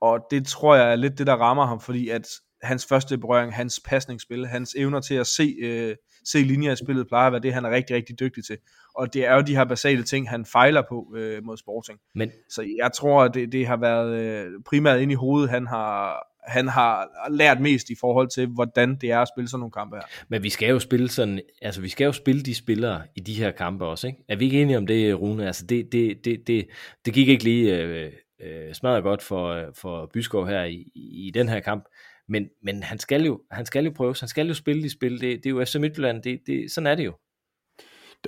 og 0.00 0.26
det 0.30 0.46
tror 0.46 0.74
jeg 0.74 0.92
er 0.92 0.96
lidt 0.96 1.18
det, 1.18 1.26
der 1.26 1.34
rammer 1.34 1.66
ham, 1.66 1.80
fordi 1.80 2.08
at 2.08 2.26
hans 2.62 2.86
første 2.86 3.18
berøring, 3.18 3.54
hans 3.54 3.80
pasningsspil, 3.84 4.46
hans 4.46 4.74
evner 4.78 5.00
til 5.00 5.14
at 5.14 5.26
se, 5.26 5.56
øh, 5.62 5.96
se 6.24 6.38
linjer 6.38 6.72
i 6.72 6.76
spillet, 6.76 7.08
plejer 7.08 7.26
at 7.26 7.32
være 7.32 7.42
det, 7.42 7.54
han 7.54 7.64
er 7.64 7.70
rigtig, 7.70 7.96
rigtig 7.96 8.20
dygtig 8.20 8.44
til. 8.44 8.58
Og 8.94 9.14
det 9.14 9.26
er 9.26 9.34
jo 9.34 9.40
de 9.40 9.56
her 9.56 9.64
basale 9.64 10.02
ting, 10.02 10.30
han 10.30 10.44
fejler 10.44 10.82
på 10.88 11.14
øh, 11.16 11.44
mod 11.44 11.56
Sporting. 11.56 11.98
Men... 12.14 12.30
Så 12.48 12.62
jeg 12.82 12.92
tror, 12.92 13.24
at 13.24 13.34
det, 13.34 13.52
det 13.52 13.66
har 13.66 13.76
været 13.76 14.18
øh, 14.18 14.52
primært 14.66 15.00
ind 15.00 15.12
i 15.12 15.14
hovedet, 15.14 15.50
han 15.50 15.66
har, 15.66 16.26
han 16.46 16.68
har 16.68 17.08
lært 17.30 17.60
mest 17.60 17.90
i 17.90 17.94
forhold 18.00 18.28
til, 18.28 18.46
hvordan 18.46 18.94
det 18.94 19.10
er 19.10 19.18
at 19.18 19.28
spille 19.28 19.48
sådan 19.48 19.60
nogle 19.60 19.72
kampe 19.72 19.96
her. 19.96 20.02
Men 20.28 20.42
vi 20.42 20.50
skal 20.50 20.68
jo 20.68 20.78
spille 20.78 21.08
sådan, 21.08 21.40
altså 21.62 21.80
vi 21.80 21.88
skal 21.88 22.04
jo 22.04 22.12
spille 22.12 22.42
de 22.42 22.54
spillere 22.54 23.02
i 23.14 23.20
de 23.20 23.34
her 23.34 23.50
kampe 23.50 23.84
også, 23.84 24.06
ikke? 24.06 24.18
Er 24.28 24.36
vi 24.36 24.44
ikke 24.44 24.62
enige 24.62 24.78
om 24.78 24.86
det, 24.86 25.20
Rune? 25.20 25.46
Altså 25.46 25.66
det, 25.66 25.92
det, 25.92 26.24
det, 26.24 26.46
det, 26.46 26.66
det 27.04 27.14
gik 27.14 27.28
ikke 27.28 27.44
lige 27.44 27.76
øh, 27.76 28.12
øh, 28.40 28.74
smadret 28.74 29.02
godt 29.02 29.22
for, 29.22 29.48
øh, 29.48 29.64
for 29.74 30.10
Byskov 30.12 30.46
her 30.46 30.64
i, 30.64 30.90
i 30.94 31.30
den 31.34 31.48
her 31.48 31.60
kamp, 31.60 31.84
men, 32.28 32.48
men 32.62 32.82
han, 32.82 32.98
skal 32.98 33.24
jo, 33.24 33.40
han 33.50 33.66
skal 33.66 33.84
jo 33.84 33.92
prøve, 33.96 34.14
han 34.20 34.28
skal 34.28 34.46
jo 34.46 34.54
spille 34.54 34.82
de 34.82 34.90
spil, 34.90 35.20
det, 35.20 35.44
det 35.44 35.46
er 35.46 35.50
jo 35.50 35.64
FC 35.64 35.74
Midtjylland, 35.74 36.22
det, 36.22 36.40
det, 36.46 36.70
sådan 36.70 36.86
er 36.86 36.94
det 36.94 37.04
jo. 37.04 37.12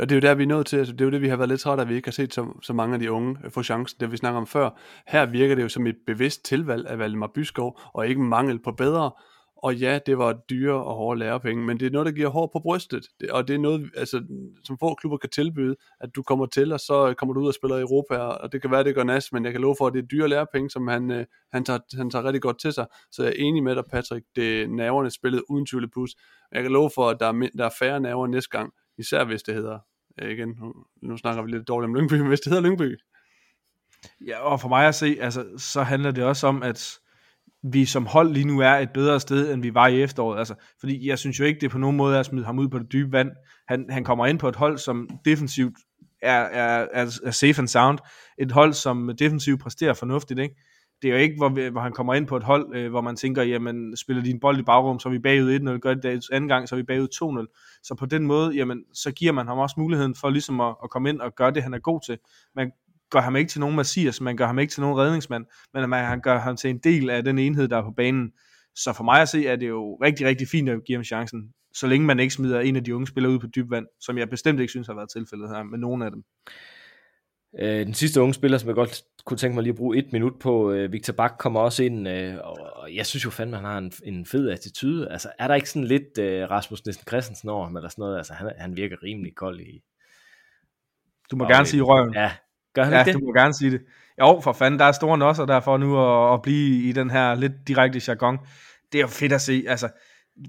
Og 0.00 0.08
det 0.08 0.12
er 0.12 0.16
jo 0.16 0.28
der, 0.28 0.34
vi 0.34 0.42
er 0.42 0.46
nødt 0.46 0.66
til, 0.66 0.76
altså, 0.76 0.92
det 0.92 1.00
er 1.00 1.04
jo 1.04 1.10
det, 1.10 1.22
vi 1.22 1.28
har 1.28 1.36
været 1.36 1.48
lidt 1.48 1.60
trætte 1.60 1.80
af, 1.80 1.84
at 1.84 1.90
vi 1.90 1.94
ikke 1.94 2.06
har 2.06 2.12
set 2.12 2.34
så, 2.34 2.58
så 2.62 2.72
mange 2.72 2.94
af 2.94 3.00
de 3.00 3.12
unge 3.12 3.36
øh, 3.44 3.50
få 3.50 3.62
chancen, 3.62 4.00
det 4.00 4.12
vi 4.12 4.16
snakker 4.16 4.40
om 4.40 4.46
før. 4.46 4.70
Her 5.06 5.26
virker 5.26 5.54
det 5.54 5.62
jo 5.62 5.68
som 5.68 5.86
et 5.86 5.96
bevidst 6.06 6.44
tilvalg 6.44 6.86
af 6.86 6.98
Valdemar 6.98 7.30
Byskov, 7.34 7.80
og 7.94 8.08
ikke 8.08 8.20
mangel 8.20 8.58
på 8.58 8.72
bedre. 8.72 9.10
Og 9.56 9.74
ja, 9.74 9.98
det 10.06 10.18
var 10.18 10.32
dyre 10.50 10.84
og 10.84 10.94
hårde 10.94 11.18
lærepenge, 11.18 11.64
men 11.64 11.80
det 11.80 11.86
er 11.86 11.90
noget, 11.90 12.06
der 12.06 12.12
giver 12.12 12.28
hår 12.28 12.50
på 12.52 12.58
brystet. 12.58 13.06
Det, 13.20 13.30
og 13.30 13.48
det 13.48 13.54
er 13.54 13.58
noget, 13.58 13.90
altså, 13.96 14.22
som 14.64 14.78
få 14.78 14.94
klubber 14.94 15.16
kan 15.18 15.30
tilbyde, 15.30 15.76
at 16.00 16.10
du 16.16 16.22
kommer 16.22 16.46
til, 16.46 16.72
og 16.72 16.80
så 16.80 17.14
kommer 17.18 17.32
du 17.32 17.40
ud 17.40 17.48
og 17.48 17.54
spiller 17.54 17.76
i 17.76 17.80
Europa, 17.80 18.16
og 18.16 18.52
det 18.52 18.62
kan 18.62 18.70
være, 18.70 18.84
det 18.84 18.94
går 18.94 19.04
Nas, 19.04 19.32
men 19.32 19.44
jeg 19.44 19.52
kan 19.52 19.60
love 19.60 19.74
for, 19.78 19.86
at 19.86 19.92
det 19.92 20.02
er 20.02 20.06
dyre 20.06 20.28
lærepenge, 20.28 20.70
som 20.70 20.88
han, 20.88 21.10
øh, 21.10 21.24
han, 21.52 21.64
tager, 21.64 21.78
han 21.96 22.10
tager 22.10 22.24
rigtig 22.24 22.42
godt 22.42 22.60
til 22.60 22.72
sig. 22.72 22.86
Så 23.12 23.22
jeg 23.22 23.32
er 23.32 23.36
enig 23.44 23.62
med 23.62 23.76
dig, 23.76 23.84
Patrick. 23.90 24.26
Det 24.36 24.62
er 24.62 24.68
nerverne 24.68 25.10
spillet 25.10 25.42
uden 25.48 25.66
tvivl 25.66 25.90
plus. 25.90 26.10
Jeg 26.52 26.62
kan 26.62 26.72
love 26.72 26.90
for, 26.94 27.08
at 27.08 27.16
der 27.20 27.26
er, 27.26 27.48
der 27.58 27.64
er 27.64 27.74
færre 27.78 28.00
nerver 28.00 28.26
næste 28.26 28.50
gang, 28.50 28.72
især 28.98 29.24
hvis 29.24 29.42
det 29.42 29.54
hedder, 29.54 29.78
øh, 30.22 30.30
igen, 30.30 30.48
nu, 30.48 30.74
nu 31.02 31.16
snakker 31.16 31.42
vi 31.42 31.50
lidt 31.50 31.68
dårligt 31.68 31.88
om 31.88 31.94
Lyngby, 31.94 32.14
men 32.20 32.28
hvis 32.28 32.40
det 32.40 32.52
hedder 32.52 32.68
Lyngby. 32.68 32.96
Ja, 34.26 34.38
og 34.38 34.60
for 34.60 34.68
mig 34.68 34.88
at 34.88 34.94
se, 34.94 35.16
altså, 35.20 35.44
så 35.58 35.82
handler 35.82 36.10
det 36.10 36.24
også 36.24 36.46
om, 36.46 36.62
at 36.62 36.98
vi 37.72 37.84
som 37.84 38.06
hold 38.06 38.32
lige 38.32 38.46
nu 38.46 38.60
er 38.60 38.72
et 38.72 38.90
bedre 38.94 39.20
sted, 39.20 39.52
end 39.52 39.62
vi 39.62 39.74
var 39.74 39.86
i 39.86 40.02
efteråret. 40.02 40.38
Altså, 40.38 40.54
fordi 40.80 41.08
jeg 41.08 41.18
synes 41.18 41.40
jo 41.40 41.44
ikke, 41.44 41.60
det 41.60 41.70
på 41.70 41.78
nogen 41.78 41.96
måde 41.96 42.16
er 42.16 42.20
at 42.20 42.26
smide 42.26 42.44
ham 42.44 42.58
ud 42.58 42.68
på 42.68 42.78
det 42.78 42.92
dybe 42.92 43.12
vand. 43.12 43.30
Han, 43.68 43.86
han 43.90 44.04
kommer 44.04 44.26
ind 44.26 44.38
på 44.38 44.48
et 44.48 44.56
hold, 44.56 44.78
som 44.78 45.08
defensivt 45.24 45.74
er, 46.22 46.40
er, 46.40 46.86
er, 46.92 47.18
er 47.24 47.30
safe 47.30 47.58
and 47.58 47.68
sound. 47.68 47.98
Et 48.38 48.52
hold, 48.52 48.72
som 48.72 49.10
defensivt 49.18 49.60
præsterer 49.60 49.94
fornuftigt. 49.94 50.40
Ikke? 50.40 50.54
Det 51.02 51.08
er 51.08 51.12
jo 51.12 51.20
ikke, 51.20 51.36
hvor, 51.36 51.70
hvor 51.70 51.80
han 51.80 51.92
kommer 51.92 52.14
ind 52.14 52.26
på 52.26 52.36
et 52.36 52.42
hold, 52.42 52.76
øh, 52.76 52.90
hvor 52.90 53.00
man 53.00 53.16
tænker, 53.16 53.42
jamen, 53.42 53.96
spiller 53.96 54.22
de 54.22 54.30
en 54.30 54.40
bold 54.40 54.58
i 54.58 54.62
bagrum, 54.62 54.98
så 54.98 55.08
er 55.08 55.12
vi 55.12 55.18
bagud 55.18 55.76
1-0, 55.76 55.78
gør 55.78 55.94
det 55.94 56.24
anden 56.32 56.48
gang, 56.48 56.68
så 56.68 56.74
er 56.74 56.76
vi 56.76 56.82
bagud 56.82 57.46
2-0. 57.48 57.80
Så 57.82 57.94
på 57.94 58.06
den 58.06 58.26
måde, 58.26 58.54
jamen, 58.54 58.84
så 58.94 59.12
giver 59.12 59.32
man 59.32 59.46
ham 59.46 59.58
også 59.58 59.74
muligheden 59.78 60.14
for 60.14 60.30
ligesom 60.30 60.60
at, 60.60 60.74
at 60.84 60.90
komme 60.90 61.08
ind 61.08 61.20
og 61.20 61.34
gøre 61.34 61.50
det, 61.50 61.62
han 61.62 61.74
er 61.74 61.78
god 61.78 62.00
til. 62.06 62.18
Man 62.54 62.70
gør 63.10 63.20
ham 63.20 63.36
ikke 63.36 63.48
til 63.48 63.60
nogen 63.60 63.76
Messias, 63.76 64.20
man 64.20 64.36
gør 64.36 64.46
ham 64.46 64.58
ikke 64.58 64.70
til 64.70 64.80
nogen 64.80 64.98
redningsmand, 64.98 65.44
men 65.74 65.90
man, 65.90 66.04
han 66.04 66.20
gør 66.20 66.38
ham 66.38 66.56
til 66.56 66.70
en 66.70 66.78
del 66.78 67.10
af 67.10 67.24
den 67.24 67.38
enhed, 67.38 67.68
der 67.68 67.76
er 67.76 67.82
på 67.82 67.92
banen. 67.96 68.32
Så 68.74 68.92
for 68.92 69.04
mig 69.04 69.20
at 69.20 69.28
se, 69.28 69.46
er 69.46 69.56
det 69.56 69.68
jo 69.68 69.94
rigtig, 69.94 70.26
rigtig 70.26 70.48
fint 70.48 70.68
at 70.68 70.84
give 70.86 70.96
ham 70.96 71.04
chancen, 71.04 71.52
så 71.74 71.86
længe 71.86 72.06
man 72.06 72.20
ikke 72.20 72.34
smider 72.34 72.60
en 72.60 72.76
af 72.76 72.84
de 72.84 72.94
unge 72.94 73.06
spillere 73.06 73.32
ud 73.32 73.38
på 73.38 73.46
dyb 73.46 73.70
vand, 73.70 73.86
som 74.00 74.18
jeg 74.18 74.30
bestemt 74.30 74.60
ikke 74.60 74.70
synes 74.70 74.86
har 74.86 74.94
været 74.94 75.10
tilfældet 75.10 75.48
her 75.48 75.62
med 75.62 75.78
nogen 75.78 76.02
af 76.02 76.10
dem. 76.10 76.22
Øh, 77.58 77.86
den 77.86 77.94
sidste 77.94 78.20
unge 78.20 78.34
spiller, 78.34 78.58
som 78.58 78.68
jeg 78.68 78.74
godt 78.74 79.02
kunne 79.24 79.38
tænke 79.38 79.54
mig 79.54 79.62
lige 79.62 79.72
at 79.72 79.76
bruge 79.76 79.96
et 79.96 80.12
minut 80.12 80.38
på, 80.40 80.72
øh, 80.72 80.92
Victor 80.92 81.12
Bak 81.12 81.32
kommer 81.38 81.60
også 81.60 81.82
ind, 81.82 82.08
øh, 82.08 82.34
og 82.42 82.94
jeg 82.94 83.06
synes 83.06 83.24
jo 83.24 83.30
fandme, 83.30 83.56
han 83.56 83.64
har 83.64 83.78
en, 83.78 83.92
en 84.04 84.26
fed 84.26 84.50
attitude. 84.50 85.12
Altså, 85.12 85.28
er 85.38 85.48
der 85.48 85.54
ikke 85.54 85.70
sådan 85.70 85.84
lidt 85.84 86.18
øh, 86.18 86.50
Rasmus 86.50 86.84
Nielsen 86.84 87.04
Christensen 87.08 87.48
over 87.48 87.64
ham, 87.64 87.76
eller 87.76 87.88
sådan 87.88 88.02
noget? 88.02 88.16
Altså, 88.16 88.32
han, 88.32 88.52
han 88.58 88.76
virker 88.76 88.96
rimelig 89.02 89.34
kold 89.34 89.60
i... 89.60 89.82
Du 91.30 91.36
må 91.36 91.44
og, 91.44 91.50
gerne 91.50 91.66
sige 91.66 91.82
røven. 91.82 92.14
Ja, 92.14 92.32
gør 92.74 92.84
han 92.84 92.92
ja, 92.92 93.04
det? 93.04 93.14
du 93.14 93.18
må 93.18 93.32
gerne 93.32 93.54
sige 93.54 93.70
det. 93.70 93.80
Jo, 94.20 94.40
for 94.40 94.52
fanden, 94.52 94.80
der 94.80 94.84
er 94.84 94.92
store 94.92 95.18
nosser 95.18 95.46
der 95.46 95.60
for 95.60 95.76
nu 95.76 96.00
at, 96.00 96.34
at 96.34 96.42
blive 96.42 96.88
i 96.88 96.92
den 96.92 97.10
her 97.10 97.34
lidt 97.34 97.52
direkte 97.68 98.00
jargon. 98.08 98.38
Det 98.92 98.98
er 98.98 99.02
jo 99.02 99.08
fedt 99.08 99.32
at 99.32 99.40
se, 99.40 99.64
altså, 99.68 99.88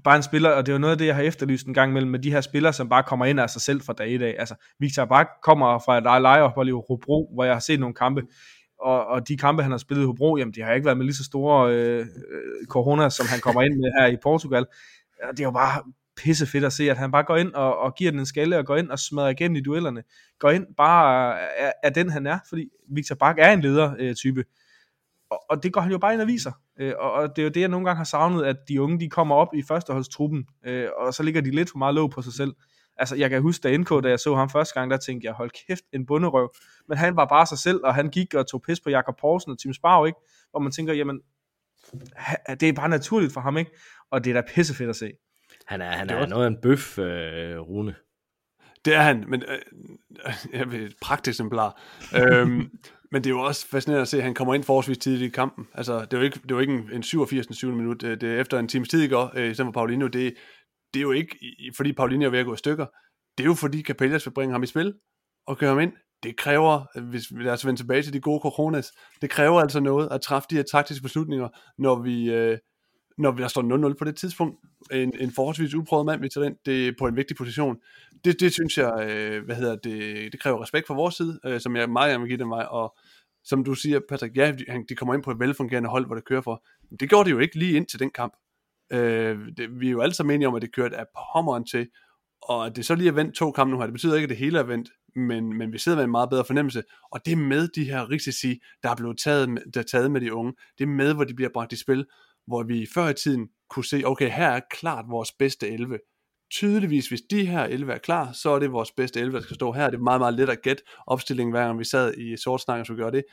bare 0.04 0.16
en 0.16 0.22
spiller, 0.22 0.50
og 0.50 0.66
det 0.66 0.72
er 0.72 0.74
jo 0.74 0.80
noget 0.80 0.92
af 0.92 0.98
det, 0.98 1.06
jeg 1.06 1.14
har 1.14 1.22
efterlyst 1.22 1.66
en 1.66 1.74
gang 1.74 1.90
imellem, 1.90 2.10
med 2.10 2.18
de 2.18 2.30
her 2.30 2.40
spillere, 2.40 2.72
som 2.72 2.88
bare 2.88 3.02
kommer 3.02 3.26
ind 3.26 3.40
af 3.40 3.50
sig 3.50 3.62
selv 3.62 3.80
fra 3.80 3.92
dag 3.92 4.10
i 4.10 4.18
dag. 4.18 4.38
Altså, 4.38 4.54
Victor 4.78 5.04
Bak 5.04 5.28
kommer 5.42 5.78
fra 5.78 5.96
et 5.98 6.02
lejeophold 6.02 6.68
i 6.68 6.70
Hobro, 6.70 7.30
hvor 7.34 7.44
jeg 7.44 7.54
har 7.54 7.60
set 7.60 7.80
nogle 7.80 7.94
kampe, 7.94 8.22
og, 8.80 9.06
og 9.06 9.28
de 9.28 9.36
kampe, 9.36 9.62
han 9.62 9.70
har 9.70 9.78
spillet 9.78 10.02
i 10.02 10.06
Hobro, 10.06 10.36
jamen, 10.36 10.54
de 10.54 10.62
har 10.62 10.72
ikke 10.72 10.84
været 10.84 10.96
med 10.96 11.04
lige 11.04 11.16
så 11.16 11.24
store 11.24 11.74
øh, 11.74 11.98
øh 11.98 12.66
corona, 12.66 13.10
som 13.10 13.26
han 13.26 13.40
kommer 13.40 13.62
ind 13.62 13.74
med 13.74 13.90
her 14.00 14.06
i 14.06 14.16
Portugal. 14.22 14.66
Det 15.30 15.40
er 15.40 15.44
jo 15.44 15.50
bare 15.50 15.82
pisse 16.16 16.46
fedt 16.46 16.64
at 16.64 16.72
se, 16.72 16.90
at 16.90 16.98
han 16.98 17.10
bare 17.10 17.22
går 17.22 17.36
ind 17.36 17.52
og, 17.52 17.78
og 17.78 17.94
giver 17.94 18.10
den 18.10 18.20
en 18.20 18.26
skalle, 18.26 18.58
og 18.58 18.66
går 18.66 18.76
ind 18.76 18.90
og 18.90 18.98
smadrer 18.98 19.28
igen 19.28 19.56
i 19.56 19.60
duellerne. 19.60 20.02
Går 20.38 20.50
ind 20.50 20.66
bare 20.76 21.34
øh, 21.34 21.46
er, 21.56 21.72
er 21.82 21.90
den, 21.90 22.10
han 22.10 22.26
er, 22.26 22.38
fordi 22.48 22.68
Victor 22.90 23.14
Bak 23.14 23.36
er 23.38 23.52
en 23.52 23.60
leder-type. 23.60 24.40
Øh, 24.40 24.46
og, 25.30 25.44
og 25.50 25.62
det 25.62 25.72
går 25.72 25.80
han 25.80 25.92
jo 25.92 25.98
bare 25.98 26.12
ind 26.12 26.20
og 26.20 26.26
viser. 26.26 26.52
Øh, 26.80 26.92
og, 26.98 27.12
og 27.12 27.36
det 27.36 27.42
er 27.42 27.46
jo 27.46 27.50
det, 27.50 27.60
jeg 27.60 27.68
nogle 27.68 27.86
gange 27.86 27.96
har 27.96 28.04
savnet, 28.04 28.44
at 28.44 28.56
de 28.68 28.82
unge, 28.82 29.00
de 29.00 29.10
kommer 29.10 29.34
op 29.34 29.54
i 29.54 29.62
førsteholdstruppen, 29.62 30.46
øh, 30.66 30.88
og 30.96 31.14
så 31.14 31.22
ligger 31.22 31.40
de 31.40 31.50
lidt 31.50 31.70
for 31.70 31.78
meget 31.78 31.94
låg 31.94 32.10
på 32.10 32.22
sig 32.22 32.32
selv. 32.32 32.52
Altså, 32.96 33.16
jeg 33.16 33.30
kan 33.30 33.42
huske, 33.42 33.68
da 33.68 33.76
NK, 33.76 33.90
da 34.04 34.08
jeg 34.08 34.18
så 34.18 34.34
ham 34.34 34.50
første 34.50 34.74
gang, 34.74 34.90
der 34.90 34.96
tænkte 34.96 35.26
jeg, 35.26 35.34
hold 35.34 35.50
kæft, 35.66 35.84
en 35.92 36.06
bunderøv. 36.06 36.54
Men 36.88 36.98
han 36.98 37.16
var 37.16 37.24
bare 37.24 37.46
sig 37.46 37.58
selv, 37.58 37.80
og 37.84 37.94
han 37.94 38.08
gik 38.08 38.34
og 38.34 38.46
tog 38.46 38.62
pis 38.62 38.80
på 38.80 38.90
Jakob 38.90 39.14
Poulsen 39.20 39.52
og 39.52 39.58
Tim 39.58 39.72
Sparrow, 39.72 40.04
ikke? 40.04 40.18
Hvor 40.50 40.60
man 40.60 40.72
tænker, 40.72 40.94
jamen, 40.94 41.20
det 42.60 42.68
er 42.68 42.72
bare 42.72 42.88
naturligt 42.88 43.32
for 43.32 43.40
ham, 43.40 43.56
ikke? 43.56 43.70
Og 44.10 44.24
det 44.24 44.30
er 44.36 44.40
da 44.40 44.48
pissefedt 44.54 44.90
at 44.90 44.96
se. 44.96 45.12
Han 45.66 45.80
er, 45.80 45.90
han 45.90 46.10
er 46.10 46.26
noget 46.26 46.44
af 46.44 46.48
en 46.48 46.56
bøf, 46.62 46.98
øh, 46.98 47.58
Rune. 47.58 47.94
Det 48.84 48.94
er 48.94 49.00
han, 49.00 49.24
men 49.28 49.42
øh, 49.48 49.58
jeg 50.52 50.70
vil 50.70 50.82
et 50.82 50.94
praktisk 51.02 51.34
eksemplar. 51.34 51.82
øhm, 52.16 52.70
men 53.12 53.24
det 53.24 53.30
er 53.30 53.34
jo 53.34 53.40
også 53.40 53.66
fascinerende 53.68 54.02
at 54.02 54.08
se, 54.08 54.16
at 54.16 54.22
han 54.22 54.34
kommer 54.34 54.54
ind 54.54 54.64
forholdsvis 54.64 54.98
tidligt 54.98 55.32
i 55.32 55.34
kampen. 55.34 55.68
Altså, 55.74 56.00
det 56.00 56.12
er 56.12 56.18
jo 56.18 56.24
ikke, 56.24 56.40
det 56.42 56.50
er 56.50 56.54
jo 56.54 56.60
ikke 56.60 56.72
en, 56.72 56.90
en 56.92 57.02
87. 57.02 57.56
7. 57.56 57.72
minut. 57.72 58.00
Det 58.00 58.22
er 58.22 58.40
efter 58.40 58.58
en 58.58 58.68
times 58.68 58.88
tid 58.88 59.02
i 59.02 59.08
går, 59.08 59.32
øh, 59.36 59.50
i 59.50 59.54
stedet 59.54 59.66
for 59.66 59.72
Paulinho. 59.72 60.06
Det, 60.06 60.34
det 60.94 61.00
er 61.00 61.02
jo 61.02 61.12
ikke, 61.12 61.36
fordi 61.76 61.92
Paulinho 61.92 62.26
er 62.26 62.30
ved 62.30 62.38
at 62.38 62.46
gå 62.46 62.54
i 62.54 62.56
stykker. 62.56 62.86
Det 63.38 63.44
er 63.44 63.48
jo 63.48 63.54
fordi 63.54 63.82
Capellas 63.82 64.26
vil 64.26 64.32
bringe 64.32 64.52
ham 64.52 64.62
i 64.62 64.66
spil 64.66 64.94
og 65.46 65.58
køre 65.58 65.70
ham 65.70 65.80
ind. 65.80 65.92
Det 66.22 66.36
kræver, 66.36 67.00
hvis 67.10 67.24
vi 67.30 67.38
altså 67.40 67.52
os 67.52 67.66
vende 67.66 67.80
tilbage 67.80 68.02
til 68.02 68.12
de 68.12 68.20
gode 68.20 68.40
coronas, 68.40 68.92
det 69.22 69.30
kræver 69.30 69.60
altså 69.60 69.80
noget 69.80 70.08
at 70.10 70.20
træffe 70.20 70.46
de 70.50 70.56
her 70.56 70.62
taktiske 70.72 71.02
beslutninger, 71.02 71.48
når 71.78 72.02
vi, 72.02 72.30
øh, 72.30 72.58
når 73.18 73.30
vi 73.30 73.42
der 73.42 73.48
står 73.48 73.90
0-0 73.92 73.94
på 73.98 74.04
det 74.04 74.16
tidspunkt. 74.16 74.56
En, 74.92 75.12
en 75.20 75.32
forholdsvis 75.32 75.74
uprøvet 75.74 76.06
mand, 76.06 76.20
vi 76.20 76.28
tager 76.28 76.46
ind, 76.46 76.56
det 76.66 76.88
er 76.88 76.92
på 76.98 77.06
en 77.06 77.16
vigtig 77.16 77.36
position. 77.36 77.76
Det, 78.24 78.40
det 78.40 78.52
synes 78.52 78.78
jeg, 78.78 79.06
øh, 79.10 79.44
hvad 79.44 79.56
hedder 79.56 79.76
det, 79.76 80.32
det 80.32 80.40
kræver 80.40 80.62
respekt 80.62 80.86
fra 80.86 80.94
vores 80.94 81.14
side, 81.14 81.40
øh, 81.44 81.60
som 81.60 81.76
jeg 81.76 81.90
meget 81.90 82.10
gerne 82.10 82.22
vil 82.22 82.28
give 82.28 82.38
dem 82.38 82.48
mig, 82.48 82.68
og 82.68 82.96
som 83.44 83.64
du 83.64 83.74
siger, 83.74 84.00
Patrick, 84.08 84.36
ja, 84.36 84.52
de, 84.52 84.64
de 84.88 84.94
kommer 84.94 85.14
ind 85.14 85.22
på 85.22 85.30
et 85.30 85.40
velfungerende 85.40 85.88
hold, 85.88 86.06
hvor 86.06 86.14
det 86.14 86.24
kører 86.24 86.40
for. 86.40 86.64
Men 86.90 86.96
det 86.96 87.08
gjorde 87.08 87.24
det 87.24 87.34
jo 87.34 87.38
ikke 87.38 87.58
lige 87.58 87.76
ind 87.76 87.86
til 87.86 88.00
den 88.00 88.10
kamp. 88.10 88.32
Øh, 88.92 89.38
det, 89.56 89.80
vi 89.80 89.86
er 89.86 89.92
jo 89.92 90.00
alle 90.00 90.14
sammen 90.14 90.34
enige 90.34 90.48
om, 90.48 90.54
at 90.54 90.62
det 90.62 90.74
kørte 90.74 90.96
af 90.96 91.04
pommeren 91.32 91.64
til, 91.64 91.88
og 92.42 92.66
at 92.66 92.76
det 92.76 92.86
så 92.86 92.94
lige 92.94 93.08
er 93.08 93.12
vendt 93.12 93.34
to 93.34 93.52
kampe 93.52 93.70
nu 93.70 93.78
her, 93.78 93.86
det 93.86 93.92
betyder 93.92 94.14
ikke, 94.14 94.24
at 94.24 94.30
det 94.30 94.36
hele 94.36 94.58
er 94.58 94.62
vendt, 94.62 94.90
men, 95.16 95.58
men 95.58 95.72
vi 95.72 95.78
sidder 95.78 95.98
med 95.98 96.04
en 96.04 96.10
meget 96.10 96.30
bedre 96.30 96.44
fornemmelse, 96.44 96.82
og 97.12 97.20
det 97.26 97.32
er 97.32 97.36
med 97.36 97.68
de 97.68 97.84
her 97.84 98.10
risici, 98.10 98.60
der 98.82 98.90
er 98.90 98.96
blevet 98.96 99.18
taget 99.18 99.48
med, 99.48 99.62
der 99.74 99.80
er 99.80 99.84
taget 99.84 100.10
med 100.10 100.20
de 100.20 100.34
unge, 100.34 100.52
det 100.78 100.84
er 100.84 100.88
med, 100.88 101.14
hvor 101.14 101.24
de 101.24 101.34
bliver 101.34 101.50
bragt 101.54 101.72
i 101.72 101.76
spil, 101.76 102.06
hvor 102.46 102.62
vi 102.62 102.86
før 102.94 103.08
i 103.08 103.14
tiden 103.14 103.48
kunne 103.70 103.84
se, 103.84 104.02
okay, 104.04 104.30
her 104.30 104.48
er 104.48 104.60
klart 104.70 105.04
vores 105.08 105.32
bedste 105.38 105.68
11. 105.68 105.98
Tydeligvis, 106.50 107.08
hvis 107.08 107.20
de 107.30 107.46
her 107.46 107.64
11 107.64 107.92
er 107.92 107.98
klar, 107.98 108.32
så 108.32 108.50
er 108.50 108.58
det 108.58 108.72
vores 108.72 108.92
bedste 108.92 109.20
11, 109.20 109.36
der 109.36 109.42
skal 109.42 109.54
stå 109.54 109.72
her. 109.72 109.90
Det 109.90 109.94
er 109.94 110.02
meget, 110.02 110.20
meget 110.20 110.34
let 110.34 110.50
at 110.50 110.62
gætte 110.62 110.82
opstillingen, 111.06 111.52
hver 111.52 111.64
gang 111.64 111.78
vi 111.78 111.84
sad 111.84 112.14
i 112.14 112.36
sort 112.36 112.60
snak, 112.60 112.86
så 112.86 112.94
gør 112.94 113.10
det. 113.10 113.24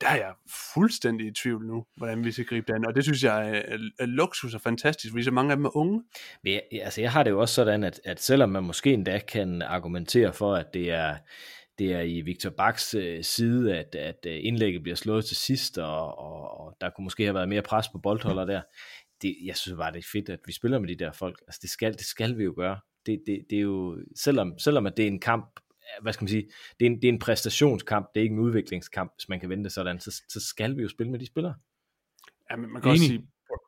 Der 0.00 0.08
er 0.08 0.16
jeg 0.16 0.32
fuldstændig 0.74 1.26
i 1.26 1.32
tvivl 1.42 1.66
nu, 1.66 1.84
hvordan 1.96 2.24
vi 2.24 2.32
skal 2.32 2.44
gribe 2.44 2.66
det 2.66 2.74
an. 2.74 2.86
Og 2.86 2.94
det 2.94 3.04
synes 3.04 3.24
jeg 3.24 3.50
er, 3.50 3.54
er, 3.54 3.78
er 3.98 4.06
luksus 4.06 4.54
og 4.54 4.60
fantastisk, 4.60 5.12
fordi 5.12 5.24
så 5.24 5.30
mange 5.30 5.50
af 5.50 5.56
dem 5.56 5.64
er 5.64 5.76
unge. 5.76 6.02
Men 6.44 6.52
jeg, 6.52 6.62
altså, 6.82 7.00
jeg 7.00 7.12
har 7.12 7.22
det 7.22 7.30
jo 7.30 7.40
også 7.40 7.54
sådan, 7.54 7.84
at, 7.84 8.00
at 8.04 8.22
selvom 8.22 8.48
man 8.48 8.64
måske 8.64 8.92
endda 8.92 9.18
kan 9.18 9.62
argumentere 9.62 10.32
for, 10.32 10.54
at 10.54 10.66
det 10.74 10.90
er 10.90 11.16
det 11.78 11.92
er 11.92 12.00
i 12.00 12.20
Victor 12.20 12.50
Baks 12.50 12.94
øh, 12.94 13.24
side, 13.24 13.76
at, 13.76 13.94
at 13.94 14.26
øh, 14.26 14.38
indlægget 14.42 14.82
bliver 14.82 14.96
slået 14.96 15.24
til 15.24 15.36
sidst, 15.36 15.78
og, 15.78 16.18
og, 16.18 16.60
og 16.60 16.76
der 16.80 16.90
kunne 16.90 17.04
måske 17.04 17.24
have 17.24 17.34
været 17.34 17.48
mere 17.48 17.62
pres 17.62 17.88
på 17.88 17.98
boldholder 17.98 18.44
der. 18.44 18.62
Det, 19.22 19.36
jeg 19.44 19.56
synes 19.56 19.76
bare, 19.76 19.92
det 19.92 19.98
er 19.98 20.08
fedt, 20.12 20.28
at 20.28 20.40
vi 20.46 20.52
spiller 20.52 20.78
med 20.78 20.88
de 20.88 21.04
der 21.04 21.12
folk. 21.12 21.40
Altså, 21.46 21.58
det 21.62 21.70
skal, 21.70 21.92
det 21.92 22.04
skal 22.04 22.38
vi 22.38 22.44
jo 22.44 22.52
gøre. 22.56 22.80
Det, 23.06 23.22
det, 23.26 23.44
det 23.50 23.58
er 23.58 23.62
jo, 23.62 23.98
selvom, 24.16 24.58
selvom 24.58 24.86
at 24.86 24.96
det 24.96 25.02
er 25.02 25.06
en 25.06 25.20
kamp, 25.20 25.60
hvad 26.02 26.12
skal 26.12 26.24
man 26.24 26.28
sige, 26.28 26.48
det 26.80 26.86
er, 26.86 26.90
en, 26.90 26.96
det 26.96 27.04
er 27.04 27.12
en 27.12 27.18
præstationskamp, 27.18 28.08
det 28.14 28.20
er 28.20 28.22
ikke 28.22 28.32
en 28.32 28.40
udviklingskamp, 28.40 29.12
hvis 29.16 29.28
man 29.28 29.40
kan 29.40 29.48
vente 29.48 29.70
sådan, 29.70 30.00
så, 30.00 30.22
så 30.28 30.40
skal 30.40 30.76
vi 30.76 30.82
jo 30.82 30.88
spille 30.88 31.10
med 31.10 31.18
de 31.18 31.26
spillere. 31.26 31.54
Ja, 32.50 32.56
men 32.56 32.72
man 32.72 32.82
kan 32.82 32.90
også 32.90 33.04
Enig. 33.04 33.08
sige, 33.08 33.28
på, 33.48 33.60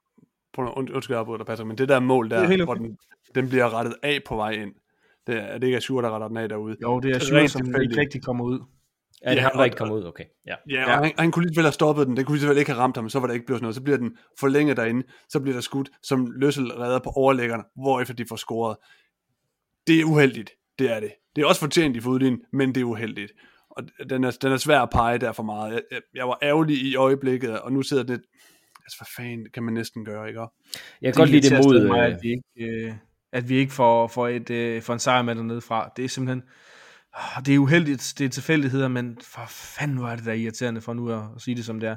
på, 0.52 0.72
und, 0.72 0.90
undskyld, 0.90 1.16
jeg 1.16 1.38
dig, 1.38 1.46
Patrick, 1.46 1.66
men 1.66 1.78
det 1.78 1.88
der 1.88 2.00
mål 2.00 2.32
er 2.32 2.46
der, 2.46 2.64
hvor 2.64 2.74
den, 2.74 2.98
den 3.34 3.48
bliver 3.48 3.74
rettet 3.74 3.94
af 4.02 4.20
på 4.26 4.36
vej 4.36 4.50
ind, 4.50 4.74
det 5.26 5.36
er, 5.36 5.58
det 5.58 5.66
ikke 5.66 5.76
Ashur, 5.76 6.00
der 6.00 6.10
retter 6.10 6.28
den 6.28 6.36
af 6.36 6.48
derude. 6.48 6.76
Jo, 6.82 7.00
det 7.00 7.10
er 7.10 7.32
rent 7.32 7.50
som 7.50 7.82
ikke 7.82 8.00
rigtig 8.00 8.22
kommer 8.22 8.44
ud. 8.44 8.60
Ja, 9.24 9.30
det 9.30 9.36
Ja, 9.36 9.42
har 9.42 9.50
der 9.50 9.58
og- 9.58 9.64
ikke 9.64 9.76
kommet 9.76 9.94
ud, 9.94 10.04
okay. 10.04 10.24
Ja. 10.46 10.54
Ja, 10.70 10.84
og 10.84 10.90
Ja. 10.90 11.02
Han, 11.02 11.12
han 11.18 11.30
kunne 11.32 11.46
lige 11.46 11.56
vel 11.56 11.64
have 11.64 11.72
stoppet 11.72 12.06
den, 12.06 12.16
den 12.16 12.24
kunne 12.24 12.38
lige 12.38 12.48
vel 12.48 12.58
ikke 12.58 12.70
have 12.70 12.80
ramt 12.82 12.96
ham, 12.96 13.08
så 13.08 13.20
var 13.20 13.26
der 13.26 13.34
ikke 13.34 13.46
blevet 13.46 13.58
sådan 13.58 13.64
noget, 13.64 13.74
så 13.74 13.82
bliver 13.82 13.96
den 13.98 14.16
forlænget 14.40 14.76
derinde, 14.76 15.06
så 15.28 15.40
bliver 15.40 15.54
der 15.54 15.60
skudt, 15.60 15.90
som 16.02 16.26
Løssel 16.36 16.72
redder 16.72 16.98
på 16.98 17.10
overlæggerne, 17.10 17.62
hvorefter 17.76 18.14
de 18.14 18.24
får 18.28 18.36
scoret. 18.36 18.76
Det 19.86 20.00
er 20.00 20.04
uheldigt, 20.04 20.50
det 20.78 20.90
er 20.92 21.00
det. 21.00 21.12
Det 21.36 21.42
er 21.42 21.46
også 21.46 21.60
fortjent 21.60 21.96
i 21.96 22.00
fodlinjen, 22.00 22.40
men 22.52 22.74
det 22.74 22.80
er 22.80 22.84
uheldigt. 22.84 23.32
Og 23.70 23.82
den 24.10 24.24
er, 24.24 24.30
den 24.42 24.52
er 24.52 24.56
svær 24.56 24.80
at 24.80 24.90
pege 24.90 25.18
der 25.18 25.32
for 25.32 25.42
meget. 25.42 25.72
Jeg, 25.72 25.82
jeg, 25.90 26.00
jeg 26.14 26.28
var 26.28 26.38
ærgerlig 26.42 26.76
i 26.76 26.96
øjeblikket, 26.96 27.60
og 27.60 27.72
nu 27.72 27.82
sidder 27.82 28.02
det 28.02 28.20
altså 28.84 28.98
hvad 28.98 29.06
fanden 29.24 29.46
kan 29.54 29.62
man 29.62 29.74
næsten 29.74 30.04
gøre, 30.04 30.28
ikke? 30.28 30.40
Jeg 30.40 30.48
kan 31.02 31.20
godt 31.20 31.30
lide 31.30 31.50
det 31.50 31.64
mod... 31.64 31.86
mig, 31.88 31.98
øh, 32.08 32.14
at 32.14 32.18
vi 32.22 32.28
ikke, 32.28 32.86
øh, 32.86 32.92
at 33.32 33.48
vi 33.48 33.56
ikke 33.56 33.72
får, 33.72 34.06
får, 34.06 34.28
et, 34.28 34.50
øh, 34.50 34.82
får 34.82 34.92
en 34.92 34.98
sejr 34.98 35.22
med 35.22 35.34
dernede 35.34 35.60
fra. 35.60 35.90
Det 35.96 36.04
er 36.04 36.08
simpelthen... 36.08 36.42
Ah, 37.14 37.46
det 37.46 37.54
er 37.54 37.58
uheldigt, 37.58 38.14
det 38.18 38.24
er 38.24 38.28
tilfældigheder, 38.28 38.88
men 38.88 39.18
for 39.22 39.46
fanden 39.48 40.02
var 40.02 40.16
det 40.16 40.24
da 40.24 40.32
irriterende 40.32 40.80
for 40.80 40.92
nu 40.92 41.12
at, 41.12 41.22
sige 41.38 41.54
det 41.54 41.64
som 41.64 41.80
det 41.80 41.88
er. 41.88 41.96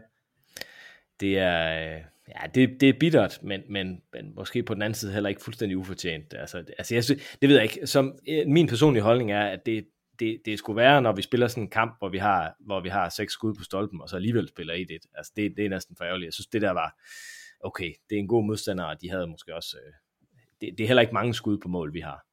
det 1.20 1.40
er, 1.40 1.96
øh, 1.96 2.02
ja, 2.28 2.48
det, 2.56 2.82
det 2.82 2.90
er 2.90 2.94
bittert, 3.00 3.40
men, 3.44 3.62
men, 3.70 4.02
men 4.14 4.36
måske 4.36 4.64
på 4.64 4.74
den 4.74 4.82
anden 4.82 4.96
side 4.96 5.14
heller 5.14 5.30
ikke 5.30 5.44
fuldstændig 5.44 5.78
ufortjent. 5.78 6.34
Altså, 6.34 6.64
altså 6.78 6.96
jeg 6.96 7.04
synes, 7.04 7.38
det 7.42 7.50
ved 7.50 7.56
jeg 7.56 7.64
ikke. 7.64 7.88
Som, 7.88 8.16
øh, 8.30 8.48
min 8.48 8.68
personlige 8.68 9.04
holdning 9.04 9.32
er, 9.32 9.46
at 9.48 9.66
det, 9.66 9.88
det, 10.20 10.42
det 10.46 10.60
skulle 10.60 10.78
være, 10.78 11.02
når 11.02 11.12
vi 11.12 11.22
spiller 11.22 11.48
sådan 11.48 11.64
en 11.64 11.70
kamp, 11.70 11.96
hvor 12.00 12.10
vi 12.10 12.18
har, 12.18 12.56
hvor 12.60 12.82
vi 12.82 12.90
har 12.90 13.10
seks 13.10 13.34
skud 13.34 13.54
på 13.54 13.64
stolpen, 13.64 14.02
og 14.02 14.10
så 14.10 14.16
alligevel 14.16 14.48
spiller 14.48 14.74
1-1. 14.74 15.12
Altså, 15.16 15.32
det, 15.36 15.54
det 15.58 15.66
er 15.66 15.70
næsten 15.70 15.96
for 15.96 16.04
ærgerligt. 16.04 16.28
Jeg 16.28 16.34
synes, 16.34 16.48
det 16.48 16.62
der 16.62 16.72
var, 16.72 17.00
okay, 17.60 17.94
det 18.10 18.16
er 18.16 18.20
en 18.20 18.28
god 18.28 18.46
modstander, 18.46 18.84
og 18.84 19.02
de 19.02 19.10
havde 19.10 19.28
måske 19.28 19.56
også, 19.56 19.78
øh, 19.78 19.94
det, 20.62 20.78
det 20.78 20.84
er 20.84 20.88
heller 20.88 21.02
ikke 21.02 21.14
mange 21.14 21.34
skud 21.34 21.58
på 21.58 21.68
mål, 21.68 21.94
vi 21.94 22.00
har. 22.00 22.26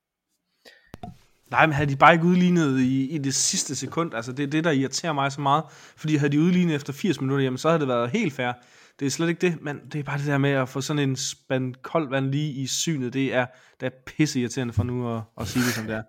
Nej, 1.50 1.66
men 1.66 1.72
havde 1.72 1.90
de 1.90 1.96
bare 1.96 2.12
ikke 2.12 2.24
udlignet 2.24 2.80
i, 2.80 3.10
i 3.10 3.18
det 3.18 3.34
sidste 3.34 3.76
sekund, 3.76 4.14
altså 4.14 4.32
det 4.32 4.42
er 4.42 4.46
det, 4.46 4.64
der 4.64 4.70
irriterer 4.70 5.12
mig 5.12 5.32
så 5.32 5.40
meget, 5.40 5.64
fordi 5.96 6.16
havde 6.16 6.32
de 6.32 6.40
udlignet 6.40 6.74
efter 6.74 6.92
80 6.92 7.20
minutter, 7.20 7.44
jamen 7.44 7.58
så 7.58 7.68
havde 7.68 7.80
det 7.80 7.88
været 7.88 8.10
helt 8.10 8.32
fair. 8.32 8.52
Det 9.00 9.06
er 9.06 9.10
slet 9.10 9.28
ikke 9.28 9.40
det, 9.40 9.62
men 9.62 9.80
det 9.92 9.98
er 9.98 10.02
bare 10.02 10.18
det 10.18 10.26
der 10.26 10.38
med 10.38 10.50
at 10.50 10.68
få 10.68 10.80
sådan 10.80 11.08
en 11.08 11.16
spand 11.16 11.74
koldt 11.82 12.10
vand 12.10 12.30
lige 12.30 12.52
i 12.52 12.66
synet, 12.66 13.12
det 13.12 13.34
er, 13.34 13.46
det 13.80 13.86
er 13.86 13.90
pisse 14.06 14.40
irriterende 14.40 14.72
for 14.72 14.82
nu 14.82 15.16
at, 15.16 15.22
at 15.40 15.46
sige 15.46 15.64
det 15.64 15.72
som 15.74 15.86
det 15.86 15.96
er. 15.96 16.02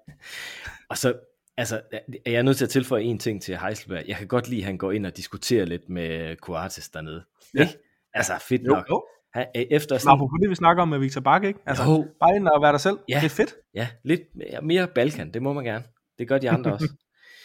Og 0.89 0.97
så, 0.97 1.13
altså, 1.57 1.81
er 2.25 2.31
jeg 2.31 2.43
nødt 2.43 2.57
til 2.57 2.65
at 2.65 2.69
tilføje 2.69 3.01
en 3.01 3.19
ting 3.19 3.41
til 3.41 3.57
Heiselberg. 3.57 4.03
Jeg 4.07 4.17
kan 4.17 4.27
godt 4.27 4.49
lide, 4.49 4.61
at 4.61 4.65
han 4.65 4.77
går 4.77 4.91
ind 4.91 5.05
og 5.05 5.17
diskuterer 5.17 5.65
lidt 5.65 5.89
med 5.89 6.35
Coates 6.35 6.89
dernede. 6.89 7.23
Ja. 7.53 7.61
Ikke? 7.61 7.73
Altså, 8.13 8.33
fedt 8.49 8.63
nok. 8.63 8.89
jo. 8.89 9.03
Han, 9.33 9.45
øh, 9.57 9.63
efter 9.71 9.97
sådan, 9.97 10.13
apropos 10.15 10.39
det, 10.41 10.49
vi 10.49 10.55
snakker 10.55 10.81
om 10.83 10.89
med 10.89 10.99
Victor 10.99 11.21
Bakke, 11.21 11.47
ikke? 11.47 11.59
Altså, 11.65 11.83
Jo. 11.83 12.07
bare 12.19 12.35
ind 12.35 12.47
og 12.47 12.61
være 12.61 12.71
dig 12.71 12.79
selv, 12.79 12.97
Ja. 13.09 13.15
det 13.15 13.25
er 13.25 13.29
fedt. 13.29 13.53
Ja, 13.73 13.87
lidt 14.03 14.21
mere, 14.35 14.61
mere 14.61 14.87
Balkan, 14.95 15.33
det 15.33 15.41
må 15.41 15.53
man 15.53 15.63
gerne. 15.63 15.83
Det 16.19 16.27
gør 16.27 16.37
de 16.37 16.49
andre 16.49 16.73
også. 16.73 16.93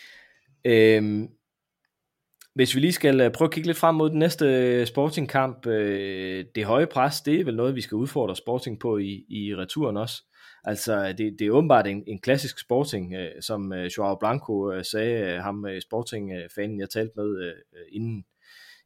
øhm, 0.65 1.29
hvis 2.55 2.75
vi 2.75 2.81
lige 2.81 2.93
skal 2.93 3.21
øh, 3.21 3.31
prøve 3.33 3.47
at 3.47 3.53
kigge 3.53 3.67
lidt 3.67 3.79
frem 3.79 3.95
mod 3.95 4.11
den 4.11 4.19
næste 4.19 4.47
øh, 4.47 4.87
Sporting-kamp, 4.87 5.67
øh, 5.67 6.45
det 6.55 6.65
høje 6.65 6.87
pres, 6.87 7.21
det 7.21 7.41
er 7.41 7.45
vel 7.45 7.57
noget, 7.57 7.75
vi 7.75 7.81
skal 7.81 7.97
udfordre 7.97 8.37
Sporting 8.37 8.81
på 8.81 8.99
i, 8.99 9.25
i 9.29 9.55
returen 9.57 9.97
også. 9.97 10.23
Altså, 10.65 11.09
det, 11.19 11.37
det 11.39 11.47
er 11.47 11.51
åbenbart 11.51 11.87
en, 11.87 12.05
en 12.07 12.21
klassisk 12.21 12.59
Sporting, 12.61 13.15
øh, 13.15 13.31
som 13.41 13.73
øh, 13.73 13.91
Joao 13.99 14.17
Blanco 14.21 14.73
øh, 14.73 14.85
sagde, 14.85 15.21
øh, 15.35 15.43
ham 15.43 15.67
øh, 15.67 15.81
Sporting-fanen, 15.83 16.81
jeg 16.81 16.91
talte 16.91 17.13
med 17.17 17.45
øh, 17.47 17.53
inden, 17.93 18.25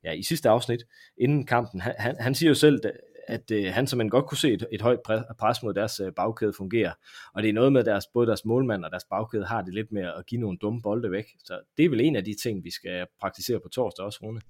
ja, 0.05 0.12
i 0.12 0.22
sidste 0.22 0.48
afsnit, 0.48 0.82
inden 1.18 1.46
kampen. 1.46 1.80
Han, 1.80 1.94
han, 1.98 2.16
han 2.20 2.34
siger 2.34 2.51
jo 2.51 2.55
selv, 2.55 2.80
at 3.28 3.51
øh, 3.51 3.72
han 3.72 3.86
som 3.86 4.11
godt 4.11 4.26
kunne 4.26 4.38
se 4.38 4.53
et, 4.53 4.66
et 4.72 4.82
højt 4.82 5.01
pres 5.38 5.62
mod 5.62 5.74
deres 5.74 6.01
øh, 6.01 6.12
bagkæde 6.12 6.53
fungerer. 6.53 6.92
Og 7.34 7.42
det 7.42 7.48
er 7.48 7.53
noget 7.53 7.72
med, 7.72 7.84
deres, 7.84 8.07
både 8.14 8.26
deres 8.26 8.44
målmand 8.44 8.84
og 8.84 8.90
deres 8.90 9.05
bagkæde 9.11 9.44
har 9.44 9.62
det 9.62 9.74
lidt 9.74 9.92
med 9.92 10.03
at 10.03 10.26
give 10.26 10.40
nogle 10.40 10.59
dumme 10.59 10.82
bolde 10.82 11.11
væk. 11.11 11.24
Så 11.44 11.61
det 11.76 11.84
er 11.84 11.88
vel 11.88 12.01
en 12.01 12.16
af 12.16 12.24
de 12.24 12.34
ting, 12.42 12.64
vi 12.64 12.70
skal 12.70 13.07
praktisere 13.20 13.61
på 13.61 13.68
torsdag 13.68 14.05
også, 14.05 14.18
Rune. 14.22 14.40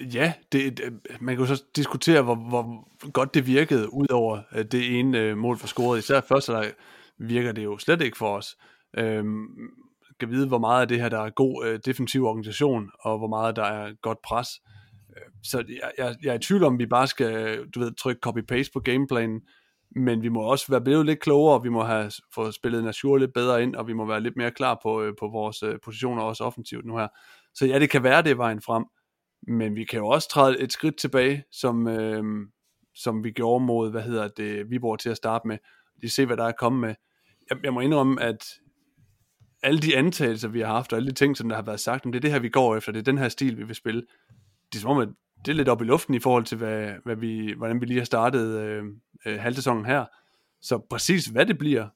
Ja, 0.00 0.32
det, 0.52 0.78
det, 0.78 1.00
man 1.20 1.36
kan 1.36 1.46
jo 1.46 1.56
så 1.56 1.64
diskutere, 1.76 2.22
hvor, 2.22 2.34
hvor 2.34 2.88
godt 3.10 3.34
det 3.34 3.46
virkede, 3.46 3.92
udover 3.92 4.42
over 4.52 4.62
det 4.62 4.98
ene 4.98 5.18
øh, 5.18 5.36
mål 5.36 5.58
for 5.58 5.66
scoret. 5.66 5.98
Især 5.98 6.20
første 6.20 6.52
der 6.52 6.70
virker 7.18 7.52
det 7.52 7.64
jo 7.64 7.78
slet 7.78 8.02
ikke 8.02 8.16
for 8.16 8.36
os. 8.36 8.56
Øhm, 8.98 9.46
skal 10.22 10.30
vide, 10.30 10.48
hvor 10.48 10.58
meget 10.58 10.80
af 10.80 10.88
det 10.88 11.00
her, 11.00 11.08
der 11.08 11.18
er 11.18 11.30
god 11.30 11.66
øh, 11.66 11.80
defensiv 11.84 12.24
organisation, 12.24 12.90
og 13.00 13.18
hvor 13.18 13.28
meget 13.28 13.56
der 13.56 13.64
er 13.64 13.92
godt 14.02 14.18
pres. 14.24 14.48
Øh, 15.16 15.22
så 15.42 15.64
jeg, 15.68 15.90
jeg, 15.98 16.16
jeg 16.22 16.30
er 16.30 16.34
i 16.34 16.38
tvivl 16.38 16.64
om, 16.64 16.78
vi 16.78 16.86
bare 16.86 17.06
skal 17.06 17.64
du 17.74 17.80
ved, 17.80 17.94
trykke 17.94 18.20
copy-paste 18.26 18.70
på 18.72 18.80
gameplanen, 18.80 19.40
men 19.96 20.22
vi 20.22 20.28
må 20.28 20.40
også 20.40 20.66
være 20.68 20.80
blevet 20.80 21.06
lidt 21.06 21.20
klogere, 21.20 21.62
vi 21.62 21.68
må 21.68 21.82
have 21.82 22.10
fået 22.34 22.54
spillet 22.54 22.84
Nasur 22.84 23.16
lidt 23.16 23.32
bedre 23.34 23.62
ind, 23.62 23.76
og 23.76 23.86
vi 23.88 23.92
må 23.92 24.06
være 24.06 24.20
lidt 24.20 24.36
mere 24.36 24.50
klar 24.50 24.78
på, 24.82 25.02
øh, 25.02 25.14
på 25.20 25.28
vores 25.28 25.62
øh, 25.62 25.78
positioner, 25.84 26.22
også 26.22 26.44
offensivt 26.44 26.86
nu 26.86 26.96
her. 26.96 27.08
Så 27.54 27.66
ja, 27.66 27.78
det 27.78 27.90
kan 27.90 28.02
være, 28.02 28.22
det 28.22 28.30
er 28.30 28.34
vejen 28.34 28.62
frem, 28.62 28.84
men 29.48 29.76
vi 29.76 29.84
kan 29.84 29.98
jo 29.98 30.06
også 30.06 30.28
træde 30.28 30.60
et 30.60 30.72
skridt 30.72 30.96
tilbage, 30.96 31.44
som, 31.52 31.88
øh, 31.88 32.24
som 32.94 33.24
vi 33.24 33.30
gjorde 33.30 33.64
mod, 33.64 33.90
hvad 33.90 34.02
hedder 34.02 34.28
det, 34.28 34.70
Viborg 34.70 34.98
til 34.98 35.10
at 35.10 35.16
starte 35.16 35.48
med. 35.48 35.58
De 36.02 36.08
se, 36.08 36.26
hvad 36.26 36.36
der 36.36 36.44
er 36.44 36.52
kommet 36.52 36.80
med. 36.80 36.94
Jeg, 37.50 37.58
jeg 37.64 37.74
må 37.74 37.80
indrømme, 37.80 38.22
at 38.22 38.44
alle 39.62 39.80
de 39.80 39.96
antagelser, 39.96 40.48
vi 40.48 40.60
har 40.60 40.66
haft, 40.66 40.92
og 40.92 40.96
alle 40.96 41.08
de 41.08 41.14
ting, 41.14 41.36
som 41.36 41.48
der 41.48 41.56
har 41.56 41.62
været 41.62 41.80
sagt, 41.80 42.06
om 42.06 42.12
det 42.12 42.18
er 42.18 42.20
det 42.20 42.32
her, 42.32 42.38
vi 42.38 42.48
går 42.48 42.76
efter, 42.76 42.92
det 42.92 42.98
er 42.98 43.04
den 43.04 43.18
her 43.18 43.28
stil, 43.28 43.58
vi 43.58 43.62
vil 43.62 43.74
spille. 43.74 44.02
Det 44.72 44.78
er 44.78 44.80
som 44.80 44.90
om, 44.90 44.98
at 44.98 45.08
det 45.44 45.52
er 45.52 45.56
lidt 45.56 45.68
op 45.68 45.82
i 45.82 45.84
luften 45.84 46.14
i 46.14 46.18
forhold 46.18 46.44
til, 46.44 46.58
hvad, 46.58 46.92
hvad 47.04 47.16
vi, 47.16 47.54
hvordan 47.56 47.80
vi 47.80 47.86
lige 47.86 47.98
har 47.98 48.04
startet 48.04 48.60
øh, 48.60 48.84
øh, 49.26 49.40
halvsæsonen 49.40 49.84
her. 49.84 50.04
Så 50.62 50.86
præcis 50.90 51.26
hvad 51.26 51.46
det 51.46 51.58
bliver, 51.58 51.88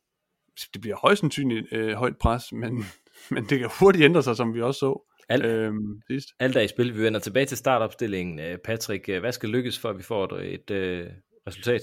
det 0.75 0.81
bliver 0.81 0.97
højst 0.97 1.21
sandsynligt 1.21 1.67
øh, 1.73 1.93
højt 1.93 2.17
pres, 2.17 2.53
men, 2.53 2.85
men 3.31 3.45
det 3.45 3.59
kan 3.59 3.71
hurtigt 3.81 4.05
ændre 4.05 4.23
sig, 4.23 4.37
som 4.37 4.55
vi 4.55 4.63
også 4.63 4.79
så 4.79 5.03
Alt, 5.29 5.45
øh, 5.45 5.73
sidst. 6.11 6.29
alt 6.39 6.57
er 6.57 6.61
i 6.61 6.69
spil. 6.69 6.95
Vi 6.95 7.03
vender 7.03 7.21
tilbage 7.21 7.47
til 7.47 7.57
startopstillingen. 7.57 8.39
Øh, 8.41 8.59
Patrick, 8.59 9.09
øh, 9.09 9.21
hvad 9.21 9.33
skal 9.33 9.49
lykkes, 9.49 9.79
for 9.79 9.91
at 9.91 9.99
vi 9.99 10.03
får 10.03 10.39
et, 10.39 10.55
et 10.55 10.71
øh, 10.71 11.07
resultat? 11.47 11.83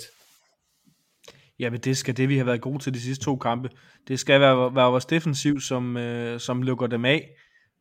Ja, 1.60 1.70
men 1.70 1.80
det 1.80 1.98
skal 1.98 2.18
det, 2.18 2.30
vi 2.30 2.38
har 2.38 2.46
været 2.46 2.62
gode 2.62 2.80
til 2.80 2.94
de 2.94 3.02
sidste 3.02 3.26
to 3.26 3.36
kampe. 3.36 3.70
Det 4.08 4.20
skal 4.20 4.40
være, 4.42 4.76
være 4.76 4.90
vores 4.92 5.06
defensiv, 5.06 5.60
som, 5.60 5.98
øh, 5.98 6.40
som 6.40 6.62
lukker 6.62 6.88
dem 6.88 7.06
af. 7.06 7.30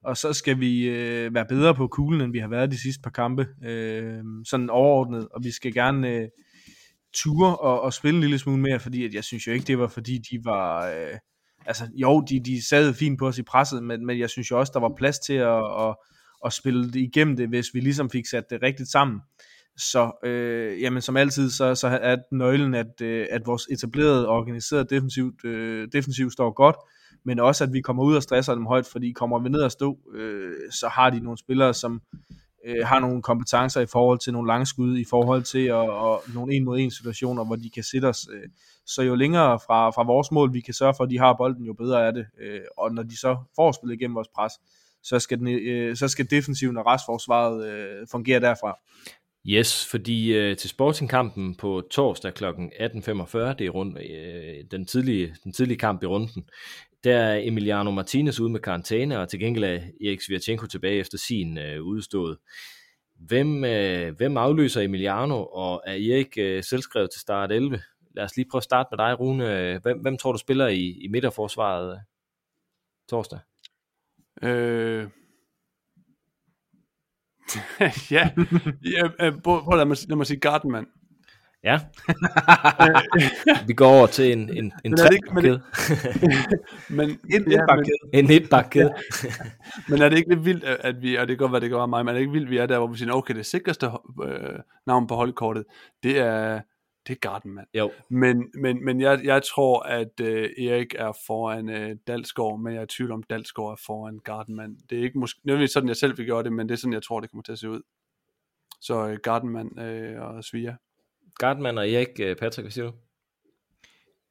Og 0.05 0.17
så 0.17 0.33
skal 0.33 0.61
vi 0.61 0.89
øh, 0.89 1.35
være 1.35 1.47
bedre 1.49 1.75
på 1.75 1.87
kuglen, 1.87 2.21
end 2.21 2.33
vi 2.33 2.39
har 2.39 2.49
været 2.49 2.71
de 2.71 2.83
sidste 2.83 3.03
par 3.03 3.11
kampe. 3.11 3.47
Øh, 3.65 4.23
sådan 4.49 4.71
overordnet. 4.71 5.29
Og 5.29 5.45
vi 5.45 5.51
skal 5.51 5.75
gerne 5.75 6.09
øh, 6.09 6.29
ture 7.15 7.57
og, 7.57 7.81
og 7.81 7.93
spille 7.93 8.17
en 8.17 8.21
lille 8.21 8.39
smule 8.39 8.63
mere, 8.63 8.81
fordi 8.81 9.05
at 9.05 9.15
jeg 9.15 9.25
synes 9.25 9.47
jo 9.47 9.53
ikke, 9.53 9.67
det 9.67 9.79
var 9.79 9.89
fordi, 9.89 10.19
de 10.19 10.45
var... 10.45 10.87
Øh, 10.87 11.19
altså, 11.67 11.89
jo, 11.95 12.21
de, 12.21 12.41
de 12.45 12.69
sad 12.69 12.95
fint 12.95 13.19
på 13.19 13.27
os 13.27 13.39
i 13.39 13.43
presset, 13.43 13.83
men, 13.83 14.07
men 14.07 14.19
jeg 14.19 14.31
synes 14.31 14.51
jo 14.51 14.59
også, 14.59 14.71
der 14.75 14.81
var 14.81 14.95
plads 14.97 15.19
til 15.19 15.33
at, 15.33 15.63
at, 15.81 15.97
at 16.45 16.53
spille 16.53 16.93
det 16.93 17.01
igennem 17.01 17.37
det, 17.37 17.49
hvis 17.49 17.67
vi 17.75 17.81
ligesom 17.81 18.11
fik 18.11 18.27
sat 18.27 18.45
det 18.51 18.63
rigtigt 18.63 18.89
sammen. 18.89 19.21
Så 19.77 20.13
øh, 20.25 20.81
jamen, 20.83 21.03
som 21.03 21.17
altid, 21.17 21.51
så, 21.51 21.75
så 21.75 21.87
er 21.89 22.17
nøglen, 22.31 22.75
at, 22.75 23.01
øh, 23.01 23.27
at 23.31 23.47
vores 23.47 23.67
etablerede, 23.71 24.29
organiserede 24.29 24.85
defensivt, 24.85 25.45
øh, 25.45 25.89
defensiv 25.93 26.31
står 26.31 26.51
godt, 26.51 26.77
men 27.25 27.39
også, 27.39 27.65
at 27.65 27.73
vi 27.73 27.81
kommer 27.81 28.03
ud 28.03 28.17
og 28.17 28.23
stresser 28.23 28.55
dem 28.55 28.67
højt, 28.67 28.87
fordi 28.87 29.13
kommer 29.13 29.39
vi 29.39 29.49
ned 29.49 29.61
og 29.61 29.73
stå, 29.73 29.99
øh, 30.15 30.53
så 30.71 30.89
har 30.89 31.11
de 31.11 31.21
nogle 31.21 31.39
spillere, 31.39 31.75
som 31.75 32.03
øh, 32.67 32.87
har 32.87 33.01
nogle 33.01 33.23
kompetencer 33.23 33.81
i 33.81 33.87
forhold 33.87 34.19
til 34.19 34.33
nogle 34.33 34.49
langskud, 34.49 34.99
i 34.99 35.05
forhold 35.11 35.43
til 35.43 35.67
at, 35.67 35.75
og 35.91 36.23
nogle 36.35 36.55
en 36.55 36.65
mod 36.65 36.79
en 36.79 36.91
situationer, 36.91 37.45
hvor 37.45 37.57
de 37.57 37.71
kan 37.71 37.83
sætte 37.83 38.07
os. 38.07 38.29
Øh, 38.33 38.49
så 38.87 39.03
jo 39.03 39.15
længere 39.15 39.59
fra, 39.67 39.91
fra 39.91 40.03
vores 40.03 40.31
mål, 40.31 40.53
vi 40.53 40.61
kan 40.61 40.75
sørge 40.75 40.95
for, 40.97 41.05
at 41.05 41.11
de 41.11 41.19
har 41.19 41.35
bolden, 41.39 41.65
jo 41.65 41.73
bedre 41.73 42.07
er 42.07 42.11
det. 42.11 42.27
Øh, 42.41 42.61
og 42.77 42.95
når 42.95 43.03
de 43.03 43.21
så 43.21 43.37
får 43.57 43.73
spillet 43.73 43.95
igennem 43.95 44.15
vores 44.15 44.29
pres, 44.35 44.53
så 45.03 45.19
skal, 45.19 45.39
den, 45.39 45.49
øh, 45.49 45.97
så 45.97 46.09
skal 46.09 46.31
defensiven 46.31 46.77
og 46.77 46.87
restforsvaret 46.87 47.67
øh, 47.67 48.07
fungere 48.11 48.41
derfra. 48.41 48.79
Yes, 49.47 49.87
fordi 49.91 50.35
øh, 50.35 50.57
til 50.57 50.71
Sporting-kampen 50.71 51.55
på 51.55 51.83
torsdag 51.91 52.35
kl. 52.35 52.45
18.45, 52.45 52.51
det 52.53 53.61
er 53.61 53.71
rund, 53.71 53.99
øh, 53.99 54.65
den, 54.71 54.87
tidlige, 54.87 55.37
den 55.45 55.53
tidlige 55.53 55.79
kamp 55.79 56.03
i 56.03 56.07
runden, 56.07 56.49
der 57.05 57.19
er 57.19 57.41
Emiliano 57.43 57.91
Martinez 57.91 58.41
ude 58.41 58.51
med 58.51 58.61
karantæne, 58.61 59.21
og 59.21 59.29
til 59.29 59.41
gengæld 59.41 59.65
er 59.65 59.81
Erik 60.07 60.21
Svirchenko 60.21 60.67
tilbage 60.67 60.99
efter 60.99 61.19
sin 61.19 61.59
øh, 61.59 61.83
udstået. 61.83 62.39
Hvem, 63.17 63.65
øh, 63.65 64.17
hvem 64.17 64.37
afløser 64.37 64.81
Emiliano, 64.81 65.45
og 65.45 65.83
er 65.87 65.93
Erik 65.93 66.39
øh, 66.39 66.63
selvskrevet 66.65 67.11
til 67.11 67.21
start 67.21 67.53
11? 67.53 67.83
Lad 68.17 68.25
os 68.25 68.37
lige 68.37 68.47
prøve 68.51 68.61
at 68.61 68.65
starte 68.65 68.89
med 68.91 69.07
dig, 69.07 69.21
Rune. 69.21 69.79
Hvem, 69.83 69.99
hvem 69.99 70.19
tror 70.19 70.33
du 70.33 70.39
spiller 70.39 70.67
i, 70.67 70.99
i 71.01 71.09
midterforsvaret 71.09 71.93
øh, 71.93 71.99
torsdag? 73.09 73.39
Øh... 74.43 75.22
ja, 78.11 78.29
ja 78.85 79.27
øh, 79.27 79.33
prøv, 79.45 79.63
prøv 79.63 79.77
lad, 79.77 79.85
mig, 79.85 79.97
lad 80.09 80.17
mig 80.17 80.27
sige 80.27 80.41
Gardenman. 80.41 80.87
Ja. 81.65 81.79
vi 83.67 83.73
går 83.73 83.87
over 83.87 84.07
til 84.07 84.33
en, 84.33 84.39
en, 84.57 84.73
en 84.85 84.91
Men 84.91 84.93
er 85.01 85.07
det 85.07 85.15
ikke- 85.15 85.35
men- 86.91 87.11
En 87.11 87.19
ja, 87.31 87.39
men, 87.41 87.53
etbakkæde. 87.53 87.97
en 88.13 88.31
etbakkæde. 88.31 88.93
men 89.89 90.03
er 90.03 90.09
det 90.09 90.17
ikke 90.17 90.29
lidt 90.35 90.45
vildt, 90.45 90.65
at 90.65 91.03
vi, 91.03 91.15
og 91.17 91.29
det 91.29 91.29
kan 91.29 91.37
godt 91.37 91.53
være, 91.53 91.61
det 91.61 91.69
kan 91.71 91.79
være 91.79 91.89
mig, 91.89 92.05
men 92.05 92.09
er 92.09 92.13
det 92.13 92.21
ikke 92.21 92.33
vildt, 92.33 92.51
vi 92.51 92.57
er 92.59 92.67
der, 92.67 92.79
hvor 92.79 92.87
vi 92.87 92.99
siger, 92.99 93.13
okay, 93.13 93.35
det 93.35 93.47
sikreste 93.47 93.87
øh, 94.25 94.59
navn 94.87 95.07
på 95.07 95.15
holdkortet, 95.15 95.65
det 96.03 96.19
er, 96.19 96.61
det 97.07 97.15
er 97.15 97.19
Gardenman. 97.21 97.67
Jo, 97.75 97.93
Men, 98.09 98.51
men, 98.55 98.85
men 98.85 99.01
jeg, 99.01 99.21
jeg 99.25 99.43
tror, 99.43 99.81
at 99.81 100.21
øh, 100.21 100.51
Erik 100.59 100.95
er 100.95 101.13
foran 101.27 101.69
øh, 101.69 101.97
Dalsgaard, 102.07 102.61
men 102.61 102.73
jeg 102.73 102.79
er 102.81 102.85
i 102.85 102.87
tvivl 102.87 103.13
om, 103.13 103.23
Dalsgaard 103.23 103.73
er 103.73 103.83
foran 103.87 104.19
Gardenman. 104.19 104.77
Det 104.91 104.99
er 104.99 105.03
ikke 105.03 105.19
måske, 105.19 105.41
nødvendigvis 105.45 105.71
sådan, 105.71 105.89
jeg 105.89 105.97
selv 105.97 106.19
vil 106.19 106.27
gøre 106.27 106.43
det, 106.43 106.53
men 106.53 106.69
det 106.69 106.75
er 106.75 106.79
sådan, 106.79 106.93
jeg 106.93 107.03
tror, 107.03 107.21
det 107.21 107.31
kommer 107.31 107.43
til 107.43 107.53
at 107.53 107.59
se 107.59 107.71
ud. 107.71 107.83
Så 108.81 109.09
øh, 109.09 109.19
Gardenman 109.23 109.79
øh, 109.79 110.23
og 110.23 110.45
Svia. 110.45 110.77
Gardman 111.39 111.79
og 111.79 111.91
Erik, 111.91 112.21
øh, 112.21 112.37
Patrick, 112.37 112.65
hvad 112.65 112.71
siger 112.71 112.85
du? 112.85 112.93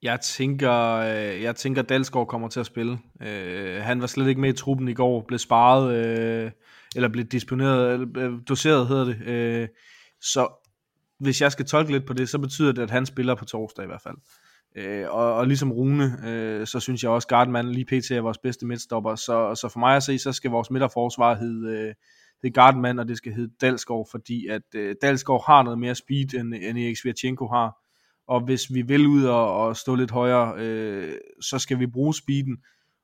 Jeg 0.01 0.21
tænker, 0.21 0.95
øh, 0.95 1.41
jeg 1.41 1.55
tænker 1.55 1.81
Dalsgaard 1.81 2.27
kommer 2.27 2.47
til 2.47 2.59
at 2.59 2.65
spille. 2.65 2.99
Øh, 3.21 3.81
han 3.81 4.01
var 4.01 4.07
slet 4.07 4.27
ikke 4.27 4.41
med 4.41 4.49
i 4.49 4.57
truppen 4.57 4.87
i 4.87 4.93
går, 4.93 5.21
blev 5.21 5.39
sparet, 5.39 5.95
øh, 5.95 6.51
eller 6.95 7.09
blev 7.09 7.25
disponeret, 7.25 7.93
eller, 7.93 8.07
øh, 8.17 8.39
doseret 8.49 8.87
hedder 8.87 9.05
det. 9.05 9.21
Øh, 9.27 9.67
så 10.21 10.60
hvis 11.21 11.41
jeg 11.41 11.51
skal 11.51 11.65
tolke 11.65 11.91
lidt 11.91 12.05
på 12.05 12.13
det, 12.13 12.29
så 12.29 12.39
betyder 12.39 12.71
det, 12.71 12.81
at 12.81 12.91
han 12.91 13.05
spiller 13.05 13.35
på 13.35 13.45
torsdag 13.45 13.83
i 13.83 13.87
hvert 13.87 14.01
fald. 14.01 14.15
Øh, 14.75 15.05
og, 15.09 15.33
og 15.33 15.47
ligesom 15.47 15.71
Rune, 15.71 16.27
øh, 16.27 16.67
så 16.67 16.79
synes 16.79 17.03
jeg 17.03 17.11
også, 17.11 17.27
Gardman 17.27 17.71
lige 17.71 17.85
pt. 17.85 18.11
er 18.11 18.21
vores 18.21 18.37
bedste 18.37 18.65
midtstopper. 18.65 19.15
Så, 19.15 19.55
så 19.55 19.69
for 19.69 19.79
mig 19.79 19.95
at 19.95 20.03
se, 20.03 20.17
så 20.17 20.31
skal 20.31 20.51
vores 20.51 20.71
midterforsvar 20.71 21.35
hedde, 21.35 21.77
øh, 21.77 21.93
hedde 22.43 22.53
Gardman, 22.53 22.99
og 22.99 23.07
det 23.07 23.17
skal 23.17 23.33
hedde 23.33 23.53
Dalsgaard, 23.61 24.07
fordi 24.11 24.47
at 24.47 24.61
øh, 24.75 24.95
Dalsgaard 25.01 25.43
har 25.45 25.63
noget 25.63 25.79
mere 25.79 25.95
speed, 25.95 26.33
end, 26.33 26.53
end 26.53 26.77
Erik 26.77 26.97
Svirchenko 26.97 27.47
har. 27.47 27.77
Og 28.27 28.45
hvis 28.45 28.73
vi 28.73 28.81
vil 28.81 29.07
ud 29.07 29.23
og, 29.23 29.57
og 29.57 29.77
stå 29.77 29.95
lidt 29.95 30.11
højere, 30.11 30.53
øh, 30.57 31.13
så 31.41 31.59
skal 31.59 31.79
vi 31.79 31.87
bruge 31.87 32.13
speeden. 32.15 32.57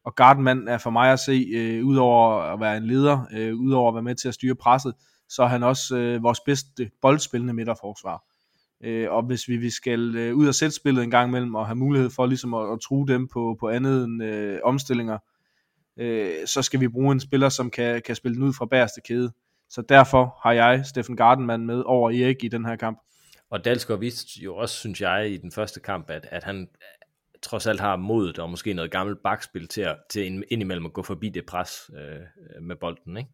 Og 0.06 0.16
Gardman 0.16 0.68
er 0.68 0.78
for 0.78 0.90
mig 0.90 1.12
at 1.12 1.20
se, 1.20 1.48
øh, 1.56 1.86
udover 1.86 2.42
at 2.42 2.60
være 2.60 2.78
en 2.78 2.86
leder, 2.88 3.28
øh, 3.34 3.56
udover 3.56 3.90
at 3.90 3.96
være 3.96 4.04
med 4.04 4.16
til 4.16 4.28
at 4.28 4.34
styre 4.34 4.56
presset, 4.56 4.94
så 5.30 5.44
er 5.44 5.48
han 5.48 5.64
også 5.64 5.98
øh, 5.98 6.24
vores 6.24 6.40
bedste 6.40 6.92
boldspillende 7.02 7.54
midterforsvar. 7.54 8.24
Øh, 8.84 9.12
og 9.12 9.24
hvis 9.24 9.48
vi, 9.48 9.58
vi 9.58 9.70
skal 9.70 10.16
øh, 10.16 10.36
ud 10.36 10.48
og 10.48 10.56
sætte 10.56 10.76
spillet 10.76 11.04
en 11.04 11.12
gang 11.12 11.30
imellem, 11.30 11.56
og 11.56 11.66
have 11.66 11.76
mulighed 11.76 12.10
for 12.10 12.26
ligesom 12.26 12.54
at, 12.54 12.74
at 12.74 12.80
true 12.80 13.08
dem 13.08 13.28
på, 13.28 13.58
på 13.60 13.70
andet 13.70 14.04
end 14.04 14.24
øh, 14.24 14.60
omstillinger, 14.64 15.18
øh, 15.98 16.34
så 16.46 16.62
skal 16.62 16.80
vi 16.80 16.88
bruge 16.88 17.12
en 17.12 17.20
spiller, 17.20 17.50
som 17.50 17.70
kan, 17.70 18.02
kan 18.02 18.16
spille 18.16 18.36
den 18.36 18.44
ud 18.44 18.54
fra 18.54 18.66
bagerste 18.66 19.02
kæde. 19.02 19.32
Så 19.70 19.82
derfor 19.82 20.38
har 20.44 20.52
jeg 20.52 20.86
Steffen 20.86 21.16
Gardenman 21.16 21.66
med 21.66 21.84
over 21.86 22.12
Erik 22.12 22.44
i 22.44 22.48
den 22.48 22.66
her 22.66 22.76
kamp. 22.76 23.00
Og 23.50 23.66
Dalsgaard 23.66 24.00
viste 24.00 24.40
jo 24.40 24.56
også, 24.56 24.76
synes 24.76 25.02
jeg, 25.02 25.32
i 25.32 25.38
den 25.38 25.52
første 25.52 25.80
kamp, 25.80 26.10
at, 26.10 26.28
at 26.32 26.44
han 26.44 26.62
øh, 26.62 27.40
trods 27.42 27.68
alt 27.68 27.80
har 27.80 27.96
modet 27.96 28.40
og 28.40 28.50
måske 28.50 28.74
noget 28.74 28.92
gammelt 28.92 29.24
bakspil 29.24 29.68
til, 29.68 29.82
at, 29.82 29.98
til 30.10 30.26
ind- 30.26 30.44
indimellem 30.50 30.86
at 30.86 30.94
gå 30.94 31.04
forbi 31.04 31.30
det 31.30 31.46
pres 31.46 31.72
øh, 31.94 32.16
øh 32.16 32.64
med 32.64 32.76
bolden. 32.76 33.18
Ikke? 33.18 33.30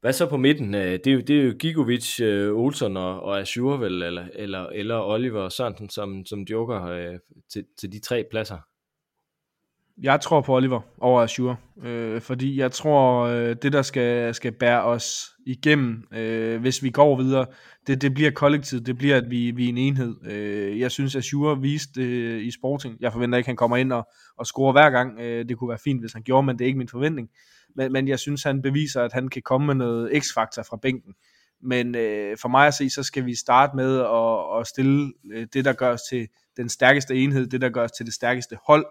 Hvad 0.00 0.12
så 0.12 0.26
på 0.26 0.36
midten? 0.36 0.74
Øh, 0.74 0.92
det 0.92 1.06
er 1.06 1.12
jo, 1.12 1.20
det 1.20 1.40
er 1.40 1.44
jo 1.44 1.54
Gigovic, 1.58 2.20
øh, 2.20 2.52
Olsen 2.54 2.96
og, 2.96 3.22
og 3.22 3.40
Azure 3.40 3.80
vel, 3.80 4.02
eller, 4.02 4.28
eller, 4.34 4.66
eller 4.66 5.00
Oliver 5.00 5.48
Sørensen 5.48 5.90
som, 5.90 6.26
som 6.26 6.40
joker 6.40 6.84
øh, 6.84 7.18
til, 7.52 7.64
til 7.78 7.92
de 7.92 7.98
tre 7.98 8.24
pladser. 8.30 8.58
Jeg 10.02 10.20
tror 10.20 10.40
på 10.40 10.56
Oliver 10.56 10.80
over 10.98 11.22
Azure, 11.22 11.56
øh, 11.84 12.20
fordi 12.20 12.58
jeg 12.58 12.72
tror, 12.72 13.22
øh, 13.22 13.56
det 13.62 13.72
der 13.72 13.82
skal, 13.82 14.34
skal 14.34 14.52
bære 14.52 14.82
os 14.82 15.30
igennem, 15.46 16.04
øh, 16.12 16.60
hvis 16.60 16.82
vi 16.82 16.90
går 16.90 17.16
videre, 17.16 17.46
det, 17.86 18.02
det 18.02 18.14
bliver 18.14 18.30
kollektivt, 18.30 18.86
det 18.86 18.98
bliver, 18.98 19.16
at 19.16 19.30
vi, 19.30 19.50
vi 19.50 19.64
er 19.64 19.68
en 19.68 19.78
enhed. 19.78 20.14
Øh, 20.30 20.80
jeg 20.80 20.90
synes, 20.90 21.16
Azure 21.16 21.60
viste 21.60 22.02
øh, 22.02 22.46
i 22.46 22.50
Sporting, 22.50 22.96
jeg 23.00 23.12
forventer 23.12 23.38
ikke, 23.38 23.46
at 23.46 23.50
han 23.50 23.56
kommer 23.56 23.76
ind 23.76 23.92
og, 23.92 24.08
og 24.38 24.46
scorer 24.46 24.72
hver 24.72 24.90
gang, 24.90 25.20
øh, 25.20 25.48
det 25.48 25.58
kunne 25.58 25.68
være 25.68 25.78
fint, 25.84 26.00
hvis 26.02 26.12
han 26.12 26.22
gjorde, 26.22 26.46
men 26.46 26.58
det 26.58 26.64
er 26.64 26.66
ikke 26.66 26.78
min 26.78 26.88
forventning. 26.88 27.28
Men, 27.76 27.92
men 27.92 28.08
jeg 28.08 28.18
synes, 28.18 28.42
han 28.42 28.62
beviser, 28.62 29.02
at 29.02 29.12
han 29.12 29.28
kan 29.28 29.42
komme 29.42 29.66
med 29.66 29.74
noget 29.74 30.22
x-faktor 30.22 30.62
fra 30.62 30.78
bænken. 30.82 31.14
Men 31.62 31.94
øh, 31.94 32.36
for 32.40 32.48
mig 32.48 32.66
at 32.66 32.74
se, 32.74 32.90
så 32.90 33.02
skal 33.02 33.26
vi 33.26 33.34
starte 33.34 33.76
med 33.76 34.00
at, 34.00 34.60
at 34.60 34.66
stille 34.66 35.12
øh, 35.32 35.46
det, 35.52 35.64
der 35.64 35.72
gør 35.72 35.92
os 35.92 36.00
til 36.10 36.28
den 36.56 36.68
stærkeste 36.68 37.14
enhed, 37.14 37.46
det, 37.46 37.60
der 37.60 37.68
gør 37.68 37.84
os 37.84 37.92
til 37.92 38.06
det 38.06 38.14
stærkeste 38.14 38.56
hold, 38.66 38.86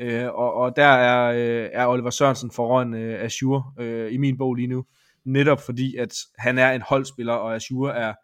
Øh, 0.00 0.26
og, 0.26 0.54
og 0.54 0.76
der 0.76 0.84
er, 0.84 1.32
øh, 1.32 1.70
er 1.72 1.86
Oliver 1.86 2.10
Sørensen 2.10 2.50
foran 2.50 2.94
øh, 2.94 3.24
Azure 3.24 3.64
øh, 3.80 4.12
i 4.12 4.16
min 4.16 4.38
bog 4.38 4.54
lige 4.54 4.66
nu. 4.66 4.84
Netop 5.24 5.60
fordi, 5.60 5.96
at 5.96 6.14
han 6.38 6.58
er 6.58 6.72
en 6.72 6.82
holdspiller, 6.82 7.32
og 7.32 7.54
Azure 7.54 7.96
er 7.96 8.14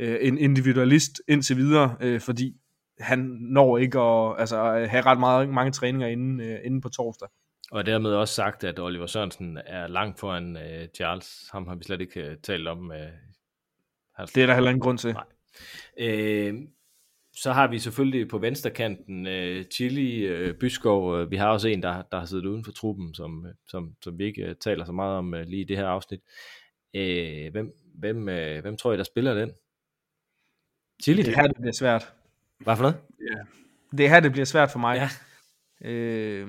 øh, 0.00 0.18
en 0.20 0.38
individualist 0.38 1.22
indtil 1.28 1.56
videre, 1.56 1.96
øh, 2.00 2.20
fordi 2.20 2.56
han 3.00 3.18
når 3.40 3.78
ikke 3.78 3.98
at 4.00 4.40
altså, 4.40 4.86
have 4.90 5.02
ret 5.02 5.20
meget, 5.20 5.48
mange 5.48 5.72
træninger 5.72 6.06
inden, 6.06 6.40
øh, 6.40 6.58
inden 6.64 6.80
på 6.80 6.88
torsdag. 6.88 7.28
Og 7.72 7.86
dermed 7.86 8.10
også 8.10 8.34
sagt, 8.34 8.64
at 8.64 8.78
Oliver 8.78 9.06
Sørensen 9.06 9.58
er 9.66 9.86
langt 9.86 10.20
foran 10.20 10.56
øh, 10.56 10.88
Charles. 10.94 11.48
Ham 11.52 11.66
har 11.66 11.74
vi 11.74 11.84
slet 11.84 12.00
ikke 12.00 12.20
øh, 12.20 12.36
talt 12.36 12.68
om. 12.68 12.92
Øh, 12.92 13.12
Det 14.18 14.42
er 14.42 14.46
der 14.46 14.54
heller 14.54 14.70
ingen 14.70 14.80
grund 14.80 14.98
til. 14.98 15.12
Nej. 15.12 15.24
Øh, 15.98 16.54
så 17.36 17.52
har 17.52 17.68
vi 17.68 17.78
selvfølgelig 17.78 18.28
på 18.28 18.38
venstrekanten 18.38 19.26
øh, 19.26 19.64
Chili, 19.64 20.26
øh, 20.26 20.54
Byskov. 20.54 21.16
Øh, 21.16 21.30
vi 21.30 21.36
har 21.36 21.48
også 21.48 21.68
en, 21.68 21.82
der, 21.82 22.02
der 22.02 22.18
har 22.18 22.26
siddet 22.26 22.46
uden 22.46 22.64
for 22.64 22.72
truppen, 22.72 23.14
som, 23.14 23.46
øh, 23.46 23.54
som, 23.66 23.94
som 24.02 24.18
vi 24.18 24.24
ikke 24.24 24.42
øh, 24.42 24.56
taler 24.56 24.84
så 24.84 24.92
meget 24.92 25.18
om 25.18 25.34
øh, 25.34 25.46
lige 25.46 25.62
i 25.62 25.64
det 25.64 25.76
her 25.76 25.86
afsnit. 25.86 26.20
Øh, 26.94 27.52
hvem, 27.52 27.72
hvem, 27.94 28.28
øh, 28.28 28.60
hvem 28.62 28.76
tror 28.76 28.92
I, 28.92 28.96
der 28.96 29.04
spiller 29.04 29.34
den? 29.34 29.52
Chili? 31.02 31.22
Det 31.22 31.32
er 31.32 31.40
her, 31.40 31.46
det 31.46 31.56
bliver 31.60 31.72
svært. 31.72 32.12
Hvad 32.58 32.76
for 32.76 32.82
noget? 32.82 33.00
Det 33.96 34.06
er 34.06 34.08
her, 34.08 34.20
det 34.20 34.32
bliver 34.32 34.44
svært 34.44 34.70
for 34.70 34.78
mig. 34.78 34.96
Ja. 34.96 35.08
Øh, 35.90 36.48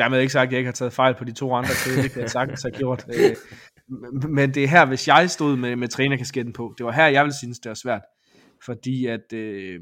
dermed 0.00 0.20
ikke 0.20 0.32
sagt, 0.32 0.46
at 0.46 0.52
jeg 0.52 0.58
ikke 0.58 0.68
har 0.68 0.72
taget 0.72 0.92
fejl 0.92 1.14
på 1.14 1.24
de 1.24 1.32
to 1.32 1.54
andre 1.54 1.70
til, 1.84 2.02
det 2.02 2.12
kan 2.12 2.22
jeg 2.22 2.30
sagtens 2.30 2.62
have 2.62 2.72
gjort. 2.72 3.06
Øh, 3.14 3.36
men 4.28 4.54
det 4.54 4.64
er 4.64 4.68
her, 4.68 4.86
hvis 4.86 5.08
jeg 5.08 5.30
stod 5.30 5.56
med, 5.56 5.76
med 5.76 5.88
trænerkasketten 5.88 6.52
på, 6.52 6.74
det 6.78 6.86
var 6.86 6.92
her, 6.92 7.06
jeg 7.06 7.24
ville 7.24 7.36
synes, 7.36 7.58
det 7.58 7.68
var 7.68 7.74
svært. 7.74 8.02
Fordi 8.64 9.06
at 9.06 9.32
øh, 9.32 9.80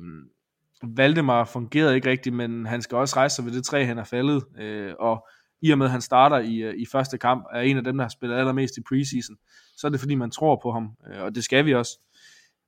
Valdemar 0.83 1.45
fungerede 1.45 1.95
ikke 1.95 2.11
rigtigt, 2.11 2.35
men 2.35 2.67
han 2.67 2.83
skal 2.83 2.97
også 2.97 3.17
rejse 3.17 3.37
sig 3.37 3.45
ved 3.45 3.53
det 3.53 3.65
træ, 3.65 3.85
han 3.85 3.99
er 3.99 4.05
faldet. 4.05 4.45
Øh, 4.59 4.95
og 4.99 5.27
i 5.63 5.71
og 5.71 5.79
med, 5.79 5.87
at 5.87 5.93
han 5.93 6.01
starter 6.01 6.39
i, 6.39 6.57
øh, 6.57 6.75
i 6.77 6.87
første 6.93 7.19
kamp, 7.19 7.47
er 7.53 7.61
en 7.61 7.77
af 7.77 7.85
dem, 7.85 7.97
der 7.97 8.05
har 8.05 8.09
spillet 8.09 8.37
allermest 8.37 8.77
i 8.77 8.83
preseason, 8.89 9.37
så 9.77 9.87
er 9.87 9.91
det 9.91 10.01
fordi, 10.01 10.15
man 10.15 10.31
tror 10.31 10.61
på 10.63 10.73
ham, 10.73 10.91
øh, 11.11 11.23
og 11.23 11.35
det 11.35 11.45
skal 11.45 11.67
vi 11.67 11.75
også. 11.75 12.01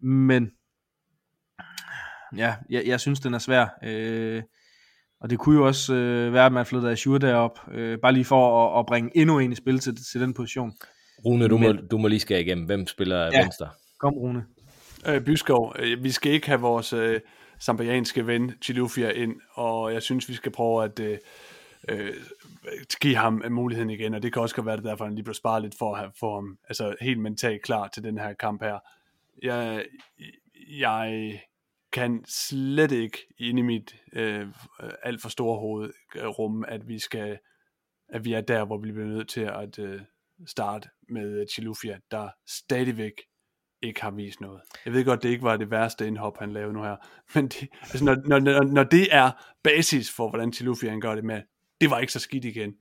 Men 0.01 0.51
ja, 2.37 2.55
jeg, 2.71 2.83
jeg 2.87 3.01
synes, 3.01 3.21
den 3.21 3.35
er 3.35 3.39
svær. 3.39 3.67
Øh, 3.85 4.43
og 5.21 5.31
det 5.31 5.39
kunne 5.39 5.57
jo 5.57 5.67
også 5.67 5.95
øh, 5.95 6.33
være, 6.33 6.47
at 6.47 6.53
man 6.53 6.67
flyttede 6.67 6.93
Azure 6.93 7.19
derop, 7.19 7.59
øh, 7.73 7.99
bare 7.99 8.13
lige 8.13 8.25
for 8.25 8.73
at, 8.75 8.79
at 8.79 8.87
bringe 8.87 9.11
endnu 9.15 9.39
en 9.39 9.53
i 9.53 9.55
spil 9.55 9.79
til, 9.79 9.97
til 10.13 10.21
den 10.21 10.35
position. 10.35 10.73
Rune, 11.25 11.49
du, 11.49 11.59
må, 11.59 11.73
Men- 11.73 11.89
du 11.89 11.99
må 11.99 12.09
lige 12.09 12.21
skære 12.21 12.41
igennem. 12.41 12.67
Hvem 12.67 12.87
spiller 12.87 13.31
ja. 13.33 13.43
Venstre? 13.43 13.69
Kom, 13.99 14.15
Rune. 14.15 14.45
Øh, 15.07 15.21
Byskov, 15.25 15.75
øh, 15.79 16.05
vi 16.05 16.11
skal 16.11 16.33
ikke 16.33 16.47
have 16.47 16.61
vores 16.61 16.93
øh, 16.93 17.21
sambianske 17.59 18.27
ven 18.27 18.53
Chilufia 18.63 19.11
ind, 19.11 19.35
og 19.55 19.93
jeg 19.93 20.03
synes, 20.03 20.29
vi 20.29 20.35
skal 20.35 20.53
prøve 20.53 20.85
at 20.85 21.01
øh, 21.01 21.19
øh, 21.89 22.13
give 23.01 23.17
ham 23.17 23.43
muligheden 23.51 23.91
igen, 23.91 24.15
og 24.15 24.23
det 24.23 24.33
kan 24.33 24.43
også 24.43 24.55
godt 24.55 24.67
være, 24.67 24.77
det 24.77 24.85
er 24.85 24.89
derfor 24.89 25.05
han 25.05 25.15
lige 25.15 25.25
blev 25.25 25.35
sparet 25.35 25.63
lidt 25.63 25.75
for 25.79 25.95
at 25.95 26.11
få 26.21 26.35
ham 26.35 26.59
altså, 26.69 26.95
helt 27.01 27.21
mentalt 27.21 27.63
klar 27.63 27.89
til 27.95 28.03
den 28.05 28.19
her 28.19 28.33
kamp 28.33 28.63
her. 28.63 28.79
Jeg, 29.43 29.85
jeg 30.79 31.41
kan 31.93 32.25
slet 32.29 32.93
ikke 32.93 33.19
inde 33.39 33.61
i 33.61 33.63
mit 33.63 33.97
øh, 34.13 34.47
alt 35.03 35.23
for 35.23 35.29
store 35.29 35.59
hoved 35.59 35.93
rumme, 36.17 36.71
at 36.71 36.89
vi 36.89 36.99
skal 36.99 37.39
at 38.13 38.25
vi 38.25 38.33
er 38.33 38.41
der, 38.41 38.65
hvor 38.65 38.79
vi 38.79 38.93
bliver 38.93 39.09
nødt 39.09 39.29
til 39.29 39.41
at 39.41 39.79
øh, 39.79 40.01
starte 40.47 40.89
med 41.09 41.41
øh, 41.41 41.47
Chilufia, 41.47 41.99
der 42.11 42.29
stadigvæk 42.49 43.13
ikke 43.83 44.03
har 44.03 44.11
vist 44.11 44.41
noget. 44.41 44.61
Jeg 44.85 44.93
ved 44.93 45.05
godt, 45.05 45.23
det 45.23 45.29
ikke 45.29 45.43
var 45.43 45.57
det 45.57 45.71
værste 45.71 46.07
indhop, 46.07 46.39
han 46.39 46.53
lavede 46.53 46.73
nu 46.73 46.83
her, 46.83 46.97
men 47.35 47.49
det, 47.49 47.69
altså, 47.81 48.05
når, 48.05 48.17
når, 48.27 48.39
når, 48.39 48.63
når 48.63 48.85
det 48.85 49.15
er 49.15 49.31
basis 49.63 50.11
for, 50.11 50.29
hvordan 50.29 50.53
Chilufia 50.53 50.99
gør 50.99 51.15
det 51.15 51.25
med, 51.25 51.43
det 51.81 51.91
var 51.91 51.99
ikke 51.99 52.13
så 52.13 52.21
skidt 52.21 52.45
igen, 52.45 52.75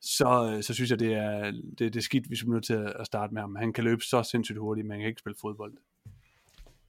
så, 0.00 0.52
øh, 0.56 0.62
så 0.62 0.74
synes 0.74 0.90
jeg, 0.90 0.98
det 0.98 1.14
er, 1.14 1.50
det, 1.50 1.78
det 1.78 1.96
er 1.96 2.00
skidt, 2.00 2.26
hvis 2.26 2.42
vi 2.42 2.46
er 2.46 2.52
nødt 2.52 2.64
til 2.64 2.74
at 2.74 2.92
at 3.00 3.06
starte 3.06 3.34
med 3.34 3.42
ham. 3.42 3.56
Han 3.56 3.72
kan 3.72 3.84
løbe 3.84 4.02
så 4.02 4.22
sindssygt 4.22 4.58
hurtigt, 4.58 4.86
men 4.86 4.90
han 4.90 5.00
kan 5.00 5.08
ikke 5.08 5.20
spille 5.20 5.36
fodbold. 5.40 5.72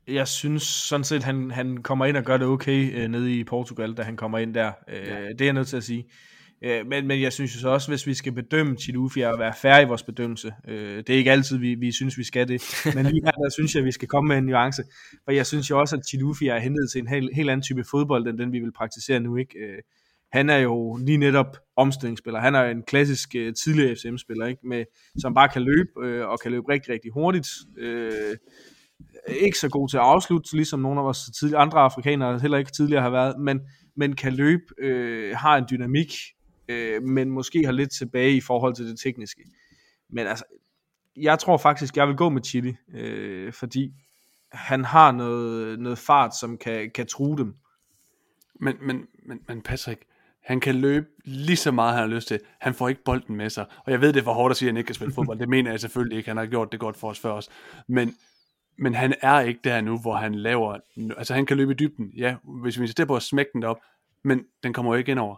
Jeg 0.07 0.27
synes 0.27 0.63
sådan 0.63 1.03
set, 1.03 1.23
han, 1.23 1.51
han 1.51 1.77
kommer 1.77 2.05
ind 2.05 2.17
og 2.17 2.23
gør 2.23 2.37
det 2.37 2.47
okay 2.47 3.03
øh, 3.03 3.07
nede 3.07 3.39
i 3.39 3.43
Portugal, 3.43 3.93
da 3.93 4.03
han 4.03 4.17
kommer 4.17 4.37
ind 4.37 4.53
der. 4.53 4.71
Øh, 4.87 5.07
ja. 5.07 5.27
Det 5.29 5.41
er 5.41 5.45
jeg 5.45 5.53
nødt 5.53 5.67
til 5.67 5.77
at 5.77 5.83
sige. 5.83 6.05
Øh, 6.63 6.87
men, 6.87 7.07
men 7.07 7.21
jeg 7.21 7.33
synes 7.33 7.55
jo 7.55 7.59
så 7.59 7.69
også, 7.69 7.87
hvis 7.87 8.07
vi 8.07 8.13
skal 8.13 8.31
bedømme 8.31 8.75
Chilufia 8.75 9.31
og 9.31 9.39
være 9.39 9.53
færre 9.61 9.81
i 9.81 9.85
vores 9.85 10.03
bedømmelse, 10.03 10.53
øh, 10.67 10.97
det 10.97 11.09
er 11.09 11.17
ikke 11.17 11.31
altid, 11.31 11.57
vi, 11.57 11.75
vi 11.75 11.91
synes, 11.91 12.17
vi 12.17 12.23
skal 12.23 12.47
det, 12.47 12.61
men 12.95 13.05
lige 13.05 13.21
her, 13.25 13.31
der 13.31 13.49
synes 13.49 13.75
jeg, 13.75 13.83
vi 13.85 13.91
skal 13.91 14.07
komme 14.07 14.27
med 14.27 14.37
en 14.37 14.43
nuance, 14.43 14.83
for 15.23 15.31
jeg 15.31 15.45
synes 15.45 15.69
jo 15.69 15.79
også, 15.79 15.95
at 15.95 16.07
Chilufia 16.07 16.55
er 16.55 16.59
hentet 16.59 16.91
til 16.91 17.01
en 17.01 17.07
helt, 17.07 17.35
helt 17.35 17.49
anden 17.49 17.63
type 17.63 17.83
fodbold, 17.91 18.27
end 18.27 18.37
den 18.37 18.51
vi 18.51 18.59
vil 18.59 18.71
praktisere 18.71 19.19
nu, 19.19 19.35
ikke? 19.35 19.59
Øh, 19.59 19.77
han 20.31 20.49
er 20.49 20.57
jo 20.57 20.95
lige 20.95 21.17
netop 21.17 21.57
omstillingsspiller. 21.75 22.39
Han 22.39 22.55
er 22.55 22.63
en 22.63 22.83
klassisk 22.83 23.35
øh, 23.35 23.53
tidligere 23.63 23.95
FCM-spiller, 23.95 24.45
ikke? 24.45 24.67
Med, 24.67 24.85
som 25.21 25.33
bare 25.33 25.49
kan 25.49 25.61
løbe, 25.61 25.89
øh, 26.03 26.27
og 26.27 26.39
kan 26.39 26.51
løbe 26.51 26.69
rigtig, 26.69 26.93
rigtig 26.93 27.11
hurtigt. 27.11 27.47
Øh, 27.77 28.37
ikke 29.27 29.57
så 29.57 29.69
god 29.69 29.89
til 29.89 29.97
at 29.97 30.03
afslutte, 30.03 30.55
ligesom 30.55 30.79
nogle 30.79 30.99
af 30.99 31.05
vores 31.05 31.29
tidligere, 31.39 31.61
andre 31.61 31.79
afrikanere 31.79 32.39
heller 32.39 32.57
ikke 32.57 32.71
tidligere 32.71 33.01
har 33.01 33.09
været, 33.09 33.39
men, 33.39 33.61
men 33.95 34.15
kan 34.15 34.33
løbe, 34.33 34.63
øh, 34.77 35.37
har 35.37 35.57
en 35.57 35.65
dynamik, 35.71 36.13
øh, 36.67 37.03
men 37.03 37.29
måske 37.29 37.65
har 37.65 37.71
lidt 37.71 37.91
tilbage 37.91 38.35
i 38.35 38.41
forhold 38.41 38.75
til 38.75 38.87
det 38.87 38.99
tekniske. 38.99 39.41
Men 40.09 40.27
altså, 40.27 40.45
jeg 41.17 41.39
tror 41.39 41.57
faktisk, 41.57 41.97
jeg 41.97 42.07
vil 42.07 42.15
gå 42.15 42.29
med 42.29 42.41
Chili, 42.43 42.75
øh, 42.93 43.53
fordi 43.53 43.93
han 44.51 44.85
har 44.85 45.11
noget, 45.11 45.79
noget 45.79 45.97
fart, 45.97 46.35
som 46.35 46.57
kan, 46.57 46.91
kan 46.95 47.07
true 47.07 47.37
dem. 47.37 47.55
Men, 48.59 48.75
men, 48.81 49.05
men, 49.25 49.39
men 49.47 49.61
Patrick, 49.61 50.01
han 50.43 50.59
kan 50.59 50.75
løbe 50.75 51.07
lige 51.23 51.57
så 51.57 51.71
meget, 51.71 51.93
han 51.93 52.09
har 52.09 52.15
lyst 52.15 52.27
til. 52.27 52.39
Han 52.59 52.73
får 52.73 52.89
ikke 52.89 53.03
bolden 53.03 53.35
med 53.35 53.49
sig. 53.49 53.65
Og 53.85 53.91
jeg 53.91 54.01
ved, 54.01 54.13
det 54.13 54.19
er 54.19 54.23
for 54.23 54.33
hårdt 54.33 54.51
at 54.51 54.57
sige, 54.57 54.67
at 54.69 54.73
han 54.73 54.77
ikke 54.77 54.87
kan 54.87 54.95
spille 54.95 55.13
fodbold. 55.13 55.39
Det 55.39 55.49
mener 55.49 55.71
jeg 55.71 55.79
selvfølgelig 55.79 56.17
ikke. 56.17 56.29
Han 56.29 56.37
har 56.37 56.45
gjort 56.45 56.71
det 56.71 56.79
godt 56.79 56.97
for 56.97 57.09
os 57.09 57.19
før 57.19 57.31
os. 57.31 57.49
Men, 57.87 58.15
men 58.81 58.95
han 58.95 59.13
er 59.21 59.39
ikke 59.39 59.59
der 59.63 59.81
nu, 59.81 59.97
hvor 59.97 60.15
han 60.15 60.35
laver... 60.35 60.77
Altså, 61.17 61.33
han 61.33 61.45
kan 61.45 61.57
løbe 61.57 61.71
i 61.71 61.75
dybden. 61.75 62.11
Ja, 62.17 62.35
hvis 62.61 62.77
vi 62.77 62.83
insisterer 62.83 63.07
på 63.07 63.15
at 63.15 63.23
smække 63.23 63.51
den 63.53 63.63
op. 63.63 63.77
Men 64.23 64.43
den 64.63 64.73
kommer 64.73 64.91
jo 64.93 64.97
ikke 64.97 65.11
ind 65.11 65.19
over 65.19 65.35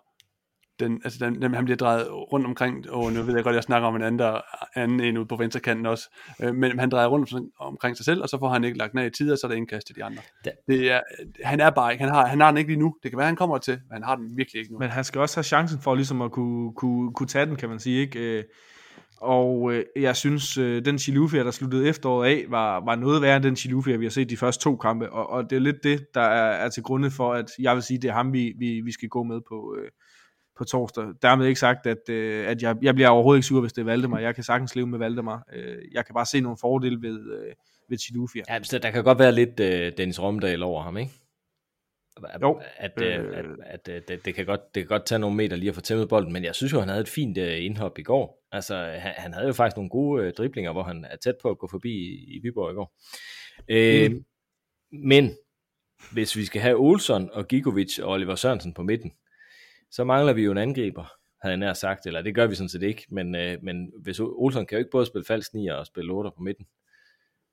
den, 0.80 1.02
altså 1.04 1.26
den, 1.26 1.42
den, 1.42 1.54
han 1.54 1.66
bliver 1.66 1.78
drejet 1.78 2.08
rundt 2.12 2.46
omkring, 2.46 2.90
og 2.90 3.14
nu 3.14 3.22
ved 3.22 3.36
jeg 3.36 3.44
godt, 3.44 3.56
jeg 3.56 3.64
snakker 3.64 3.88
om 3.88 3.96
en 3.96 4.02
anden, 4.02 4.42
anden 4.76 5.00
en 5.00 5.18
ude 5.18 5.26
på 5.26 5.36
venstre 5.36 5.60
kanten 5.60 5.86
også, 5.86 6.10
øh, 6.42 6.56
men 6.56 6.80
han 6.80 6.90
drejer 6.90 7.08
rundt 7.08 7.34
om, 7.34 7.52
omkring 7.60 7.98
sig 7.98 8.06
selv, 8.06 8.22
og 8.22 8.30
så 8.30 8.38
får 8.40 8.50
han 8.50 8.64
ikke 8.64 8.78
lagt 8.78 8.94
ned 8.94 9.06
i 9.06 9.10
tid, 9.10 9.32
og 9.32 9.38
så 9.38 9.48
er 9.48 9.50
der 9.50 9.58
indkast 9.58 9.88
til 9.88 9.96
de 9.96 10.04
andre. 10.04 10.22
Det 10.68 10.92
er, 10.92 11.02
han 11.44 11.60
er 11.60 11.70
bare 11.70 11.92
ikke, 11.92 12.04
han 12.04 12.14
har, 12.14 12.28
han 12.28 12.40
har 12.40 12.52
den 12.52 12.58
ikke 12.58 12.70
lige 12.70 12.80
nu, 12.80 12.96
det 13.04 13.12
kan 13.12 13.18
være, 13.18 13.28
han 13.28 13.36
kommer 13.36 13.58
til, 13.58 13.74
men 13.74 13.94
han 13.94 14.04
har 14.04 14.16
den 14.16 14.38
virkelig 14.38 14.60
ikke 14.60 14.74
nu. 14.74 14.80
Men 14.80 14.90
han 14.90 15.04
skal 15.04 15.22
også 15.22 15.38
have 15.38 15.44
chancen 15.44 15.80
for 15.82 15.96
ligesom 15.96 16.22
at 16.22 16.32
kunne, 16.32 16.74
kunne, 16.74 17.14
kunne 17.14 17.28
tage 17.28 17.46
den, 17.46 17.56
kan 17.56 17.70
man 17.70 17.80
sige, 17.80 18.02
ikke? 18.02 18.44
Og 19.22 19.74
øh, 19.74 19.86
jeg 19.96 20.16
synes, 20.16 20.58
øh, 20.58 20.86
den 20.86 21.00
Chilufia, 21.00 21.44
der 21.44 21.52
sluttede 21.52 21.88
efteråret 21.88 22.30
af, 22.30 22.46
var, 22.50 22.86
var 22.86 22.96
noget 22.96 23.22
værre 23.22 23.36
end 23.36 23.44
den 23.44 23.56
Chilufia, 23.56 23.96
vi 23.96 24.06
har 24.06 24.10
set 24.10 24.30
de 24.30 24.38
første 24.38 24.64
to 24.64 24.76
kampe, 24.76 25.10
og, 25.10 25.30
og 25.30 25.50
det 25.50 25.56
er 25.56 25.60
lidt 25.60 25.84
det, 25.84 26.06
der 26.14 26.22
er, 26.22 26.66
er 26.66 26.70
til 26.70 26.84
grunde 26.84 27.12
for, 27.12 27.34
at 27.34 27.46
jeg 27.60 27.76
vil 27.76 27.84
sige, 27.84 27.98
det 28.02 28.10
er 28.10 28.14
ham, 28.14 28.34
vi, 28.34 28.54
vi, 28.58 28.82
vi 28.82 28.92
skal 28.92 29.10
gå 29.10 29.24
med 29.24 29.42
på, 29.50 29.76
øh, 29.80 29.90
på 30.58 30.64
torsdag. 30.64 31.06
Dermed 31.22 31.46
ikke 31.46 31.60
sagt, 31.60 31.88
at, 31.88 32.10
øh, 32.10 32.48
at 32.48 32.62
jeg, 32.62 32.76
jeg 32.82 32.96
bliver 32.96 33.10
overhovedet 33.10 33.38
ikke 33.38 33.48
sur, 33.48 33.62
hvis 33.62 33.74
det 33.74 33.82
er 33.82 33.86
Valdemar. 33.86 34.20
Jeg 34.20 34.36
kan 34.36 34.44
sagtens 34.44 34.76
leve 34.76 34.88
med 34.88 35.00
Valdemar. 35.00 35.44
Øh, 35.54 35.78
jeg 35.92 36.06
kan 36.06 36.14
bare 36.14 36.26
se 36.26 36.42
nogle 36.42 36.58
fordele 36.62 37.02
ved, 37.02 37.20
øh, 37.20 37.54
ved 37.90 37.98
Chilufia. 37.98 38.42
Ja, 38.50 38.64
så 38.64 38.80
der 38.80 38.92
kan 38.92 39.04
godt 39.04 39.20
være 39.20 39.32
lidt 39.32 39.60
øh, 39.60 39.92
Dennis 39.98 40.22
Romdal 40.22 40.64
over 40.64 40.84
ham, 40.84 40.98
ikke? 40.98 41.12
At, 42.30 42.42
jo. 42.42 42.62
At, 42.78 43.02
øh, 43.02 43.08
at, 43.08 43.16
at, 43.16 43.46
at, 43.66 43.90
at 43.90 44.08
det, 44.08 44.26
det, 44.26 44.36
kan 44.36 44.46
godt, 44.46 44.62
det 44.76 44.84
kan 44.84 44.88
godt 44.88 45.06
tage 45.06 45.20
nogle 45.20 45.36
meter 45.36 45.56
lige 45.56 45.70
at 45.70 45.76
få 45.76 45.82
tæmmet 45.82 46.10
bolden, 46.10 46.34
men 46.34 46.44
jeg 46.44 46.56
synes 46.56 46.74
jo, 46.74 46.80
han 46.80 46.90
havde 46.90 47.02
et 47.02 47.08
fint 47.08 47.38
øh, 47.38 47.66
indhop 47.66 48.00
i 48.00 48.04
går. 48.04 48.44
Altså, 48.52 48.76
han, 48.76 49.14
han 49.18 49.34
havde 49.34 49.48
jo 49.48 49.54
faktisk 49.54 49.78
nogle 49.78 49.90
gode 49.90 50.24
øh, 50.24 50.34
driblinger, 50.34 50.72
hvor 50.72 50.84
han 50.84 51.06
er 51.10 51.16
tæt 51.16 51.36
på 51.42 51.50
at 51.50 51.58
gå 51.58 51.68
forbi 51.68 51.92
i, 51.92 52.36
i 52.36 52.40
Viborg 52.44 52.72
i 52.72 52.76
går. 52.76 52.94
Øh, 53.68 54.12
mm. 54.12 54.26
Men 54.92 55.38
hvis 56.12 56.36
vi 56.36 56.46
skal 56.46 56.62
have 56.62 56.76
Olsson 56.76 57.30
og 57.34 57.48
Gigovic 57.48 58.00
og 58.00 58.12
Oliver 58.12 58.36
Sørensen 58.36 58.74
på 58.74 58.84
midten, 58.84 59.12
så 59.92 60.04
mangler 60.04 60.34
vi 60.34 60.44
jo 60.44 60.52
en 60.52 60.58
angriber, 60.58 61.14
havde 61.42 61.52
jeg 61.52 61.58
nær 61.58 61.74
sagt, 61.74 62.06
eller 62.06 62.22
det 62.22 62.36
gør 62.36 62.48
vi 62.48 62.56
sådan 62.56 62.70
set 62.70 62.84
ikke, 62.84 63.06
men, 63.10 63.36
øh, 63.36 63.58
men 63.64 63.92
hvis 64.04 64.20
Olsen 64.20 64.66
kan 64.66 64.76
jo 64.76 64.80
ikke 64.80 64.92
både 64.92 65.06
spille 65.06 65.26
falsk 65.26 65.54
9 65.54 65.68
og 65.68 65.86
spille 65.86 66.14
8 66.14 66.32
på 66.38 66.44
midten. 66.44 66.66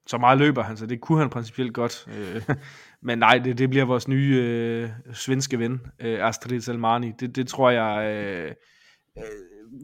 Så 0.06 0.18
meget 0.18 0.38
løber 0.38 0.62
han, 0.62 0.76
så 0.76 0.86
det 0.86 1.00
kunne 1.00 1.18
han 1.18 1.30
principielt 1.30 1.74
godt. 1.74 2.06
Øh, 2.08 2.56
men 3.02 3.18
nej, 3.18 3.38
det, 3.38 3.58
det 3.58 3.70
bliver 3.70 3.84
vores 3.84 4.08
nye 4.08 4.36
øh, 4.42 4.90
svenske 5.12 5.58
ven, 5.58 5.80
øh, 6.00 6.28
Astrid 6.28 6.60
Salmani. 6.60 7.12
Det, 7.20 7.36
det 7.36 7.48
tror 7.48 7.70
jeg... 7.70 8.16
Øh, 8.16 8.54
øh, 9.18 9.24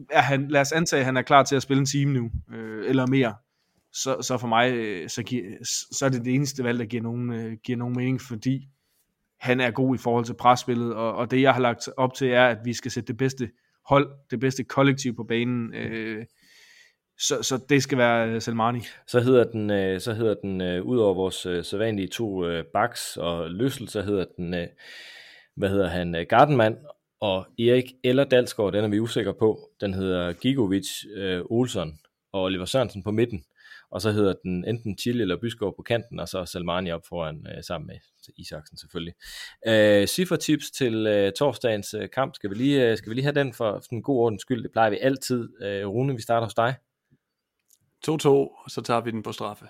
er 0.09 0.21
han, 0.21 0.47
lad 0.47 0.61
os 0.61 0.71
antage, 0.71 0.99
at 0.99 1.05
han 1.05 1.17
er 1.17 1.21
klar 1.21 1.43
til 1.43 1.55
at 1.55 1.61
spille 1.61 1.79
en 1.79 1.85
time 1.85 2.13
nu, 2.13 2.31
øh, 2.53 2.89
eller 2.89 3.07
mere. 3.07 3.35
Så, 3.93 4.21
så 4.21 4.37
for 4.37 4.47
mig, 4.47 4.73
øh, 4.73 5.09
så, 5.09 5.23
giver, 5.23 5.43
så 5.91 6.05
er 6.05 6.09
det 6.09 6.25
det 6.25 6.35
eneste 6.35 6.63
valg, 6.63 6.79
der 6.79 6.85
giver 6.85 7.03
nogen, 7.03 7.33
øh, 7.33 7.57
giver 7.63 7.77
nogen 7.77 7.95
mening, 7.95 8.21
fordi 8.21 8.67
han 9.39 9.59
er 9.59 9.71
god 9.71 9.95
i 9.95 9.97
forhold 9.97 10.25
til 10.25 10.33
presspillet, 10.33 10.93
og, 10.93 11.15
og 11.15 11.31
det 11.31 11.41
jeg 11.41 11.53
har 11.53 11.61
lagt 11.61 11.89
op 11.97 12.13
til 12.13 12.27
er, 12.27 12.47
at 12.47 12.57
vi 12.65 12.73
skal 12.73 12.91
sætte 12.91 13.07
det 13.07 13.17
bedste 13.17 13.49
hold, 13.85 14.09
det 14.31 14.39
bedste 14.39 14.63
kollektiv 14.63 15.15
på 15.15 15.23
banen, 15.23 15.73
øh, 15.73 16.25
så, 17.19 17.43
så 17.43 17.59
det 17.69 17.83
skal 17.83 17.97
være 17.97 18.29
øh, 18.29 18.41
Selmani. 18.41 18.79
Så 19.07 19.19
hedder 19.19 19.43
den, 19.43 19.69
øh, 19.71 20.01
så 20.01 20.13
hedder 20.13 20.33
den 20.33 20.61
øh, 20.61 20.83
ud 20.83 20.97
over 20.97 21.13
vores 21.13 21.45
øh, 21.45 21.63
sædvanlige 21.63 22.07
to 22.07 22.45
øh, 22.45 22.65
baks 22.73 23.17
og 23.17 23.51
løssel, 23.51 23.89
så 23.89 24.01
hedder 24.01 24.25
den, 24.37 24.53
øh, 24.53 24.67
hvad 25.55 25.69
hedder 25.69 25.87
han, 25.87 26.15
øh, 26.15 26.25
Gardenman 26.29 26.77
og 27.21 27.45
Erik 27.59 27.93
eller 28.03 28.23
Dalsgaard, 28.23 28.73
den 28.73 28.83
er 28.83 28.87
vi 28.87 28.99
usikre 28.99 29.33
på. 29.33 29.59
Den 29.81 29.93
hedder 29.93 30.33
Gigovic, 30.33 30.87
øh, 31.15 31.41
Olsson 31.49 31.99
og 32.33 32.43
Oliver 32.43 32.65
Sørensen 32.65 33.03
på 33.03 33.11
midten 33.11 33.43
og 33.91 34.01
så 34.01 34.11
hedder 34.11 34.33
den 34.43 34.65
enten 34.67 34.97
Chile 34.97 35.21
eller 35.21 35.37
Byskov 35.41 35.75
på 35.75 35.81
kanten, 35.81 36.19
og 36.19 36.27
så 36.27 36.45
Salmani 36.45 36.91
op 36.91 37.05
foran 37.09 37.47
øh, 37.49 37.63
sammen 37.63 37.87
med 37.87 37.95
Isaksen 38.37 38.77
selvfølgelig. 38.77 39.13
Øh, 39.67 40.07
Cifre-tips 40.07 40.71
til 40.71 41.07
øh, 41.07 41.31
torsdagens 41.31 41.93
øh, 41.93 42.09
kamp, 42.09 42.35
skal 42.35 42.49
vi, 42.49 42.55
lige, 42.55 42.89
øh, 42.89 42.97
skal 42.97 43.09
vi 43.09 43.15
lige 43.15 43.23
have 43.23 43.35
den 43.35 43.53
for, 43.53 43.71
for 43.71 43.95
en 43.95 44.03
god 44.03 44.19
ordens 44.19 44.41
skyld, 44.41 44.63
det 44.63 44.71
plejer 44.71 44.89
vi 44.89 44.97
altid. 45.01 45.49
Øh, 45.61 45.87
Rune, 45.87 46.15
vi 46.15 46.21
starter 46.21 46.45
hos 46.45 46.53
dig. 46.53 46.75
2-2, 48.09 48.27
og 48.27 48.63
så 48.67 48.81
tager 48.81 49.01
vi 49.01 49.11
den 49.11 49.23
på 49.23 49.31
straffe. 49.31 49.65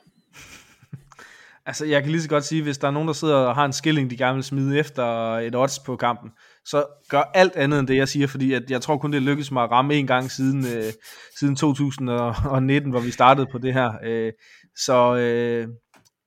altså, 1.66 1.86
jeg 1.86 2.02
kan 2.02 2.12
lige 2.12 2.22
så 2.22 2.30
godt 2.30 2.44
sige, 2.44 2.64
hvis 2.64 2.78
der 2.78 2.88
er 2.88 2.92
nogen, 2.92 3.08
der 3.08 3.14
sidder 3.14 3.36
og 3.36 3.56
har 3.56 3.66
en 3.66 3.74
skilling, 3.74 4.10
de 4.10 4.18
gerne 4.18 4.36
vil 4.36 4.44
smide 4.44 4.80
efter 4.80 5.36
et 5.38 5.56
odds 5.56 5.80
på 5.80 5.96
kampen, 5.96 6.32
så 6.66 6.86
gør 7.10 7.22
alt 7.34 7.56
andet 7.56 7.80
end 7.80 7.88
det, 7.88 7.96
jeg 7.96 8.08
siger, 8.08 8.28
fordi 8.28 8.54
at 8.54 8.72
jeg 8.72 8.82
tror 8.82 8.98
kun, 8.98 9.14
det 9.14 9.22
lykkedes 9.22 9.52
mig 9.52 9.64
at 9.64 9.72
ramme 9.72 9.96
en 9.96 10.08
gang 10.08 10.32
siden, 10.32 10.66
øh, 10.66 10.94
siden 11.40 11.56
2019, 11.56 12.92
hvor 12.92 13.00
vi 13.00 13.12
startede 13.12 13.48
på 13.52 13.58
det 13.58 13.74
her. 13.74 13.92
Øh, 14.04 14.32
så 14.76 15.16
øh, 15.16 15.68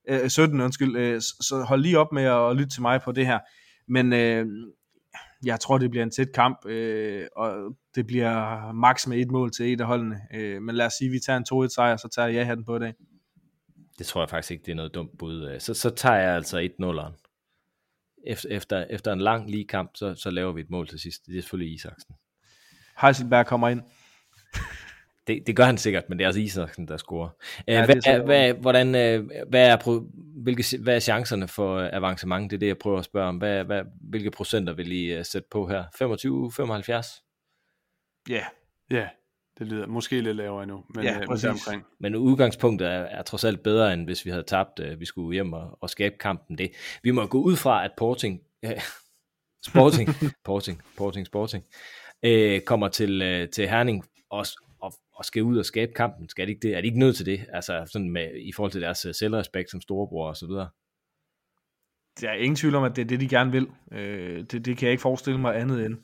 øh, 0.09 0.29
17, 0.29 0.61
undskyld. 0.61 0.97
Øh, 0.97 1.21
så 1.21 1.65
hold 1.67 1.81
lige 1.81 1.99
op 1.99 2.11
med 2.11 2.23
at 2.23 2.55
lytte 2.55 2.69
til 2.69 2.81
mig 2.81 3.01
på 3.01 3.11
det 3.11 3.25
her. 3.25 3.39
Men 3.87 4.13
øh, 4.13 4.45
jeg 5.45 5.59
tror, 5.59 5.77
det 5.77 5.89
bliver 5.89 6.03
en 6.03 6.11
tæt 6.11 6.33
kamp, 6.33 6.65
øh, 6.65 7.27
og 7.35 7.75
det 7.95 8.07
bliver 8.07 8.71
max 8.71 9.07
med 9.07 9.17
et 9.17 9.31
mål 9.31 9.51
til 9.51 9.73
et 9.73 9.81
af 9.81 9.87
holdene. 9.87 10.21
Øh, 10.33 10.61
men 10.61 10.75
lad 10.75 10.85
os 10.85 10.93
sige, 10.93 11.07
at 11.07 11.11
vi 11.11 11.19
tager 11.19 11.37
en 11.37 11.65
2-1 11.65 11.67
sejr, 11.67 11.97
så 11.97 12.07
tager 12.15 12.27
jeg 12.27 12.57
den 12.57 12.65
på 12.65 12.75
i 12.75 12.79
dag. 12.79 12.93
Det 13.99 14.05
tror 14.05 14.21
jeg 14.21 14.29
faktisk 14.29 14.51
ikke, 14.51 14.65
det 14.65 14.71
er 14.71 14.75
noget 14.75 14.93
dumt 14.93 15.17
bud. 15.17 15.59
Så, 15.59 15.73
så 15.73 15.89
tager 15.89 16.15
jeg 16.15 16.35
altså 16.35 16.69
1-0'eren 16.81 17.21
efter, 18.23 18.49
efter, 18.49 18.85
efter 18.89 19.13
en 19.13 19.21
lang 19.21 19.49
lige 19.49 19.67
kamp, 19.67 19.91
så, 19.95 20.15
så 20.15 20.29
laver 20.29 20.51
vi 20.51 20.61
et 20.61 20.69
mål 20.69 20.87
til 20.87 20.99
sidst. 20.99 21.25
Det 21.25 21.37
er 21.37 21.41
selvfølgelig 21.41 21.73
Isaksen. 21.73 22.15
Heiselberg 23.01 23.45
kommer 23.45 23.69
ind. 23.69 23.81
Det, 25.35 25.47
det 25.47 25.55
gør 25.55 25.63
han 25.63 25.77
sikkert, 25.77 26.03
men 26.09 26.17
det 26.17 26.23
er 26.23 26.27
altså 26.27 26.41
Isaksen, 26.41 26.87
der 26.87 26.97
scorer. 26.97 27.29
Ja, 27.67 27.85
hvad, 27.85 27.95
er, 28.05 28.23
hvad, 28.23 28.53
hvordan, 28.53 28.95
øh, 28.95 29.29
hvad, 29.49 29.67
er, 29.67 29.99
hvilke, 30.43 30.63
hvad 30.83 30.95
er 30.95 30.99
chancerne 30.99 31.47
for 31.47 31.89
avancement? 31.93 32.51
Det 32.51 32.57
er 32.57 32.59
det, 32.59 32.67
jeg 32.67 32.77
prøver 32.77 32.99
at 32.99 33.05
spørge 33.05 33.27
om. 33.27 33.37
Hvad, 33.37 33.63
hvad, 33.63 33.83
hvilke 34.09 34.31
procenter 34.31 34.73
vil 34.73 34.91
I 34.91 35.05
øh, 35.13 35.25
sætte 35.25 35.47
på 35.51 35.67
her? 35.67 35.83
25, 35.97 36.51
75? 36.51 37.07
Ja. 38.29 38.33
Yeah. 38.33 38.43
Ja. 38.91 38.95
Yeah. 38.95 39.07
Det 39.59 39.67
lyder 39.67 39.87
måske 39.87 40.21
lidt 40.21 40.37
lavere 40.37 40.63
endnu, 40.63 40.83
men, 40.95 41.03
ja, 41.03 41.13
øh, 41.13 41.29
men 41.29 41.49
omkring. 41.49 41.83
Men 41.99 42.15
udgangspunktet 42.15 42.87
er, 42.87 42.99
er 42.99 43.21
trods 43.23 43.43
alt 43.43 43.63
bedre, 43.63 43.93
end 43.93 44.05
hvis 44.05 44.25
vi 44.25 44.29
havde 44.29 44.43
tabt. 44.43 44.79
Øh, 44.79 44.99
vi 44.99 45.05
skulle 45.05 45.33
hjem 45.33 45.53
og, 45.53 45.77
og 45.81 45.89
skabe 45.89 46.15
kampen. 46.19 46.57
Det. 46.57 46.71
Vi 47.03 47.11
må 47.11 47.25
gå 47.25 47.41
ud 47.41 47.55
fra, 47.55 47.85
at 47.85 47.91
Porting, 47.97 48.41
øh, 48.65 48.81
Sporting, 49.65 50.09
Porting, 50.45 50.81
Porting, 50.97 51.27
Sporting, 51.27 51.63
øh, 52.23 52.61
kommer 52.61 52.87
til, 52.87 53.21
øh, 53.21 53.49
til 53.49 53.69
Herning 53.69 54.05
og, 54.29 54.45
og, 54.81 54.93
og 55.15 55.25
skal 55.25 55.43
ud 55.43 55.57
og 55.57 55.65
skabe 55.65 55.93
kampen. 55.93 56.29
Skal 56.29 56.47
de 56.47 56.51
ikke 56.51 56.67
det? 56.67 56.77
Er 56.77 56.81
de 56.81 56.87
ikke 56.87 56.99
nødt 56.99 57.15
til 57.15 57.25
det? 57.25 57.45
Altså 57.53 57.85
sådan 57.91 58.09
med, 58.09 58.35
i 58.35 58.51
forhold 58.53 58.71
til 58.71 58.81
deres 58.81 59.05
øh, 59.05 59.13
selvrespekt 59.13 59.71
som 59.71 59.81
storebror 59.81 60.27
og 60.27 60.37
så 60.37 60.47
videre. 60.47 60.69
Der 62.21 62.29
er 62.29 62.33
ingen 62.33 62.55
tvivl 62.55 62.75
om, 62.75 62.83
at 62.83 62.95
det 62.95 63.01
er 63.01 63.05
det, 63.05 63.19
de 63.19 63.29
gerne 63.29 63.51
vil. 63.51 63.67
Øh, 63.91 64.43
det, 64.43 64.65
det 64.65 64.77
kan 64.77 64.85
jeg 64.85 64.91
ikke 64.91 65.01
forestille 65.01 65.39
mig 65.39 65.59
andet 65.59 65.85
end. 65.85 65.97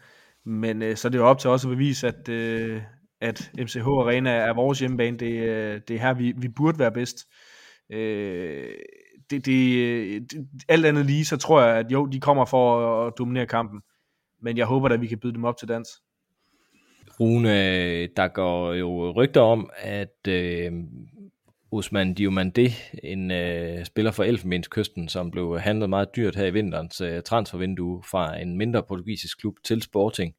Men 0.46 0.82
øh, 0.82 0.96
så 0.96 1.08
er 1.08 1.10
det 1.10 1.18
jo 1.18 1.28
op 1.28 1.40
til 1.40 1.50
os 1.50 1.66
at 1.66 1.70
bevise, 1.70 2.08
at, 2.08 2.30
øh, 2.30 2.82
at 3.22 3.52
MCH 3.58 3.88
Arena 3.88 4.32
er 4.32 4.54
vores 4.54 4.80
hjemmebane. 4.80 5.18
Det, 5.18 5.32
øh, 5.32 5.82
det 5.88 5.96
er 5.96 6.00
her, 6.00 6.14
vi, 6.14 6.34
vi 6.38 6.48
burde 6.48 6.80
være 6.80 6.92
bedst. 6.92 7.18
Øh, 7.92 8.74
det, 9.30 9.46
det, 9.46 10.32
det, 10.32 10.48
alt 10.68 10.86
andet 10.86 11.06
lige, 11.06 11.26
så 11.26 11.38
tror 11.38 11.62
jeg, 11.62 11.78
at 11.78 11.92
jo, 11.92 12.06
de 12.06 12.20
kommer 12.20 12.46
for 12.46 12.82
at 13.08 13.14
dominere 13.18 13.46
kampen. 13.46 13.82
Men 14.42 14.58
jeg 14.58 14.66
håber 14.66 14.90
at 14.90 15.02
vi 15.02 15.08
kan 15.08 15.20
byde 15.20 15.34
dem 15.34 15.46
op 15.46 15.58
til 15.58 15.68
dans. 15.68 15.90
Rune, 17.20 18.08
der 18.08 18.28
går 18.28 18.74
jo 18.74 19.12
rygter 19.12 19.42
om, 19.42 19.70
at 19.78 20.28
øh, 20.28 20.72
Osman 21.72 22.14
Diomande, 22.14 22.70
en 23.04 23.32
øh, 23.32 23.86
spiller 23.86 24.12
for 24.12 24.24
Elfenbenskysten, 24.24 25.10
som 25.10 25.32
blev 25.32 25.60
handlet 25.60 25.90
meget 25.90 26.16
dyrt 26.16 26.36
her 26.36 26.46
i 26.46 26.54
vinterens 26.54 27.02
øh, 27.02 27.24
transfervindue 27.24 28.04
fra 28.04 28.40
en 28.40 28.58
mindre 28.58 28.84
portugisisk 28.84 29.40
klub 29.40 29.56
til 29.66 29.82
Sporting, 29.82 30.36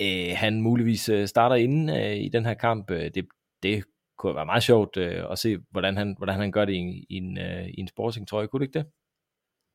øh, 0.00 0.32
han 0.36 0.60
muligvis 0.60 1.08
øh, 1.08 1.28
starter 1.28 1.56
inde 1.56 2.00
øh, 2.00 2.16
i 2.16 2.28
den 2.28 2.44
her 2.44 2.54
kamp. 2.54 2.90
Øh, 2.90 3.10
det, 3.14 3.26
det 3.62 3.84
kunne 4.18 4.34
være 4.34 4.46
meget 4.46 4.62
sjovt 4.62 4.96
øh, 4.96 5.24
at 5.30 5.38
se, 5.38 5.58
hvordan 5.70 5.96
han, 5.96 6.14
hvordan 6.18 6.40
han 6.40 6.52
gør 6.52 6.64
det 6.64 6.72
i, 6.72 7.06
i 7.10 7.16
en, 7.16 7.38
øh, 7.38 7.66
i 7.68 7.80
en 7.80 7.88
sporting-trøje. 7.88 8.46
Kunne 8.46 8.60
det 8.60 8.66
ikke 8.66 8.78
det? 8.78 8.86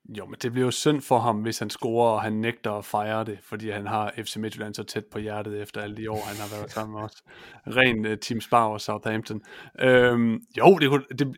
Jo, 0.10 0.26
men 0.26 0.36
det 0.42 0.52
bliver 0.52 0.66
jo 0.66 0.72
synd 0.72 1.02
for 1.02 1.20
ham, 1.20 1.42
hvis 1.42 1.60
han 1.60 1.70
scorer, 1.70 2.12
og 2.12 2.22
han 2.22 2.34
nægter 2.34 2.72
at 2.72 2.86
fejre 2.86 3.24
det, 3.24 3.40
fordi 3.44 3.70
han 3.70 3.88
har 3.88 4.14
FC 4.18 4.36
Midtjylland 4.36 4.74
så 4.74 4.84
tæt 4.84 5.06
på 5.06 5.20
hjertet 5.20 5.62
efter 5.62 5.82
alle 5.82 5.98
de 5.98 6.12
år, 6.12 6.22
han 6.26 6.36
har 6.36 6.58
været 6.58 6.72
sammen 6.72 6.96
med 6.96 7.04
os. 7.04 7.24
Ren 7.68 8.06
uh, 8.06 8.12
øh, 8.12 8.18
Team 8.18 8.42
Spar 8.42 8.66
og 8.68 8.82
Southampton. 8.82 9.42
Øhm, 9.80 10.42
jo, 10.58 10.78
det 10.78 10.90
kunne, 10.90 11.04
det, 11.20 11.38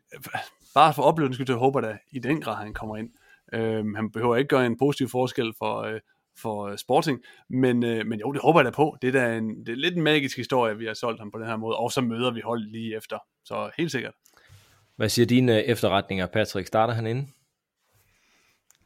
bare 0.74 0.94
for 0.94 1.04
oplevelsen 1.04 1.34
skyld, 1.34 1.50
jeg 1.50 1.58
håber 1.58 1.82
da 1.82 1.98
i 2.12 2.20
den 2.20 2.42
grad, 2.42 2.56
han 2.56 2.74
kommer 2.74 2.98
ind. 2.98 3.10
Øhm, 3.54 3.96
han 3.96 4.12
behøver 4.12 4.36
ikke 4.36 4.48
gøre 4.48 4.66
en 4.66 4.78
positiv 4.78 5.10
forskel 5.10 5.54
for, 5.58 5.82
øh, 5.82 6.00
for 6.42 6.68
øh, 6.68 6.78
Sporting, 6.78 7.20
men, 7.50 7.84
øh, 7.84 8.06
men 8.06 8.20
jo, 8.20 8.32
det 8.32 8.42
håber 8.42 8.60
jeg 8.60 8.66
da 8.66 8.72
på. 8.72 8.98
Det 9.02 9.08
er 9.08 9.12
da 9.12 9.38
en, 9.38 9.66
det 9.66 9.70
er 9.70 9.76
lidt 9.76 9.96
en 9.96 10.04
magisk 10.04 10.38
historie, 10.38 10.78
vi 10.78 10.86
har 10.86 10.94
solgt 10.94 11.20
ham 11.20 11.32
på 11.32 11.40
den 11.40 11.48
her 11.48 11.58
måde, 11.58 11.78
og 11.78 11.92
så 11.92 12.02
møder 12.02 12.32
vi 12.32 12.42
hold 12.42 12.72
lige 12.72 12.98
efter. 12.98 13.18
Så 13.46 13.70
helt 13.78 13.92
sikkert. 13.92 14.14
Hvad 14.96 15.10
siger 15.10 15.26
dine 15.26 15.58
øh, 15.58 15.64
efterretninger, 15.64 16.26
Patrick? 16.26 16.68
Starter 16.68 16.94
han 16.94 17.08
inde? 17.08 17.28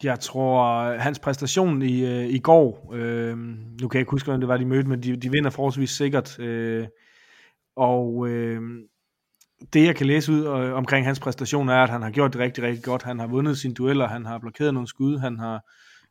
Jeg 0.04 0.20
tror, 0.20 0.94
hans 0.98 1.20
præstation 1.20 1.82
i, 1.82 2.06
øh, 2.06 2.26
i 2.26 2.40
går, 2.40 2.92
øh, 2.94 3.38
nu 3.38 3.88
kan 3.88 3.90
jeg 3.94 4.00
ikke 4.02 4.12
huske, 4.12 4.26
hvordan 4.26 4.42
det 4.42 4.48
var, 4.48 4.58
de 4.58 4.66
mødte, 4.66 4.90
men 4.90 5.04
de, 5.04 5.16
de 5.16 5.32
vinder 5.32 5.50
forholdsvis 5.50 5.90
sikkert. 5.90 6.40
Øh, 6.40 6.88
og 7.76 8.28
øh, 8.28 8.62
det, 9.74 9.86
jeg 9.86 9.96
kan 9.96 10.08
læse 10.08 10.32
ud 10.32 10.46
øh, 10.46 10.74
omkring 10.74 11.06
hans 11.06 11.20
præstation, 11.20 11.70
er, 11.70 11.84
at 11.84 11.90
han 11.90 12.02
har 12.02 12.12
gjort 12.12 12.34
det 12.34 12.42
rigtig, 12.42 12.64
rigtig 12.64 12.84
godt. 12.84 13.04
Han 13.04 13.20
har 13.20 13.28
vundet 13.28 13.58
sine 13.58 13.74
dueller, 13.74 14.08
han 14.08 14.26
har 14.26 14.40
blokeret 14.40 14.74
nogle 14.74 14.88
skud, 14.88 15.18
han 15.18 15.40
har 15.40 15.62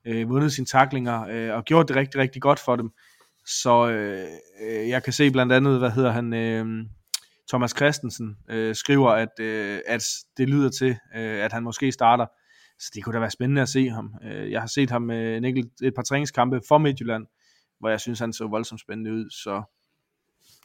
øh, 0.05 0.29
vundet 0.29 0.53
sine 0.53 0.67
taklinger 0.67 1.27
øh, 1.31 1.57
og 1.57 1.65
gjort 1.65 1.89
det 1.89 1.97
rigtig, 1.97 2.21
rigtig 2.21 2.43
godt 2.43 2.59
for 2.59 2.77
dem. 2.77 2.91
Så 3.47 3.91
øh, 3.91 4.27
øh, 4.63 4.89
jeg 4.89 5.03
kan 5.03 5.13
se 5.13 5.31
blandt 5.31 5.53
andet, 5.53 5.79
hvad 5.79 5.91
hedder 5.91 6.11
han, 6.11 6.35
øh, 6.35 6.67
Thomas 7.49 7.71
Christensen 7.77 8.37
øh, 8.51 8.75
skriver, 8.75 9.11
at, 9.11 9.41
øh, 9.41 9.79
at 9.87 10.05
det 10.37 10.49
lyder 10.49 10.71
til, 10.71 10.97
øh, 11.17 11.45
at 11.45 11.53
han 11.53 11.63
måske 11.63 11.93
starter. 11.93 12.27
Så 12.81 12.91
det 12.95 13.05
kunne 13.05 13.15
da 13.15 13.19
være 13.19 13.31
spændende 13.31 13.63
at 13.63 13.69
se 13.69 13.89
ham. 13.89 14.15
Øh, 14.25 14.51
jeg 14.51 14.61
har 14.61 14.67
set 14.67 14.91
ham 14.91 15.11
øh, 15.11 15.37
en 15.37 15.45
enkelt, 15.45 15.73
et 15.83 15.95
par 15.95 16.03
træningskampe 16.03 16.61
for 16.69 16.79
Midtjylland, 16.79 17.27
hvor 17.81 17.89
jeg 17.89 18.01
synes, 18.01 18.19
han 18.19 18.33
så 18.33 18.47
voldsomt 18.47 18.81
spændende 18.81 19.13
ud. 19.13 19.31
Så 19.31 19.63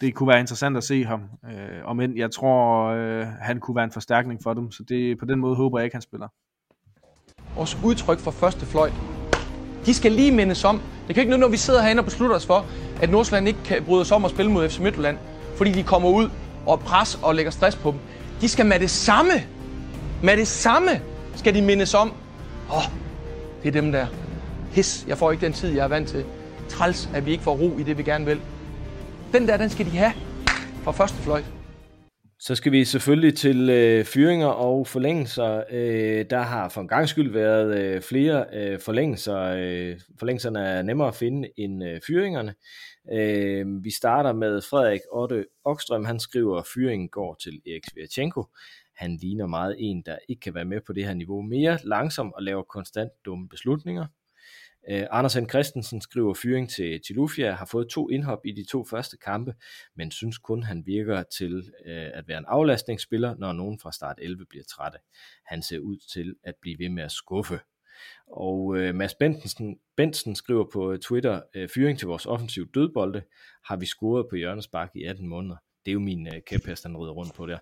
det 0.01 0.16
kunne 0.16 0.28
være 0.28 0.39
interessant 0.39 0.78
at 0.78 0.84
se 0.84 1.03
ham. 1.03 1.22
Øh, 1.49 1.86
og 1.86 1.95
men 1.95 2.18
jeg 2.18 2.32
tror, 2.32 2.88
øh, 2.88 3.28
han 3.28 3.59
kunne 3.59 3.76
være 3.76 3.84
en 3.86 3.91
forstærkning 3.91 4.43
for 4.43 4.53
dem. 4.53 4.72
Så 4.72 4.84
det, 4.84 5.18
på 5.18 5.26
den 5.26 5.39
måde 5.39 5.55
håber 5.55 5.80
jeg 5.80 5.86
ikke, 5.86 5.95
han 5.95 6.01
spiller. 6.01 6.28
Vores 7.55 7.78
udtryk 7.84 8.20
for 8.20 8.32
første 8.32 8.66
fløjt. 8.66 8.93
De 9.86 9.93
skal 9.93 10.11
lige 10.11 10.32
mindes 10.32 10.63
om. 10.63 10.82
Det 11.07 11.16
kan 11.16 11.22
ikke 11.22 11.30
noget, 11.30 11.39
når 11.39 11.47
vi 11.49 11.57
sidder 11.57 11.82
herinde 11.82 11.99
og 11.99 12.05
beslutter 12.05 12.36
os 12.36 12.45
for, 12.45 12.66
at 13.01 13.09
Nordsjælland 13.09 13.47
ikke 13.47 13.63
kan 13.66 13.84
bryde 13.84 14.05
sig 14.05 14.16
om 14.18 14.26
at 14.26 14.32
spille 14.32 14.51
mod 14.51 14.70
FC 14.70 14.80
Midtjylland, 14.80 15.18
fordi 15.57 15.72
de 15.72 15.84
kommer 15.84 16.09
ud 16.09 16.30
og 16.66 16.80
pres 16.80 17.20
og 17.24 17.36
lægger 17.36 17.51
stress 17.51 17.76
på 17.76 17.91
dem. 17.91 17.99
De 18.41 18.49
skal 18.49 18.66
med 18.66 18.80
det 18.80 18.89
samme, 18.89 19.34
med 20.24 20.38
det 20.38 20.47
samme, 20.47 20.91
skal 21.36 21.55
de 21.55 21.61
mindes 21.61 21.93
om. 21.93 22.13
Åh, 22.69 22.77
oh, 22.77 22.83
det 23.63 23.67
er 23.67 23.81
dem 23.81 23.91
der. 23.91 24.07
His, 24.71 25.05
jeg 25.07 25.17
får 25.17 25.31
ikke 25.31 25.45
den 25.45 25.53
tid, 25.53 25.69
jeg 25.75 25.83
er 25.83 25.88
vant 25.88 26.09
til. 26.09 26.25
Træls, 26.69 27.09
at 27.13 27.25
vi 27.25 27.31
ikke 27.31 27.43
får 27.43 27.55
ro 27.55 27.77
i 27.77 27.83
det, 27.83 27.97
vi 27.97 28.03
gerne 28.03 28.25
vil. 28.25 28.41
Den 29.31 29.47
der, 29.47 29.57
den 29.57 29.69
skal 29.69 29.86
de 29.86 29.91
have 29.91 30.11
fra 30.83 30.91
første 30.91 31.17
fløjt. 31.17 31.45
Så 32.39 32.55
skal 32.55 32.71
vi 32.71 32.86
selvfølgelig 32.86 33.38
til 33.38 33.69
øh, 33.69 34.05
fyringer 34.05 34.47
og 34.47 34.88
forlængelser. 34.88 35.63
Øh, 35.71 36.25
der 36.29 36.41
har 36.41 36.69
for 36.69 36.81
en 36.81 36.88
gang 36.88 37.09
skyld 37.09 37.31
været 37.31 37.79
øh, 37.79 38.01
flere 38.01 38.45
øh, 38.53 38.79
forlængelser. 38.79 39.39
Øh, 39.39 39.99
forlængelserne 40.19 40.59
er 40.59 40.81
nemmere 40.81 41.07
at 41.07 41.15
finde 41.15 41.49
end 41.57 41.83
øh, 41.83 42.01
fyringerne. 42.07 42.53
Øh, 43.13 43.83
vi 43.83 43.91
starter 43.91 44.33
med 44.33 44.61
Frederik 44.61 44.99
Otte 45.11 45.45
Okstrøm. 45.65 46.05
Han 46.05 46.19
skriver, 46.19 46.57
at 46.57 46.67
fyringen 46.73 47.09
går 47.09 47.38
til 47.43 47.61
Erik 47.67 47.83
Svirchenko. 47.93 48.43
Han 48.95 49.17
ligner 49.17 49.47
meget 49.47 49.75
en, 49.79 50.01
der 50.01 50.17
ikke 50.29 50.39
kan 50.39 50.53
være 50.53 50.65
med 50.65 50.81
på 50.81 50.93
det 50.93 51.05
her 51.05 51.13
niveau 51.13 51.41
mere 51.41 51.79
langsom 51.83 52.33
og 52.33 52.43
laver 52.43 52.63
konstant 52.63 53.11
dumme 53.25 53.49
beslutninger. 53.49 54.05
Øh, 54.89 55.01
uh, 55.01 55.07
Anders 55.11 55.33
Henrik 55.33 55.49
Christensen 55.49 56.01
skriver 56.01 56.33
fyring 56.33 56.69
til 56.69 57.01
Tilufia, 57.07 57.51
har 57.51 57.65
fået 57.65 57.89
to 57.89 58.09
indhop 58.09 58.39
i 58.45 58.51
de 58.51 58.65
to 58.65 58.85
første 58.85 59.17
kampe, 59.17 59.53
men 59.95 60.11
synes 60.11 60.37
kun, 60.37 60.63
han 60.63 60.85
virker 60.85 61.23
til 61.23 61.57
uh, 61.57 61.91
at 62.13 62.27
være 62.27 62.37
en 62.37 62.45
aflastningsspiller, 62.47 63.35
når 63.37 63.53
nogen 63.53 63.79
fra 63.79 63.91
start 63.91 64.19
11 64.21 64.45
bliver 64.45 64.63
trætte. 64.63 64.97
Han 65.45 65.61
ser 65.61 65.79
ud 65.79 65.97
til 66.13 66.35
at 66.43 66.53
blive 66.61 66.79
ved 66.79 66.89
med 66.89 67.03
at 67.03 67.11
skuffe. 67.11 67.59
Og 68.27 68.65
uh, 68.65 68.95
Mads 68.95 69.15
Bentensen, 69.15 69.79
Bensen 69.97 70.35
skriver 70.35 70.65
på 70.73 70.97
Twitter, 70.97 71.41
fyring 71.73 71.99
til 71.99 72.07
vores 72.07 72.25
offensiv 72.25 72.71
dødbolde, 72.73 73.23
har 73.65 73.75
vi 73.75 73.85
scoret 73.85 74.25
på 74.29 74.35
hjørnespark 74.35 74.91
i 74.95 75.03
18 75.03 75.27
måneder. 75.27 75.55
Det 75.86 75.91
er 75.91 75.93
jo 75.93 75.99
min 75.99 76.27
uh, 76.27 76.33
kæphest, 76.47 76.83
han 76.83 76.97
rider 76.97 77.11
rundt 77.11 77.33
på 77.33 77.45
der. 77.45 77.59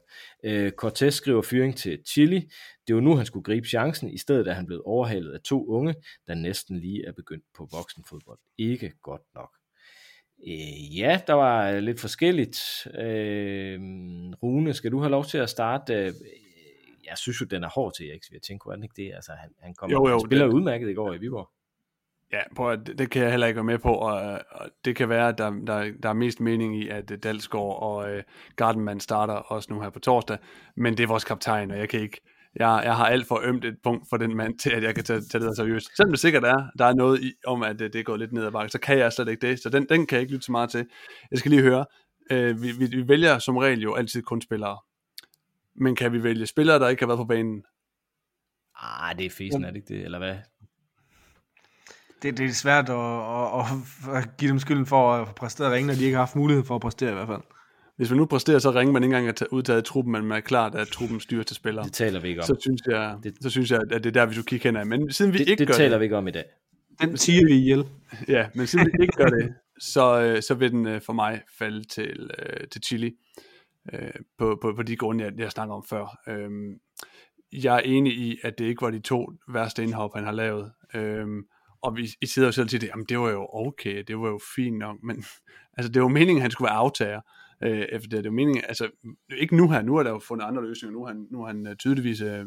Uh, 0.47 0.69
Cortez 0.69 1.13
skriver 1.13 1.41
fyring 1.41 1.77
til 1.77 1.99
Chili. 2.07 2.49
Det 2.87 2.95
var 2.95 3.01
nu, 3.01 3.15
han 3.15 3.25
skulle 3.25 3.43
gribe 3.43 3.67
chancen. 3.67 4.09
I 4.09 4.17
stedet 4.17 4.47
er 4.47 4.53
han 4.53 4.65
blevet 4.65 4.83
overhalet 4.85 5.31
af 5.31 5.39
to 5.41 5.65
unge, 5.67 5.95
der 6.27 6.33
næsten 6.33 6.79
lige 6.79 7.07
er 7.07 7.11
begyndt 7.11 7.45
på 7.57 7.67
voksenfodbold. 7.71 8.39
Ikke 8.57 8.93
godt 9.01 9.21
nok. 9.35 9.49
Uh, 10.37 10.97
ja, 10.97 11.21
der 11.27 11.33
var 11.33 11.79
lidt 11.79 11.99
forskelligt. 11.99 12.59
Uh, 12.85 12.93
Rune, 14.43 14.73
skal 14.73 14.91
du 14.91 14.99
have 14.99 15.11
lov 15.11 15.25
til 15.25 15.37
at 15.37 15.49
starte? 15.49 16.07
Uh, 16.07 16.13
jeg 17.05 17.17
synes 17.17 17.41
jo, 17.41 17.45
den 17.45 17.63
er 17.63 17.69
hård 17.69 17.93
til 17.93 18.09
Erik 18.09 18.23
Svirchenko, 18.23 18.69
er 18.69 18.75
den 18.75 18.83
ikke 18.83 19.03
det? 19.03 19.13
Altså, 19.13 19.31
han, 19.31 19.49
han, 19.59 19.73
kommer, 19.73 19.97
jo, 19.97 20.07
jo, 20.07 20.13
han 20.13 20.27
spiller 20.27 20.45
det... 20.45 20.53
udmærket 20.53 20.89
i 20.89 20.93
går 20.93 21.13
i 21.13 21.17
Viborg. 21.17 21.49
Ja, 22.33 22.41
prøv 22.55 22.71
at, 22.71 22.79
det 22.97 23.09
kan 23.09 23.21
jeg 23.21 23.31
heller 23.31 23.47
ikke 23.47 23.57
være 23.57 23.63
med 23.63 23.79
på, 23.79 23.93
og, 23.93 24.39
og 24.51 24.69
det 24.85 24.95
kan 24.95 25.09
være, 25.09 25.27
at 25.27 25.37
der, 25.37 25.49
der, 25.49 25.91
der 26.03 26.09
er 26.09 26.13
mest 26.13 26.39
mening 26.39 26.83
i, 26.83 26.89
at 26.89 27.11
øh, 27.11 27.17
Dalsgaard 27.17 27.81
og 27.81 28.11
øh, 28.11 28.23
Gardenman 28.55 28.99
starter 28.99 29.33
også 29.33 29.73
nu 29.73 29.81
her 29.81 29.89
på 29.89 29.99
torsdag, 29.99 30.37
men 30.77 30.97
det 30.97 31.03
er 31.03 31.07
vores 31.07 31.23
kaptajn, 31.23 31.71
og 31.71 31.77
jeg 31.77 31.89
kan 31.89 31.99
ikke, 31.99 32.21
jeg, 32.55 32.81
jeg 32.83 32.95
har 32.95 33.05
alt 33.05 33.27
for 33.27 33.41
ømt 33.43 33.65
et 33.65 33.77
punkt 33.83 34.09
for 34.09 34.17
den 34.17 34.37
mand 34.37 34.59
til, 34.59 34.69
at 34.69 34.83
jeg 34.83 34.95
kan 34.95 35.03
tage, 35.03 35.21
tage 35.21 35.43
det 35.43 35.55
seriøst. 35.55 35.95
Selvom 35.97 36.11
det 36.11 36.19
sikkert 36.19 36.43
er, 36.43 36.67
der 36.79 36.85
er 36.85 36.93
noget 36.93 37.23
i, 37.23 37.33
om, 37.45 37.63
at 37.63 37.79
det, 37.79 37.93
det 37.93 37.99
er 37.99 38.03
gået 38.03 38.19
lidt 38.19 38.33
ned 38.33 38.45
ad 38.45 38.51
bakke, 38.51 38.71
så 38.71 38.79
kan 38.79 38.97
jeg 38.97 39.13
slet 39.13 39.27
ikke 39.27 39.47
det, 39.47 39.59
så 39.59 39.69
den, 39.69 39.85
den 39.89 40.07
kan 40.07 40.15
jeg 40.15 40.21
ikke 40.21 40.33
lytte 40.33 40.45
så 40.45 40.51
meget 40.51 40.69
til. 40.69 40.85
Jeg 41.31 41.39
skal 41.39 41.51
lige 41.51 41.61
høre, 41.61 41.85
øh, 42.31 42.61
vi, 42.61 42.71
vi, 42.71 42.85
vi 42.85 43.07
vælger 43.07 43.39
som 43.39 43.57
regel 43.57 43.81
jo 43.81 43.93
altid 43.93 44.21
kun 44.21 44.41
spillere, 44.41 44.77
men 45.75 45.95
kan 45.95 46.11
vi 46.11 46.23
vælge 46.23 46.45
spillere, 46.45 46.79
der 46.79 46.87
ikke 46.87 47.01
har 47.01 47.07
været 47.07 47.19
på 47.19 47.25
banen? 47.25 47.63
Ah, 48.75 49.17
det 49.17 49.25
er 49.25 49.29
fesen, 49.29 49.63
er 49.63 49.67
det 49.67 49.75
ikke 49.75 49.93
det, 49.93 50.05
eller 50.05 50.17
hvad? 50.17 50.35
Det, 52.23 52.37
det 52.37 52.45
er 52.45 52.53
svært 52.53 52.89
at, 52.89 52.95
at, 53.59 54.17
at 54.17 54.37
give 54.37 54.51
dem 54.51 54.59
skylden 54.59 54.85
for 54.85 55.13
at 55.13 55.35
præstere 55.35 55.73
ringe, 55.73 55.87
når 55.87 55.93
de 55.93 56.03
ikke 56.03 56.15
har 56.15 56.21
haft 56.21 56.35
mulighed 56.35 56.63
for 56.63 56.75
at 56.75 56.81
præstere 56.81 57.11
i 57.11 57.13
hvert 57.13 57.27
fald. 57.27 57.41
Hvis 57.97 58.09
man 58.09 58.17
nu 58.17 58.25
præsterer, 58.25 58.59
så 58.59 58.71
ringer 58.71 58.93
man 58.93 59.03
ikke 59.03 59.15
engang 59.17 59.41
at 59.41 59.47
udtaget 59.51 59.81
i 59.81 59.85
truppen, 59.85 60.11
men 60.11 60.25
man 60.25 60.37
er 60.37 60.41
klart, 60.41 60.75
at 60.75 60.87
truppen 60.87 61.19
styrer 61.19 61.43
til 61.43 61.55
spillere. 61.55 61.85
Det 61.85 61.93
taler 61.93 62.19
vi 62.19 62.27
ikke 62.27 62.41
om. 62.41 62.45
Så 62.45 62.55
synes 62.59 62.81
jeg, 62.87 63.17
det, 63.23 63.33
så 63.41 63.49
synes 63.49 63.71
jeg 63.71 63.81
at 63.91 64.03
det 64.03 64.05
er 64.05 64.11
der, 64.11 64.25
vi 64.25 64.33
skulle 64.33 64.45
kigge 64.45 64.67
hen 64.67 64.75
af. 64.75 64.85
Men 64.85 65.11
siden 65.11 65.33
vi 65.33 65.37
det, 65.37 65.49
ikke 65.49 65.59
det 65.59 65.67
gør 65.67 65.73
taler 65.73 65.89
det, 65.89 65.99
vi 65.99 66.05
ikke 66.05 66.17
om 66.17 66.27
i 66.27 66.31
dag. 66.31 66.43
Den 67.01 67.17
siger 67.17 67.45
vi 67.45 67.53
ihjel. 67.53 67.85
Ja, 68.27 68.47
men 68.55 68.67
siden 68.67 68.85
vi 68.85 69.03
ikke 69.03 69.15
gør 69.17 69.25
det, 69.25 69.53
så, 69.79 70.21
øh, 70.21 70.41
så 70.41 70.53
vil 70.53 70.71
den 70.71 70.87
øh, 70.87 71.01
for 71.01 71.13
mig 71.13 71.41
falde 71.57 71.83
til, 71.83 72.29
øh, 72.39 72.67
til 72.71 72.81
Chili. 72.83 73.11
På, 74.37 74.57
på, 74.61 74.73
på 74.75 74.83
de 74.83 74.95
grunde, 74.95 75.23
jeg, 75.23 75.33
jeg 75.37 75.51
snakker 75.51 75.75
om 75.75 75.83
før. 75.89 76.17
Øhm, 76.27 76.73
jeg 77.53 77.75
er 77.75 77.79
enig 77.79 78.13
i, 78.13 78.37
at 78.43 78.59
det 78.59 78.65
ikke 78.65 78.81
var 78.81 78.91
de 78.91 78.99
to 78.99 79.31
værste 79.53 79.83
indhop, 79.83 80.15
han 80.15 80.23
har 80.23 80.31
lavet. 80.31 80.71
Øhm, 80.93 81.43
og 81.83 81.97
vi, 81.97 82.09
I 82.21 82.25
sidder 82.25 82.47
jo 82.47 82.51
selv 82.51 82.63
og 82.63 82.69
siger, 82.69 82.87
jamen 82.87 83.05
det 83.09 83.19
var 83.19 83.29
jo 83.29 83.47
okay, 83.53 84.03
det 84.07 84.17
var 84.19 84.27
jo 84.27 84.39
fint 84.55 84.77
nok, 84.77 84.97
men 85.03 85.25
altså 85.77 85.91
det 85.91 86.01
var 86.01 86.07
meningen, 86.07 86.37
at 86.37 86.41
han 86.41 86.51
skulle 86.51 86.65
være 86.65 86.77
aftager 86.77 87.21
øh, 87.63 87.85
efter 87.91 88.09
det. 88.09 88.23
Det 88.23 88.25
var 88.25 88.35
meningen, 88.35 88.63
altså 88.67 88.89
ikke 89.37 89.55
nu 89.55 89.69
her, 89.69 89.81
nu 89.81 89.95
er 89.95 90.03
der 90.03 90.09
jo 90.09 90.19
fundet 90.19 90.45
andre 90.45 90.67
løsninger, 90.67 90.93
nu 90.93 91.03
er 91.03 91.07
han, 91.07 91.27
nu 91.31 91.43
er 91.43 91.47
han 91.47 91.67
øh, 91.67 91.75
tydeligvis 91.75 92.21
øh, 92.21 92.45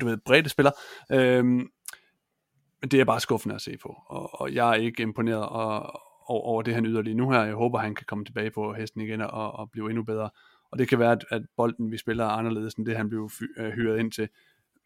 du 0.00 0.06
ved, 0.06 0.18
bredt 0.24 0.50
spiller, 0.50 0.72
øh, 1.12 1.44
men 1.44 2.90
det 2.90 3.00
er 3.00 3.04
bare 3.04 3.20
skuffende 3.20 3.54
at 3.54 3.60
se 3.60 3.76
på, 3.82 3.96
og, 4.06 4.40
og 4.40 4.54
jeg 4.54 4.70
er 4.70 4.74
ikke 4.74 5.02
imponeret 5.02 5.48
og, 5.48 6.00
over, 6.30 6.42
over 6.42 6.62
det, 6.62 6.74
han 6.74 6.86
yder 6.86 7.02
lige 7.02 7.14
nu 7.14 7.30
her. 7.30 7.42
Jeg 7.42 7.54
håber, 7.54 7.78
han 7.78 7.94
kan 7.94 8.06
komme 8.06 8.24
tilbage 8.24 8.50
på 8.50 8.72
hesten 8.72 9.00
igen 9.00 9.20
og, 9.20 9.52
og 9.52 9.70
blive 9.70 9.90
endnu 9.90 10.04
bedre. 10.04 10.30
Og 10.72 10.78
det 10.78 10.88
kan 10.88 10.98
være, 10.98 11.12
at, 11.12 11.24
at 11.30 11.42
bolden, 11.56 11.92
vi 11.92 11.96
spiller, 11.96 12.24
er 12.24 12.28
anderledes 12.28 12.74
end 12.74 12.86
det, 12.86 12.96
han 12.96 13.08
blev 13.08 13.30
fy, 13.30 13.42
øh, 13.58 13.70
hyret 13.70 13.98
ind 13.98 14.12
til. 14.12 14.28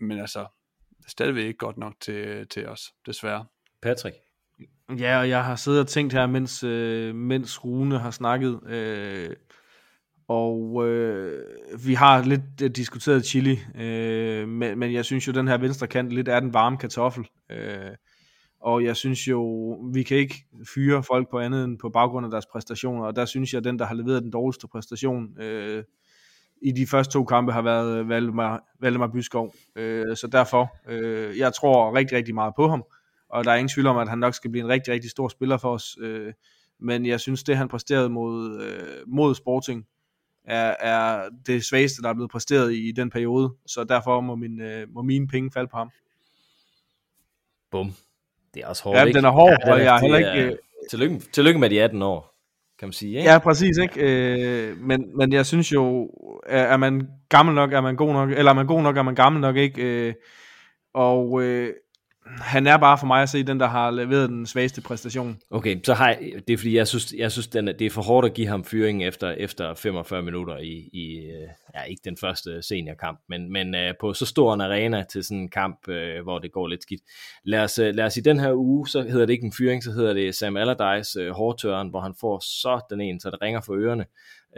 Men 0.00 0.18
altså, 0.18 0.40
det 0.98 1.06
er 1.06 1.10
stadigvæk 1.10 1.44
ikke 1.44 1.58
godt 1.58 1.76
nok 1.76 1.94
til, 2.00 2.48
til 2.48 2.68
os, 2.68 2.94
desværre. 3.06 3.44
Patrick? 3.84 4.16
Ja, 4.98 5.18
og 5.18 5.28
jeg 5.28 5.44
har 5.44 5.56
siddet 5.56 5.80
og 5.80 5.86
tænkt 5.86 6.12
her, 6.12 6.26
mens, 6.26 6.64
øh, 6.64 7.14
mens 7.14 7.64
Rune 7.64 7.98
har 7.98 8.10
snakket, 8.10 8.60
øh, 8.66 9.30
og 10.28 10.88
øh, 10.88 11.42
vi 11.86 11.94
har 11.94 12.22
lidt 12.22 12.62
øh, 12.62 12.70
diskuteret 12.70 13.26
Chili, 13.26 13.58
øh, 13.74 14.48
men, 14.48 14.78
men 14.78 14.92
jeg 14.92 15.04
synes 15.04 15.28
jo, 15.28 15.32
den 15.32 15.48
her 15.48 15.58
venstre 15.58 15.86
kant 15.86 16.10
lidt 16.10 16.28
er 16.28 16.40
den 16.40 16.54
varme 16.54 16.76
kartoffel. 16.76 17.28
Øh, 17.50 17.90
og 18.60 18.84
jeg 18.84 18.96
synes 18.96 19.28
jo, 19.28 19.70
vi 19.94 20.02
kan 20.02 20.16
ikke 20.16 20.44
fyre 20.74 21.02
folk 21.02 21.30
på 21.30 21.38
andet 21.38 21.64
end 21.64 21.78
på 21.78 21.88
baggrund 21.88 22.26
af 22.26 22.30
deres 22.30 22.46
præstationer, 22.46 23.04
og 23.04 23.16
der 23.16 23.24
synes 23.24 23.52
jeg, 23.52 23.58
at 23.58 23.64
den, 23.64 23.78
der 23.78 23.84
har 23.84 23.94
leveret 23.94 24.22
den 24.22 24.30
dårligste 24.30 24.68
præstation 24.68 25.40
øh, 25.40 25.84
i 26.62 26.72
de 26.72 26.86
første 26.86 27.12
to 27.12 27.24
kampe, 27.24 27.52
har 27.52 27.62
været 27.62 28.08
Valdemar, 28.08 28.62
Valdemar 28.80 29.06
Byskov. 29.06 29.54
Øh, 29.76 30.16
så 30.16 30.26
derfor, 30.26 30.76
øh, 30.88 31.38
jeg 31.38 31.54
tror 31.54 31.96
rigtig, 31.96 32.16
rigtig 32.16 32.34
meget 32.34 32.54
på 32.56 32.68
ham 32.68 32.84
og 33.34 33.44
der 33.44 33.50
er 33.50 33.56
ingen 33.56 33.68
tvivl 33.68 33.86
om, 33.86 33.96
at 33.96 34.08
han 34.08 34.18
nok 34.18 34.34
skal 34.34 34.50
blive 34.50 34.64
en 34.64 34.68
rigtig, 34.68 34.92
rigtig 34.94 35.10
stor 35.10 35.28
spiller 35.28 35.56
for 35.56 35.74
os. 35.74 35.96
Øh, 36.00 36.32
men 36.80 37.06
jeg 37.06 37.20
synes, 37.20 37.42
det 37.42 37.56
han 37.56 37.68
præsterede 37.68 38.08
mod, 38.08 38.62
øh, 38.62 39.02
mod 39.06 39.34
Sporting, 39.34 39.86
er, 40.44 40.74
er 40.80 41.28
det 41.46 41.64
svageste, 41.64 42.02
der 42.02 42.08
er 42.08 42.14
blevet 42.14 42.30
præsteret 42.30 42.72
i, 42.72 42.88
i 42.88 42.92
den 42.92 43.10
periode, 43.10 43.54
så 43.66 43.84
derfor 43.84 44.20
må, 44.20 44.34
min, 44.34 44.60
øh, 44.60 44.86
må 44.94 45.02
mine 45.02 45.28
penge 45.28 45.50
falde 45.50 45.68
på 45.68 45.76
ham. 45.76 45.90
Bum. 47.70 47.92
Det 48.54 48.62
er 48.62 48.66
også 48.66 48.82
hårdt, 48.82 48.98
ja, 48.98 49.04
ikke? 49.04 49.16
den 49.16 49.24
er 49.24 49.30
hård, 49.30 49.58
ja, 49.66 49.72
og 49.72 49.78
jeg 49.78 49.96
er 49.96 50.00
heller 50.00 50.18
ikke... 50.18 50.52
Øh... 50.52 50.58
Tillykke, 50.90 51.18
tillykke 51.32 51.60
med 51.60 51.70
de 51.70 51.82
18 51.82 52.02
år, 52.02 52.34
kan 52.78 52.88
man 52.88 52.92
sige, 52.92 53.16
ikke? 53.16 53.30
Ja, 53.30 53.38
præcis, 53.38 53.78
ikke? 53.78 54.00
Øh, 54.00 54.78
men, 54.78 55.16
men 55.16 55.32
jeg 55.32 55.46
synes 55.46 55.72
jo, 55.72 56.10
er 56.46 56.76
man 56.76 57.08
gammel 57.28 57.54
nok, 57.54 57.72
er 57.72 57.80
man 57.80 57.96
god 57.96 58.12
nok, 58.12 58.30
eller 58.30 58.50
er 58.50 58.54
man 58.54 58.66
god 58.66 58.82
nok, 58.82 58.96
er 58.96 59.02
man 59.02 59.14
gammel 59.14 59.40
nok, 59.40 59.56
ikke? 59.56 59.82
Øh, 59.82 60.14
og 60.94 61.42
øh, 61.42 61.74
han 62.26 62.66
er 62.66 62.76
bare 62.76 62.98
for 62.98 63.06
mig 63.06 63.22
at 63.22 63.28
se 63.28 63.42
den, 63.42 63.60
der 63.60 63.66
har 63.66 63.90
leveret 63.90 64.28
den 64.28 64.46
svageste 64.46 64.80
præstation. 64.82 65.38
Okay, 65.50 65.80
så 65.84 65.94
har 65.94 66.08
jeg, 66.08 66.32
det 66.48 66.52
er 66.54 66.58
fordi, 66.58 66.76
jeg 66.76 66.88
synes, 66.88 67.14
jeg 67.18 67.32
synes 67.32 67.46
den, 67.46 67.68
er- 67.68 67.72
det 67.72 67.86
er 67.86 67.90
for 67.90 68.02
hårdt 68.02 68.26
at 68.26 68.34
give 68.34 68.46
ham 68.46 68.64
fyring 68.64 69.04
efter, 69.04 69.30
efter 69.30 69.74
45 69.74 70.22
minutter 70.22 70.58
i, 70.58 70.90
i 70.92 71.16
øh, 71.16 71.48
ja, 71.74 71.82
ikke 71.82 72.00
den 72.04 72.16
første 72.16 72.62
seniorkamp, 72.62 73.20
men, 73.28 73.52
men 73.52 73.74
øh, 73.74 73.94
på 74.00 74.12
så 74.14 74.26
stor 74.26 74.54
en 74.54 74.60
arena 74.60 75.04
til 75.10 75.24
sådan 75.24 75.38
en 75.38 75.48
kamp, 75.48 75.88
øh, 75.88 76.22
hvor 76.22 76.38
det 76.38 76.52
går 76.52 76.66
lidt 76.68 76.82
skidt. 76.82 77.00
Lad 77.44 77.60
os, 77.60 77.78
lad 77.78 78.00
os 78.04 78.16
i 78.16 78.20
den 78.20 78.40
her 78.40 78.52
uge, 78.54 78.88
så 78.88 79.02
hedder 79.02 79.26
det 79.26 79.32
ikke 79.32 79.44
en 79.46 79.52
fyring, 79.52 79.84
så 79.84 79.92
hedder 79.92 80.12
det 80.12 80.34
Sam 80.34 80.56
Allardyce 80.56 81.20
øh, 81.20 81.30
hårdtøren, 81.30 81.88
hvor 81.88 82.00
han 82.00 82.14
får 82.20 82.38
så 82.38 82.80
den 82.90 83.00
ene, 83.00 83.20
så 83.20 83.30
det 83.30 83.42
ringer 83.42 83.60
for 83.60 83.74
ørerne. 83.74 84.04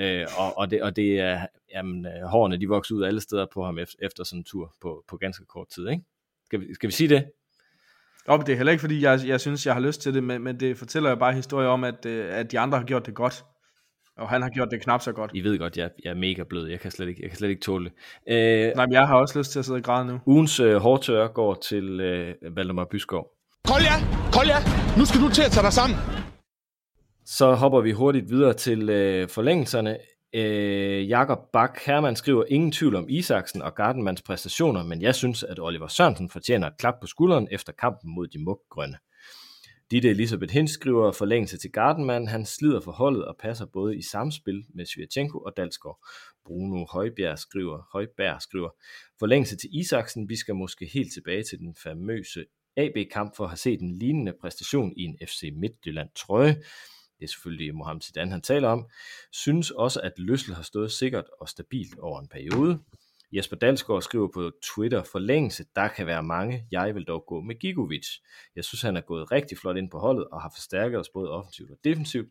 Øh, 0.01 0.27
og, 0.39 0.59
og, 0.59 0.71
det, 0.71 0.83
og 0.83 0.97
det 0.97 1.21
er, 1.21 1.47
jamen, 1.75 2.07
hårene, 2.25 2.61
de 2.61 2.69
vokser 2.69 2.95
ud 2.95 3.03
alle 3.05 3.21
steder 3.21 3.47
på 3.55 3.65
ham 3.65 3.79
efter, 3.79 3.97
efter 4.03 4.25
sådan 4.25 4.41
en 4.41 4.45
tur 4.45 4.75
på, 4.83 5.05
på 5.09 5.17
ganske 5.17 5.45
kort 5.45 5.69
tid, 5.69 5.89
ikke? 5.89 6.03
Skal 6.47 6.61
vi, 6.61 6.75
skal 6.75 6.87
vi 6.87 6.93
sige 6.93 7.09
det? 7.09 7.25
Og 8.29 8.47
det 8.47 8.53
er 8.53 8.57
heller 8.57 8.73
ikke, 8.73 8.81
fordi 8.81 9.03
jeg, 9.03 9.21
jeg 9.27 9.41
synes, 9.41 9.67
jeg 9.67 9.75
har 9.75 9.81
lyst 9.81 10.01
til 10.03 10.15
det, 10.15 10.23
men, 10.25 10.43
men 10.43 10.61
det 10.61 10.79
fortæller 10.79 11.11
jo 11.11 11.17
bare 11.17 11.33
historier 11.33 11.69
om, 11.69 11.85
at, 11.85 12.07
øh, 12.07 12.27
at 12.31 12.53
de 12.53 12.59
andre 12.59 12.79
har 12.79 12.85
gjort 12.85 13.07
det 13.07 13.15
godt. 13.15 13.45
Og 14.19 14.29
han 14.29 14.43
har 14.43 14.49
gjort 14.49 14.69
det 14.71 14.83
knap 14.83 15.03
så 15.03 15.13
godt. 15.13 15.31
I 15.35 15.41
ved 15.41 15.59
godt, 15.59 15.77
jeg, 15.77 15.91
jeg 16.05 16.11
er 16.11 16.15
mega 16.15 16.43
blød. 16.49 16.69
Jeg 16.69 16.81
kan 16.81 16.91
slet 16.91 17.09
ikke, 17.09 17.23
jeg 17.23 17.31
kan 17.31 17.39
slet 17.39 17.49
ikke 17.49 17.61
tåle 17.63 17.85
det. 17.85 17.93
Øh, 18.35 18.73
Nej, 18.77 18.87
men 18.87 18.93
jeg 18.93 19.07
har 19.07 19.17
også 19.17 19.39
lyst 19.39 19.53
til 19.53 19.59
at 19.59 19.65
sidde 19.65 19.77
og 19.77 19.83
græde 19.83 20.07
nu. 20.07 20.21
ugens 20.27 20.61
øh, 20.61 20.77
hårdtør 20.77 21.29
går 21.29 21.55
til 21.55 22.01
øh, 22.01 22.35
Valdemar 22.57 22.85
Byskov. 22.91 23.27
Kolja, 23.69 23.95
Kolja, 24.33 24.57
nu 24.99 25.05
skal 25.05 25.21
du 25.21 25.29
til 25.31 25.43
at 25.43 25.51
tage 25.51 25.65
dig 25.65 25.73
sammen. 25.73 25.99
Så 27.27 27.55
hopper 27.55 27.81
vi 27.81 27.93
hurtigt 27.93 28.31
videre 28.31 28.53
til 28.53 28.89
øh, 28.91 29.29
forlængelserne. 29.29 29.97
Øh, 30.37 31.09
Jakob 31.09 31.39
Bak 31.53 31.79
Hermann 31.87 32.17
skriver 32.17 32.45
ingen 32.49 32.73
tvivl 32.73 32.97
om 32.97 33.09
Isaksen 33.09 33.63
og 33.63 33.75
Gardenmans 33.75 34.23
præstationer, 34.23 34.83
men 34.83 35.03
jeg 35.03 35.15
synes, 35.15 35.43
at 35.43 35.61
Oliver 35.61 35.89
Sørensen 35.89 36.31
fortjener 36.31 36.67
et 36.67 36.79
klap 36.79 36.95
på 37.01 37.07
skulderen 37.07 37.49
efter 37.51 37.73
kampen 37.73 38.15
mod 38.15 38.27
de 38.27 38.39
muggrønne. 38.39 38.99
Ditte 39.91 40.11
Elisabeth 40.11 40.53
Hins 40.53 40.71
skriver 40.71 41.13
forlængelse 41.13 41.59
til 41.59 41.73
Gardenman. 41.73 42.29
Han 42.29 42.47
slider 42.47 42.81
for 42.81 42.93
holdet 42.93 43.25
og 43.25 43.37
passer 43.37 43.67
både 43.67 43.97
i 43.97 44.03
samspil 44.03 44.65
med 44.75 44.87
Svirchenko 44.87 45.39
og 45.39 45.53
Dalsgaard. 45.57 46.07
Bruno 46.45 46.87
Højbjerg 46.91 47.39
skriver, 47.39 47.89
Højbjerg 47.93 48.43
skriver 48.43 48.71
forlængelse 49.19 49.57
til 49.57 49.71
Isaksen. 49.73 50.29
Vi 50.29 50.37
skal 50.37 50.55
måske 50.55 50.91
helt 50.95 51.13
tilbage 51.13 51.43
til 51.43 51.59
den 51.59 51.77
famøse 51.83 52.45
AB-kamp 52.77 53.37
for 53.37 53.45
at 53.45 53.51
have 53.51 53.57
set 53.57 53.81
en 53.81 53.99
lignende 53.99 54.33
præstation 54.41 54.93
i 54.97 55.03
en 55.03 55.19
FC 55.27 55.51
Midtjylland 55.57 56.09
trøje. 56.17 56.57
Det 57.19 57.25
er 57.25 57.29
selvfølgelig 57.29 57.75
Mohamed 57.75 58.03
Zidane, 58.03 58.31
han 58.31 58.43
taler 58.43 58.69
om. 58.69 58.87
Synes 59.33 59.71
også, 59.71 60.01
at 60.01 60.13
Løssel 60.17 60.55
har 60.55 60.63
stået 60.63 60.93
sikkert 60.93 61.25
og 61.41 61.49
stabilt 61.49 61.99
over 61.99 62.21
en 62.21 62.29
periode. 62.29 62.79
Jesper 63.33 63.57
Dalsgaard 63.57 64.03
skriver 64.03 64.29
på 64.35 64.51
Twitter, 64.63 65.03
forlængelse, 65.03 65.65
der 65.77 65.89
kan 65.89 66.07
være 66.07 66.23
mange. 66.23 66.67
Jeg 66.71 66.95
vil 66.95 67.05
dog 67.05 67.25
gå 67.27 67.41
med 67.41 67.55
Gigovic. 67.55 68.07
Jeg 68.57 68.65
synes, 68.65 68.83
han 68.83 68.97
er 68.97 69.01
gået 69.01 69.33
rigtig 69.33 69.59
flot 69.59 69.77
ind 69.77 69.91
på 69.91 69.99
holdet 69.99 70.27
og 70.33 70.43
har 70.43 70.53
forstærket 70.55 71.01
os 71.01 71.09
både 71.09 71.31
offensivt 71.31 71.71
og 71.71 71.79
defensivt. 71.85 72.29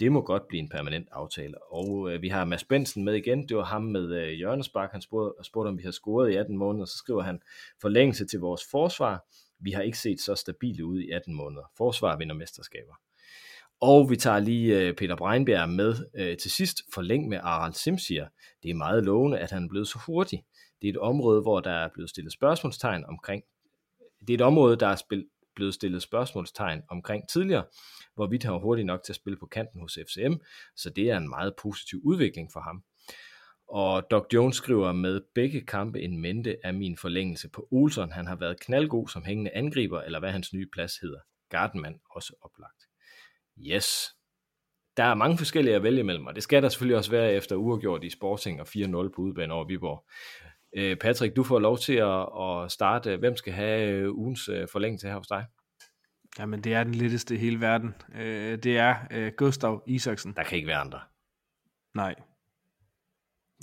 Det 0.00 0.12
må 0.12 0.20
godt 0.20 0.48
blive 0.48 0.60
en 0.60 0.68
permanent 0.68 1.08
aftale. 1.12 1.72
Og 1.72 2.12
øh, 2.12 2.22
vi 2.22 2.28
har 2.28 2.44
Mads 2.44 2.64
Bensen 2.64 3.04
med 3.04 3.14
igen. 3.14 3.48
Det 3.48 3.56
var 3.56 3.64
ham 3.64 3.82
med 3.82 4.14
øh, 4.14 4.28
hjørnespark. 4.28 4.92
Han 4.92 5.02
spurgte, 5.02 5.44
spurgte, 5.44 5.68
om 5.68 5.78
vi 5.78 5.82
har 5.82 5.90
scoret 5.90 6.30
i 6.30 6.36
18 6.36 6.56
måneder. 6.56 6.84
Så 6.84 6.96
skriver 6.96 7.22
han, 7.22 7.40
forlængelse 7.80 8.26
til 8.26 8.40
vores 8.40 8.62
forsvar. 8.70 9.24
Vi 9.60 9.70
har 9.70 9.82
ikke 9.82 9.98
set 9.98 10.20
så 10.20 10.34
stabile 10.34 10.84
ud 10.84 11.00
i 11.00 11.10
18 11.10 11.34
måneder. 11.34 11.62
Forsvar 11.76 12.16
vinder 12.16 12.34
mesterskaber. 12.34 12.94
Og 13.84 14.10
vi 14.10 14.16
tager 14.16 14.38
lige 14.38 14.80
øh, 14.80 14.94
Peter 14.94 15.16
Breinbjerg 15.16 15.68
med 15.68 15.94
øh, 16.14 16.36
til 16.36 16.50
sidst. 16.50 16.82
Forlæng 16.94 17.28
med 17.28 17.38
Aral 17.42 17.74
Simsier. 17.74 18.28
Det 18.62 18.70
er 18.70 18.74
meget 18.74 19.04
lovende, 19.04 19.38
at 19.38 19.50
han 19.50 19.64
er 19.64 19.68
blevet 19.68 19.88
så 19.88 19.98
hurtig. 20.06 20.44
Det 20.82 20.88
er 20.88 20.92
et 20.92 20.98
område, 20.98 21.40
hvor 21.42 21.60
der 21.60 21.70
er 21.70 21.88
blevet 21.94 22.10
stillet 22.10 22.32
spørgsmålstegn 22.32 23.04
omkring. 23.04 23.42
Det 24.20 24.30
er 24.30 24.34
et 24.34 24.40
område, 24.40 24.76
der 24.76 24.86
er 24.86 25.22
blevet 25.54 25.74
stillet 25.74 26.02
spørgsmålstegn 26.02 26.82
omkring 26.88 27.28
tidligere, 27.28 27.64
hvorvidt 28.14 28.44
han 28.44 28.52
var 28.52 28.58
hurtig 28.58 28.84
nok 28.84 29.02
til 29.04 29.12
at 29.12 29.16
spille 29.16 29.36
på 29.36 29.46
kanten 29.46 29.80
hos 29.80 29.98
FCM, 30.08 30.32
så 30.76 30.90
det 30.90 31.10
er 31.10 31.16
en 31.16 31.28
meget 31.28 31.54
positiv 31.62 32.00
udvikling 32.04 32.52
for 32.52 32.60
ham. 32.60 32.84
Og 33.68 34.10
Doc 34.10 34.26
Jones 34.34 34.56
skriver 34.56 34.92
med 34.92 35.20
begge 35.34 35.60
kampe 35.60 36.00
en 36.00 36.20
mente 36.20 36.56
af 36.64 36.74
min 36.74 36.96
forlængelse 36.96 37.48
på 37.48 37.68
Olsen. 37.70 38.12
Han 38.12 38.26
har 38.26 38.36
været 38.36 38.60
knaldgod 38.60 39.08
som 39.08 39.24
hængende 39.24 39.50
angriber, 39.50 40.00
eller 40.00 40.18
hvad 40.18 40.30
hans 40.30 40.52
nye 40.52 40.66
plads 40.72 40.96
hedder. 40.96 41.20
Gardenman 41.48 42.00
også 42.10 42.34
oplagt. 42.42 42.91
Yes. 43.58 44.08
Der 44.96 45.04
er 45.04 45.14
mange 45.14 45.38
forskellige 45.38 45.76
at 45.76 45.82
vælge 45.82 46.02
mellem, 46.02 46.26
og 46.26 46.34
det 46.34 46.42
skal 46.42 46.62
der 46.62 46.68
selvfølgelig 46.68 46.96
også 46.96 47.10
være 47.10 47.32
efter 47.32 47.56
uafgjort 47.56 48.04
i 48.04 48.10
Sporting 48.10 48.60
og 48.60 48.66
4-0 48.66 48.90
på 48.92 49.22
udebane 49.22 49.54
over 49.54 49.64
Viborg. 49.64 50.04
Øh, 50.76 50.96
Patrick, 50.96 51.36
du 51.36 51.42
får 51.42 51.58
lov 51.58 51.78
til 51.78 51.94
at, 51.94 52.28
at 52.40 52.72
starte. 52.72 53.16
Hvem 53.16 53.36
skal 53.36 53.52
have 53.52 53.90
øh, 53.90 54.14
ugens 54.14 54.48
øh, 54.48 54.68
forlængelse 54.72 55.08
her 55.08 55.16
hos 55.16 55.26
dig? 55.26 55.46
Jamen, 56.38 56.60
det 56.60 56.74
er 56.74 56.84
den 56.84 56.94
letteste 56.94 57.34
i 57.34 57.38
hele 57.38 57.60
verden. 57.60 57.94
Øh, 58.14 58.58
det 58.58 58.78
er 58.78 58.96
øh, 59.10 59.32
Gustav 59.36 59.82
Isaksen. 59.86 60.34
Der 60.36 60.42
kan 60.42 60.56
ikke 60.56 60.68
være 60.68 60.78
andre. 60.78 61.00
Nej. 61.94 62.14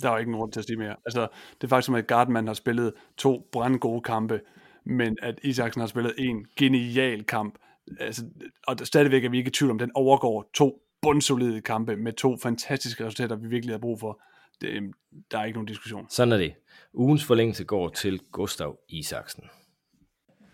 Der 0.02 0.08
er 0.08 0.12
jo 0.12 0.18
ikke 0.18 0.30
nogen 0.30 0.42
grund 0.42 0.52
til 0.52 0.60
at 0.60 0.66
sige 0.66 0.76
mere. 0.76 0.96
Altså, 1.06 1.28
det 1.54 1.64
er 1.64 1.68
faktisk 1.68 1.86
som, 1.86 1.94
at 1.94 2.06
Gardman 2.06 2.46
har 2.46 2.54
spillet 2.54 2.94
to 3.16 3.48
brandgode 3.52 4.02
kampe, 4.02 4.40
men 4.86 5.18
at 5.22 5.40
Isaksen 5.42 5.80
har 5.80 5.86
spillet 5.86 6.14
en 6.18 6.46
genial 6.56 7.24
kamp. 7.24 7.58
Altså, 8.00 8.22
og 8.66 8.78
der- 8.78 8.84
stadigvæk 8.84 9.24
er 9.24 9.28
vi 9.28 9.38
ikke 9.38 9.48
i 9.48 9.52
tvivl 9.52 9.70
om, 9.70 9.78
den 9.78 9.90
overgår 9.94 10.50
to 10.54 10.82
bundsolide 11.02 11.60
kampe 11.60 11.96
med 11.96 12.12
to 12.12 12.36
fantastiske 12.36 13.04
resultater, 13.06 13.36
vi 13.36 13.48
virkelig 13.48 13.72
har 13.74 13.78
brug 13.78 14.00
for. 14.00 14.20
Det, 14.60 14.82
der 15.30 15.38
er 15.38 15.44
ikke 15.44 15.56
nogen 15.56 15.66
diskussion. 15.66 16.06
Sådan 16.10 16.32
er 16.32 16.36
det. 16.36 16.54
Ugens 16.94 17.24
forlængelse 17.24 17.64
går 17.64 17.88
til 17.88 18.20
Gustav 18.32 18.76
Isaksen. 18.88 19.44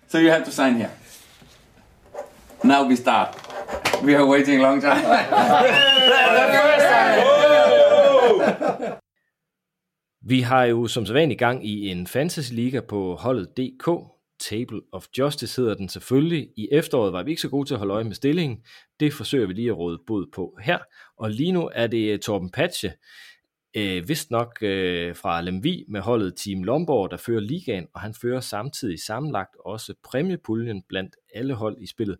So 0.08 0.18
you 0.18 0.30
have 0.30 0.44
to 0.44 0.50
sign 0.50 0.74
here. 0.74 0.90
Now 2.64 2.88
we 2.88 2.96
start. 2.96 3.36
We 4.04 4.16
are 4.16 4.28
waiting 4.28 4.60
a 4.60 4.62
long 4.62 4.80
time. 4.80 4.92
Vi 10.28 10.40
har 10.40 10.64
jo 10.64 10.86
som 10.86 11.06
sædvanlig 11.06 11.38
gang 11.38 11.66
i 11.66 11.88
en 11.88 12.06
fantasy 12.06 12.52
liga 12.52 12.80
på 12.80 13.14
holdet 13.14 13.56
DK. 13.56 13.88
Table 14.40 14.80
of 14.92 15.06
Justice 15.18 15.62
hedder 15.62 15.74
den 15.74 15.88
selvfølgelig. 15.88 16.48
I 16.56 16.68
efteråret 16.72 17.12
var 17.12 17.22
vi 17.22 17.30
ikke 17.30 17.42
så 17.42 17.48
gode 17.48 17.68
til 17.68 17.74
at 17.74 17.78
holde 17.78 17.94
øje 17.94 18.04
med 18.04 18.14
stillingen. 18.14 18.62
Det 19.00 19.12
forsøger 19.12 19.46
vi 19.46 19.52
lige 19.52 19.68
at 19.68 19.78
råde 19.78 19.98
bod 20.06 20.26
på 20.34 20.58
her. 20.62 20.78
Og 21.16 21.30
lige 21.30 21.52
nu 21.52 21.70
er 21.74 21.86
det 21.86 22.12
øh, 22.12 22.18
Torben 22.18 22.50
Patche, 22.50 22.92
øh, 23.76 24.08
vist 24.08 24.30
nok 24.30 24.58
øh, 24.62 25.16
fra 25.16 25.40
Lemvi 25.40 25.84
med 25.88 26.00
holdet 26.00 26.34
Team 26.36 26.62
Lomborg, 26.62 27.10
der 27.10 27.16
fører 27.16 27.40
ligaen, 27.40 27.86
og 27.94 28.00
han 28.00 28.14
fører 28.14 28.40
samtidig 28.40 29.00
sammenlagt 29.00 29.56
også 29.64 29.94
præmiepuljen 30.04 30.82
blandt 30.88 31.16
alle 31.34 31.54
hold 31.54 31.76
i 31.80 31.86
spillet. 31.86 32.18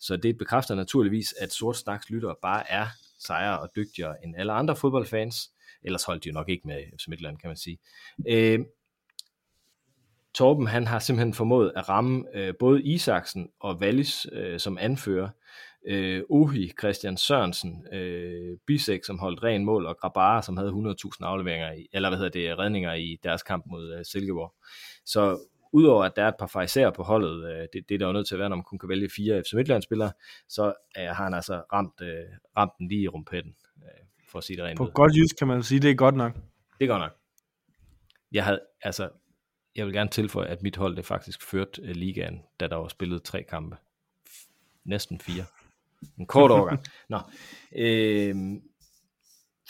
Så 0.00 0.16
det 0.16 0.38
bekræfter 0.38 0.74
naturligvis, 0.74 1.34
at 1.40 1.52
Sort 1.52 1.76
Snaks 1.76 2.10
lyttere 2.10 2.34
bare 2.42 2.70
er 2.70 2.86
sejere 3.18 3.60
og 3.60 3.68
dygtigere 3.76 4.24
end 4.24 4.34
alle 4.36 4.52
andre 4.52 4.76
fodboldfans. 4.76 5.36
Ellers 5.82 6.04
holdt 6.04 6.24
de 6.24 6.28
jo 6.28 6.32
nok 6.32 6.48
ikke 6.48 6.66
med 6.66 6.82
FC 7.00 7.08
Midtland, 7.08 7.38
kan 7.38 7.48
man 7.48 7.56
sige. 7.56 7.78
Øh, 8.28 8.60
Torben 10.36 10.66
han 10.66 10.86
har 10.86 10.98
simpelthen 10.98 11.34
formået 11.34 11.72
at 11.76 11.88
ramme 11.88 12.24
øh, 12.34 12.54
både 12.58 12.82
Isaksen 12.82 13.48
og 13.60 13.76
Wallis 13.76 14.26
øh, 14.32 14.58
som 14.58 14.78
anfører. 14.80 15.28
Øh, 15.88 16.22
Ohi, 16.28 16.72
Christian 16.80 17.16
Sørensen, 17.16 17.86
øh, 17.92 18.58
Bisek, 18.66 19.04
som 19.04 19.18
holdt 19.18 19.42
ren 19.42 19.64
mål, 19.64 19.86
og 19.86 19.96
Grabara, 19.96 20.42
som 20.42 20.56
havde 20.56 20.70
100.000 20.70 21.24
afleveringer 21.24 21.72
i, 21.72 21.86
eller 21.92 22.08
hvad 22.08 22.18
hedder 22.18 22.30
det, 22.30 22.58
redninger 22.58 22.94
i 22.94 23.18
deres 23.22 23.42
kamp 23.42 23.64
mod 23.66 23.94
øh, 23.98 24.04
Silkeborg. 24.04 24.54
Så 25.04 25.38
udover 25.72 26.04
at 26.04 26.16
der 26.16 26.22
er 26.22 26.28
et 26.28 26.34
par 26.38 26.46
fejser 26.46 26.90
på 26.90 27.02
holdet, 27.02 27.50
øh, 27.50 27.66
det, 27.72 27.88
det 27.88 27.94
er 27.94 27.98
der 27.98 28.06
jo 28.06 28.12
nødt 28.12 28.28
til 28.28 28.34
at 28.34 28.38
være, 28.38 28.48
når 28.48 28.56
man 28.56 28.64
kun 28.64 28.78
kan 28.78 28.88
vælge 28.88 29.08
fire 29.16 29.42
FC 29.42 29.52
Midtjylland-spillere, 29.54 30.12
så 30.48 30.66
øh, 30.98 31.04
har 31.04 31.24
han 31.24 31.34
altså 31.34 31.62
ramt, 31.72 32.00
øh, 32.00 32.24
ramt 32.56 32.72
den 32.78 32.88
lige 32.88 33.02
i 33.02 33.08
rumpetten, 33.08 33.54
øh, 33.76 34.06
for 34.30 34.38
at 34.38 34.44
sige 34.44 34.56
det 34.56 34.64
rent 34.64 34.76
På 34.76 34.84
ud. 34.86 34.90
godt 34.90 35.12
jysk 35.16 35.36
kan 35.38 35.48
man 35.48 35.62
sige, 35.62 35.80
det 35.80 35.90
er 35.90 35.94
godt 35.94 36.14
nok. 36.14 36.32
Det 36.78 36.84
er 36.84 36.88
godt 36.88 37.00
nok. 37.02 37.12
Jeg 38.32 38.44
havde, 38.44 38.60
altså, 38.82 39.08
jeg 39.76 39.86
vil 39.86 39.94
gerne 39.94 40.10
tilføje, 40.10 40.46
at 40.46 40.62
mit 40.62 40.76
hold 40.76 40.96
det 40.96 41.04
faktisk 41.04 41.42
ført 41.42 41.78
uh, 41.78 41.88
ligaen, 41.88 42.42
da 42.60 42.66
der 42.66 42.76
var 42.76 42.88
spillet 42.88 43.22
tre 43.22 43.42
kampe. 43.42 43.76
Næsten 44.84 45.20
fire. 45.20 45.44
En 46.18 46.26
kort 46.26 46.50
overgang. 46.50 46.84
Nå. 47.08 47.20
Øh, 47.76 48.36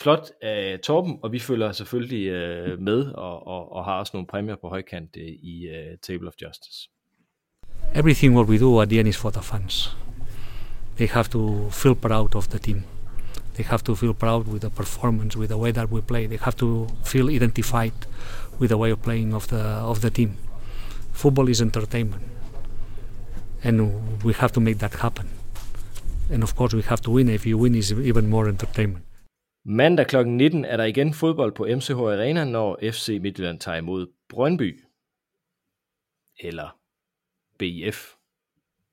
flot 0.01 0.31
af 0.41 0.79
Torben, 0.79 1.19
og 1.23 1.31
vi 1.31 1.39
følger 1.39 1.71
selvfølgelig 1.71 2.31
uh, 2.31 2.79
med, 2.79 3.05
og, 3.05 3.47
og, 3.47 3.71
og 3.71 3.85
har 3.85 3.99
også 3.99 4.11
nogle 4.13 4.27
præmier 4.27 4.55
på 4.55 4.69
højkant 4.69 5.15
uh, 5.15 5.21
i 5.23 5.67
uh, 5.69 5.97
Table 6.01 6.27
of 6.27 6.33
Justice. 6.41 6.89
everything 7.93 8.33
what 8.33 8.47
we 8.47 8.57
do 8.57 8.79
at 8.81 8.89
the 8.89 8.99
end 8.99 9.07
is 9.07 9.15
for 9.15 9.31
the 9.31 9.41
fans. 9.41 9.95
They 10.97 11.07
have 11.07 11.29
to 11.29 11.69
feel 11.69 11.95
proud 11.95 12.35
of 12.35 12.47
the 12.49 12.59
team. 12.59 12.83
They 13.55 13.63
have 13.63 13.83
to 13.83 13.95
feel 13.95 14.13
proud 14.13 14.47
with 14.47 14.61
the 14.61 14.69
performance, 14.69 15.35
with 15.35 15.49
the 15.49 15.57
way 15.57 15.71
that 15.71 15.89
we 15.91 16.01
play. 16.01 16.27
They 16.27 16.37
have 16.37 16.55
to 16.57 16.87
feel 17.03 17.29
identified 17.29 17.93
with 18.59 18.69
the 18.69 18.77
way 18.77 18.91
of 18.91 19.01
playing 19.01 19.33
of 19.33 19.47
the 19.47 19.61
of 19.91 19.99
the 19.99 20.09
team. 20.09 20.31
Football 21.13 21.49
is 21.49 21.61
entertainment, 21.61 22.23
and 23.63 23.81
we 24.23 24.33
have 24.33 24.51
to 24.51 24.61
make 24.61 24.77
that 24.77 24.95
happen. 24.95 25.27
And 26.31 26.43
of 26.43 26.55
course, 26.55 26.75
we 26.75 26.83
have 26.83 27.01
to 27.01 27.11
win. 27.11 27.29
If 27.29 27.45
you 27.45 27.57
win, 27.57 27.75
is 27.75 27.91
even 27.91 28.27
more 28.27 28.49
entertainment. 28.49 29.03
Mandag 29.65 30.07
kl. 30.07 30.23
19 30.25 30.65
er 30.65 30.77
der 30.77 30.83
igen 30.83 31.13
fodbold 31.13 31.51
på 31.51 31.65
MCH 31.65 31.91
Arena, 31.91 32.45
når 32.45 32.79
FC 32.91 33.19
Midtjylland 33.21 33.59
tager 33.59 33.77
imod 33.77 34.07
Brøndby. 34.29 34.79
Eller 36.39 36.77
BIF, 37.57 38.13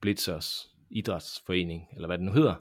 Blitzers 0.01 0.69
Idrætsforening, 0.89 1.87
eller 1.95 2.07
hvad 2.07 2.17
det 2.17 2.25
nu 2.25 2.31
hedder. 2.31 2.55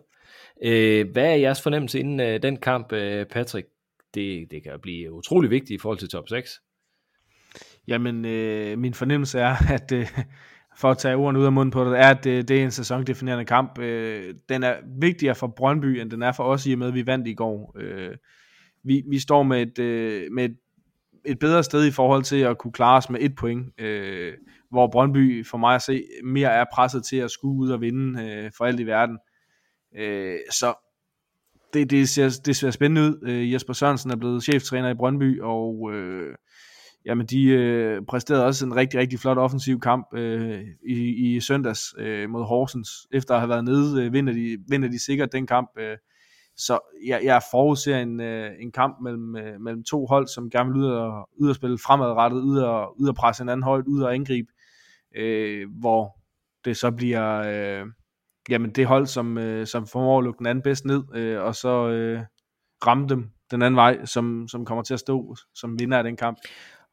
Øh, 0.62 1.10
hvad 1.12 1.24
er 1.24 1.34
jeres 1.34 1.62
fornemmelse 1.62 2.00
inden 2.00 2.20
øh, 2.20 2.42
den 2.42 2.56
kamp, 2.56 2.92
øh, 2.92 3.26
Patrick? 3.26 3.68
Det, 4.14 4.50
det 4.50 4.62
kan 4.62 4.80
blive 4.82 5.12
utrolig 5.12 5.50
vigtigt 5.50 5.78
i 5.78 5.78
forhold 5.78 5.98
til 5.98 6.08
top 6.08 6.28
6. 6.28 6.60
Jamen, 7.88 8.24
øh, 8.24 8.78
min 8.78 8.94
fornemmelse 8.94 9.38
er, 9.38 9.56
at 9.74 9.92
øh, 9.92 10.08
for 10.76 10.90
at 10.90 10.98
tage 10.98 11.16
ordene 11.16 11.38
ud 11.38 11.44
af 11.44 11.52
munden 11.52 11.70
på 11.70 11.84
det, 11.84 11.98
er, 11.98 12.08
at 12.08 12.24
det, 12.24 12.48
det 12.48 12.60
er 12.60 12.64
en 12.64 12.70
sæsondefinerende 12.70 13.44
kamp. 13.44 13.78
Øh, 13.78 14.34
den 14.48 14.62
er 14.62 14.74
vigtigere 15.00 15.34
for 15.34 15.46
Brøndby, 15.46 16.00
end 16.00 16.10
den 16.10 16.22
er 16.22 16.32
for 16.32 16.44
os, 16.44 16.66
i 16.66 16.72
og 16.72 16.78
med, 16.78 16.88
at 16.88 16.94
vi 16.94 17.06
vandt 17.06 17.28
i 17.28 17.34
går. 17.34 17.76
Øh, 17.78 18.16
vi, 18.84 19.02
vi 19.10 19.18
står 19.18 19.42
med 19.42 19.62
et, 19.62 19.78
øh, 19.78 20.32
med 20.32 20.44
et, 20.44 20.56
et 21.24 21.38
bedre 21.38 21.64
sted 21.64 21.86
i 21.86 21.90
forhold 21.90 22.22
til 22.22 22.36
at 22.36 22.58
kunne 22.58 22.72
klare 22.72 22.96
os 22.96 23.10
med 23.10 23.20
et 23.20 23.36
point, 23.36 23.80
øh, 23.80 24.32
hvor 24.70 24.86
Brøndby 24.86 25.46
for 25.46 25.58
mig 25.58 25.74
at 25.74 25.82
se 25.82 26.04
mere 26.24 26.50
er 26.50 26.64
presset 26.74 27.04
til 27.04 27.16
at 27.16 27.30
skue 27.30 27.56
ud 27.56 27.70
og 27.70 27.80
vinde 27.80 28.22
øh, 28.22 28.50
for 28.56 28.64
alt 28.64 28.80
i 28.80 28.86
verden. 28.86 29.18
Øh, 29.98 30.38
så 30.50 30.74
det, 31.74 31.90
det, 31.90 32.08
ser, 32.08 32.40
det 32.44 32.56
ser 32.56 32.70
spændende 32.70 33.02
ud. 33.02 33.28
Øh, 33.28 33.52
Jesper 33.52 33.72
Sørensen 33.72 34.10
er 34.10 34.16
blevet 34.16 34.42
cheftræner 34.42 34.90
i 34.90 34.94
Brøndby, 34.94 35.40
og 35.40 35.90
øh, 35.92 36.34
jamen 37.06 37.26
de 37.26 37.44
øh, 37.44 38.02
præsterede 38.08 38.44
også 38.44 38.66
en 38.66 38.76
rigtig, 38.76 39.00
rigtig 39.00 39.20
flot 39.20 39.38
offensiv 39.38 39.80
kamp 39.80 40.06
øh, 40.14 40.64
i, 40.88 41.36
i 41.36 41.40
søndags 41.40 41.94
øh, 41.98 42.30
mod 42.30 42.44
Horsens. 42.44 42.88
Efter 43.12 43.34
at 43.34 43.40
have 43.40 43.48
været 43.48 43.64
nede, 43.64 44.04
øh, 44.04 44.12
vinder, 44.12 44.32
de, 44.32 44.58
vinder 44.68 44.88
de 44.88 45.04
sikkert 45.04 45.32
den 45.32 45.46
kamp. 45.46 45.70
Øh, 45.78 45.96
så 46.56 46.78
jeg, 47.06 47.20
jeg 47.24 47.42
forudser 47.50 47.98
en, 47.98 48.20
øh, 48.20 48.50
en 48.60 48.72
kamp 48.72 49.00
mellem, 49.02 49.36
øh, 49.36 49.60
mellem 49.60 49.84
to 49.84 50.06
hold, 50.06 50.28
som 50.28 50.50
gerne 50.50 50.72
vil 50.72 50.82
ud 50.82 50.86
og, 50.86 51.28
ud 51.36 51.48
og 51.48 51.54
spille 51.54 51.78
fremadrettet, 51.78 52.40
ud 52.40 52.58
og, 52.58 53.00
ud 53.00 53.08
og 53.08 53.14
presse 53.14 53.42
en 53.42 53.48
anden 53.48 53.64
hold, 53.64 53.84
ud 53.86 54.02
og 54.02 54.14
angribe, 54.14 54.48
øh, 55.16 55.66
hvor 55.80 56.18
det 56.64 56.76
så 56.76 56.90
bliver 56.90 57.38
øh, 57.38 57.86
jamen 58.48 58.70
det 58.70 58.86
hold, 58.86 59.06
som, 59.06 59.38
øh, 59.38 59.66
som 59.66 59.86
formår 59.86 60.18
at 60.18 60.24
lukke 60.24 60.38
den 60.38 60.46
anden 60.46 60.62
bedst 60.62 60.84
ned, 60.84 61.02
øh, 61.14 61.42
og 61.42 61.54
så 61.54 61.88
øh, 61.88 62.20
ramme 62.86 63.08
dem 63.08 63.30
den 63.50 63.62
anden 63.62 63.76
vej, 63.76 64.04
som, 64.04 64.48
som 64.48 64.64
kommer 64.64 64.82
til 64.82 64.94
at 64.94 65.00
stå 65.00 65.36
som 65.54 65.78
vinder 65.78 65.98
af 65.98 66.04
den 66.04 66.16
kamp. 66.16 66.38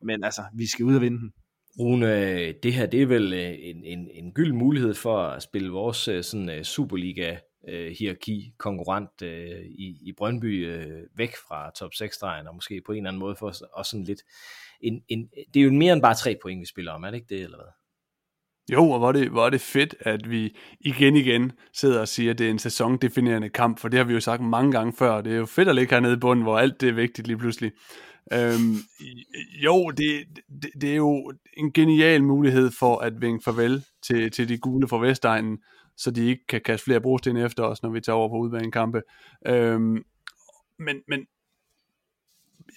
Men 0.04 0.24
altså, 0.24 0.42
vi 0.54 0.68
skal 0.68 0.86
ud 0.86 0.96
og 0.96 1.02
vinde 1.02 1.20
den. 1.20 1.32
Rune, 1.80 2.52
det 2.52 2.74
her 2.74 2.86
det 2.86 3.02
er 3.02 3.06
vel 3.06 3.34
øh, 3.34 3.56
en, 3.60 3.84
en, 3.84 4.10
en 4.14 4.34
gyld 4.34 4.54
mulighed 4.54 4.94
for 4.94 5.18
at 5.18 5.44
spille 5.44 5.70
vores 5.70 6.08
øh, 6.08 6.24
sådan, 6.24 6.64
Superliga 6.64 7.38
hierarki 8.00 8.54
konkurrent 8.58 9.22
øh, 9.24 9.62
i, 9.66 9.98
i 10.02 10.14
Brøndby 10.18 10.68
øh, 10.68 11.02
væk 11.18 11.36
fra 11.48 11.72
top 11.72 11.94
6 11.94 12.16
stregen 12.16 12.48
og 12.48 12.56
måske 12.56 12.82
på 12.86 12.92
en 12.92 12.98
eller 12.98 13.10
anden 13.10 13.20
måde 13.20 13.36
for 13.36 13.54
os 13.74 13.88
sådan 13.88 14.04
lidt 14.04 14.22
en, 14.82 15.04
en, 15.08 15.30
det 15.54 15.60
er 15.60 15.64
jo 15.64 15.72
mere 15.72 15.94
end 15.94 16.02
bare 16.02 16.16
tre 16.16 16.38
point 16.42 16.62
vi 16.62 16.66
spiller 16.66 16.92
om, 16.92 17.04
er 17.04 17.08
det 17.08 17.16
ikke 17.16 17.36
det 17.36 17.44
eller 17.44 17.58
hvad? 17.58 17.72
Jo, 18.72 18.90
og 18.90 19.00
hvor 19.00 19.08
er, 19.08 19.12
det, 19.12 19.30
hvor 19.30 19.46
er 19.46 19.50
det 19.50 19.62
fedt, 19.62 19.96
at 20.00 20.30
vi 20.30 20.56
igen 20.80 21.16
igen 21.16 21.52
sidder 21.74 22.02
og 22.02 22.08
siger, 22.08 22.32
at 22.32 22.38
det 22.38 22.48
er 22.48 22.52
en 22.52 22.60
sæsondefinerende 22.60 23.50
kamp, 23.50 23.80
for 23.80 23.88
det 23.88 23.98
har 23.98 24.04
vi 24.04 24.14
jo 24.14 24.20
sagt 24.20 24.42
mange 24.42 24.72
gange 24.72 24.94
før. 24.94 25.22
Det 25.22 25.34
er 25.34 25.38
jo 25.38 25.46
fedt 25.46 25.70
at 25.70 25.76
ligge 25.76 25.94
hernede 25.94 26.14
i 26.14 26.18
bunden, 26.18 26.44
hvor 26.44 26.58
alt 26.58 26.82
det 26.82 26.90
er 26.90 26.94
vigtigt 26.94 27.28
lige 27.28 27.38
pludselig. 27.38 27.72
Øhm, 28.34 28.76
jo, 29.64 29.90
det, 29.90 30.26
det, 30.62 30.70
det 30.82 30.92
er 30.92 30.96
jo 30.96 31.34
en 31.58 31.74
genial 31.74 32.24
mulighed 32.24 32.72
for 32.80 32.98
at 32.98 33.22
vinke 33.22 33.44
farvel 33.44 33.86
til, 34.02 34.32
til 34.32 34.50
de 34.50 34.58
gule 34.58 34.88
fra 34.88 34.98
Vestegnen, 34.98 35.60
så 35.98 36.12
de 36.12 36.28
ikke 36.28 36.48
kan 36.48 36.62
kaste 36.66 36.84
flere 36.84 37.02
brosten 37.02 37.38
efter 37.38 37.64
os, 37.64 37.84
når 37.84 37.90
vi 37.90 38.02
tager 38.02 38.16
over 38.16 38.30
på 38.30 38.36
udbanekampe. 38.36 39.02
Øhm, 39.48 40.04
men, 40.80 41.02
men 41.08 41.28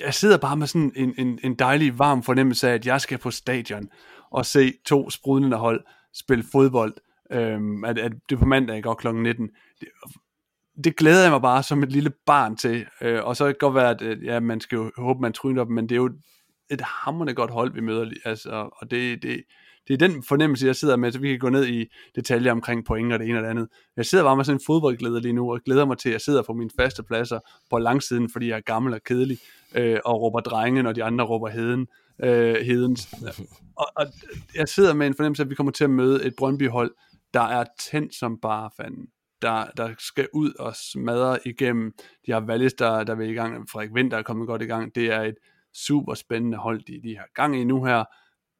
jeg 0.00 0.14
sidder 0.14 0.38
bare 0.38 0.56
med 0.56 0.66
sådan 0.66 0.92
en, 0.96 1.14
en, 1.18 1.38
en 1.42 1.54
dejlig 1.54 1.98
varm 1.98 2.22
fornemmelse 2.22 2.68
af, 2.68 2.74
at 2.74 2.86
jeg 2.86 3.00
skal 3.00 3.18
på 3.18 3.30
stadion 3.30 3.88
og 4.30 4.46
se 4.46 4.72
to 4.84 5.10
sprudlende 5.10 5.56
hold 5.56 5.84
spille 6.12 6.44
fodbold, 6.52 6.94
øhm, 7.30 7.84
at, 7.84 7.98
at 7.98 8.12
det 8.28 8.34
er 8.34 8.40
på 8.40 8.46
mandag, 8.46 8.82
går 8.82 8.94
kl. 8.94 9.08
19. 9.14 9.50
Det, 9.80 9.88
det 10.84 10.96
glæder 10.96 11.22
jeg 11.22 11.30
mig 11.30 11.42
bare 11.42 11.62
som 11.62 11.82
et 11.82 11.92
lille 11.92 12.12
barn 12.26 12.56
til, 12.56 12.86
øh, 13.00 13.24
og 13.24 13.36
så 13.36 13.44
kan 13.44 13.52
det 13.52 13.60
godt 13.60 13.74
være, 13.74 13.90
at 13.90 14.02
øh, 14.02 14.24
ja, 14.24 14.40
man 14.40 14.60
skal 14.60 14.76
jo 14.76 14.90
håbe, 14.96 15.20
man 15.20 15.32
tryner 15.32 15.64
dem, 15.64 15.72
men 15.72 15.88
det 15.88 15.92
er 15.92 15.96
jo 15.96 16.10
et 16.70 16.80
hammerende 16.80 17.34
godt 17.34 17.50
hold, 17.50 17.72
vi 17.72 17.80
møder, 17.80 18.10
altså, 18.24 18.68
og 18.76 18.90
det, 18.90 19.22
det, 19.22 19.42
det 19.88 19.94
er 19.94 20.08
den 20.08 20.22
fornemmelse, 20.22 20.66
jeg 20.66 20.76
sidder 20.76 20.96
med, 20.96 21.12
så 21.12 21.18
vi 21.18 21.28
kan 21.28 21.38
gå 21.38 21.48
ned 21.48 21.66
i 21.66 21.86
detaljer 22.16 22.52
omkring 22.52 22.84
point 22.84 23.12
og 23.12 23.18
det 23.18 23.28
ene 23.28 23.38
og 23.38 23.42
det 23.42 23.50
andet. 23.50 23.68
Jeg 23.96 24.06
sidder 24.06 24.24
bare 24.24 24.36
med 24.36 24.44
sådan 24.44 24.56
en 24.56 24.64
fodboldglæde 24.66 25.20
lige 25.20 25.32
nu, 25.32 25.52
og 25.52 25.60
glæder 25.64 25.84
mig 25.84 25.98
til, 25.98 26.08
at 26.08 26.12
jeg 26.12 26.20
sidder 26.20 26.42
på 26.42 26.52
mine 26.52 26.70
faste 26.80 27.02
pladser 27.02 27.40
på 27.70 27.78
langsiden, 27.78 28.30
fordi 28.32 28.48
jeg 28.48 28.56
er 28.56 28.60
gammel 28.60 28.94
og 28.94 29.00
kedelig, 29.02 29.38
øh, 29.74 29.98
og 30.04 30.20
råber 30.20 30.40
drenge, 30.40 30.82
når 30.82 30.92
de 30.92 31.04
andre 31.04 31.24
råber 31.24 31.48
heden. 31.48 31.86
Øh, 32.22 32.54
hedens. 32.54 33.14
Og, 33.76 33.86
og 33.96 34.06
jeg 34.54 34.68
sidder 34.68 34.94
med 34.94 35.06
en 35.06 35.14
fornemmelse, 35.14 35.42
at 35.42 35.50
vi 35.50 35.54
kommer 35.54 35.72
til 35.72 35.84
at 35.84 35.90
møde 35.90 36.24
et 36.24 36.34
Brøndby-hold, 36.36 36.94
der 37.34 37.40
er 37.40 37.64
tændt 37.78 38.14
som 38.14 38.38
bare 38.42 38.70
fanden 38.76 39.06
der, 39.44 39.66
der 39.76 39.94
skal 39.98 40.28
ud 40.32 40.52
og 40.58 40.76
smadre 40.76 41.38
igennem. 41.44 41.92
De 42.26 42.32
har 42.32 42.40
Wallis, 42.40 42.74
der, 42.74 43.04
der 43.04 43.14
vil 43.14 43.30
i 43.30 43.34
gang. 43.34 43.70
Frederik 43.70 43.94
Vinter 43.94 44.18
er 44.18 44.22
kommet 44.22 44.46
godt 44.46 44.62
i 44.62 44.66
gang. 44.66 44.94
Det 44.94 45.06
er 45.06 45.22
et 45.22 45.34
super 45.74 46.14
spændende 46.14 46.58
hold, 46.58 46.82
de, 46.82 47.08
de 47.08 47.16
har 47.16 47.28
gang 47.34 47.60
i 47.60 47.64
nu 47.64 47.84
her 47.84 48.04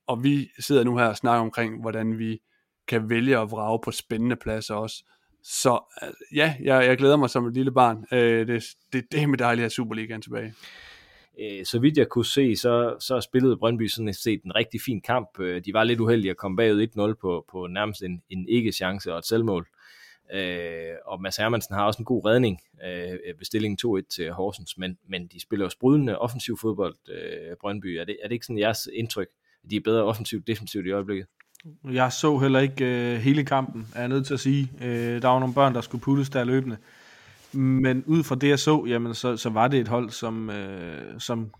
og 0.07 0.25
vi 0.25 0.51
sidder 0.59 0.85
nu 0.85 0.99
her 0.99 1.05
og 1.05 1.17
snakker 1.17 1.41
omkring, 1.41 1.81
hvordan 1.81 2.19
vi 2.19 2.41
kan 2.89 3.11
vælge 3.11 3.39
at 3.39 3.51
vrage 3.51 3.81
på 3.85 3.91
spændende 3.91 4.37
pladser 4.37 4.75
også. 4.75 5.05
Så 5.43 5.81
øh, 6.03 6.37
ja, 6.37 6.57
jeg, 6.63 6.87
jeg 6.87 6.99
glæder 6.99 7.17
mig 7.17 7.31
som 7.31 7.47
et 7.47 7.55
lille 7.55 7.73
barn. 7.73 8.05
Øh, 8.13 8.47
det, 8.47 8.65
det, 8.93 9.05
det 9.13 9.23
er 9.23 9.27
med 9.27 9.39
dejligt 9.39 9.61
at 9.61 9.65
have 9.65 9.71
Superligaen 9.71 10.23
tilbage. 10.23 10.55
Øh, 11.41 11.65
så 11.65 11.79
vidt 11.79 11.99
jeg 11.99 12.09
kunne 12.09 12.25
se, 12.25 12.57
så, 12.57 12.97
så 13.01 13.21
spillede 13.21 13.57
Brøndby 13.57 13.89
sådan 13.89 14.15
set 14.15 14.43
en 14.43 14.55
rigtig 14.55 14.81
fin 14.81 15.01
kamp. 15.01 15.41
Øh, 15.41 15.65
de 15.65 15.73
var 15.73 15.85
lidt 15.85 16.01
uheldige 16.01 16.31
at 16.31 16.37
komme 16.37 16.57
bagud 16.57 17.13
1-0 17.13 17.15
på, 17.21 17.45
på 17.53 17.67
nærmest 17.67 18.03
en, 18.03 18.23
en 18.31 18.49
ikke-chance 18.49 19.13
og 19.13 19.19
et 19.19 19.27
selvmål. 19.27 19.69
Øh, 20.33 20.95
og 21.07 21.23
Mads 21.23 21.37
Hermansen 21.37 21.75
har 21.75 21.87
også 21.87 21.99
en 21.99 22.05
god 22.05 22.25
redning 22.25 22.61
øh, 22.85 23.13
øh 23.13 23.39
ved 23.39 23.45
stillingen 23.45 23.79
2-1 23.87 24.15
til 24.17 24.33
Horsens, 24.33 24.79
men, 24.79 24.99
men 25.09 25.27
de 25.27 25.41
spiller 25.41 25.67
jo 25.67 25.71
sprudende 25.71 26.19
offensiv 26.19 26.59
fodbold, 26.59 26.97
øh, 27.09 27.57
Brøndby. 27.61 27.87
Er 27.87 28.05
det, 28.05 28.17
er 28.23 28.29
det 28.29 28.33
ikke 28.33 28.47
sådan 28.47 28.59
jeres 28.59 28.89
indtryk? 28.93 29.29
at 29.65 29.71
de 29.71 29.77
er 29.77 29.81
bedre 29.81 30.03
offensivt 30.03 30.47
defensivt 30.47 30.87
i 30.87 30.91
øjeblikket. 30.91 31.27
Jeg 31.85 32.13
så 32.13 32.39
heller 32.39 32.61
ikke 32.61 32.85
øh, 32.85 33.21
hele 33.21 33.45
kampen, 33.45 33.87
er 33.95 34.01
jeg 34.01 34.09
nødt 34.09 34.27
til 34.27 34.35
at 34.35 34.41
sige. 34.41 34.73
Øh, 34.81 35.23
der 35.23 35.29
var 35.29 35.39
nogle 35.39 35.55
børn, 35.55 35.75
der 35.75 35.81
skulle 35.81 36.03
puttes 36.03 36.31
der 36.31 36.45
løbende. 36.45 36.77
Men 37.53 38.05
ud 38.07 38.23
fra 38.23 38.35
det, 38.35 38.49
jeg 38.49 38.59
så, 38.59 38.85
jamen, 38.89 39.15
så, 39.15 39.37
så 39.37 39.51
var 39.51 39.69
det 39.69 39.81
et 39.81 39.89
hold, 39.89 40.11
som, 40.11 40.51
øh, 40.51 41.21
som 41.21 41.51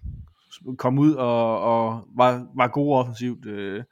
kom 0.79 0.99
ud 0.99 1.15
og, 1.15 1.61
og 1.61 2.09
var, 2.17 2.47
var 2.57 2.69
god 2.69 2.97
offensivt. 2.97 3.47
Øh, 3.47 3.83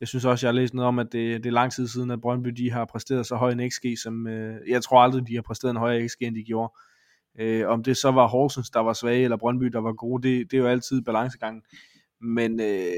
jeg 0.00 0.08
synes 0.08 0.24
også, 0.24 0.46
jeg 0.46 0.54
har 0.54 0.60
læst 0.60 0.74
noget 0.74 0.88
om, 0.88 0.98
at 0.98 1.12
det, 1.12 1.44
det 1.44 1.46
er 1.46 1.52
lang 1.52 1.72
tid 1.72 1.88
siden, 1.88 2.10
at 2.10 2.20
Brøndby 2.20 2.48
de 2.48 2.70
har 2.70 2.84
præsteret 2.84 3.26
så 3.26 3.36
høj 3.36 3.50
en 3.50 3.70
XG, 3.70 3.84
som 4.02 4.26
øh, 4.26 4.68
jeg 4.68 4.82
tror 4.82 5.00
aldrig, 5.00 5.28
de 5.28 5.34
har 5.34 5.42
præsteret 5.42 5.70
en 5.70 5.76
højere 5.76 6.08
XG, 6.08 6.22
end 6.22 6.34
de 6.36 6.44
gjorde. 6.44 6.72
Øh, 7.38 7.68
om 7.68 7.82
det 7.82 7.96
så 7.96 8.10
var 8.10 8.26
Horsens, 8.26 8.70
der 8.70 8.80
var 8.80 8.92
svage, 8.92 9.24
eller 9.24 9.36
Brøndby, 9.36 9.64
der 9.64 9.80
var 9.80 9.92
gode, 9.92 10.28
det, 10.28 10.50
det 10.50 10.56
er 10.56 10.60
jo 10.60 10.68
altid 10.68 11.02
balancegangen. 11.02 11.62
Men 12.20 12.60
øh, 12.60 12.92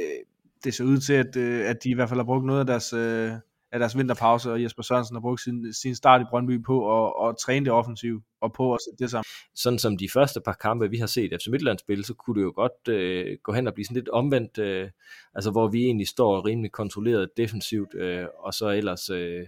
det 0.65 0.75
ser 0.75 0.85
ud 0.85 0.99
til, 0.99 1.13
at, 1.13 1.37
øh, 1.37 1.71
at 1.71 1.85
de 1.85 1.91
i 1.91 1.95
hvert 1.95 2.09
fald 2.09 2.21
har 2.21 2.25
brugt 2.25 2.45
noget 2.47 2.61
af 2.61 2.67
deres, 2.67 2.93
øh, 2.93 3.33
af 3.73 3.79
deres 3.79 3.97
vinterpause, 3.97 4.53
og 4.53 4.63
Jesper 4.63 4.83
Sørensen 4.83 5.17
har 5.17 5.21
brugt 5.21 5.41
sin, 5.41 5.73
sin 5.73 5.95
start 5.95 6.21
i 6.21 6.25
Brøndby 6.31 6.65
på 6.65 7.07
at, 7.07 7.29
at 7.29 7.37
træne 7.37 7.65
det 7.65 7.73
offensiv 7.73 8.23
og 8.41 8.53
på 8.53 8.75
at 8.75 8.81
sætte 8.81 9.05
det 9.05 9.11
sammen. 9.11 9.25
Sådan 9.55 9.79
som 9.79 9.97
de 9.97 10.09
første 10.09 10.41
par 10.41 10.53
kampe, 10.53 10.91
vi 10.91 10.97
har 10.97 11.07
set 11.07 11.33
FC 11.41 11.47
Midtland 11.49 11.79
spille, 11.79 12.05
så 12.05 12.15
kunne 12.15 12.41
det 12.41 12.43
jo 12.43 12.53
godt 12.57 12.89
øh, 12.89 13.39
gå 13.43 13.53
hen 13.53 13.67
og 13.67 13.75
blive 13.75 13.85
sådan 13.85 13.95
lidt 13.95 14.09
omvendt, 14.09 14.59
øh, 14.59 14.91
altså 15.35 15.51
hvor 15.51 15.69
vi 15.69 15.85
egentlig 15.85 16.09
står 16.09 16.47
rimelig 16.47 16.73
kontrolleret 16.73 17.31
defensivt, 17.37 17.95
øh, 17.95 18.27
og 18.39 18.55
så 18.55 18.69
ellers 18.69 19.11
øh, 19.11 19.47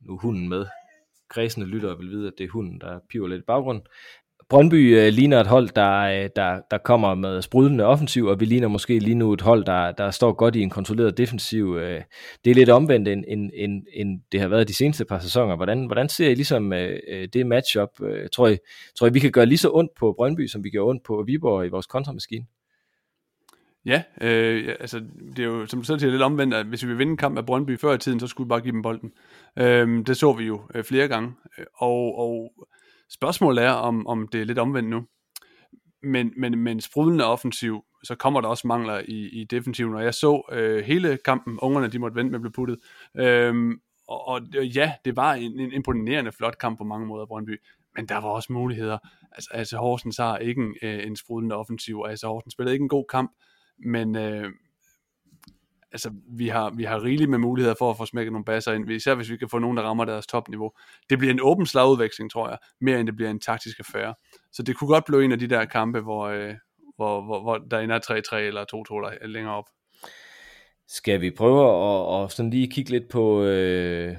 nu 0.00 0.18
hunden 0.18 0.48
med. 0.48 0.66
Kredsende 1.28 1.66
lytter 1.66 1.96
vil 1.96 2.10
vide, 2.10 2.26
at 2.26 2.32
det 2.38 2.44
er 2.44 2.50
hunden, 2.50 2.80
der 2.80 3.00
piver 3.08 3.28
lidt 3.28 3.40
i 3.40 3.44
baggrunden. 3.46 3.86
Brøndby 4.50 4.98
øh, 4.98 5.08
ligner 5.12 5.40
et 5.40 5.46
hold, 5.46 5.68
der, 5.68 6.00
øh, 6.00 6.30
der, 6.36 6.60
der 6.70 6.78
kommer 6.78 7.14
med 7.14 7.42
sprudlende 7.42 7.84
offensiv, 7.84 8.26
og 8.26 8.40
vi 8.40 8.44
ligner 8.44 8.68
måske 8.68 8.98
lige 8.98 9.14
nu 9.14 9.32
et 9.32 9.40
hold, 9.40 9.64
der, 9.64 9.92
der 9.92 10.10
står 10.10 10.32
godt 10.32 10.56
i 10.56 10.60
en 10.60 10.70
kontrolleret 10.70 11.18
defensiv. 11.18 11.76
Øh, 11.76 12.02
det 12.44 12.50
er 12.50 12.54
lidt 12.54 12.70
omvendt, 12.70 13.08
end, 13.08 13.24
end, 13.28 13.50
end, 13.54 13.82
end 13.92 14.20
det 14.32 14.40
har 14.40 14.48
været 14.48 14.68
de 14.68 14.74
seneste 14.74 15.04
par 15.04 15.18
sæsoner. 15.18 15.56
Hvordan, 15.56 15.86
hvordan 15.86 16.08
ser 16.08 16.28
I 16.28 16.34
ligesom 16.34 16.72
øh, 16.72 16.98
øh 17.08 17.28
det 17.32 17.46
matchup? 17.46 17.88
Øh, 18.02 18.28
tror, 18.32 18.48
I, 18.48 18.58
tror 18.98 19.06
I, 19.06 19.12
vi 19.12 19.18
kan 19.18 19.32
gøre 19.32 19.46
lige 19.46 19.58
så 19.58 19.70
ondt 19.72 19.90
på 19.98 20.14
Brøndby, 20.16 20.46
som 20.46 20.64
vi 20.64 20.70
gjorde 20.70 20.90
ondt 20.90 21.04
på 21.04 21.24
Viborg 21.26 21.66
i 21.66 21.68
vores 21.68 21.86
kontramaskine? 21.86 22.46
Ja, 23.84 24.02
øh, 24.20 24.74
altså 24.80 25.02
det 25.36 25.38
er 25.38 25.46
jo 25.46 25.66
som 25.66 25.78
du 25.80 25.84
selv 25.84 25.98
siger 26.00 26.10
lidt 26.10 26.22
omvendt, 26.22 26.54
at 26.54 26.66
hvis 26.66 26.82
vi 26.82 26.88
vil 26.88 26.98
vinde 26.98 27.10
en 27.10 27.16
kamp 27.16 27.38
af 27.38 27.46
Brøndby 27.46 27.78
før 27.78 27.94
i 27.94 27.98
tiden, 27.98 28.20
så 28.20 28.26
skulle 28.26 28.46
vi 28.46 28.48
bare 28.48 28.60
give 28.60 28.72
dem 28.72 28.82
bolden. 28.82 29.12
Øh, 29.58 30.06
det 30.06 30.16
så 30.16 30.32
vi 30.32 30.44
jo 30.44 30.60
øh, 30.74 30.84
flere 30.84 31.08
gange, 31.08 31.32
øh, 31.58 31.64
og, 31.74 32.18
og 32.18 32.52
Spørgsmålet 33.10 33.64
er, 33.64 33.70
om, 33.70 34.06
om 34.06 34.28
det 34.28 34.40
er 34.40 34.44
lidt 34.44 34.58
omvendt 34.58 34.88
nu. 34.88 35.06
Men, 36.02 36.32
men, 36.36 36.58
men 36.58 36.80
sprudlende 36.80 37.24
offensiv, 37.24 37.84
så 38.04 38.14
kommer 38.14 38.40
der 38.40 38.48
også 38.48 38.66
mangler 38.66 39.02
i, 39.08 39.28
i 39.28 39.44
defensiven, 39.44 39.94
og 39.94 40.04
jeg 40.04 40.14
så 40.14 40.42
øh, 40.52 40.84
hele 40.84 41.18
kampen, 41.24 41.58
ungerne 41.58 41.88
de 41.88 41.98
måtte 41.98 42.16
vente 42.16 42.30
med 42.30 42.38
at 42.38 42.42
blive 42.42 42.52
puttet. 42.52 42.78
Øhm, 43.16 43.80
og, 44.08 44.28
og 44.28 44.42
ja, 44.54 44.92
det 45.04 45.16
var 45.16 45.34
en, 45.34 45.60
en 45.60 45.72
imponerende 45.72 46.32
flot 46.32 46.58
kamp 46.58 46.78
på 46.78 46.84
mange 46.84 47.06
måder, 47.06 47.26
Brøndby. 47.26 47.60
men 47.96 48.06
der 48.06 48.16
var 48.16 48.28
også 48.28 48.52
muligheder. 48.52 48.98
Altså, 49.32 49.50
altså 49.52 49.76
Horsens 49.76 50.16
har 50.16 50.38
ikke 50.38 50.62
en, 50.62 50.74
øh, 50.82 51.06
en 51.06 51.16
sprudende 51.16 51.56
offensiv, 51.56 52.04
altså 52.08 52.26
Horsens 52.26 52.52
spillede 52.52 52.74
ikke 52.74 52.82
en 52.82 52.88
god 52.88 53.04
kamp, 53.10 53.32
men 53.78 54.16
øh, 54.16 54.52
altså, 55.92 56.10
vi 56.36 56.48
har, 56.48 56.70
vi 56.70 56.84
har 56.84 57.04
rigeligt 57.04 57.30
med 57.30 57.38
muligheder 57.38 57.74
for 57.78 57.90
at 57.90 57.96
få 57.96 58.06
smækket 58.06 58.32
nogle 58.32 58.44
basser 58.44 58.72
ind, 58.72 58.90
især 58.90 59.14
hvis 59.14 59.30
vi 59.30 59.36
kan 59.36 59.48
få 59.48 59.58
nogen, 59.58 59.76
der 59.76 59.82
rammer 59.82 60.04
deres 60.04 60.26
topniveau. 60.26 60.72
Det 61.10 61.18
bliver 61.18 61.34
en 61.34 61.40
åben 61.42 61.66
slagudveksling, 61.66 62.30
tror 62.30 62.48
jeg, 62.48 62.58
mere 62.80 63.00
end 63.00 63.06
det 63.06 63.16
bliver 63.16 63.30
en 63.30 63.40
taktisk 63.40 63.78
affære. 63.78 64.14
Så 64.52 64.62
det 64.62 64.76
kunne 64.76 64.88
godt 64.88 65.04
blive 65.04 65.24
en 65.24 65.32
af 65.32 65.38
de 65.38 65.46
der 65.46 65.64
kampe, 65.64 66.00
hvor, 66.00 66.26
øh, 66.26 66.54
hvor, 66.96 67.22
hvor, 67.22 67.40
hvor 67.40 67.58
der 67.58 67.78
ender 67.78 67.98
3-3 68.32 68.36
eller 68.36 68.64
2-2 68.74 69.04
der 69.04 69.10
øh, 69.22 69.30
længere 69.30 69.54
op. 69.54 69.64
Skal 70.88 71.20
vi 71.20 71.30
prøve 71.30 71.60
at, 71.62 72.24
at 72.24 72.32
sådan 72.32 72.50
lige 72.50 72.70
kigge 72.70 72.90
lidt 72.90 73.08
på 73.08 73.42
øh, 73.42 74.16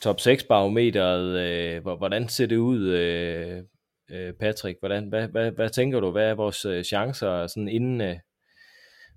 top 0.00 0.20
6 0.20 0.44
barometeret? 0.44 1.38
Øh, 1.38 1.82
hvordan 1.82 2.28
ser 2.28 2.46
det 2.46 2.56
ud, 2.56 2.88
øh, 2.88 3.62
øh, 4.10 4.32
Patrick? 4.32 4.78
Hvordan, 4.80 5.08
hvad, 5.08 5.28
hvad, 5.28 5.50
hvad 5.50 5.70
tænker 5.70 6.00
du? 6.00 6.10
Hvad 6.10 6.30
er 6.30 6.34
vores 6.34 6.64
øh, 6.64 6.84
chancer 6.84 7.46
sådan 7.46 7.68
inden 7.68 8.00
øh, 8.00 8.16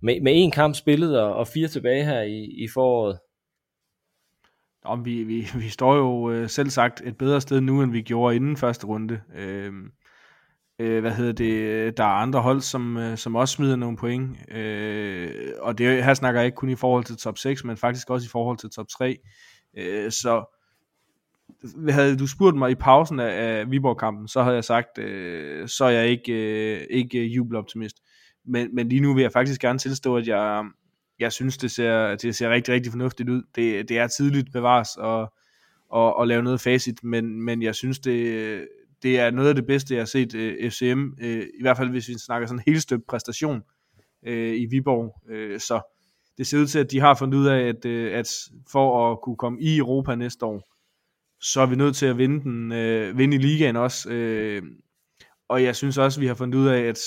med, 0.05 0.21
med 0.21 0.31
en 0.35 0.51
kamp 0.51 0.75
spillet 0.75 1.21
og, 1.21 1.35
og 1.35 1.47
fire 1.47 1.67
tilbage 1.67 2.05
her 2.05 2.21
i, 2.21 2.43
i 2.43 2.67
foråret? 2.73 3.19
Om 4.83 5.05
vi, 5.05 5.23
vi, 5.23 5.47
vi 5.63 5.69
står 5.69 5.95
jo 5.95 6.31
øh, 6.31 6.49
selv 6.49 6.69
sagt 6.69 7.01
et 7.05 7.17
bedre 7.17 7.41
sted 7.41 7.61
nu, 7.61 7.81
end 7.81 7.91
vi 7.91 8.01
gjorde 8.01 8.35
inden 8.35 8.57
første 8.57 8.87
runde. 8.87 9.21
Øh, 9.35 9.73
øh, 10.79 11.01
hvad 11.01 11.11
hedder 11.11 11.33
det? 11.33 11.97
Der 11.97 12.03
er 12.03 12.07
andre 12.07 12.41
hold, 12.41 12.61
som, 12.61 12.97
øh, 12.97 13.17
som 13.17 13.35
også 13.35 13.53
smider 13.55 13.75
nogle 13.75 13.97
point. 13.97 14.51
Øh, 14.51 15.51
og 15.59 15.77
det 15.77 16.03
her 16.03 16.13
snakker 16.13 16.41
jeg 16.41 16.45
ikke 16.45 16.55
kun 16.55 16.69
i 16.69 16.75
forhold 16.75 17.03
til 17.03 17.17
top 17.17 17.37
6, 17.37 17.63
men 17.63 17.77
faktisk 17.77 18.09
også 18.09 18.25
i 18.25 18.31
forhold 18.31 18.57
til 18.57 18.69
top 18.69 18.87
3. 18.87 19.17
Øh, 19.77 20.11
så 20.11 20.45
havde 21.89 22.17
du 22.17 22.27
spurgt 22.27 22.57
mig 22.57 22.71
i 22.71 22.75
pausen 22.75 23.19
af, 23.19 23.59
af 23.59 23.71
Viborg-kampen, 23.71 24.27
så 24.27 24.43
havde 24.43 24.55
jeg 24.55 24.63
sagt, 24.63 24.97
øh, 24.97 25.67
så 25.67 25.85
er 25.85 25.89
jeg 25.89 26.07
ikke, 26.07 26.33
øh, 26.33 26.87
ikke 26.89 27.25
jubeloptimist. 27.25 27.97
Men, 28.47 28.75
men 28.75 28.89
lige 28.89 29.01
nu 29.01 29.13
vil 29.13 29.21
jeg 29.21 29.31
faktisk 29.31 29.61
gerne 29.61 29.79
tilstå, 29.79 30.17
at 30.17 30.27
jeg, 30.27 30.65
jeg 31.19 31.31
synes, 31.31 31.57
det 31.57 31.71
ser, 31.71 32.15
det 32.15 32.35
ser 32.35 32.49
rigtig, 32.49 32.73
rigtig 32.73 32.91
fornuftigt 32.91 33.29
ud. 33.29 33.43
Det, 33.55 33.89
det 33.89 33.97
er 33.97 34.07
tidligt 34.07 34.51
bevares 34.51 34.89
og, 34.97 35.33
og, 35.89 36.15
og 36.15 36.27
lave 36.27 36.43
noget 36.43 36.61
facit, 36.61 37.03
men, 37.03 37.41
men 37.41 37.61
jeg 37.63 37.75
synes, 37.75 37.99
det, 37.99 38.67
det 39.03 39.19
er 39.19 39.31
noget 39.31 39.49
af 39.49 39.55
det 39.55 39.65
bedste, 39.65 39.93
jeg 39.93 40.01
har 40.01 40.05
set 40.05 40.35
øh, 40.35 40.65
uh, 40.65 40.71
FCM, 40.71 41.03
uh, 41.03 41.27
øh, 41.27 41.41
i 41.59 41.61
hvert 41.61 41.77
fald 41.77 41.89
hvis 41.89 42.07
vi 42.07 42.13
snakker 42.25 42.47
sådan 42.47 42.59
en 42.59 42.63
helt 42.71 42.81
støbt 42.81 43.07
præstation 43.07 43.61
uh, 44.27 44.33
i 44.33 44.67
Viborg. 44.69 45.15
Uh, 45.31 45.59
så 45.59 45.81
det 46.37 46.47
ser 46.47 46.59
ud 46.59 46.67
til, 46.67 46.79
at 46.79 46.91
de 46.91 46.99
har 46.99 47.13
fundet 47.13 47.37
ud 47.37 47.47
af, 47.47 47.59
at, 47.59 47.85
uh, 47.85 48.17
at 48.17 48.29
for 48.71 49.11
at 49.11 49.21
kunne 49.21 49.37
komme 49.37 49.61
i 49.61 49.77
Europa 49.77 50.15
næste 50.15 50.45
år, 50.45 50.61
så 51.41 51.61
er 51.61 51.65
vi 51.65 51.75
nødt 51.75 51.95
til 51.95 52.05
at 52.05 52.17
vinde, 52.17 52.43
den, 52.43 52.71
uh, 52.71 53.17
vinde 53.17 53.35
i 53.35 53.39
ligaen 53.39 53.75
også. 53.75 54.09
Uh, 54.09 54.67
og 55.47 55.63
jeg 55.63 55.75
synes 55.75 55.97
også, 55.97 56.19
at 56.19 56.21
vi 56.21 56.27
har 56.27 56.33
fundet 56.33 56.57
ud 56.59 56.67
af, 56.67 56.81
at 56.81 56.99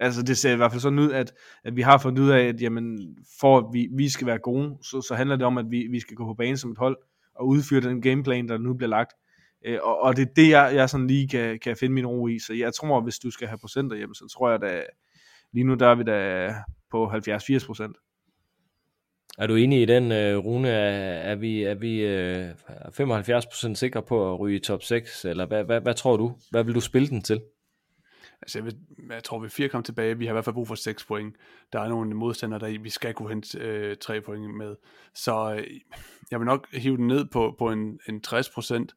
Altså 0.00 0.22
det 0.22 0.38
ser 0.38 0.52
i 0.52 0.56
hvert 0.56 0.70
fald 0.70 0.80
sådan 0.80 0.98
ud, 0.98 1.12
at, 1.12 1.32
at 1.64 1.76
vi 1.76 1.82
har 1.82 1.98
fundet 1.98 2.22
ud 2.22 2.30
af, 2.30 2.40
at 2.40 2.62
jamen, 2.62 3.16
for 3.40 3.58
at 3.58 3.64
vi, 3.72 3.88
vi 3.96 4.08
skal 4.08 4.26
være 4.26 4.38
gode, 4.38 4.76
så, 4.82 5.02
så 5.08 5.14
handler 5.14 5.36
det 5.36 5.46
om, 5.46 5.58
at 5.58 5.66
vi, 5.70 5.86
vi 5.90 6.00
skal 6.00 6.16
gå 6.16 6.24
på 6.24 6.34
banen 6.34 6.56
som 6.56 6.70
et 6.70 6.78
hold, 6.78 6.96
og 7.34 7.48
udføre 7.48 7.80
den 7.80 8.02
gameplan, 8.02 8.48
der 8.48 8.58
nu 8.58 8.74
bliver 8.74 8.90
lagt. 8.90 9.12
Øh, 9.66 9.78
og, 9.82 10.00
og 10.00 10.16
det 10.16 10.22
er 10.22 10.32
det, 10.36 10.50
jeg, 10.50 10.70
jeg 10.74 10.90
sådan 10.90 11.06
lige 11.06 11.28
kan, 11.28 11.58
kan 11.58 11.76
finde 11.76 11.94
min 11.94 12.06
ro 12.06 12.28
i. 12.28 12.38
Så 12.38 12.54
jeg 12.54 12.74
tror, 12.74 12.96
at 12.96 13.02
hvis 13.02 13.18
du 13.18 13.30
skal 13.30 13.48
have 13.48 13.58
procenter 13.58 13.96
hjem, 13.96 14.14
så 14.14 14.28
tror 14.32 14.50
jeg 14.50 14.62
at 14.62 14.86
lige 15.52 15.64
nu 15.64 15.74
der 15.74 15.86
er 15.86 15.94
vi 15.94 16.02
da 16.02 16.54
på 16.90 17.06
70-80 17.06 17.66
procent. 17.66 17.96
Er 19.38 19.46
du 19.46 19.54
enig 19.54 19.82
i 19.82 19.84
den, 19.84 20.12
øh, 20.12 20.36
Rune? 20.38 20.68
Er, 20.68 21.32
er 21.32 21.34
vi, 21.34 21.62
er 21.62 21.74
vi 21.74 22.00
øh, 22.00 22.50
75% 23.70 23.74
sikre 23.74 24.02
på 24.02 24.32
at 24.32 24.40
ryge 24.40 24.56
i 24.56 24.60
top 24.60 24.82
6? 24.82 25.24
Eller 25.24 25.46
hvad, 25.46 25.64
hvad, 25.64 25.80
hvad 25.80 25.94
tror 25.94 26.16
du? 26.16 26.36
Hvad 26.50 26.64
vil 26.64 26.74
du 26.74 26.80
spille 26.80 27.08
den 27.08 27.22
til? 27.22 27.40
Altså, 28.42 28.58
jeg, 28.58 28.64
vil, 28.64 28.76
jeg 29.10 29.24
tror, 29.24 29.38
vi 29.38 29.46
er 29.46 29.50
fire 29.50 29.68
kampe 29.68 29.86
tilbage. 29.86 30.18
Vi 30.18 30.24
har 30.24 30.32
i 30.32 30.34
hvert 30.34 30.44
fald 30.44 30.54
brug 30.54 30.68
for 30.68 30.74
seks 30.74 31.04
point. 31.04 31.36
Der 31.72 31.80
er 31.80 31.88
nogle 31.88 32.14
modstandere, 32.14 32.60
der 32.60 32.78
vi 32.78 32.90
skal 32.90 33.14
kunne 33.14 33.28
hente 33.28 33.58
øh, 33.58 33.96
tre 33.96 34.20
point 34.20 34.56
med. 34.56 34.76
Så 35.14 35.54
øh, 35.54 35.80
jeg 36.30 36.40
vil 36.40 36.46
nok 36.46 36.72
hive 36.72 36.96
den 36.96 37.06
ned 37.06 37.24
på, 37.24 37.54
på 37.58 37.70
en, 37.70 38.00
en 38.08 38.20
60 38.20 38.50
procent. 38.50 38.94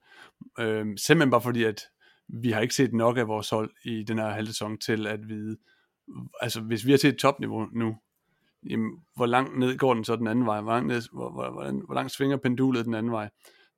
Øh, 0.60 0.86
simpelthen 0.98 1.32
bare 1.32 1.42
fordi, 1.42 1.64
at 1.64 1.82
vi 2.28 2.52
har 2.52 2.62
ikke 2.62 2.76
set 2.76 2.94
nok 2.94 3.18
af 3.18 3.28
vores 3.28 3.50
hold 3.50 3.72
i 3.86 4.04
den 4.04 4.18
her 4.18 4.30
halve 4.30 4.48
sæson 4.48 4.78
til 4.78 5.08
at 5.08 5.30
vide, 5.30 5.58
altså 6.42 6.62
hvis 6.62 6.86
vi 6.86 6.92
har 6.92 6.98
set 6.98 7.18
topniveau 7.18 7.66
nu, 7.74 7.98
jamen, 8.70 8.92
hvor 9.16 9.26
langt 9.26 9.60
ned 9.60 9.78
går 9.78 9.94
den 9.94 10.04
så 10.04 10.16
den 10.16 10.28
anden 10.28 10.46
vej? 10.46 10.62
Hvor 10.62 10.72
langt, 10.72 10.88
ned, 10.88 11.02
hvor, 11.14 11.32
hvor, 11.32 11.52
hvor, 11.52 11.86
hvor 11.86 11.96
langt 11.96 12.12
svinger 12.12 12.38
pendulet 12.38 12.86
den 12.86 12.94
anden 12.94 13.12
vej? 13.12 13.30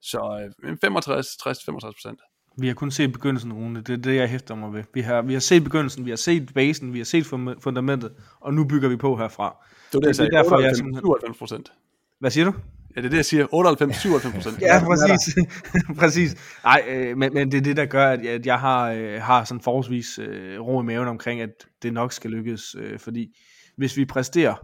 Så 0.01 0.51
øh, 0.63 0.77
65, 0.81 1.27
60-65 1.27 1.69
procent. 1.79 2.21
Vi 2.57 2.67
har 2.67 2.73
kun 2.73 2.91
set 2.91 3.11
begyndelsen, 3.11 3.53
Rune. 3.53 3.81
Det 3.81 3.89
er 3.89 3.97
det, 3.97 4.15
jeg 4.15 4.29
hæfter 4.29 4.55
mig 4.55 4.73
ved. 4.73 4.83
Vi 4.93 5.01
har, 5.01 5.21
vi 5.21 5.33
har 5.33 5.39
set 5.39 5.63
begyndelsen, 5.63 6.05
vi 6.05 6.09
har 6.09 6.17
set 6.17 6.53
basen, 6.53 6.93
vi 6.93 6.97
har 6.97 7.05
set 7.05 7.25
fundamentet, 7.61 8.11
og 8.41 8.53
nu 8.53 8.65
bygger 8.67 8.89
vi 8.89 8.95
på 8.95 9.15
herfra. 9.15 9.55
Det 9.91 9.95
er 9.95 9.99
det, 9.99 10.07
jeg 10.07 10.15
sagde. 10.15 10.31
Det 10.31 10.37
er 10.37 10.41
derfor, 10.41 10.55
98, 10.55 10.69
jeg 10.69 10.77
simpelthen... 10.77 11.01
97 11.01 11.37
procent. 11.37 11.71
Hvad 12.19 12.31
siger 12.31 12.45
du? 12.45 12.53
Ja, 12.95 13.01
det 13.01 13.05
er 13.05 13.09
det, 13.09 13.17
jeg 13.17 13.25
siger. 13.25 13.45
98-97 13.45 14.35
procent. 14.35 14.61
ja, 14.69 14.85
præcis. 14.85 15.35
præcis. 15.99 16.59
Nej, 16.63 16.83
øh, 16.89 17.17
men, 17.17 17.33
men 17.33 17.51
det 17.51 17.57
er 17.57 17.61
det, 17.61 17.77
der 17.77 17.85
gør, 17.85 18.07
at 18.07 18.23
jeg, 18.23 18.31
at 18.31 18.45
jeg 18.45 18.59
har, 18.59 18.91
øh, 18.91 19.21
har 19.21 19.43
sådan 19.43 19.61
forholdsvis 19.61 20.19
øh, 20.19 20.59
ro 20.59 20.81
i 20.81 20.85
maven 20.85 21.07
omkring, 21.07 21.41
at 21.41 21.49
det 21.83 21.93
nok 21.93 22.13
skal 22.13 22.31
lykkes. 22.31 22.75
Øh, 22.79 22.99
fordi 22.99 23.37
hvis 23.77 23.97
vi 23.97 24.05
præsterer, 24.05 24.55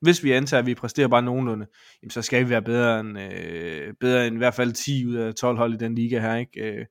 hvis 0.00 0.24
vi 0.24 0.32
antager, 0.32 0.58
at 0.58 0.66
vi 0.66 0.74
præsterer 0.74 1.08
bare 1.08 1.22
nogenlunde, 1.22 1.66
jamen, 2.02 2.10
så 2.10 2.22
skal 2.22 2.44
vi 2.44 2.50
være 2.50 2.62
bedre 2.62 3.00
end, 3.00 3.18
øh, 3.18 3.94
bedre 4.00 4.26
end 4.26 4.34
i 4.34 4.38
hvert 4.38 4.54
fald 4.54 4.72
10 4.72 5.06
ud 5.06 5.14
af 5.14 5.34
12 5.34 5.56
hold 5.56 5.74
i 5.74 5.76
den 5.76 5.94
liga 5.94 6.20
her. 6.20 6.36
Ikke? 6.36 6.60
Øh, 6.60 6.84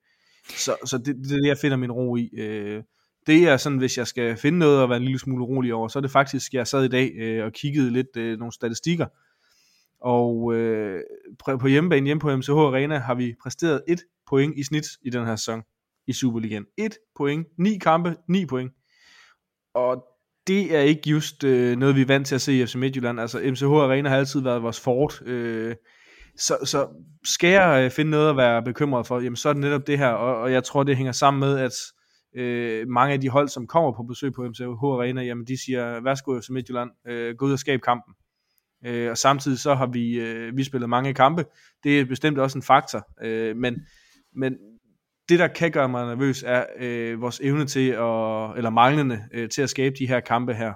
så, 0.49 0.75
så 0.85 0.97
det, 0.97 1.15
det 1.15 1.31
er 1.31 1.37
det, 1.37 1.47
jeg 1.47 1.57
finder 1.57 1.77
min 1.77 1.91
ro 1.91 2.15
i. 2.15 2.29
Øh, 2.37 2.83
det 3.27 3.47
er 3.47 3.57
sådan, 3.57 3.77
hvis 3.77 3.97
jeg 3.97 4.07
skal 4.07 4.37
finde 4.37 4.59
noget 4.59 4.81
og 4.81 4.89
være 4.89 4.97
en 4.97 5.03
lille 5.03 5.19
smule 5.19 5.45
rolig 5.45 5.73
over, 5.73 5.87
så 5.87 5.99
er 5.99 6.01
det 6.01 6.11
faktisk, 6.11 6.53
jeg 6.53 6.67
sad 6.67 6.83
i 6.83 6.87
dag 6.87 7.11
øh, 7.15 7.45
og 7.45 7.53
kiggede 7.53 7.91
lidt 7.91 8.17
øh, 8.17 8.39
nogle 8.39 8.53
statistikker, 8.53 9.05
og 10.01 10.53
øh, 10.55 11.01
på 11.59 11.67
hjemmebane, 11.67 12.05
hjemme 12.05 12.21
på 12.21 12.35
MCH 12.35 12.51
Arena, 12.51 12.97
har 12.97 13.15
vi 13.15 13.35
præsteret 13.43 13.83
et 13.87 13.99
point 14.29 14.57
i 14.57 14.63
snit 14.63 14.85
i 15.01 15.09
den 15.09 15.25
her 15.25 15.35
sæson 15.35 15.61
i 16.07 16.13
Superligaen. 16.13 16.65
Et 16.77 16.97
point, 17.15 17.47
ni 17.57 17.77
kampe, 17.77 18.15
ni 18.27 18.45
point. 18.45 18.71
Og 19.73 20.05
det 20.47 20.75
er 20.75 20.81
ikke 20.81 21.09
just 21.09 21.43
øh, 21.43 21.77
noget, 21.77 21.95
vi 21.95 22.01
er 22.01 22.05
vant 22.05 22.27
til 22.27 22.35
at 22.35 22.41
se 22.41 22.53
i 22.53 22.65
FC 22.65 22.75
Midtjylland. 22.75 23.19
Altså 23.19 23.39
MCH 23.39 23.63
Arena 23.63 24.09
har 24.09 24.17
altid 24.17 24.41
været 24.41 24.63
vores 24.63 24.79
fort. 24.79 25.21
Øh, 25.25 25.75
så, 26.37 26.57
så 26.65 26.87
skal 27.23 27.49
jeg 27.49 27.83
øh, 27.85 27.91
finde 27.91 28.11
noget 28.11 28.29
at 28.29 28.37
være 28.37 28.63
bekymret 28.63 29.07
for, 29.07 29.19
jamen 29.19 29.35
så 29.35 29.49
er 29.49 29.53
det 29.53 29.61
netop 29.61 29.87
det 29.87 29.97
her, 29.97 30.07
og, 30.07 30.41
og 30.41 30.51
jeg 30.51 30.63
tror, 30.63 30.83
det 30.83 30.97
hænger 30.97 31.11
sammen 31.11 31.39
med, 31.39 31.59
at 31.59 31.73
øh, 32.35 32.87
mange 32.87 33.13
af 33.13 33.21
de 33.21 33.29
hold, 33.29 33.49
som 33.49 33.67
kommer 33.67 33.91
på 33.91 34.03
besøg 34.03 34.33
på 34.33 34.43
MCH 34.43 34.63
Arena, 34.63 35.21
jamen 35.21 35.45
de 35.47 35.63
siger, 35.63 36.01
værsgo 36.03 36.41
FC 36.41 36.49
Midtjylland, 36.49 36.89
øh, 37.07 37.35
gå 37.35 37.45
ud 37.45 37.53
og 37.53 37.59
skab 37.59 37.81
kampen. 37.81 38.13
Øh, 38.85 39.09
og 39.09 39.17
samtidig 39.17 39.59
så 39.59 39.75
har 39.75 39.87
vi, 39.87 40.19
øh, 40.19 40.57
vi 40.57 40.63
spillet 40.63 40.89
mange 40.89 41.13
kampe. 41.13 41.45
Det 41.83 41.99
er 41.99 42.05
bestemt 42.05 42.39
også 42.39 42.57
en 42.57 42.61
faktor. 42.63 43.07
Øh, 43.23 43.57
men, 43.57 43.75
men 44.35 44.53
det, 45.29 45.39
der 45.39 45.47
kan 45.47 45.71
gøre 45.71 45.89
mig 45.89 46.05
nervøs, 46.05 46.43
er 46.47 46.65
øh, 46.79 47.21
vores 47.21 47.39
evne 47.43 47.65
til, 47.65 47.89
at, 47.89 48.57
eller 48.57 48.69
manglende 48.69 49.23
øh, 49.33 49.49
til 49.49 49.61
at 49.61 49.69
skabe 49.69 49.95
de 49.99 50.07
her 50.07 50.19
kampe 50.19 50.53
her. 50.53 50.73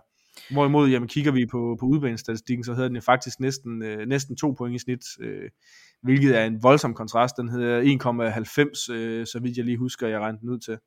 Hvorimod, 0.51 0.89
jamen, 0.89 1.07
kigger 1.07 1.31
vi 1.31 1.45
på, 1.45 1.77
på 1.79 1.85
udbanestatistikken, 1.85 2.63
så 2.63 2.73
hedder 2.73 2.87
den 2.87 2.95
jo 2.95 3.01
faktisk 3.01 3.39
næsten, 3.39 3.83
øh, 3.83 4.07
næsten 4.07 4.35
to 4.35 4.51
point 4.51 4.75
i 4.75 4.79
snit, 4.79 5.05
øh, 5.19 5.49
hvilket 6.03 6.37
er 6.37 6.45
en 6.45 6.63
voldsom 6.63 6.93
kontrast. 6.93 7.37
Den 7.37 7.49
hedder 7.49 7.81
1,90, 7.81 8.93
øh, 8.93 9.25
så 9.25 9.39
vidt 9.39 9.57
jeg 9.57 9.65
lige 9.65 9.77
husker, 9.77 10.07
jeg 10.07 10.19
regnede 10.19 10.41
den 10.41 10.49
ud 10.49 10.59
til. 10.59 10.77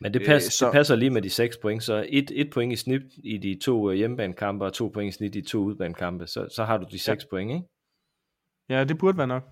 Men 0.00 0.14
det, 0.14 0.22
pas, 0.26 0.46
øh, 0.46 0.50
så, 0.50 0.66
det 0.66 0.72
passer 0.72 0.96
lige 0.96 1.10
med 1.10 1.22
de 1.22 1.30
6 1.30 1.56
point, 1.56 1.82
så 1.82 2.06
et, 2.08 2.30
et 2.34 2.50
point 2.50 2.72
i 2.72 2.76
snit 2.76 3.02
i 3.24 3.38
de 3.38 3.58
to 3.62 3.90
øh, 3.90 3.96
hjemmebanekampe, 3.96 4.64
og 4.64 4.72
to 4.72 4.88
point 4.94 5.14
i 5.14 5.16
snit 5.16 5.36
i 5.36 5.40
de 5.40 5.48
to 5.48 5.58
udbanekampe, 5.58 6.26
så, 6.26 6.48
så 6.54 6.64
har 6.64 6.78
du 6.78 6.86
de 6.92 6.98
6 6.98 7.24
ja. 7.24 7.28
point, 7.30 7.50
ikke? 7.50 7.66
Ja, 8.68 8.84
det 8.84 8.98
burde 8.98 9.18
være 9.18 9.26
nok. 9.26 9.44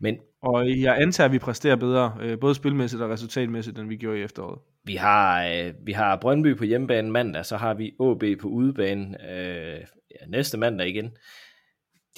Men, 0.00 0.18
og 0.42 0.80
jeg 0.80 1.00
antager, 1.00 1.28
at 1.28 1.32
vi 1.32 1.38
præsterer 1.38 1.76
bedre, 1.76 2.16
øh, 2.20 2.40
både 2.40 2.54
spilmæssigt 2.54 3.02
og 3.02 3.10
resultatmæssigt, 3.10 3.78
end 3.78 3.88
vi 3.88 3.96
gjorde 3.96 4.18
i 4.18 4.22
efteråret. 4.22 4.60
Vi 4.84 4.94
har, 4.94 5.46
øh, 5.46 5.74
vi 5.86 5.92
har 5.92 6.16
Brøndby 6.16 6.56
på 6.56 6.64
hjemmebane 6.64 7.10
mandag, 7.10 7.46
så 7.46 7.56
har 7.56 7.74
vi 7.74 7.86
AB 8.00 8.40
på 8.40 8.48
udebane 8.48 9.30
øh, 9.32 9.80
ja, 10.10 10.26
næste 10.28 10.58
mandag 10.58 10.88
igen. 10.88 11.10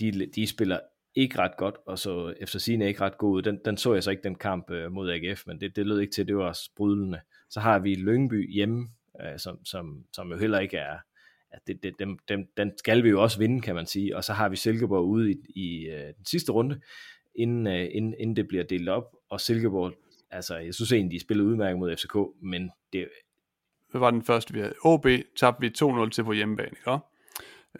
De, 0.00 0.26
de 0.34 0.46
spiller 0.46 0.78
ikke 1.14 1.38
ret 1.38 1.56
godt, 1.56 1.74
og 1.86 1.98
så 1.98 2.34
efter 2.40 2.58
sine 2.58 2.86
ikke 2.86 3.00
ret 3.00 3.18
god 3.18 3.42
Den, 3.42 3.58
den 3.64 3.76
så 3.76 3.94
jeg 3.94 4.02
så 4.02 4.10
ikke, 4.10 4.22
den 4.22 4.34
kamp 4.34 4.70
øh, 4.70 4.92
mod 4.92 5.10
AGF, 5.10 5.42
men 5.46 5.60
det, 5.60 5.76
det 5.76 5.86
lød 5.86 6.00
ikke 6.00 6.12
til, 6.12 6.28
det 6.28 6.36
var 6.36 6.52
sprudlende. 6.52 7.20
Så 7.50 7.60
har 7.60 7.78
vi 7.78 7.94
Lyngby 7.94 8.52
hjemme, 8.54 8.88
øh, 9.20 9.38
som, 9.38 9.64
som, 9.64 10.04
som 10.12 10.30
jo 10.30 10.38
heller 10.38 10.58
ikke 10.58 10.76
er, 10.76 10.96
at 11.54 11.60
det, 11.66 11.82
det, 11.82 11.98
dem, 11.98 12.18
dem, 12.28 12.46
den 12.56 12.72
skal 12.78 13.04
vi 13.04 13.08
jo 13.08 13.22
også 13.22 13.38
vinde, 13.38 13.60
kan 13.60 13.74
man 13.74 13.86
sige. 13.86 14.16
Og 14.16 14.24
så 14.24 14.32
har 14.32 14.48
vi 14.48 14.56
Silkeborg 14.56 15.04
ude 15.04 15.32
i, 15.32 15.36
i 15.54 15.88
uh, 15.88 16.00
den 16.00 16.24
sidste 16.26 16.52
runde, 16.52 16.80
inden, 17.34 17.66
uh, 17.66 17.96
inden, 17.96 18.14
inden 18.18 18.36
det 18.36 18.48
bliver 18.48 18.64
delt 18.64 18.88
op. 18.88 19.16
Og 19.30 19.40
Silkeborg, 19.40 19.92
altså 20.30 20.56
jeg 20.56 20.74
synes 20.74 20.92
egentlig, 20.92 21.20
de 21.20 21.24
spillede 21.24 21.48
udmærket 21.48 21.78
mod 21.78 21.96
FCK, 21.96 22.16
men 22.42 22.70
det... 22.92 23.08
Hvad 23.90 23.98
var 23.98 24.10
den 24.10 24.22
første, 24.22 24.54
vi 24.54 24.60
havde? 24.60 24.74
OB 24.84 25.06
tabte 25.36 25.60
vi 25.60 25.72
2-0 25.82 26.10
til 26.10 26.24
på 26.24 26.32
hjemmebane, 26.32 26.70
ikke? 26.70 26.98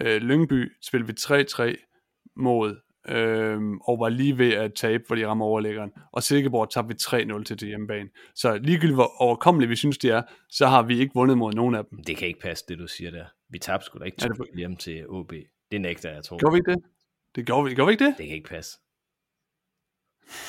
Uh, 0.01 0.23
Lyngby 0.23 0.73
spillede 0.81 1.13
vi 1.13 1.15
3-3 1.19 2.33
mod 2.37 2.77
øhm, 3.09 3.79
og 3.79 3.99
var 3.99 4.09
lige 4.09 4.39
ved 4.39 4.53
at 4.53 4.75
tabe, 4.75 5.05
hvor 5.07 5.17
de 5.17 5.27
rammer 5.27 5.45
overlæggeren. 5.45 5.91
Og 6.13 6.23
Silkeborg 6.23 6.71
tabte 6.71 6.89
vi 6.89 7.23
3-0 7.39 7.43
til 7.43 7.57
til 7.57 7.69
hjemmebane. 7.69 8.09
Så 8.35 8.57
ligegyldigt 8.57 8.97
hvor 8.97 9.23
overkommeligt 9.23 9.71
vi 9.71 9.77
synes, 9.77 9.99
de 9.99 10.11
er, 10.11 10.23
så 10.51 10.67
har 10.67 10.83
vi 10.83 10.99
ikke 11.01 11.15
vundet 11.15 11.39
mod 11.39 11.53
nogen 11.53 11.75
af 11.75 11.85
dem. 11.85 12.03
Det 12.05 12.17
kan 12.17 12.29
ikke 12.29 12.41
passe, 12.41 12.65
det 12.69 12.79
du 12.79 12.87
siger 12.87 13.11
der. 13.11 13.25
Vi 13.55 13.59
tabte 13.59 13.87
sgu 13.87 13.99
da 13.99 14.05
ikke 14.05 14.17
Er 14.23 14.29
det 14.29 14.37
2 14.37 14.45
hjem 14.57 14.77
til 14.77 15.09
OB. 15.09 15.33
Det 15.71 15.81
nægter 15.81 16.13
jeg, 16.13 16.25
tror. 16.25 16.39
Gjorde 16.39 16.53
vi 16.53 16.59
ikke 16.59 16.71
det? 16.71 16.83
Det 17.35 17.47
gjorde 17.47 17.65
vi, 17.69 17.75
gjorde 17.75 17.89
vi 17.89 17.93
ikke 17.93 18.05
det? 18.05 18.15
Det 18.19 18.27
kan 18.27 18.37
ikke 18.37 18.49
passe. 18.49 18.79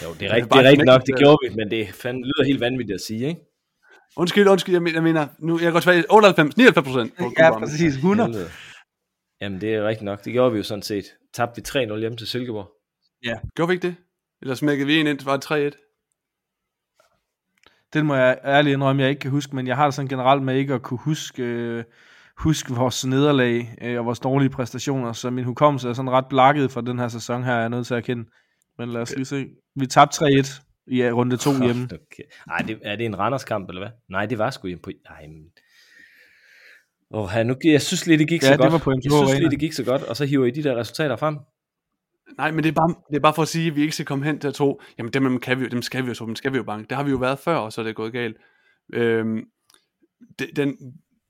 Jo, 0.04 0.14
det 0.14 0.22
er 0.28 0.34
rigtigt, 0.34 0.54
det 0.54 0.66
er 0.66 0.70
rigtigt 0.70 0.86
nok, 0.86 1.02
det 1.06 1.16
gjorde 1.18 1.38
vi, 1.44 1.56
men 1.56 1.72
det 1.72 1.94
fandme, 1.94 2.24
lyder 2.24 2.44
helt 2.46 2.60
vanvittigt 2.60 2.96
at 2.96 3.02
sige, 3.02 3.28
ikke? 3.28 3.42
Undskyld, 4.18 4.48
undskyld, 4.48 4.76
jeg 4.76 4.82
mener, 4.82 4.96
jeg 4.96 5.04
mener 5.04 5.28
nu, 5.40 5.60
jeg 5.60 5.72
går 5.72 5.80
tilbage 5.80 6.04
98, 6.10 6.58
99 6.58 6.86
procent 6.88 7.14
Ja, 7.40 7.60
præcis. 7.60 7.96
100. 7.96 8.30
Helvede. 8.30 8.50
Jamen, 9.42 9.62
det 9.62 9.76
er 9.76 9.88
rigtigt 9.88 10.06
nok. 10.06 10.26
Det 10.26 10.34
gjorde 10.34 10.52
vi 10.52 10.58
jo 10.58 10.64
sådan 10.64 10.82
set. 10.82 11.06
Tabte 11.34 11.62
vi 11.76 11.86
3-0 11.86 12.00
hjem 12.00 12.18
til 12.18 12.28
Silkeborg. 12.28 12.72
Gjorde 13.56 13.70
vi 13.70 13.74
ikke 13.74 13.88
det? 13.88 13.96
Eller 14.42 14.56
smækkede 14.56 14.88
vi 14.88 15.00
en 15.00 15.08
ind, 15.08 15.26
var 15.26 15.38
det 15.38 15.74
3-1? 15.74 15.78
Den 17.94 18.06
må 18.06 18.16
jeg 18.16 18.40
ærligt 18.46 18.74
indrømme, 18.74 19.02
jeg 19.02 19.10
ikke 19.10 19.20
kan 19.20 19.32
huske, 19.32 19.56
men 19.56 19.68
jeg 19.68 19.76
har 19.76 19.86
det 19.86 19.94
sådan 19.94 20.10
generelt 20.10 20.44
med 20.44 20.56
ikke 20.56 20.74
at 20.74 20.82
kunne 20.82 21.00
huske, 21.00 21.44
øh, 21.44 21.84
huske 22.38 22.74
vores 22.74 23.06
nederlag 23.06 23.76
øh, 23.82 24.00
og 24.00 24.06
vores 24.06 24.20
dårlige 24.20 24.50
præstationer, 24.50 25.14
så 25.14 25.30
min 25.30 25.44
hukommelse 25.46 25.90
er 25.90 25.94
sådan 25.94 26.12
ret 26.12 26.26
blakket 26.30 26.72
for 26.72 26.82
den 26.82 27.00
her 27.00 27.08
sæson 27.08 27.44
her, 27.44 27.54
er 27.54 27.60
jeg 27.60 27.70
nødt 27.70 27.88
til 27.88 27.94
at 27.94 27.98
erkende. 27.98 28.26
Men 28.78 28.90
lad 28.90 29.02
os 29.02 29.16
lige 29.16 29.26
se. 29.26 29.46
Vi 29.76 29.88
tabte 29.88 30.26
3-1 30.26 30.62
i 30.88 30.98
ja, 30.98 31.10
runde 31.12 31.38
2 31.38 31.52
hjemme. 31.64 31.84
Okay. 31.84 32.24
Ej, 32.52 32.58
det, 32.58 32.80
er 32.84 32.96
det 32.96 33.06
en 33.06 33.20
Randerskamp, 33.20 33.70
eller 33.70 33.82
hvad? 33.82 33.92
Nej, 34.10 34.26
det 34.26 34.38
var 34.38 34.50
sgu 34.50 34.68
hjemme 34.68 34.82
på... 34.82 34.92
Ej, 35.06 35.28
men... 35.28 35.44
Oh, 37.10 37.30
ja, 37.36 37.44
nu, 37.44 37.56
jeg 37.64 37.82
synes 37.82 38.08
lidt, 38.08 38.20
det 38.20 38.28
gik 38.28 38.42
Ja, 38.42 38.48
så 38.48 38.52
det 38.54 38.60
godt. 38.60 38.72
var 38.72 38.78
på 38.80 38.92
jeg 38.92 39.12
synes 39.12 39.40
lidt, 39.40 39.52
det 39.52 39.60
gik 39.60 39.74
så 39.74 39.84
godt, 39.84 40.04
og 40.04 40.16
så 40.18 40.26
hiver 40.26 40.46
I 40.46 40.52
de 40.52 40.64
der 40.64 40.76
resultater 40.76 41.16
frem. 41.16 41.38
Nej, 42.38 42.52
men 42.52 42.64
det 42.64 42.70
er, 42.70 42.74
bare, 42.74 42.96
det 43.10 43.16
er 43.16 43.20
bare 43.20 43.34
for 43.34 43.42
at 43.42 43.48
sige, 43.48 43.68
at 43.68 43.76
vi 43.76 43.82
ikke 43.82 43.94
skal 43.94 44.06
komme 44.06 44.26
hen 44.26 44.40
til 44.40 44.48
at 44.48 44.54
tro, 44.54 44.82
jamen 44.98 45.14
dem, 45.14 45.40
kan 45.40 45.60
vi, 45.60 45.64
jo- 45.64 45.70
dem 45.70 45.82
skal 45.82 46.04
vi 46.04 46.08
jo 46.08 46.14
så, 46.14 46.26
dem 46.26 46.36
skal 46.36 46.52
vi 46.52 46.58
jo 46.58 46.64
banke. 46.64 46.88
Det 46.90 46.98
har 46.98 47.04
vi 47.04 47.12
jo 47.12 47.18
været 47.18 47.40
før, 47.40 47.56
og 47.56 47.74
så 47.74 47.82
er 47.82 47.86
det 47.86 47.96
gået 47.96 48.12
galt. 48.14 48.38
Øhm, 48.94 49.44
det, 50.40 50.50
den, 50.56 50.78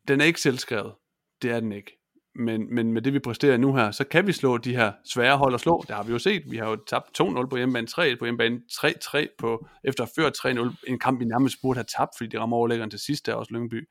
den 0.07 0.21
er 0.21 0.25
ikke 0.25 0.41
selvskrevet. 0.41 0.93
Det 1.41 1.51
er 1.51 1.59
den 1.59 1.71
ikke. 1.71 1.99
Men, 2.35 2.75
men 2.75 2.93
med 2.93 3.01
det, 3.01 3.13
vi 3.13 3.19
præsterer 3.19 3.57
nu 3.57 3.75
her, 3.75 3.91
så 3.91 4.03
kan 4.03 4.27
vi 4.27 4.31
slå 4.31 4.57
de 4.57 4.75
her 4.75 4.91
svære 5.13 5.37
hold 5.37 5.53
at 5.53 5.59
slå. 5.59 5.83
Det 5.87 5.95
har 5.95 6.03
vi 6.03 6.11
jo 6.11 6.19
set. 6.19 6.43
Vi 6.51 6.57
har 6.57 6.69
jo 6.69 6.75
tabt 6.87 7.21
2-0 7.21 7.45
på 7.45 7.57
hjemmebane, 7.57 7.87
3-1 7.91 8.17
på 8.19 8.25
hjemmebane, 8.25 8.61
3-3 8.71 9.25
på, 9.37 9.67
efter 9.83 10.05
før 10.05 10.23
ført 10.23 10.57
3-0. 10.57 10.75
En 10.87 10.99
kamp, 10.99 11.19
vi 11.19 11.25
nærmest 11.25 11.57
burde 11.61 11.77
have 11.77 11.85
tabt, 11.97 12.11
fordi 12.17 12.29
de 12.29 12.39
rammer 12.39 12.57
overlæggeren 12.57 12.89
til 12.89 12.99
sidst 12.99 13.25
der 13.25 13.33
også 13.33 13.53
Lyngby. 13.53 13.89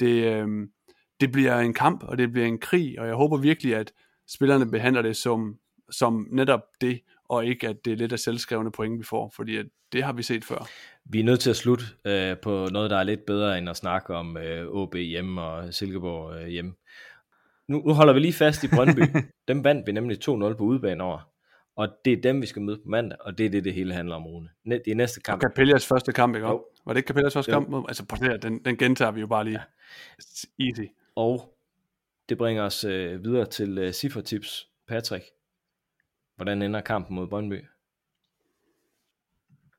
Det, 0.00 0.24
øh, 0.24 0.48
det 1.20 1.32
bliver 1.32 1.58
en 1.58 1.74
kamp, 1.74 2.02
og 2.02 2.18
det 2.18 2.32
bliver 2.32 2.46
en 2.46 2.58
krig, 2.58 3.00
og 3.00 3.06
jeg 3.06 3.14
håber 3.14 3.36
virkelig, 3.36 3.74
at 3.74 3.92
spillerne 4.28 4.70
behandler 4.70 5.02
det 5.02 5.16
som, 5.16 5.54
som 5.90 6.26
netop 6.30 6.62
det, 6.80 7.00
og 7.28 7.46
ikke 7.46 7.68
at 7.68 7.84
det 7.84 7.92
er 7.92 7.96
lidt 7.96 8.12
af 8.12 8.18
selvskrevne 8.18 8.72
point, 8.72 8.98
vi 8.98 9.04
får, 9.04 9.32
fordi 9.36 9.56
at 9.56 9.66
det 9.92 10.02
har 10.02 10.12
vi 10.12 10.22
set 10.22 10.44
før. 10.44 10.68
Vi 11.04 11.20
er 11.20 11.24
nødt 11.24 11.40
til 11.40 11.50
at 11.50 11.56
slutte 11.56 11.84
øh, 12.04 12.36
på 12.42 12.68
noget, 12.72 12.90
der 12.90 12.96
er 12.96 13.02
lidt 13.02 13.26
bedre, 13.26 13.58
end 13.58 13.68
at 13.70 13.76
snakke 13.76 14.14
om 14.14 14.36
øh, 14.36 14.68
OB 14.68 14.94
hjemme 14.94 15.42
og 15.42 15.74
Silkeborg 15.74 16.34
øh, 16.34 16.46
hjemme. 16.46 16.74
Nu, 17.68 17.82
nu 17.86 17.92
holder 17.92 18.12
vi 18.12 18.20
lige 18.20 18.32
fast 18.32 18.64
i 18.64 18.68
Brøndby. 18.68 19.02
dem 19.48 19.64
vandt 19.64 19.86
vi 19.86 19.92
nemlig 19.92 20.18
2-0 20.28 20.28
på 20.28 20.64
udebane 20.64 21.02
over. 21.04 21.30
Og 21.76 21.88
det 22.04 22.12
er 22.12 22.20
dem, 22.22 22.42
vi 22.42 22.46
skal 22.46 22.62
møde 22.62 22.76
på 22.76 22.88
mandag, 22.88 23.18
og 23.20 23.38
det 23.38 23.46
er 23.46 23.50
det, 23.50 23.64
det 23.64 23.74
hele 23.74 23.94
handler 23.94 24.16
om, 24.16 24.26
Rune. 24.26 24.48
Det 24.64 24.82
er 24.86 24.94
næste 24.94 25.18
Og 25.18 25.22
kamp. 25.22 25.42
Capellas 25.42 25.86
første 25.86 26.12
kamp, 26.12 26.34
ikke? 26.34 26.48
Jo. 26.48 26.64
Var 26.86 26.92
det 26.92 26.98
ikke 26.98 27.08
Capellas 27.08 27.32
første 27.34 27.52
Jo. 27.52 27.60
kamp? 27.60 27.88
Altså, 27.88 28.06
på 28.06 28.16
det 28.20 28.42
den, 28.42 28.64
den 28.64 28.76
gentager 28.76 29.10
vi 29.10 29.20
jo 29.20 29.26
bare 29.26 29.44
lige. 29.44 29.60
Ja. 30.58 30.64
Easy. 30.64 30.90
Og 31.16 31.56
det 32.28 32.38
bringer 32.38 32.62
os 32.62 32.84
øh, 32.84 33.24
videre 33.24 33.46
til 33.46 33.78
øh, 33.78 33.92
Cifretips. 33.92 34.68
Patrick, 34.88 35.24
hvordan 36.36 36.62
ender 36.62 36.80
kampen 36.80 37.14
mod 37.14 37.26
Brøndby? 37.26 37.64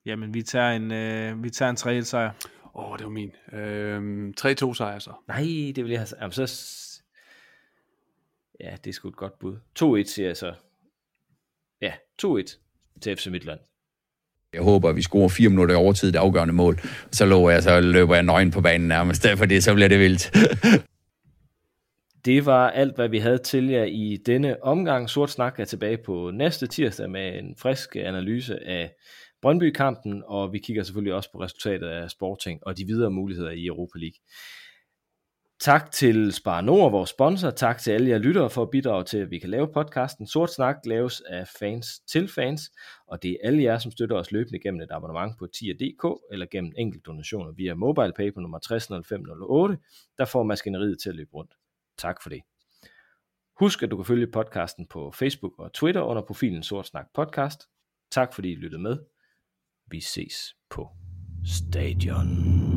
Jamen, 0.06 0.34
vi 0.34 0.42
tager 0.42 0.72
en, 0.72 0.92
øh, 0.92 1.44
vi 1.44 1.50
tager 1.50 1.70
en 1.70 2.02
3-1 2.02 2.02
sejr. 2.02 2.32
Åh, 2.76 2.92
oh, 2.92 2.98
det 2.98 3.04
var 3.04 3.12
min. 3.12 3.32
Øhm, 3.54 4.34
3-2 4.42 4.74
sejr 4.74 5.00
så. 5.00 5.12
Nej, 5.28 5.42
det 5.76 5.84
vil 5.84 5.92
jeg 5.92 6.00
have 6.00 6.08
Jamen, 6.22 6.32
så... 6.32 6.44
Ja, 8.60 8.76
det 8.84 8.90
er 8.90 8.94
sgu 8.94 9.08
et 9.08 9.16
godt 9.16 9.40
bud. 9.40 9.56
2-1 9.80 10.14
siger 10.14 10.28
jeg 10.28 10.38
så. 10.38 10.54
Ja, 11.82 11.94
2-1 12.24 13.00
til 13.02 13.18
FC 13.18 13.28
Midtland. 13.28 13.60
Jeg 14.54 14.62
håber, 14.62 14.90
at 14.90 14.96
vi 14.96 15.02
scorer 15.02 15.30
fire 15.30 15.50
minutter 15.50 15.76
i 15.76 15.78
overtid 15.78 16.12
det 16.12 16.20
afgørende 16.20 16.54
mål. 16.54 16.80
Så 17.12 17.26
lover 17.26 17.52
jeg, 17.52 17.64
så 17.64 17.80
løber 17.80 18.16
jeg 18.16 18.24
nøgen 18.24 18.52
på 18.52 18.62
banen 18.62 18.88
nærmest. 18.88 19.28
For 19.38 19.46
det, 19.46 19.64
så 19.64 19.74
bliver 19.74 19.90
det 19.90 20.00
vildt. 20.00 20.32
Det 22.26 22.46
var 22.46 22.70
alt, 22.70 22.96
hvad 22.96 23.10
vi 23.10 23.18
havde 23.18 23.38
til 23.38 23.68
jer 23.68 23.84
i 23.84 24.18
denne 24.26 24.64
omgang. 24.64 25.10
Sort 25.10 25.30
Snak 25.30 25.60
er 25.60 25.66
tilbage 25.66 25.98
på 26.06 26.32
næste 26.32 26.68
tirsdag 26.68 27.10
med 27.10 27.40
en 27.40 27.56
frisk 27.58 27.96
analyse 27.96 28.64
af 28.64 28.94
Brøndby-kampen, 29.42 30.24
og 30.28 30.54
vi 30.54 30.60
kigger 30.60 30.84
selvfølgelig 30.84 31.14
også 31.14 31.32
på 31.32 31.42
resultatet 31.42 31.88
af 31.88 32.12
Sporting 32.12 32.60
og 32.66 32.78
de 32.78 32.86
videre 32.86 33.12
muligheder 33.12 33.52
i 33.52 33.66
Europa 33.66 34.00
League. 34.00 34.18
Tak 35.60 35.92
til 35.92 36.34
Spar 36.34 36.62
Nord, 36.62 36.92
vores 36.92 37.10
sponsor. 37.10 37.50
Tak 37.50 37.80
til 37.80 37.92
alle 37.92 38.10
jer 38.10 38.18
lyttere 38.18 38.50
for 38.50 38.62
at 38.62 38.70
bidrage 38.70 39.04
til, 39.04 39.18
at 39.18 39.32
vi 39.32 39.40
kan 39.40 39.50
lave 39.50 39.68
podcasten. 39.74 40.28
Sort 40.28 40.52
Snak 40.54 40.76
laves 40.86 41.22
af 41.22 41.48
fans 41.60 42.00
til 42.00 42.28
fans, 42.28 42.72
og 43.08 43.24
det 43.24 43.32
er 43.32 43.48
alle 43.48 43.64
jer, 43.64 43.78
som 43.78 43.92
støtter 43.92 44.16
os 44.16 44.32
løbende 44.32 44.60
gennem 44.60 44.82
et 44.82 44.92
abonnement 44.92 45.40
på 45.40 45.48
tier.dk 45.48 46.22
eller 46.32 46.46
gennem 46.52 46.74
enkelt 46.78 47.06
donationer 47.06 47.52
via 47.52 47.74
MobilePay 47.74 48.34
på 48.34 48.40
nummer 48.40 48.60
600508, 48.60 49.78
der 50.18 50.26
får 50.26 50.44
maskineriet 50.44 50.98
til 51.04 51.10
at 51.10 51.16
løbe 51.16 51.34
rundt. 51.34 51.52
Tak 51.98 52.24
for 52.24 52.30
det. 52.30 52.42
Husk, 53.60 53.84
at 53.84 53.92
du 53.92 53.96
kan 53.96 54.06
følge 54.06 54.28
podcasten 54.28 54.88
på 54.88 55.12
Facebook 55.12 55.60
og 55.60 55.74
Twitter 55.74 56.02
under 56.02 56.24
profilen 56.24 56.64
Sort 56.64 56.88
Snak 56.88 57.06
Podcast. 57.14 57.60
Tak 58.12 58.34
fordi 58.34 58.52
I 58.52 58.56
lyttede 58.56 58.82
med. 58.82 58.98
Vi 59.92 60.02
ses 60.02 60.56
på 60.70 60.90
stadion. 61.46 62.77